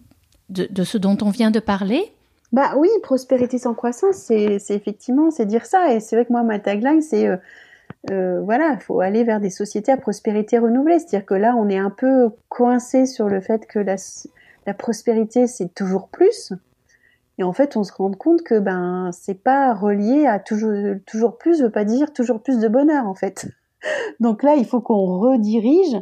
de, 0.49 0.67
de, 0.71 0.85
ce 0.85 0.99
dont 0.99 1.17
on 1.23 1.31
vient 1.31 1.51
de 1.51 1.61
parler? 1.61 2.13
Bah 2.53 2.75
oui, 2.77 2.89
prospérité 3.03 3.59
sans 3.59 3.75
croissance, 3.75 4.17
c'est 4.17 4.61
effectivement, 4.71 5.31
c'est 5.31 5.47
dire 5.47 5.67
ça. 5.67 5.95
Et 5.95 6.01
c'est 6.01 6.17
vrai 6.17 6.25
que 6.25 6.33
moi, 6.33 6.43
ma 6.43 6.59
tagline, 6.59 7.01
c'est 7.01 7.29
euh, 8.11 8.41
voilà, 8.41 8.73
il 8.73 8.81
faut 8.81 9.01
aller 9.01 9.25
vers 9.25 9.41
des 9.41 9.51
sociétés 9.51 9.93
à 9.93 9.97
prospérité 9.97 10.59
renouvelée. 10.59 10.99
C'est-à-dire 10.99 11.27
que 11.27 11.35
là, 11.35 11.55
on 11.57 11.69
est 11.69 11.79
un 11.79 11.91
peu 11.91 12.31
coincé 12.49 13.07
sur 13.07 13.29
le 13.29 13.41
fait 13.41 13.67
que 13.67 13.79
la, 13.79 13.97
prospérité, 14.75 15.47
c'est 15.47 15.75
toujours 15.75 16.09
plus. 16.09 16.53
Et 17.39 17.43
en 17.43 17.53
fait, 17.53 17.77
on 17.77 17.85
se 17.85 17.93
rend 17.93 18.13
compte 18.13 18.43
que 18.43 18.59
ben 18.59 19.11
c'est 19.13 19.43
pas 19.43 19.75
relié 19.75 20.27
à 20.27 20.39
toujours 20.39 20.97
toujours 21.07 21.39
plus, 21.39 21.63
veut 21.63 21.71
pas 21.71 21.85
dire 21.85 22.13
toujours 22.13 22.43
plus 22.43 22.59
de 22.59 22.69
bonheur 22.69 23.07
en 23.07 23.15
fait. 23.15 23.49
Donc 24.21 24.43
là, 24.43 24.55
il 24.57 24.67
faut 24.67 24.81
qu'on 24.81 25.19
redirige 25.19 25.97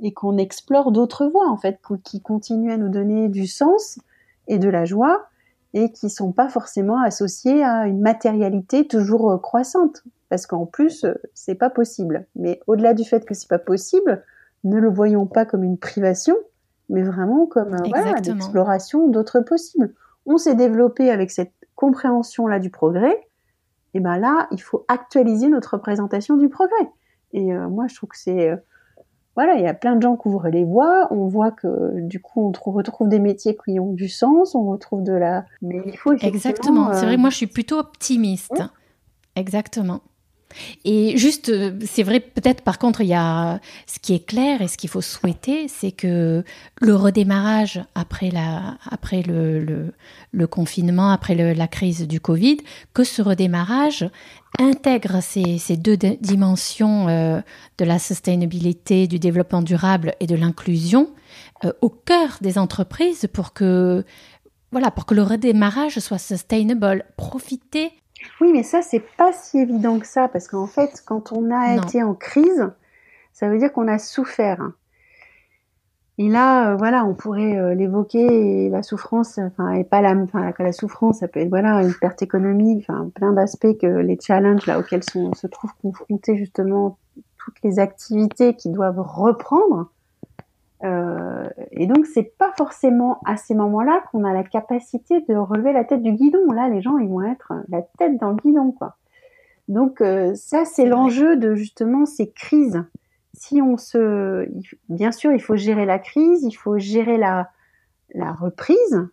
et 0.00 0.12
qu'on 0.12 0.36
explore 0.36 0.92
d'autres 0.92 1.26
voies 1.26 1.48
en 1.48 1.56
fait, 1.56 1.78
qui 2.04 2.20
continuent 2.20 2.72
à 2.72 2.76
nous 2.76 2.88
donner 2.88 3.28
du 3.28 3.46
sens 3.46 4.00
et 4.48 4.58
de 4.58 4.68
la 4.68 4.84
joie 4.84 5.28
et 5.74 5.92
qui 5.92 6.10
sont 6.10 6.32
pas 6.32 6.48
forcément 6.48 7.00
associées 7.00 7.62
à 7.62 7.86
une 7.86 8.00
matérialité 8.00 8.86
toujours 8.86 9.30
euh, 9.30 9.38
croissante 9.38 10.02
parce 10.30 10.46
qu'en 10.46 10.64
plus, 10.64 11.04
euh, 11.04 11.14
c'est 11.34 11.56
pas 11.56 11.68
possible. 11.68 12.26
Mais 12.36 12.60
au-delà 12.66 12.94
du 12.94 13.04
fait 13.04 13.26
que 13.26 13.34
c'est 13.34 13.48
pas 13.48 13.58
possible, 13.58 14.22
ne 14.64 14.78
le 14.78 14.88
voyons 14.88 15.26
pas 15.26 15.44
comme 15.44 15.64
une 15.64 15.76
privation, 15.76 16.36
mais 16.88 17.02
vraiment 17.02 17.46
comme 17.46 17.74
euh, 17.74 17.88
voilà, 17.88 18.14
l'exploration 18.14 19.08
d'autres 19.08 19.40
possibles. 19.40 19.92
On 20.24 20.38
s'est 20.38 20.54
développé 20.54 21.10
avec 21.10 21.30
cette 21.30 21.52
compréhension-là 21.74 22.60
du 22.60 22.70
progrès, 22.70 23.26
et 23.92 24.00
ben 24.00 24.18
là, 24.18 24.46
il 24.52 24.62
faut 24.62 24.84
actualiser 24.86 25.48
notre 25.48 25.74
représentation 25.74 26.36
du 26.36 26.48
progrès. 26.48 26.88
Et 27.32 27.52
euh, 27.52 27.68
moi, 27.68 27.86
je 27.88 27.96
trouve 27.96 28.10
que 28.10 28.18
c'est 28.18 28.56
voilà, 29.40 29.58
il 29.58 29.64
y 29.64 29.68
a 29.68 29.72
plein 29.72 29.96
de 29.96 30.02
gens 30.02 30.16
qui 30.16 30.28
ouvrent 30.28 30.50
les 30.50 30.64
voies. 30.64 31.08
On 31.10 31.26
voit 31.26 31.50
que 31.50 31.98
du 32.00 32.20
coup, 32.20 32.52
on 32.66 32.70
retrouve 32.70 33.08
des 33.08 33.18
métiers 33.18 33.56
qui 33.56 33.80
ont 33.80 33.92
du 33.94 34.08
sens. 34.08 34.54
On 34.54 34.68
retrouve 34.70 35.02
de 35.02 35.14
la. 35.14 35.46
Mais 35.62 35.80
il 35.86 35.96
faut 35.96 36.12
exactement. 36.12 36.92
C'est 36.92 37.06
vrai. 37.06 37.16
Moi, 37.16 37.30
je 37.30 37.36
suis 37.36 37.46
plutôt 37.46 37.78
optimiste. 37.78 38.62
Exactement. 39.36 40.02
Et 40.84 41.16
juste, 41.16 41.48
euh, 41.48 41.78
c'est 41.86 42.02
vrai, 42.02 42.20
peut-être 42.20 42.62
par 42.62 42.78
contre, 42.78 43.00
il 43.00 43.08
y 43.08 43.14
a 43.14 43.60
ce 43.86 43.98
qui 43.98 44.14
est 44.14 44.26
clair 44.26 44.62
et 44.62 44.68
ce 44.68 44.76
qu'il 44.76 44.90
faut 44.90 45.00
souhaiter, 45.00 45.68
c'est 45.68 45.92
que 45.92 46.44
le 46.80 46.96
redémarrage 46.96 47.80
après, 47.94 48.30
la, 48.30 48.76
après 48.90 49.22
le, 49.22 49.92
confinement, 50.46 51.10
après 51.10 51.34
la 51.34 51.68
crise 51.68 52.06
du 52.06 52.20
Covid, 52.20 52.58
que 52.94 53.04
ce 53.04 53.22
redémarrage 53.22 54.08
intègre 54.58 55.22
ces, 55.22 55.58
ces 55.58 55.76
deux 55.76 55.96
dimensions 55.96 57.08
euh, 57.08 57.40
de 57.78 57.84
la 57.84 57.98
sustainabilité, 57.98 59.06
du 59.06 59.18
développement 59.18 59.62
durable 59.62 60.14
et 60.20 60.26
de 60.26 60.34
l'inclusion 60.34 61.10
euh, 61.64 61.72
au 61.80 61.88
cœur 61.88 62.38
des 62.40 62.58
entreprises 62.58 63.28
pour 63.32 63.52
que, 63.52 64.04
voilà, 64.72 64.90
pour 64.90 65.06
que 65.06 65.14
le 65.14 65.22
redémarrage 65.22 65.98
soit 65.98 66.18
sustainable. 66.18 67.04
Profiter 67.16 67.92
oui, 68.40 68.52
mais 68.52 68.62
ça, 68.62 68.82
c'est 68.82 69.04
pas 69.16 69.32
si 69.32 69.58
évident 69.58 69.98
que 69.98 70.06
ça, 70.06 70.28
parce 70.28 70.48
qu'en 70.48 70.66
fait, 70.66 71.02
quand 71.06 71.32
on 71.32 71.50
a 71.50 71.76
été 71.76 72.02
en 72.02 72.14
crise, 72.14 72.70
ça 73.32 73.48
veut 73.48 73.58
dire 73.58 73.72
qu'on 73.72 73.88
a 73.88 73.98
souffert. 73.98 74.70
Et 76.18 76.28
là, 76.28 76.72
euh, 76.72 76.76
voilà, 76.76 77.06
on 77.06 77.14
pourrait 77.14 77.56
euh, 77.56 77.74
l'évoquer, 77.74 78.68
la 78.68 78.82
souffrance, 78.82 79.38
enfin, 79.38 79.72
et 79.72 79.84
pas 79.84 80.02
la, 80.02 80.12
enfin, 80.12 80.52
la 80.58 80.72
souffrance, 80.72 81.20
ça 81.20 81.28
peut 81.28 81.40
être, 81.40 81.48
voilà, 81.48 81.82
une 81.82 81.94
perte 81.94 82.20
économique, 82.20 82.84
enfin, 82.86 83.10
plein 83.14 83.32
d'aspects 83.32 83.78
que 83.80 83.86
les 83.86 84.18
challenges, 84.20 84.66
là, 84.66 84.78
auxquels 84.78 85.02
se 85.02 85.46
trouvent 85.46 85.72
confrontés, 85.80 86.36
justement, 86.36 86.98
toutes 87.38 87.56
les 87.64 87.78
activités 87.78 88.54
qui 88.54 88.68
doivent 88.68 89.00
reprendre. 89.00 89.90
Euh, 90.82 91.48
et 91.72 91.86
donc, 91.86 92.06
c'est 92.06 92.36
pas 92.38 92.52
forcément 92.56 93.20
à 93.26 93.36
ces 93.36 93.54
moments-là 93.54 94.02
qu'on 94.10 94.24
a 94.24 94.32
la 94.32 94.44
capacité 94.44 95.20
de 95.28 95.34
relever 95.34 95.72
la 95.72 95.84
tête 95.84 96.02
du 96.02 96.12
guidon. 96.12 96.52
Là, 96.52 96.68
les 96.68 96.80
gens, 96.80 96.98
ils 96.98 97.08
vont 97.08 97.22
être 97.22 97.52
la 97.68 97.82
tête 97.98 98.18
dans 98.18 98.30
le 98.30 98.36
guidon, 98.36 98.72
quoi. 98.72 98.96
Donc, 99.68 100.00
euh, 100.00 100.34
ça, 100.34 100.64
c'est 100.64 100.86
l'enjeu 100.86 101.36
de 101.36 101.54
justement 101.54 102.06
ces 102.06 102.30
crises. 102.30 102.82
Si 103.34 103.62
on 103.62 103.76
se, 103.76 104.48
bien 104.88 105.12
sûr, 105.12 105.32
il 105.32 105.40
faut 105.40 105.56
gérer 105.56 105.86
la 105.86 105.98
crise, 105.98 106.42
il 106.42 106.52
faut 106.52 106.78
gérer 106.78 107.16
la, 107.16 107.50
la 108.14 108.32
reprise 108.32 109.08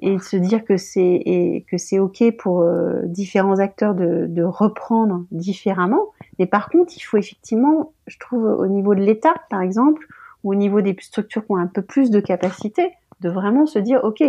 et 0.00 0.18
se 0.20 0.36
dire 0.36 0.64
que 0.64 0.76
c'est 0.76 1.64
que 1.68 1.76
c'est 1.76 1.98
ok 1.98 2.36
pour 2.38 2.62
euh, 2.62 3.02
différents 3.04 3.58
acteurs 3.58 3.94
de, 3.94 4.26
de 4.26 4.42
reprendre 4.42 5.24
différemment. 5.32 6.06
Mais 6.38 6.46
par 6.46 6.70
contre, 6.70 6.96
il 6.96 7.00
faut 7.00 7.16
effectivement, 7.16 7.92
je 8.06 8.18
trouve, 8.18 8.44
au 8.44 8.66
niveau 8.68 8.94
de 8.94 9.00
l'État, 9.00 9.34
par 9.50 9.60
exemple, 9.60 10.06
au 10.48 10.54
niveau 10.54 10.80
des 10.80 10.96
structures 11.00 11.44
qui 11.44 11.52
ont 11.52 11.56
un 11.56 11.66
peu 11.66 11.82
plus 11.82 12.10
de 12.10 12.20
capacité, 12.20 12.92
de 13.20 13.28
vraiment 13.28 13.66
se 13.66 13.78
dire, 13.78 14.02
OK, 14.02 14.22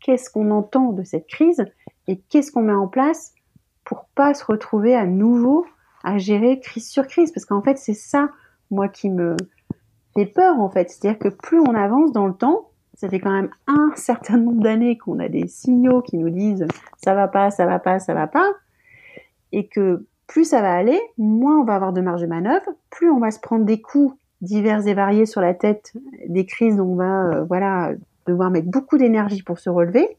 qu'est-ce 0.00 0.30
qu'on 0.30 0.50
entend 0.50 0.92
de 0.92 1.02
cette 1.02 1.26
crise 1.26 1.64
et 2.06 2.18
qu'est-ce 2.18 2.50
qu'on 2.50 2.62
met 2.62 2.72
en 2.72 2.88
place 2.88 3.34
pour 3.84 4.06
pas 4.14 4.32
se 4.32 4.44
retrouver 4.44 4.94
à 4.94 5.04
nouveau 5.04 5.66
à 6.02 6.16
gérer 6.16 6.60
crise 6.60 6.88
sur 6.88 7.06
crise? 7.06 7.30
Parce 7.32 7.44
qu'en 7.44 7.60
fait, 7.60 7.76
c'est 7.76 7.94
ça, 7.94 8.30
moi, 8.70 8.88
qui 8.88 9.10
me 9.10 9.36
fait 10.14 10.26
peur, 10.26 10.58
en 10.60 10.70
fait. 10.70 10.88
C'est-à-dire 10.88 11.18
que 11.18 11.28
plus 11.28 11.60
on 11.60 11.74
avance 11.74 12.10
dans 12.12 12.26
le 12.26 12.34
temps, 12.34 12.70
ça 12.94 13.10
fait 13.10 13.20
quand 13.20 13.32
même 13.32 13.50
un 13.66 13.92
certain 13.96 14.38
nombre 14.38 14.62
d'années 14.62 14.96
qu'on 14.96 15.18
a 15.18 15.28
des 15.28 15.46
signaux 15.46 16.00
qui 16.00 16.16
nous 16.16 16.30
disent 16.30 16.66
ça 17.04 17.14
va 17.14 17.28
pas, 17.28 17.50
ça 17.50 17.66
va 17.66 17.78
pas, 17.78 17.98
ça 17.98 18.14
va 18.14 18.26
pas, 18.26 18.48
et 19.52 19.68
que 19.68 20.06
plus 20.26 20.44
ça 20.44 20.62
va 20.62 20.72
aller, 20.72 21.00
moins 21.18 21.60
on 21.60 21.64
va 21.64 21.74
avoir 21.74 21.92
de 21.92 22.00
marge 22.00 22.22
de 22.22 22.26
manœuvre, 22.26 22.66
plus 22.88 23.10
on 23.10 23.20
va 23.20 23.30
se 23.30 23.38
prendre 23.38 23.64
des 23.66 23.80
coups 23.82 24.16
divers 24.40 24.86
et 24.86 24.94
variés 24.94 25.26
sur 25.26 25.40
la 25.40 25.54
tête, 25.54 25.92
des 26.26 26.46
crises 26.46 26.76
dont 26.76 26.92
on 26.92 26.96
va 26.96 27.24
euh, 27.24 27.44
voilà 27.44 27.92
devoir 28.26 28.50
mettre 28.50 28.68
beaucoup 28.68 28.98
d'énergie 28.98 29.42
pour 29.42 29.58
se 29.58 29.70
relever. 29.70 30.16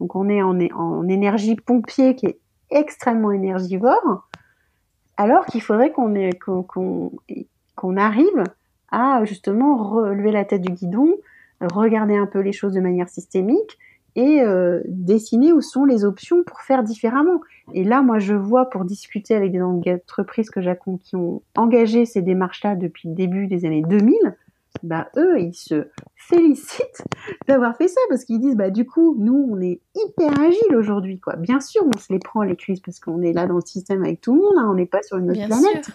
Donc 0.00 0.14
on 0.14 0.28
est 0.28 0.42
en, 0.42 1.08
énergie 1.08 1.56
pompier 1.56 2.14
qui 2.14 2.26
est 2.26 2.38
extrêmement 2.70 3.32
énergivore, 3.32 4.28
alors 5.16 5.46
qu'il 5.46 5.62
faudrait 5.62 5.92
qu'on 5.92 6.12
qu'on 7.76 7.96
arrive 7.96 8.44
à 8.90 9.24
justement 9.24 9.76
relever 9.76 10.32
la 10.32 10.44
tête 10.44 10.62
du 10.62 10.72
guidon, 10.72 11.16
regarder 11.60 12.16
un 12.16 12.26
peu 12.26 12.40
les 12.40 12.52
choses 12.52 12.74
de 12.74 12.80
manière 12.80 13.08
systémique 13.08 13.78
et 14.16 14.42
euh, 14.42 14.80
dessiner 14.88 15.52
où 15.52 15.60
sont 15.60 15.84
les 15.84 16.04
options 16.04 16.42
pour 16.42 16.62
faire 16.62 16.82
différemment. 16.82 17.40
Et 17.74 17.84
là, 17.84 18.02
moi, 18.02 18.18
je 18.18 18.34
vois 18.34 18.70
pour 18.70 18.84
discuter 18.84 19.34
avec 19.34 19.52
des 19.52 19.62
entreprises 19.62 20.50
que 20.50 20.60
j'accompagne 20.60 20.98
qui 20.98 21.16
ont 21.16 21.42
engagé 21.56 22.06
ces 22.06 22.22
démarches-là 22.22 22.74
depuis 22.76 23.08
le 23.08 23.14
début 23.14 23.46
des 23.46 23.64
années 23.64 23.82
2000, 23.86 24.16
bah 24.82 25.08
eux, 25.16 25.40
ils 25.40 25.54
se 25.54 25.88
félicitent 26.14 27.04
d'avoir 27.48 27.76
fait 27.76 27.88
ça 27.88 28.00
parce 28.08 28.24
qu'ils 28.24 28.40
disent 28.40 28.56
bah 28.56 28.70
du 28.70 28.86
coup, 28.86 29.16
nous, 29.18 29.48
on 29.50 29.60
est 29.60 29.80
hyper 29.94 30.38
agile 30.40 30.76
aujourd'hui, 30.76 31.18
quoi. 31.18 31.36
Bien 31.36 31.60
sûr, 31.60 31.82
on 31.84 31.98
se 31.98 32.12
les 32.12 32.18
prend 32.18 32.42
les 32.42 32.56
crises 32.56 32.80
parce 32.80 33.00
qu'on 33.00 33.22
est 33.22 33.32
là 33.32 33.46
dans 33.46 33.56
le 33.56 33.66
système 33.66 34.02
avec 34.04 34.20
tout 34.20 34.34
le 34.34 34.40
monde, 34.40 34.54
hein, 34.58 34.68
on 34.70 34.74
n'est 34.74 34.86
pas 34.86 35.02
sur 35.02 35.18
une 35.18 35.30
autre 35.30 35.46
planète. 35.46 35.90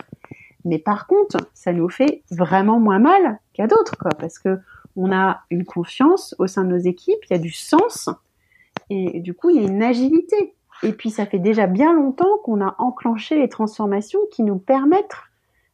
Mais 0.65 0.77
par 0.77 1.07
contre, 1.07 1.37
ça 1.53 1.73
nous 1.73 1.89
fait 1.89 2.23
vraiment 2.29 2.79
moins 2.79 2.99
mal 2.99 3.39
qu'à 3.53 3.67
d'autres, 3.67 3.97
quoi, 3.97 4.11
parce 4.19 4.37
que 4.37 4.59
on 4.95 5.11
a 5.11 5.41
une 5.49 5.65
confiance 5.65 6.35
au 6.39 6.47
sein 6.47 6.63
de 6.63 6.69
nos 6.69 6.77
équipes, 6.77 7.19
il 7.29 7.33
y 7.33 7.35
a 7.35 7.39
du 7.39 7.51
sens, 7.51 8.09
et 8.89 9.19
du 9.19 9.33
coup, 9.33 9.49
il 9.49 9.61
y 9.61 9.65
a 9.65 9.67
une 9.67 9.83
agilité. 9.83 10.53
Et 10.83 10.91
puis, 10.93 11.11
ça 11.11 11.25
fait 11.25 11.39
déjà 11.39 11.67
bien 11.67 11.93
longtemps 11.93 12.37
qu'on 12.43 12.61
a 12.61 12.75
enclenché 12.79 13.37
les 13.37 13.47
transformations 13.47 14.19
qui 14.31 14.43
nous 14.43 14.57
permettent 14.57 15.15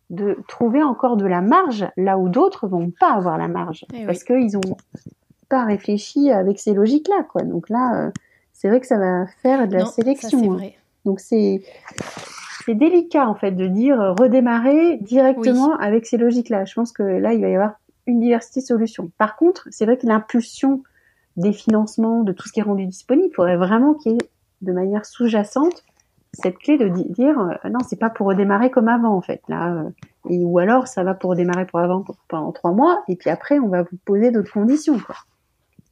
de 0.10 0.38
trouver 0.48 0.84
encore 0.84 1.18
de 1.18 1.26
la 1.26 1.41
marge 1.41 1.88
là 1.98 2.18
où 2.18 2.30
d'autres 2.30 2.68
vont 2.68 2.91
pas 2.98 3.14
avoir 3.14 3.38
la 3.38 3.48
marge 3.48 3.85
eh 3.94 4.06
parce 4.06 4.23
qu'ils 4.23 4.56
ont 4.56 4.77
pas 5.49 5.65
réfléchi 5.65 6.31
avec 6.31 6.60
ces 6.60 6.73
logiques-là, 6.73 7.23
quoi. 7.23 7.41
Donc 7.44 7.69
là, 7.69 8.07
euh, 8.07 8.11
c'est 8.53 8.69
vrai 8.69 8.80
que 8.80 8.88
ça 8.88 8.98
va 8.98 9.26
faire 9.41 9.68
de 9.68 9.73
la 9.73 9.85
sélection. 9.85 10.60
Hein. 10.60 10.69
Donc 11.06 11.19
c'est 11.19 11.61
c'est 12.65 12.76
délicat 12.76 13.27
en 13.27 13.35
fait 13.35 13.52
de 13.52 13.68
dire 13.68 14.15
redémarrer 14.19 14.98
directement 14.98 15.76
avec 15.77 16.06
ces 16.06 16.18
logiques-là. 16.18 16.65
Je 16.65 16.73
pense 16.73 16.91
que 16.91 17.03
là, 17.03 17.34
il 17.34 17.41
va 17.41 17.49
y 17.49 17.56
avoir 17.56 17.76
une 18.07 18.19
diversité 18.19 18.61
de 18.61 18.65
solutions. 18.65 19.11
Par 19.17 19.35
contre, 19.35 19.67
c'est 19.71 19.85
vrai 19.85 19.97
que 19.97 20.07
l'impulsion 20.07 20.84
des 21.35 21.53
financements, 21.53 22.23
de 22.23 22.31
tout 22.31 22.47
ce 22.47 22.53
qui 22.53 22.61
est 22.61 22.63
rendu 22.63 22.85
disponible, 22.85 23.27
il 23.31 23.35
faudrait 23.35 23.57
vraiment 23.57 23.93
qu'il 23.93 24.13
y 24.13 24.15
ait 24.15 24.29
de 24.61 24.71
manière 24.71 25.05
sous-jacente 25.05 25.84
cette 26.34 26.57
clé 26.57 26.77
de 26.77 26.89
dire 26.89 27.39
euh, 27.39 27.69
non, 27.69 27.79
c'est 27.88 27.99
pas 27.99 28.09
pour 28.09 28.27
redémarrer 28.27 28.69
comme 28.69 28.89
avant 28.89 29.15
en 29.15 29.21
fait 29.21 29.41
là, 29.47 29.73
euh, 29.73 29.89
et, 30.29 30.43
ou 30.43 30.59
alors 30.59 30.88
ça 30.88 31.03
va 31.03 31.13
pour 31.13 31.31
redémarrer 31.31 31.65
pour 31.65 31.79
avant 31.79 32.03
pendant 32.27 32.51
trois 32.51 32.73
mois 32.73 33.01
et 33.07 33.15
puis 33.15 33.29
après 33.29 33.59
on 33.59 33.69
va 33.69 33.84
vous 33.84 33.97
poser 34.05 34.29
d'autres 34.29 34.51
conditions 34.51 34.99
quoi, 34.99 35.15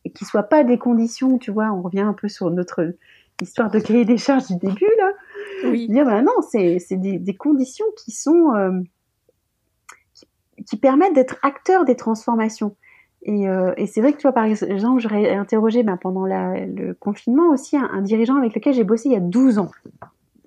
et 0.06 0.12
qui 0.12 0.24
soient 0.24 0.44
pas 0.44 0.64
des 0.64 0.78
conditions, 0.78 1.38
tu 1.38 1.52
vois, 1.52 1.72
on 1.72 1.82
revient 1.82 2.02
un 2.02 2.14
peu 2.14 2.30
sur 2.30 2.50
notre 2.52 2.94
histoire 3.42 3.70
de 3.70 3.80
cahier 3.80 4.06
des 4.06 4.18
charges 4.18 4.48
du 4.48 4.56
début 4.56 4.92
là, 4.98 5.12
Oui. 5.66 5.88
Dire, 5.90 6.06
ben 6.06 6.22
non, 6.22 6.32
c'est 6.50 6.80
des, 6.92 7.18
des, 7.18 7.36
conditions 7.36 7.86
qui 7.98 8.12
sont 8.12 8.54
euh, 8.54 8.72
qui, 10.68 10.78
permettent 10.78 11.14
d'être 11.14 11.38
acteurs 11.42 11.86
des 11.86 11.96
transformations. 11.96 12.76
Et, 13.24 13.48
euh, 13.50 13.74
et 13.78 13.88
c'est 13.88 14.02
vrai 14.02 14.14
que 14.14 14.18
tu 14.18 14.32
par 14.32 14.44
exemple, 14.46 15.00
j'aurais 15.00 15.32
interrogé 15.32 15.84
ben, 15.84 15.98
pendant 15.98 16.26
le 16.26 16.94
confinement 16.94 17.50
aussi 17.50 17.76
un, 17.76 17.90
un 17.92 18.02
dirigeant 18.02 18.36
avec 18.38 18.54
lequel 18.54 18.74
j'ai 18.74 18.84
bossé 18.84 19.10
il 19.10 19.14
y 19.14 19.18
a 19.18 19.22
12 19.22 19.58
ans. 19.58 19.72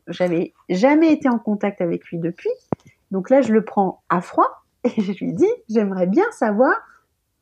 J'avais 0.07 0.53
jamais 0.69 1.13
été 1.13 1.29
en 1.29 1.39
contact 1.39 1.81
avec 1.81 2.05
lui 2.07 2.19
depuis. 2.19 2.51
Donc 3.11 3.31
là, 3.31 3.41
je 3.41 3.53
le 3.53 3.65
prends 3.65 4.03
à 4.09 4.21
froid 4.21 4.65
et 4.85 5.01
je 5.01 5.13
lui 5.25 5.33
dis, 5.33 5.51
j'aimerais 5.69 6.07
bien 6.07 6.31
savoir 6.31 6.73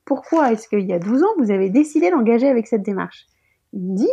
pourquoi 0.04 0.52
est-ce 0.52 0.68
qu'il 0.68 0.86
y 0.86 0.92
a 0.92 0.98
12 0.98 1.22
ans, 1.22 1.34
vous 1.38 1.50
avez 1.50 1.68
décidé 1.68 2.10
d'engager 2.10 2.48
avec 2.48 2.66
cette 2.66 2.82
démarche. 2.82 3.26
Il 3.72 3.82
me 3.82 3.96
dit, 3.96 4.10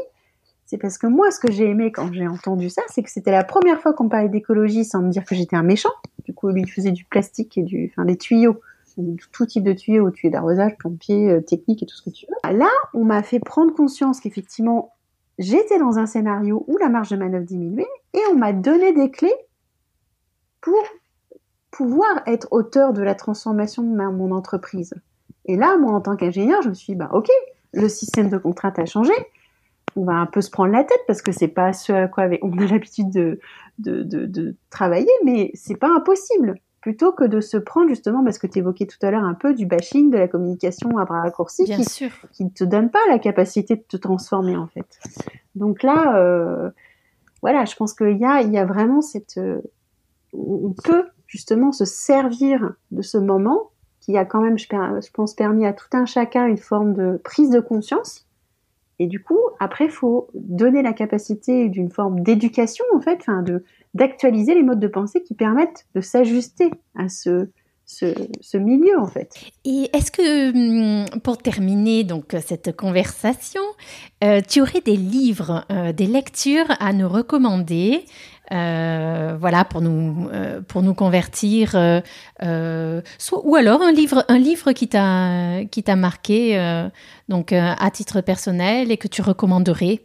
c'est 0.65 0.77
parce 0.77 0.97
que 0.97 1.07
moi, 1.07 1.29
ce 1.31 1.39
que 1.39 1.51
j'ai 1.51 1.69
aimé 1.69 1.91
quand 1.91 2.11
j'ai 2.13 2.27
entendu 2.27 2.69
ça, 2.69 2.81
c'est 2.87 3.03
que 3.03 3.11
c'était 3.11 3.31
la 3.31 3.43
première 3.43 3.79
fois 3.81 3.93
qu'on 3.93 4.09
parlait 4.09 4.29
d'écologie 4.29 4.85
sans 4.85 5.01
me 5.01 5.09
dire 5.09 5.25
que 5.25 5.35
j'étais 5.35 5.55
un 5.55 5.63
méchant. 5.63 5.91
Du 6.25 6.33
coup, 6.33 6.49
lui, 6.49 6.61
il 6.61 6.71
faisait 6.71 6.91
du 6.91 7.05
plastique 7.05 7.57
et 7.57 7.91
enfin, 7.91 8.05
des 8.05 8.17
tuyaux, 8.17 8.59
tout 9.31 9.45
type 9.45 9.63
de 9.63 9.73
tuyaux, 9.73 10.09
tuyaux 10.11 10.31
d'arrosage, 10.31 10.77
pompiers, 10.79 11.31
euh, 11.31 11.41
techniques 11.41 11.83
et 11.83 11.85
tout 11.85 11.95
ce 11.95 12.01
que 12.03 12.09
tu 12.09 12.25
veux. 12.27 12.57
Là, 12.57 12.69
on 12.93 13.03
m'a 13.03 13.23
fait 13.23 13.39
prendre 13.39 13.73
conscience 13.73 14.19
qu'effectivement, 14.19 14.93
j'étais 15.37 15.79
dans 15.79 15.97
un 15.97 16.05
scénario 16.05 16.63
où 16.67 16.77
la 16.77 16.89
marge 16.89 17.09
de 17.09 17.17
manœuvre 17.17 17.45
diminuait 17.45 17.87
et 18.13 18.19
on 18.31 18.37
m'a 18.37 18.53
donné 18.53 18.93
des 18.93 19.11
clés 19.11 19.35
pour 20.61 20.81
pouvoir 21.71 22.21
être 22.27 22.47
auteur 22.51 22.93
de 22.93 23.01
la 23.01 23.15
transformation 23.15 23.83
de 23.83 23.89
mon 23.89 24.31
entreprise. 24.31 24.93
Et 25.45 25.57
là, 25.57 25.77
moi, 25.77 25.91
en 25.91 26.01
tant 26.01 26.15
qu'ingénieur, 26.15 26.61
je 26.61 26.69
me 26.69 26.73
suis 26.73 26.93
dit, 26.93 26.95
bah, 26.97 27.09
ok, 27.13 27.27
le 27.73 27.89
système 27.89 28.29
de 28.29 28.37
contrainte 28.37 28.79
a 28.79 28.85
changé 28.85 29.13
on 29.95 30.05
va 30.05 30.13
un 30.13 30.25
peu 30.25 30.41
se 30.41 30.49
prendre 30.49 30.71
la 30.71 30.83
tête 30.83 31.01
parce 31.07 31.21
que 31.21 31.31
c'est 31.31 31.47
pas 31.47 31.73
ce 31.73 31.91
à 31.93 32.07
quoi 32.07 32.27
on 32.41 32.57
a 32.57 32.65
l'habitude 32.65 33.09
de, 33.09 33.39
de, 33.79 34.03
de, 34.03 34.55
travailler, 34.69 35.11
mais 35.23 35.51
c'est 35.53 35.77
pas 35.77 35.89
impossible. 35.89 36.55
Plutôt 36.81 37.13
que 37.13 37.23
de 37.23 37.39
se 37.39 37.55
prendre 37.55 37.87
justement, 37.87 38.25
parce 38.25 38.37
que 38.37 38.47
tu 38.47 38.59
évoquais 38.59 38.85
tout 38.85 38.97
à 39.05 39.11
l'heure 39.11 39.23
un 39.23 39.35
peu 39.35 39.53
du 39.53 39.65
bashing, 39.65 40.09
de 40.09 40.17
la 40.17 40.27
communication 40.27 40.97
à 40.97 41.05
bras 41.05 41.21
raccourcis, 41.21 41.63
qui, 41.63 42.09
qui 42.31 42.43
ne 42.43 42.49
te 42.49 42.65
donne 42.65 42.89
pas 42.89 42.99
la 43.07 43.19
capacité 43.19 43.77
de 43.77 43.83
te 43.87 43.95
transformer 43.95 44.57
en 44.57 44.67
fait. 44.67 44.99
Donc 45.55 45.81
là, 45.81 46.17
euh, 46.17 46.69
voilà, 47.41 47.63
je 47.63 47.75
pense 47.75 47.93
qu'il 47.93 48.17
y 48.17 48.25
a, 48.25 48.41
il 48.41 48.51
y 48.51 48.57
a 48.57 48.65
vraiment 48.65 49.01
cette, 49.01 49.37
euh, 49.37 49.61
on 50.33 50.73
peut 50.83 51.05
justement 51.27 51.71
se 51.71 51.85
servir 51.85 52.73
de 52.91 53.01
ce 53.01 53.17
moment 53.17 53.71
qui 54.01 54.17
a 54.17 54.25
quand 54.25 54.41
même, 54.41 54.57
je 54.57 55.11
pense, 55.13 55.33
permis 55.33 55.65
à 55.65 55.71
tout 55.71 55.87
un 55.93 56.05
chacun 56.05 56.45
une 56.45 56.57
forme 56.57 56.93
de 56.93 57.21
prise 57.23 57.49
de 57.49 57.61
conscience 57.61 58.22
et 59.03 59.07
du 59.07 59.21
coup, 59.21 59.39
après, 59.59 59.89
faut 59.89 60.29
donner 60.33 60.81
la 60.81 60.93
capacité 60.93 61.67
d'une 61.67 61.89
forme 61.89 62.21
d'éducation, 62.21 62.85
en 62.95 63.01
fait, 63.01 63.17
enfin, 63.19 63.41
de, 63.41 63.65
d'actualiser 63.93 64.55
les 64.55 64.63
modes 64.63 64.79
de 64.79 64.87
pensée 64.87 65.21
qui 65.23 65.33
permettent 65.33 65.87
de 65.93 65.99
s'ajuster 65.99 66.71
à 66.95 67.09
ce, 67.09 67.49
ce, 67.85 68.57
milieu, 68.57 68.97
en 68.97 69.07
fait. 69.07 69.33
Et 69.65 69.89
est-ce 69.91 70.09
que, 70.09 70.51
hum, 70.53 71.19
pour 71.19 71.37
terminer 71.37 72.05
donc 72.05 72.33
cette 72.45 72.77
conversation, 72.77 73.61
euh, 74.23 74.39
tu 74.47 74.61
aurais 74.61 74.79
des 74.79 74.95
livres, 74.95 75.65
euh, 75.69 75.91
des 75.91 76.07
lectures 76.07 76.71
à 76.79 76.93
nous 76.93 77.09
recommander? 77.09 78.05
Voilà, 78.51 79.65
pour 79.65 79.81
nous, 79.81 80.29
euh, 80.31 80.61
pour 80.61 80.81
nous 80.81 80.93
convertir, 80.93 81.75
euh, 81.75 83.01
soit, 83.17 83.41
ou 83.45 83.55
alors 83.55 83.81
un 83.81 83.91
livre, 83.91 84.25
un 84.27 84.37
livre 84.37 84.71
qui 84.71 84.87
t'a, 84.87 85.65
qui 85.69 85.83
t'a 85.83 85.95
marqué, 85.95 86.57
donc 87.29 87.53
à 87.53 87.91
titre 87.91 88.21
personnel 88.21 88.91
et 88.91 88.97
que 88.97 89.07
tu 89.07 89.21
recommanderais. 89.21 90.01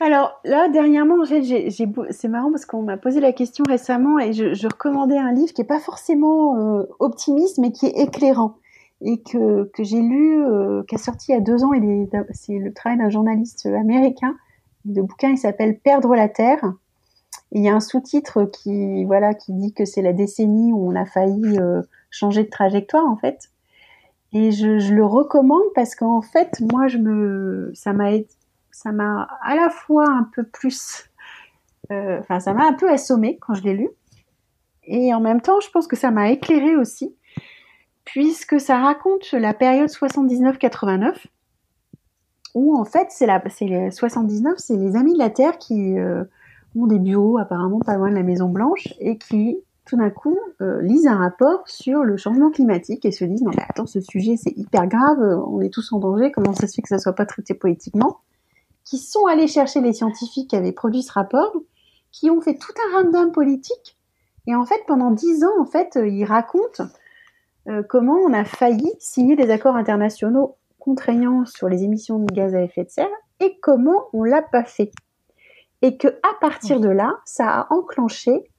Alors 0.00 0.40
là, 0.44 0.68
dernièrement, 0.68 1.22
en 1.22 1.26
fait, 1.26 1.70
c'est 2.10 2.28
marrant 2.28 2.50
parce 2.50 2.66
qu'on 2.66 2.82
m'a 2.82 2.96
posé 2.96 3.20
la 3.20 3.32
question 3.32 3.64
récemment 3.68 4.18
et 4.18 4.32
je, 4.32 4.66
recommandais 4.66 5.16
un 5.16 5.32
livre 5.32 5.52
qui 5.52 5.62
est 5.62 5.66
pas 5.66 5.78
forcément 5.78 6.84
optimiste, 6.98 7.58
mais 7.58 7.70
qui 7.72 7.86
est 7.86 8.00
éclairant 8.00 8.56
et 9.04 9.20
que, 9.20 9.70
que 9.74 9.82
j'ai 9.82 10.00
lu, 10.00 10.44
qui 10.88 10.94
a 10.94 10.98
sorti 10.98 11.30
il 11.30 11.34
y 11.34 11.38
a 11.38 11.40
deux 11.40 11.62
ans. 11.62 11.70
C'est 12.32 12.58
le 12.58 12.72
travail 12.72 12.98
d'un 12.98 13.10
journaliste 13.10 13.66
américain 13.66 14.34
le 14.86 15.02
bouquin 15.02 15.30
il 15.30 15.38
s'appelle 15.38 15.78
Perdre 15.78 16.14
la 16.14 16.28
Terre. 16.28 16.64
il 17.52 17.62
y 17.62 17.68
a 17.68 17.74
un 17.74 17.80
sous-titre 17.80 18.44
qui 18.44 19.04
voilà 19.04 19.34
qui 19.34 19.52
dit 19.52 19.72
que 19.72 19.84
c'est 19.84 20.02
la 20.02 20.12
décennie 20.12 20.72
où 20.72 20.90
on 20.90 20.96
a 20.96 21.04
failli 21.04 21.58
euh, 21.58 21.82
changer 22.10 22.44
de 22.44 22.50
trajectoire 22.50 23.06
en 23.06 23.16
fait. 23.16 23.50
Et 24.34 24.50
je, 24.50 24.94
le 24.94 25.04
recommande 25.04 25.62
parce 25.74 25.94
qu'en 25.94 26.22
fait 26.22 26.60
moi 26.72 26.88
je 26.88 26.98
me 26.98 27.70
ça 27.74 27.92
m'a 27.92 28.10
ça 28.70 28.90
à 29.42 29.54
la 29.54 29.68
fois 29.70 30.08
un 30.08 30.28
peu 30.34 30.44
plus 30.44 31.10
euh, 31.90 32.18
enfin 32.20 32.40
ça 32.40 32.54
m'a 32.54 32.66
un 32.66 32.72
peu 32.72 32.90
assommé 32.90 33.38
quand 33.40 33.54
je 33.54 33.62
l'ai 33.62 33.74
lu 33.74 33.90
et 34.84 35.12
en 35.12 35.20
même 35.20 35.40
temps 35.40 35.60
je 35.60 35.70
pense 35.70 35.86
que 35.86 35.96
ça 35.96 36.10
m'a 36.10 36.30
éclairé 36.30 36.76
aussi 36.76 37.14
puisque 38.04 38.58
ça 38.58 38.78
raconte 38.78 39.30
la 39.32 39.54
période 39.54 39.88
79-89 39.88 41.14
où 42.54 42.76
en 42.76 42.84
fait 42.84 43.08
c'est 43.10 43.26
la 43.26 43.42
c'est 43.48 43.66
les 43.66 43.90
79 43.90 44.54
c'est 44.58 44.76
les 44.76 44.96
amis 44.96 45.14
de 45.14 45.18
la 45.18 45.30
terre 45.30 45.58
qui 45.58 45.98
euh, 45.98 46.24
ont 46.76 46.86
des 46.86 46.98
bureaux 46.98 47.38
apparemment 47.38 47.80
pas 47.80 47.96
loin 47.96 48.10
de 48.10 48.14
la 48.14 48.22
Maison 48.22 48.48
Blanche 48.48 48.88
et 49.00 49.18
qui 49.18 49.58
tout 49.84 49.96
d'un 49.96 50.10
coup 50.10 50.38
euh, 50.60 50.80
lisent 50.82 51.06
un 51.06 51.16
rapport 51.16 51.66
sur 51.66 52.04
le 52.04 52.16
changement 52.16 52.50
climatique 52.50 53.04
et 53.04 53.12
se 53.12 53.24
disent 53.24 53.42
non 53.42 53.50
mais 53.54 53.64
attends 53.68 53.86
ce 53.86 54.00
sujet 54.00 54.36
c'est 54.36 54.56
hyper 54.56 54.86
grave 54.86 55.20
on 55.48 55.60
est 55.60 55.72
tous 55.72 55.92
en 55.92 55.98
danger 55.98 56.30
comment 56.30 56.52
ça 56.54 56.66
se 56.66 56.74
fait 56.74 56.82
que 56.82 56.88
ça 56.88 56.98
soit 56.98 57.14
pas 57.14 57.26
traité 57.26 57.54
politiquement 57.54 58.18
qui 58.84 58.98
sont 58.98 59.26
allés 59.26 59.48
chercher 59.48 59.80
les 59.80 59.92
scientifiques 59.92 60.50
qui 60.50 60.56
avaient 60.56 60.72
produit 60.72 61.02
ce 61.02 61.12
rapport 61.12 61.52
qui 62.10 62.30
ont 62.30 62.40
fait 62.40 62.58
tout 62.58 62.72
un 62.86 63.02
random 63.02 63.32
politique 63.32 63.96
et 64.46 64.54
en 64.54 64.66
fait 64.66 64.80
pendant 64.86 65.10
dix 65.10 65.44
ans 65.44 65.60
en 65.60 65.66
fait 65.66 65.98
ils 66.02 66.24
racontent 66.24 66.84
euh, 67.68 67.82
comment 67.88 68.14
on 68.14 68.32
a 68.32 68.44
failli 68.44 68.90
signer 68.98 69.36
des 69.36 69.50
accords 69.50 69.76
internationaux 69.76 70.56
contraignant 70.82 71.44
sur 71.46 71.68
les 71.68 71.84
émissions 71.84 72.18
de 72.18 72.32
gaz 72.32 72.54
à 72.56 72.62
effet 72.62 72.82
de 72.82 72.90
serre 72.90 73.08
et 73.38 73.56
comment 73.60 74.08
on 74.12 74.24
l'a 74.24 74.42
pas 74.42 74.64
fait. 74.64 74.90
Et 75.80 75.96
que 75.96 76.08
à 76.08 76.34
partir 76.40 76.80
de 76.80 76.88
là, 76.88 77.18
ça 77.24 77.48
a 77.48 77.72
enclenché 77.72 78.50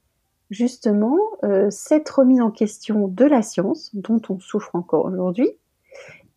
justement 0.50 1.18
euh, 1.44 1.68
cette 1.70 2.08
remise 2.08 2.40
en 2.40 2.50
question 2.50 3.08
de 3.08 3.24
la 3.26 3.42
science 3.42 3.94
dont 3.94 4.22
on 4.30 4.38
souffre 4.40 4.74
encore 4.74 5.04
aujourd'hui. 5.04 5.50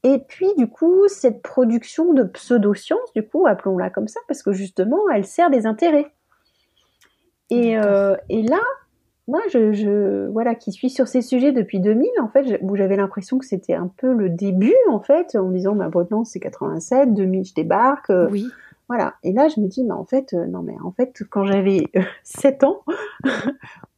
Et 0.04 0.20
puis 0.20 0.48
du 0.58 0.68
coup, 0.68 1.08
cette 1.08 1.42
production 1.42 2.14
de 2.14 2.24
pseudo-science, 2.24 3.14
du 3.16 3.26
coup, 3.26 3.48
appelons-la 3.48 3.90
comme 3.90 4.08
ça, 4.10 4.20
parce 4.28 4.44
que 4.44 4.52
justement, 4.52 5.10
elle 5.14 5.26
sert 5.26 5.50
des 5.50 5.66
intérêts. 5.66 6.12
Et, 7.50 7.78
euh, 7.78 8.16
et 8.28 8.42
là, 8.42 8.60
moi, 9.28 9.42
je, 9.52 10.28
voilà, 10.30 10.56
qui 10.56 10.72
suis 10.72 10.90
sur 10.90 11.08
ces 11.08 11.22
sujets 11.22 11.52
depuis 11.52 11.82
2000, 11.82 12.10
en 12.22 12.30
fait, 12.30 12.60
où 12.62 12.78
j'avais 12.78 12.96
l'impression 12.96 13.38
que 13.38 13.46
c'était 13.46 13.74
un 13.74 13.92
peu 13.98 14.14
le 14.14 14.30
début, 14.30 14.76
en 14.90 15.02
fait, 15.02 15.36
en 15.36 15.50
disant, 15.50 15.76
bah, 15.76 15.90
Breton, 15.90 16.24
c'est 16.24 16.40
87, 16.40 17.14
2000, 17.14 17.44
je 17.44 17.54
débarque. 17.54 18.10
Euh, 18.10 18.30
oui. 18.32 18.48
Voilà. 18.88 19.16
Et 19.24 19.34
là, 19.34 19.50
je 19.50 19.60
me 19.60 19.68
dis, 19.68 19.84
mais 19.84 19.92
en 19.92 20.06
fait, 20.06 20.34
euh, 20.34 20.46
non, 20.46 20.62
mais 20.62 20.76
en 20.82 20.92
fait, 20.92 21.14
quand 21.30 21.44
j'avais 21.44 21.84
7 22.24 22.64
euh, 22.64 22.68
ans, 22.68 22.84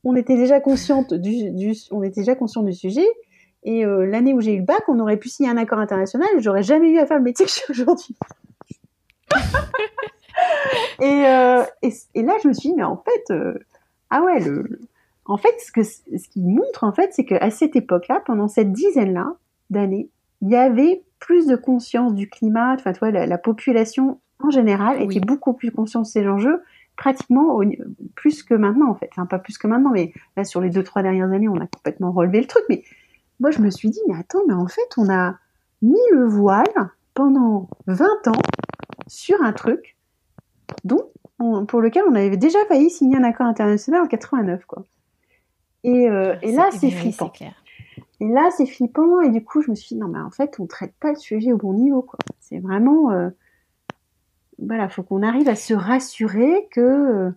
on 0.04 0.16
était 0.16 0.36
déjà 0.36 0.60
consciente 0.60 1.14
du, 1.14 1.52
du, 1.52 1.76
on 1.92 2.02
était 2.02 2.22
déjà 2.22 2.34
conscient 2.34 2.64
du 2.64 2.74
sujet. 2.74 3.06
Et 3.64 3.84
l'année 3.84 4.34
où 4.34 4.40
j'ai 4.40 4.54
eu 4.54 4.60
le 4.60 4.66
bac, 4.66 4.88
on 4.88 5.00
aurait 5.00 5.18
pu 5.18 5.28
signer 5.28 5.50
un 5.50 5.58
accord 5.58 5.80
international 5.80 6.30
j'aurais 6.38 6.64
jamais 6.64 6.92
eu 6.92 6.98
à 6.98 7.06
faire 7.06 7.18
le 7.18 7.24
métier 7.24 7.46
que 7.46 7.52
je 7.52 7.60
fais 7.60 7.72
aujourd'hui. 7.72 8.16
et, 11.02 11.26
et, 11.82 11.94
et, 12.16 12.24
là, 12.24 12.36
je 12.42 12.48
me 12.48 12.54
suis 12.54 12.70
dit, 12.70 12.76
mais 12.76 12.84
en 12.84 12.96
fait, 12.96 13.34
ah 14.10 14.24
ouais, 14.24 14.40
le, 14.40 14.80
en 15.30 15.38
fait, 15.38 15.56
ce 15.60 15.72
que 15.72 15.84
ce 15.84 16.30
qui 16.30 16.42
montre, 16.42 16.84
en 16.84 16.92
fait, 16.92 17.14
c'est 17.14 17.24
qu'à 17.24 17.52
cette 17.52 17.76
époque-là, 17.76 18.22
pendant 18.26 18.48
cette 18.48 18.74
dizaine-là 18.74 19.36
d'années, 19.70 20.10
il 20.42 20.50
y 20.50 20.56
avait 20.56 21.04
plus 21.20 21.46
de 21.46 21.56
conscience 21.56 22.16
du 22.16 22.28
climat. 22.28 22.74
Enfin, 22.74 22.94
tu 22.94 23.00
vois, 23.00 23.12
la, 23.12 23.38
population 23.38 24.20
en 24.44 24.50
général 24.50 25.00
était 25.02 25.20
beaucoup 25.20 25.54
plus 25.54 25.72
consciente 25.72 26.06
de 26.06 26.10
ces 26.10 26.28
enjeux, 26.28 26.64
pratiquement 26.98 27.60
plus 28.16 28.42
que 28.42 28.56
maintenant, 28.56 28.90
en 28.90 28.96
fait. 28.96 29.10
Enfin, 29.12 29.28
pas 29.28 29.38
plus 29.38 29.60
que 29.60 29.68
maintenant, 29.68 29.92
mais 29.92 30.14
là, 30.36 30.44
sur 30.44 30.62
les 30.62 30.72
deux, 30.72 30.84
trois 30.84 31.04
dernières 31.04 31.32
années, 31.32 31.48
on 31.48 31.62
a 31.62 31.68
complètement 31.68 32.12
relevé 32.12 32.42
le 32.42 32.48
truc. 32.48 32.64
Mais 32.68 32.84
moi, 33.40 33.52
je 33.52 33.60
me 33.60 33.70
suis 33.70 33.92
dit, 33.92 34.00
mais 34.08 34.16
attends, 34.16 34.42
mais 34.48 34.56
en 34.56 34.68
fait, 34.68 34.90
on 34.98 35.12
a 35.12 35.36
mis 35.84 36.00
le 36.12 36.26
voile 36.26 36.90
pendant 37.14 37.70
20 37.86 38.30
ans 38.30 38.42
sur 39.06 39.40
un 39.44 39.54
truc 39.54 39.96
dont 40.84 41.12
pour 41.68 41.82
lequel 41.82 42.04
on 42.10 42.16
avait 42.16 42.36
déjà 42.36 42.60
failli 42.68 42.90
signer 42.90 43.18
un 43.18 43.24
accord 43.24 43.48
international 43.48 44.02
en 44.02 44.08
89, 44.08 44.66
quoi. 44.66 44.84
Et, 45.84 46.10
euh, 46.10 46.36
et 46.42 46.52
là, 46.52 46.70
c'est 46.72 46.92
flippant. 46.92 47.32
Et 48.22 48.28
là, 48.28 48.50
c'est 48.56 48.66
flippant. 48.66 49.22
Et 49.22 49.30
du 49.30 49.44
coup, 49.44 49.62
je 49.62 49.70
me 49.70 49.76
suis 49.76 49.96
dit, 49.96 50.02
non, 50.02 50.08
mais 50.08 50.20
en 50.20 50.32
fait, 50.32 50.60
on 50.60 50.68
traite 50.68 50.94
pas 51.00 51.10
le 51.10 51.18
sujet 51.18 51.54
au 51.54 51.58
bon 51.58 51.74
niveau, 51.74 52.02
quoi. 52.02 52.20
C'est 52.40 52.60
vraiment, 52.60 53.12
euh, 53.12 53.30
voilà, 54.62 54.90
faut 54.90 55.04
qu'on 55.04 55.24
arrive 55.24 55.48
à 55.48 55.56
se 55.56 55.74
rassurer 55.74 56.68
que 56.72 56.82
euh, 56.82 57.32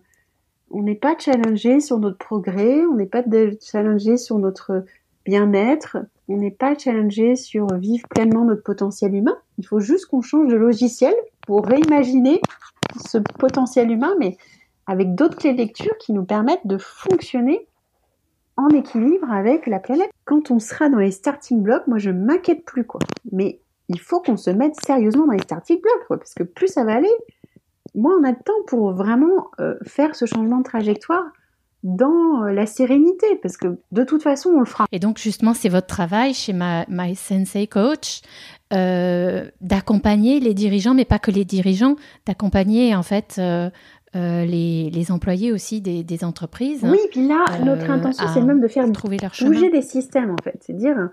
on 0.71 0.83
n'est 0.83 0.95
pas 0.95 1.15
challengé 1.17 1.79
sur 1.79 1.99
notre 1.99 2.17
progrès, 2.17 2.85
on 2.85 2.95
n'est 2.95 3.05
pas 3.05 3.23
challengé 3.61 4.17
sur 4.17 4.39
notre 4.39 4.85
bien-être, 5.25 5.97
on 6.27 6.37
n'est 6.37 6.51
pas 6.51 6.77
challengé 6.77 7.35
sur 7.35 7.67
vivre 7.75 8.07
pleinement 8.09 8.43
notre 8.43 8.63
potentiel 8.63 9.15
humain. 9.15 9.37
Il 9.57 9.65
faut 9.65 9.79
juste 9.79 10.07
qu'on 10.07 10.21
change 10.21 10.47
de 10.47 10.55
logiciel 10.55 11.13
pour 11.45 11.65
réimaginer 11.65 12.41
ce 13.05 13.17
potentiel 13.39 13.91
humain, 13.91 14.15
mais 14.19 14.37
avec 14.87 15.15
d'autres 15.15 15.37
clés 15.37 15.53
de 15.53 15.59
lecture 15.59 15.97
qui 15.99 16.11
nous 16.11 16.25
permettent 16.25 16.65
de 16.65 16.77
fonctionner 16.77 17.67
en 18.57 18.69
équilibre 18.69 19.31
avec 19.31 19.67
la 19.67 19.79
planète. 19.79 20.09
Quand 20.25 20.51
on 20.51 20.59
sera 20.59 20.89
dans 20.89 20.99
les 20.99 21.11
starting 21.11 21.61
blocks, 21.61 21.87
moi 21.87 21.97
je 21.97 22.11
m'inquiète 22.11 22.65
plus 22.65 22.85
quoi. 22.85 22.99
Mais 23.31 23.59
il 23.89 23.99
faut 23.99 24.21
qu'on 24.21 24.37
se 24.37 24.49
mette 24.49 24.75
sérieusement 24.83 25.25
dans 25.25 25.33
les 25.33 25.39
starting 25.39 25.81
blocks 25.81 26.19
parce 26.19 26.33
que 26.33 26.43
plus 26.43 26.67
ça 26.67 26.83
va 26.83 26.95
aller, 26.95 27.11
moins 27.95 28.13
on 28.19 28.23
a 28.23 28.31
de 28.31 28.43
temps 28.43 28.53
pour 28.67 28.91
vraiment 28.93 29.51
euh, 29.59 29.75
faire 29.83 30.15
ce 30.15 30.25
changement 30.25 30.59
de 30.59 30.63
trajectoire 30.63 31.25
dans 31.83 32.43
euh, 32.43 32.53
la 32.53 32.65
sérénité, 32.65 33.35
parce 33.41 33.57
que 33.57 33.77
de 33.91 34.03
toute 34.03 34.23
façon, 34.23 34.51
on 34.51 34.59
le 34.59 34.65
fera. 34.65 34.85
Et 34.93 34.99
donc, 34.99 35.17
justement, 35.17 35.53
c'est 35.53 35.69
votre 35.69 35.87
travail 35.87 36.33
chez 36.33 36.53
My, 36.53 36.85
My 36.87 37.13
Sensei 37.15 37.67
Coach 37.67 38.21
euh, 38.73 39.49
d'accompagner 39.59 40.39
les 40.39 40.53
dirigeants, 40.53 40.93
mais 40.93 41.05
pas 41.05 41.19
que 41.19 41.29
les 41.29 41.45
dirigeants, 41.45 41.95
d'accompagner 42.25 42.95
en 42.95 43.03
fait 43.03 43.39
euh, 44.15 44.45
les, 44.45 44.89
les, 44.91 45.11
employés 45.11 45.51
aussi 45.51 45.81
des, 45.81 46.03
des 46.03 46.23
entreprises. 46.23 46.81
Oui, 46.83 46.99
puis 47.11 47.27
là, 47.27 47.45
notre 47.63 47.89
intention, 47.89 48.25
c'est 48.33 48.41
même 48.41 48.61
de 48.61 48.67
faire 48.67 48.89
trouver 48.91 49.17
leur 49.17 49.31
bouger 49.41 49.71
des 49.71 49.81
systèmes, 49.81 50.31
en 50.31 50.43
fait. 50.43 50.57
C'est 50.61 50.73
dire 50.73 51.09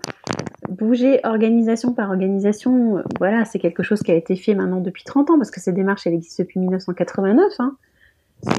bouger 0.69 1.19
organisation 1.23 1.93
par 1.93 2.09
organisation. 2.09 3.03
Voilà, 3.19 3.45
c'est 3.45 3.59
quelque 3.59 3.83
chose 3.83 4.01
qui 4.01 4.11
a 4.11 4.15
été 4.15 4.35
fait 4.35 4.53
maintenant 4.53 4.81
depuis 4.81 5.03
30 5.03 5.31
ans, 5.31 5.37
parce 5.37 5.51
que 5.51 5.59
cette 5.59 5.75
démarche, 5.75 6.05
elle 6.05 6.13
existe 6.13 6.39
depuis 6.39 6.59
1989. 6.59 7.53
Hein. 7.59 7.75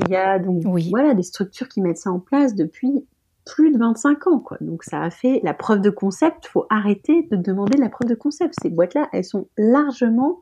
Il 0.07 0.13
y 0.13 0.17
a 0.17 0.39
donc 0.39 0.63
voilà 0.91 1.15
des 1.15 1.23
structures 1.23 1.69
qui 1.69 1.81
mettent 1.81 1.99
ça 1.99 2.11
en 2.11 2.21
place 2.21 2.55
depuis 2.55 3.05
plus 3.45 3.73
de 3.73 3.79
25 3.79 4.27
ans, 4.29 4.39
quoi. 4.39 4.57
Donc 4.61 4.85
ça 4.85 5.03
a 5.03 5.11
fait 5.11 5.41
la 5.43 5.55
preuve 5.55 5.81
de 5.81 5.91
concept. 5.91 6.47
Faut 6.47 6.67
arrêter 6.71 7.27
de 7.31 7.37
demander 7.37 7.79
la 7.79 7.89
preuve 7.89 8.09
de 8.09 8.15
concept. 8.15 8.55
Ces 8.63 8.71
boîtes-là, 8.71 9.09
elles 9.13 9.25
sont 9.25 9.49
largement 9.57 10.41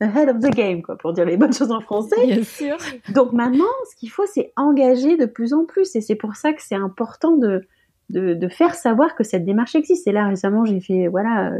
ahead 0.00 0.28
of 0.28 0.40
the 0.40 0.54
game, 0.54 0.82
quoi, 0.82 0.96
pour 0.96 1.12
dire 1.12 1.24
les 1.24 1.36
bonnes 1.36 1.52
choses 1.52 1.70
en 1.70 1.80
français. 1.80 2.26
Bien 2.26 2.42
sûr. 2.42 2.76
Donc 3.14 3.32
maintenant, 3.32 3.64
ce 3.90 3.96
qu'il 3.96 4.10
faut, 4.10 4.26
c'est 4.26 4.52
engager 4.56 5.16
de 5.16 5.26
plus 5.26 5.52
en 5.52 5.64
plus, 5.64 5.94
et 5.96 6.00
c'est 6.00 6.14
pour 6.14 6.36
ça 6.36 6.52
que 6.52 6.62
c'est 6.62 6.74
important 6.74 7.36
de, 7.36 7.66
de, 8.08 8.34
de 8.34 8.48
faire 8.48 8.74
savoir 8.74 9.14
que 9.14 9.24
cette 9.24 9.44
démarche 9.44 9.74
existe. 9.74 10.06
Et 10.06 10.12
là 10.12 10.26
récemment, 10.26 10.64
j'ai 10.64 10.80
fait 10.80 11.08
voilà 11.08 11.52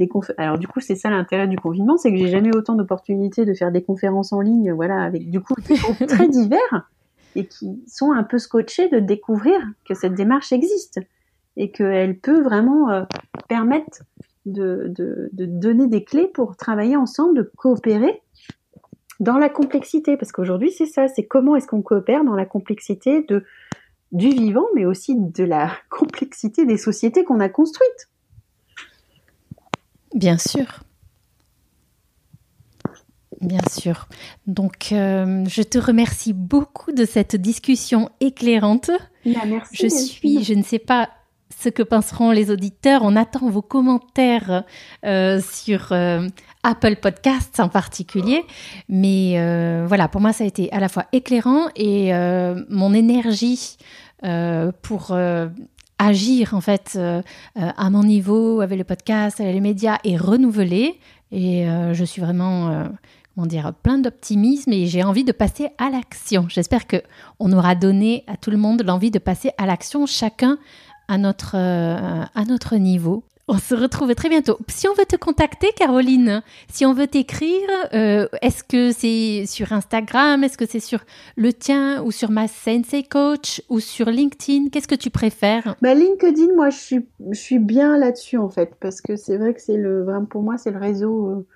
des 0.00 0.08
Alors 0.38 0.58
du 0.58 0.66
coup, 0.66 0.80
c'est 0.80 0.96
ça 0.96 1.10
l'intérêt 1.10 1.46
du 1.46 1.56
confinement, 1.56 1.96
c'est 1.96 2.10
que 2.10 2.16
j'ai 2.16 2.28
jamais 2.28 2.54
autant 2.56 2.74
d'opportunités 2.74 3.44
de 3.44 3.54
faire 3.54 3.70
des 3.70 3.82
conférences 3.82 4.32
en 4.32 4.40
ligne, 4.40 4.72
voilà, 4.72 5.02
avec 5.02 5.30
du 5.30 5.40
coup 5.40 5.54
des 5.68 5.76
groupes 5.76 6.06
très 6.06 6.28
divers 6.28 6.88
et 7.36 7.46
qui 7.46 7.82
sont 7.86 8.12
un 8.12 8.24
peu 8.24 8.38
scotchés 8.38 8.88
de 8.88 8.98
découvrir 8.98 9.60
que 9.86 9.94
cette 9.94 10.14
démarche 10.14 10.52
existe 10.52 11.00
et 11.56 11.70
qu'elle 11.70 12.18
peut 12.18 12.42
vraiment 12.42 12.90
euh, 12.90 13.02
permettre 13.48 14.02
de, 14.50 14.92
de, 14.96 15.30
de, 15.32 15.46
donner 15.46 15.86
des 15.86 16.04
clés 16.04 16.28
pour 16.28 16.56
travailler 16.56 16.96
ensemble, 16.96 17.36
de 17.36 17.50
coopérer 17.56 18.22
dans 19.18 19.38
la 19.38 19.48
complexité. 19.48 20.16
Parce 20.16 20.32
qu'aujourd'hui, 20.32 20.72
c'est 20.72 20.86
ça, 20.86 21.08
c'est 21.08 21.26
comment 21.26 21.56
est-ce 21.56 21.66
qu'on 21.66 21.82
coopère 21.82 22.24
dans 22.24 22.34
la 22.34 22.46
complexité 22.46 23.22
de, 23.22 23.44
du 24.12 24.28
vivant, 24.28 24.66
mais 24.74 24.84
aussi 24.84 25.14
de 25.16 25.44
la 25.44 25.72
complexité 25.90 26.66
des 26.66 26.76
sociétés 26.76 27.24
qu'on 27.24 27.40
a 27.40 27.48
construites. 27.48 28.08
Bien 30.14 30.38
sûr. 30.38 30.80
Bien 33.40 33.60
sûr. 33.70 34.06
Donc, 34.46 34.92
euh, 34.92 35.44
je 35.46 35.62
te 35.62 35.78
remercie 35.78 36.34
beaucoup 36.34 36.92
de 36.92 37.06
cette 37.06 37.36
discussion 37.36 38.10
éclairante. 38.20 38.90
Bah, 39.24 39.40
merci. 39.46 39.76
Je 39.76 39.88
suis, 39.88 40.44
je 40.44 40.52
ne 40.52 40.62
sais 40.62 40.78
pas 40.78 41.08
ce 41.60 41.68
que 41.68 41.82
penseront 41.82 42.30
les 42.30 42.50
auditeurs. 42.50 43.02
On 43.04 43.16
attend 43.16 43.48
vos 43.48 43.62
commentaires 43.62 44.64
euh, 45.04 45.40
sur 45.40 45.92
euh, 45.92 46.26
Apple 46.62 46.96
Podcasts 46.96 47.60
en 47.60 47.68
particulier. 47.68 48.44
Mais 48.88 49.36
voilà, 49.86 50.08
pour 50.08 50.20
moi, 50.20 50.32
ça 50.32 50.44
a 50.44 50.46
été 50.46 50.72
à 50.72 50.80
la 50.80 50.88
fois 50.88 51.06
éclairant 51.12 51.68
et 51.76 52.12
mon 52.68 52.92
énergie 52.94 53.76
pour 54.82 55.14
agir 56.00 56.54
en 56.54 56.60
fait 56.60 56.94
euh, 56.96 57.22
euh, 57.58 57.70
à 57.76 57.90
mon 57.90 58.02
niveau 58.02 58.60
avec 58.62 58.78
le 58.78 58.84
podcast, 58.84 59.40
avec 59.40 59.54
les 59.54 59.60
médias 59.60 59.98
et 60.02 60.16
renouveler. 60.16 60.98
Et 61.30 61.68
euh, 61.68 61.94
je 61.94 62.04
suis 62.04 62.20
vraiment, 62.20 62.88
comment 63.34 63.46
dire, 63.46 63.72
plein 63.82 63.98
d'optimisme 63.98 64.72
et 64.72 64.86
j'ai 64.86 65.04
envie 65.04 65.22
de 65.22 65.32
passer 65.32 65.68
à 65.78 65.90
l'action. 65.90 66.46
J'espère 66.48 66.88
que 66.88 66.96
on 67.38 67.52
aura 67.52 67.76
donné 67.76 68.24
à 68.26 68.36
tout 68.36 68.50
le 68.50 68.56
monde 68.56 68.82
l'envie 68.84 69.12
de 69.12 69.20
passer 69.20 69.52
à 69.58 69.66
l'action, 69.66 70.06
chacun 70.06 70.58
à 71.10 71.18
notre, 71.18 71.56
à 71.56 72.44
notre 72.46 72.76
niveau. 72.76 73.24
On 73.52 73.58
se 73.58 73.74
retrouve 73.74 74.14
très 74.14 74.28
bientôt. 74.28 74.58
Si 74.68 74.86
on 74.86 74.94
veut 74.94 75.04
te 75.04 75.16
contacter, 75.16 75.72
Caroline, 75.74 76.40
si 76.72 76.86
on 76.86 76.92
veut 76.92 77.08
t'écrire, 77.08 77.68
euh, 77.92 78.28
est-ce 78.42 78.62
que 78.62 78.92
c'est 78.92 79.44
sur 79.44 79.72
Instagram, 79.72 80.44
est-ce 80.44 80.56
que 80.56 80.66
c'est 80.66 80.78
sur 80.78 81.00
le 81.34 81.52
tien 81.52 82.00
ou 82.04 82.12
sur 82.12 82.30
ma 82.30 82.46
Sensei 82.46 83.02
Coach 83.02 83.60
ou 83.68 83.80
sur 83.80 84.06
LinkedIn 84.06 84.68
Qu'est-ce 84.68 84.86
que 84.86 84.94
tu 84.94 85.10
préfères? 85.10 85.74
Bah, 85.82 85.94
LinkedIn, 85.94 86.54
moi, 86.54 86.70
je 86.70 86.78
suis, 86.78 87.08
je 87.32 87.40
suis 87.40 87.58
bien 87.58 87.98
là-dessus 87.98 88.36
en 88.36 88.48
fait, 88.48 88.76
parce 88.78 89.00
que 89.00 89.16
c'est 89.16 89.36
vrai 89.36 89.52
que 89.52 89.60
c'est 89.60 89.76
le, 89.76 90.06
pour 90.30 90.44
moi, 90.44 90.56
c'est 90.56 90.70
le 90.70 90.78
réseau 90.78 91.26
euh, 91.30 91.46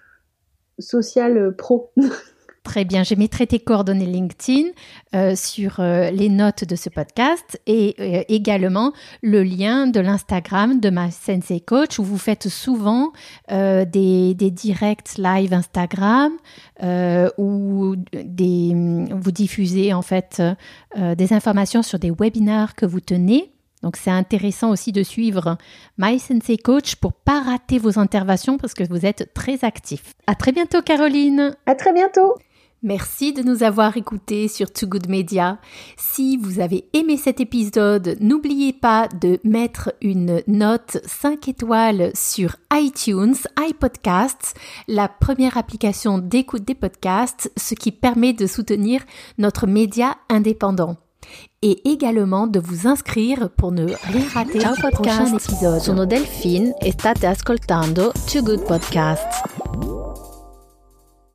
social 0.80 1.38
euh, 1.38 1.52
pro. 1.52 1.92
Très 2.64 2.86
bien, 2.86 3.04
je 3.04 3.14
mettrai 3.14 3.46
tes 3.46 3.58
coordonnées 3.58 4.06
LinkedIn 4.06 4.70
euh, 5.14 5.36
sur 5.36 5.80
euh, 5.80 6.10
les 6.10 6.30
notes 6.30 6.64
de 6.64 6.76
ce 6.76 6.88
podcast 6.88 7.60
et 7.66 7.94
euh, 8.00 8.22
également 8.28 8.94
le 9.22 9.42
lien 9.42 9.86
de 9.86 10.00
l'Instagram 10.00 10.80
de 10.80 10.88
ma 10.88 11.10
Sensei 11.10 11.60
Coach 11.60 11.98
où 11.98 12.04
vous 12.04 12.16
faites 12.16 12.48
souvent 12.48 13.12
des, 13.50 14.34
directs 14.34 15.18
live 15.18 15.52
Instagram 15.52 16.32
où 17.36 17.96
des, 18.12 18.74
vous 19.10 19.30
diffusez 19.30 19.92
en 19.92 20.02
fait 20.02 20.42
des 20.96 21.32
informations 21.34 21.82
sur 21.82 21.98
des 21.98 22.10
webinars 22.10 22.74
que 22.74 22.86
vous 22.86 23.00
tenez. 23.00 23.52
Donc 23.82 23.96
c'est 23.96 24.10
intéressant 24.10 24.70
aussi 24.70 24.92
de 24.92 25.02
suivre 25.02 25.58
My 25.98 26.18
Sensei 26.18 26.56
Coach 26.56 26.96
pour 26.96 27.12
pas 27.12 27.42
rater 27.42 27.78
vos 27.78 27.98
interventions 27.98 28.56
parce 28.56 28.72
que 28.72 28.84
vous 28.88 29.04
êtes 29.04 29.34
très 29.34 29.64
actif. 29.64 30.14
À 30.26 30.34
très 30.34 30.52
bientôt 30.52 30.80
Caroline. 30.80 31.54
À 31.66 31.74
très 31.74 31.92
bientôt. 31.92 32.34
Merci 32.84 33.32
de 33.32 33.42
nous 33.42 33.62
avoir 33.62 33.96
écoutés 33.96 34.46
sur 34.46 34.70
Too 34.70 34.86
Good 34.86 35.08
Media. 35.08 35.56
Si 35.96 36.36
vous 36.36 36.60
avez 36.60 36.84
aimé 36.92 37.16
cet 37.16 37.40
épisode, 37.40 38.18
n'oubliez 38.20 38.74
pas 38.74 39.08
de 39.08 39.40
mettre 39.42 39.94
une 40.02 40.42
note 40.46 40.98
5 41.06 41.48
étoiles 41.48 42.10
sur 42.14 42.56
iTunes, 42.74 43.36
iPodcasts, 43.58 44.54
la 44.86 45.08
première 45.08 45.56
application 45.56 46.18
d'écoute 46.18 46.64
des 46.64 46.74
podcasts, 46.74 47.50
ce 47.56 47.74
qui 47.74 47.90
permet 47.90 48.34
de 48.34 48.46
soutenir 48.46 49.00
notre 49.38 49.66
média 49.66 50.18
indépendant. 50.28 50.98
Et 51.62 51.90
également 51.90 52.46
de 52.46 52.60
vous 52.60 52.86
inscrire 52.86 53.48
pour 53.56 53.72
ne 53.72 53.86
rien 53.86 54.28
rater 54.34 54.60
Ciao 54.60 54.74
prochain 54.92 55.34
épisode. 55.34 55.80
Sono 55.80 56.04
Delphine 56.04 56.74
e 56.82 56.90
state 56.90 57.24
ascoltando 57.24 58.12
Too 58.30 58.42
Good 58.42 58.66
Podcast. 58.66 59.24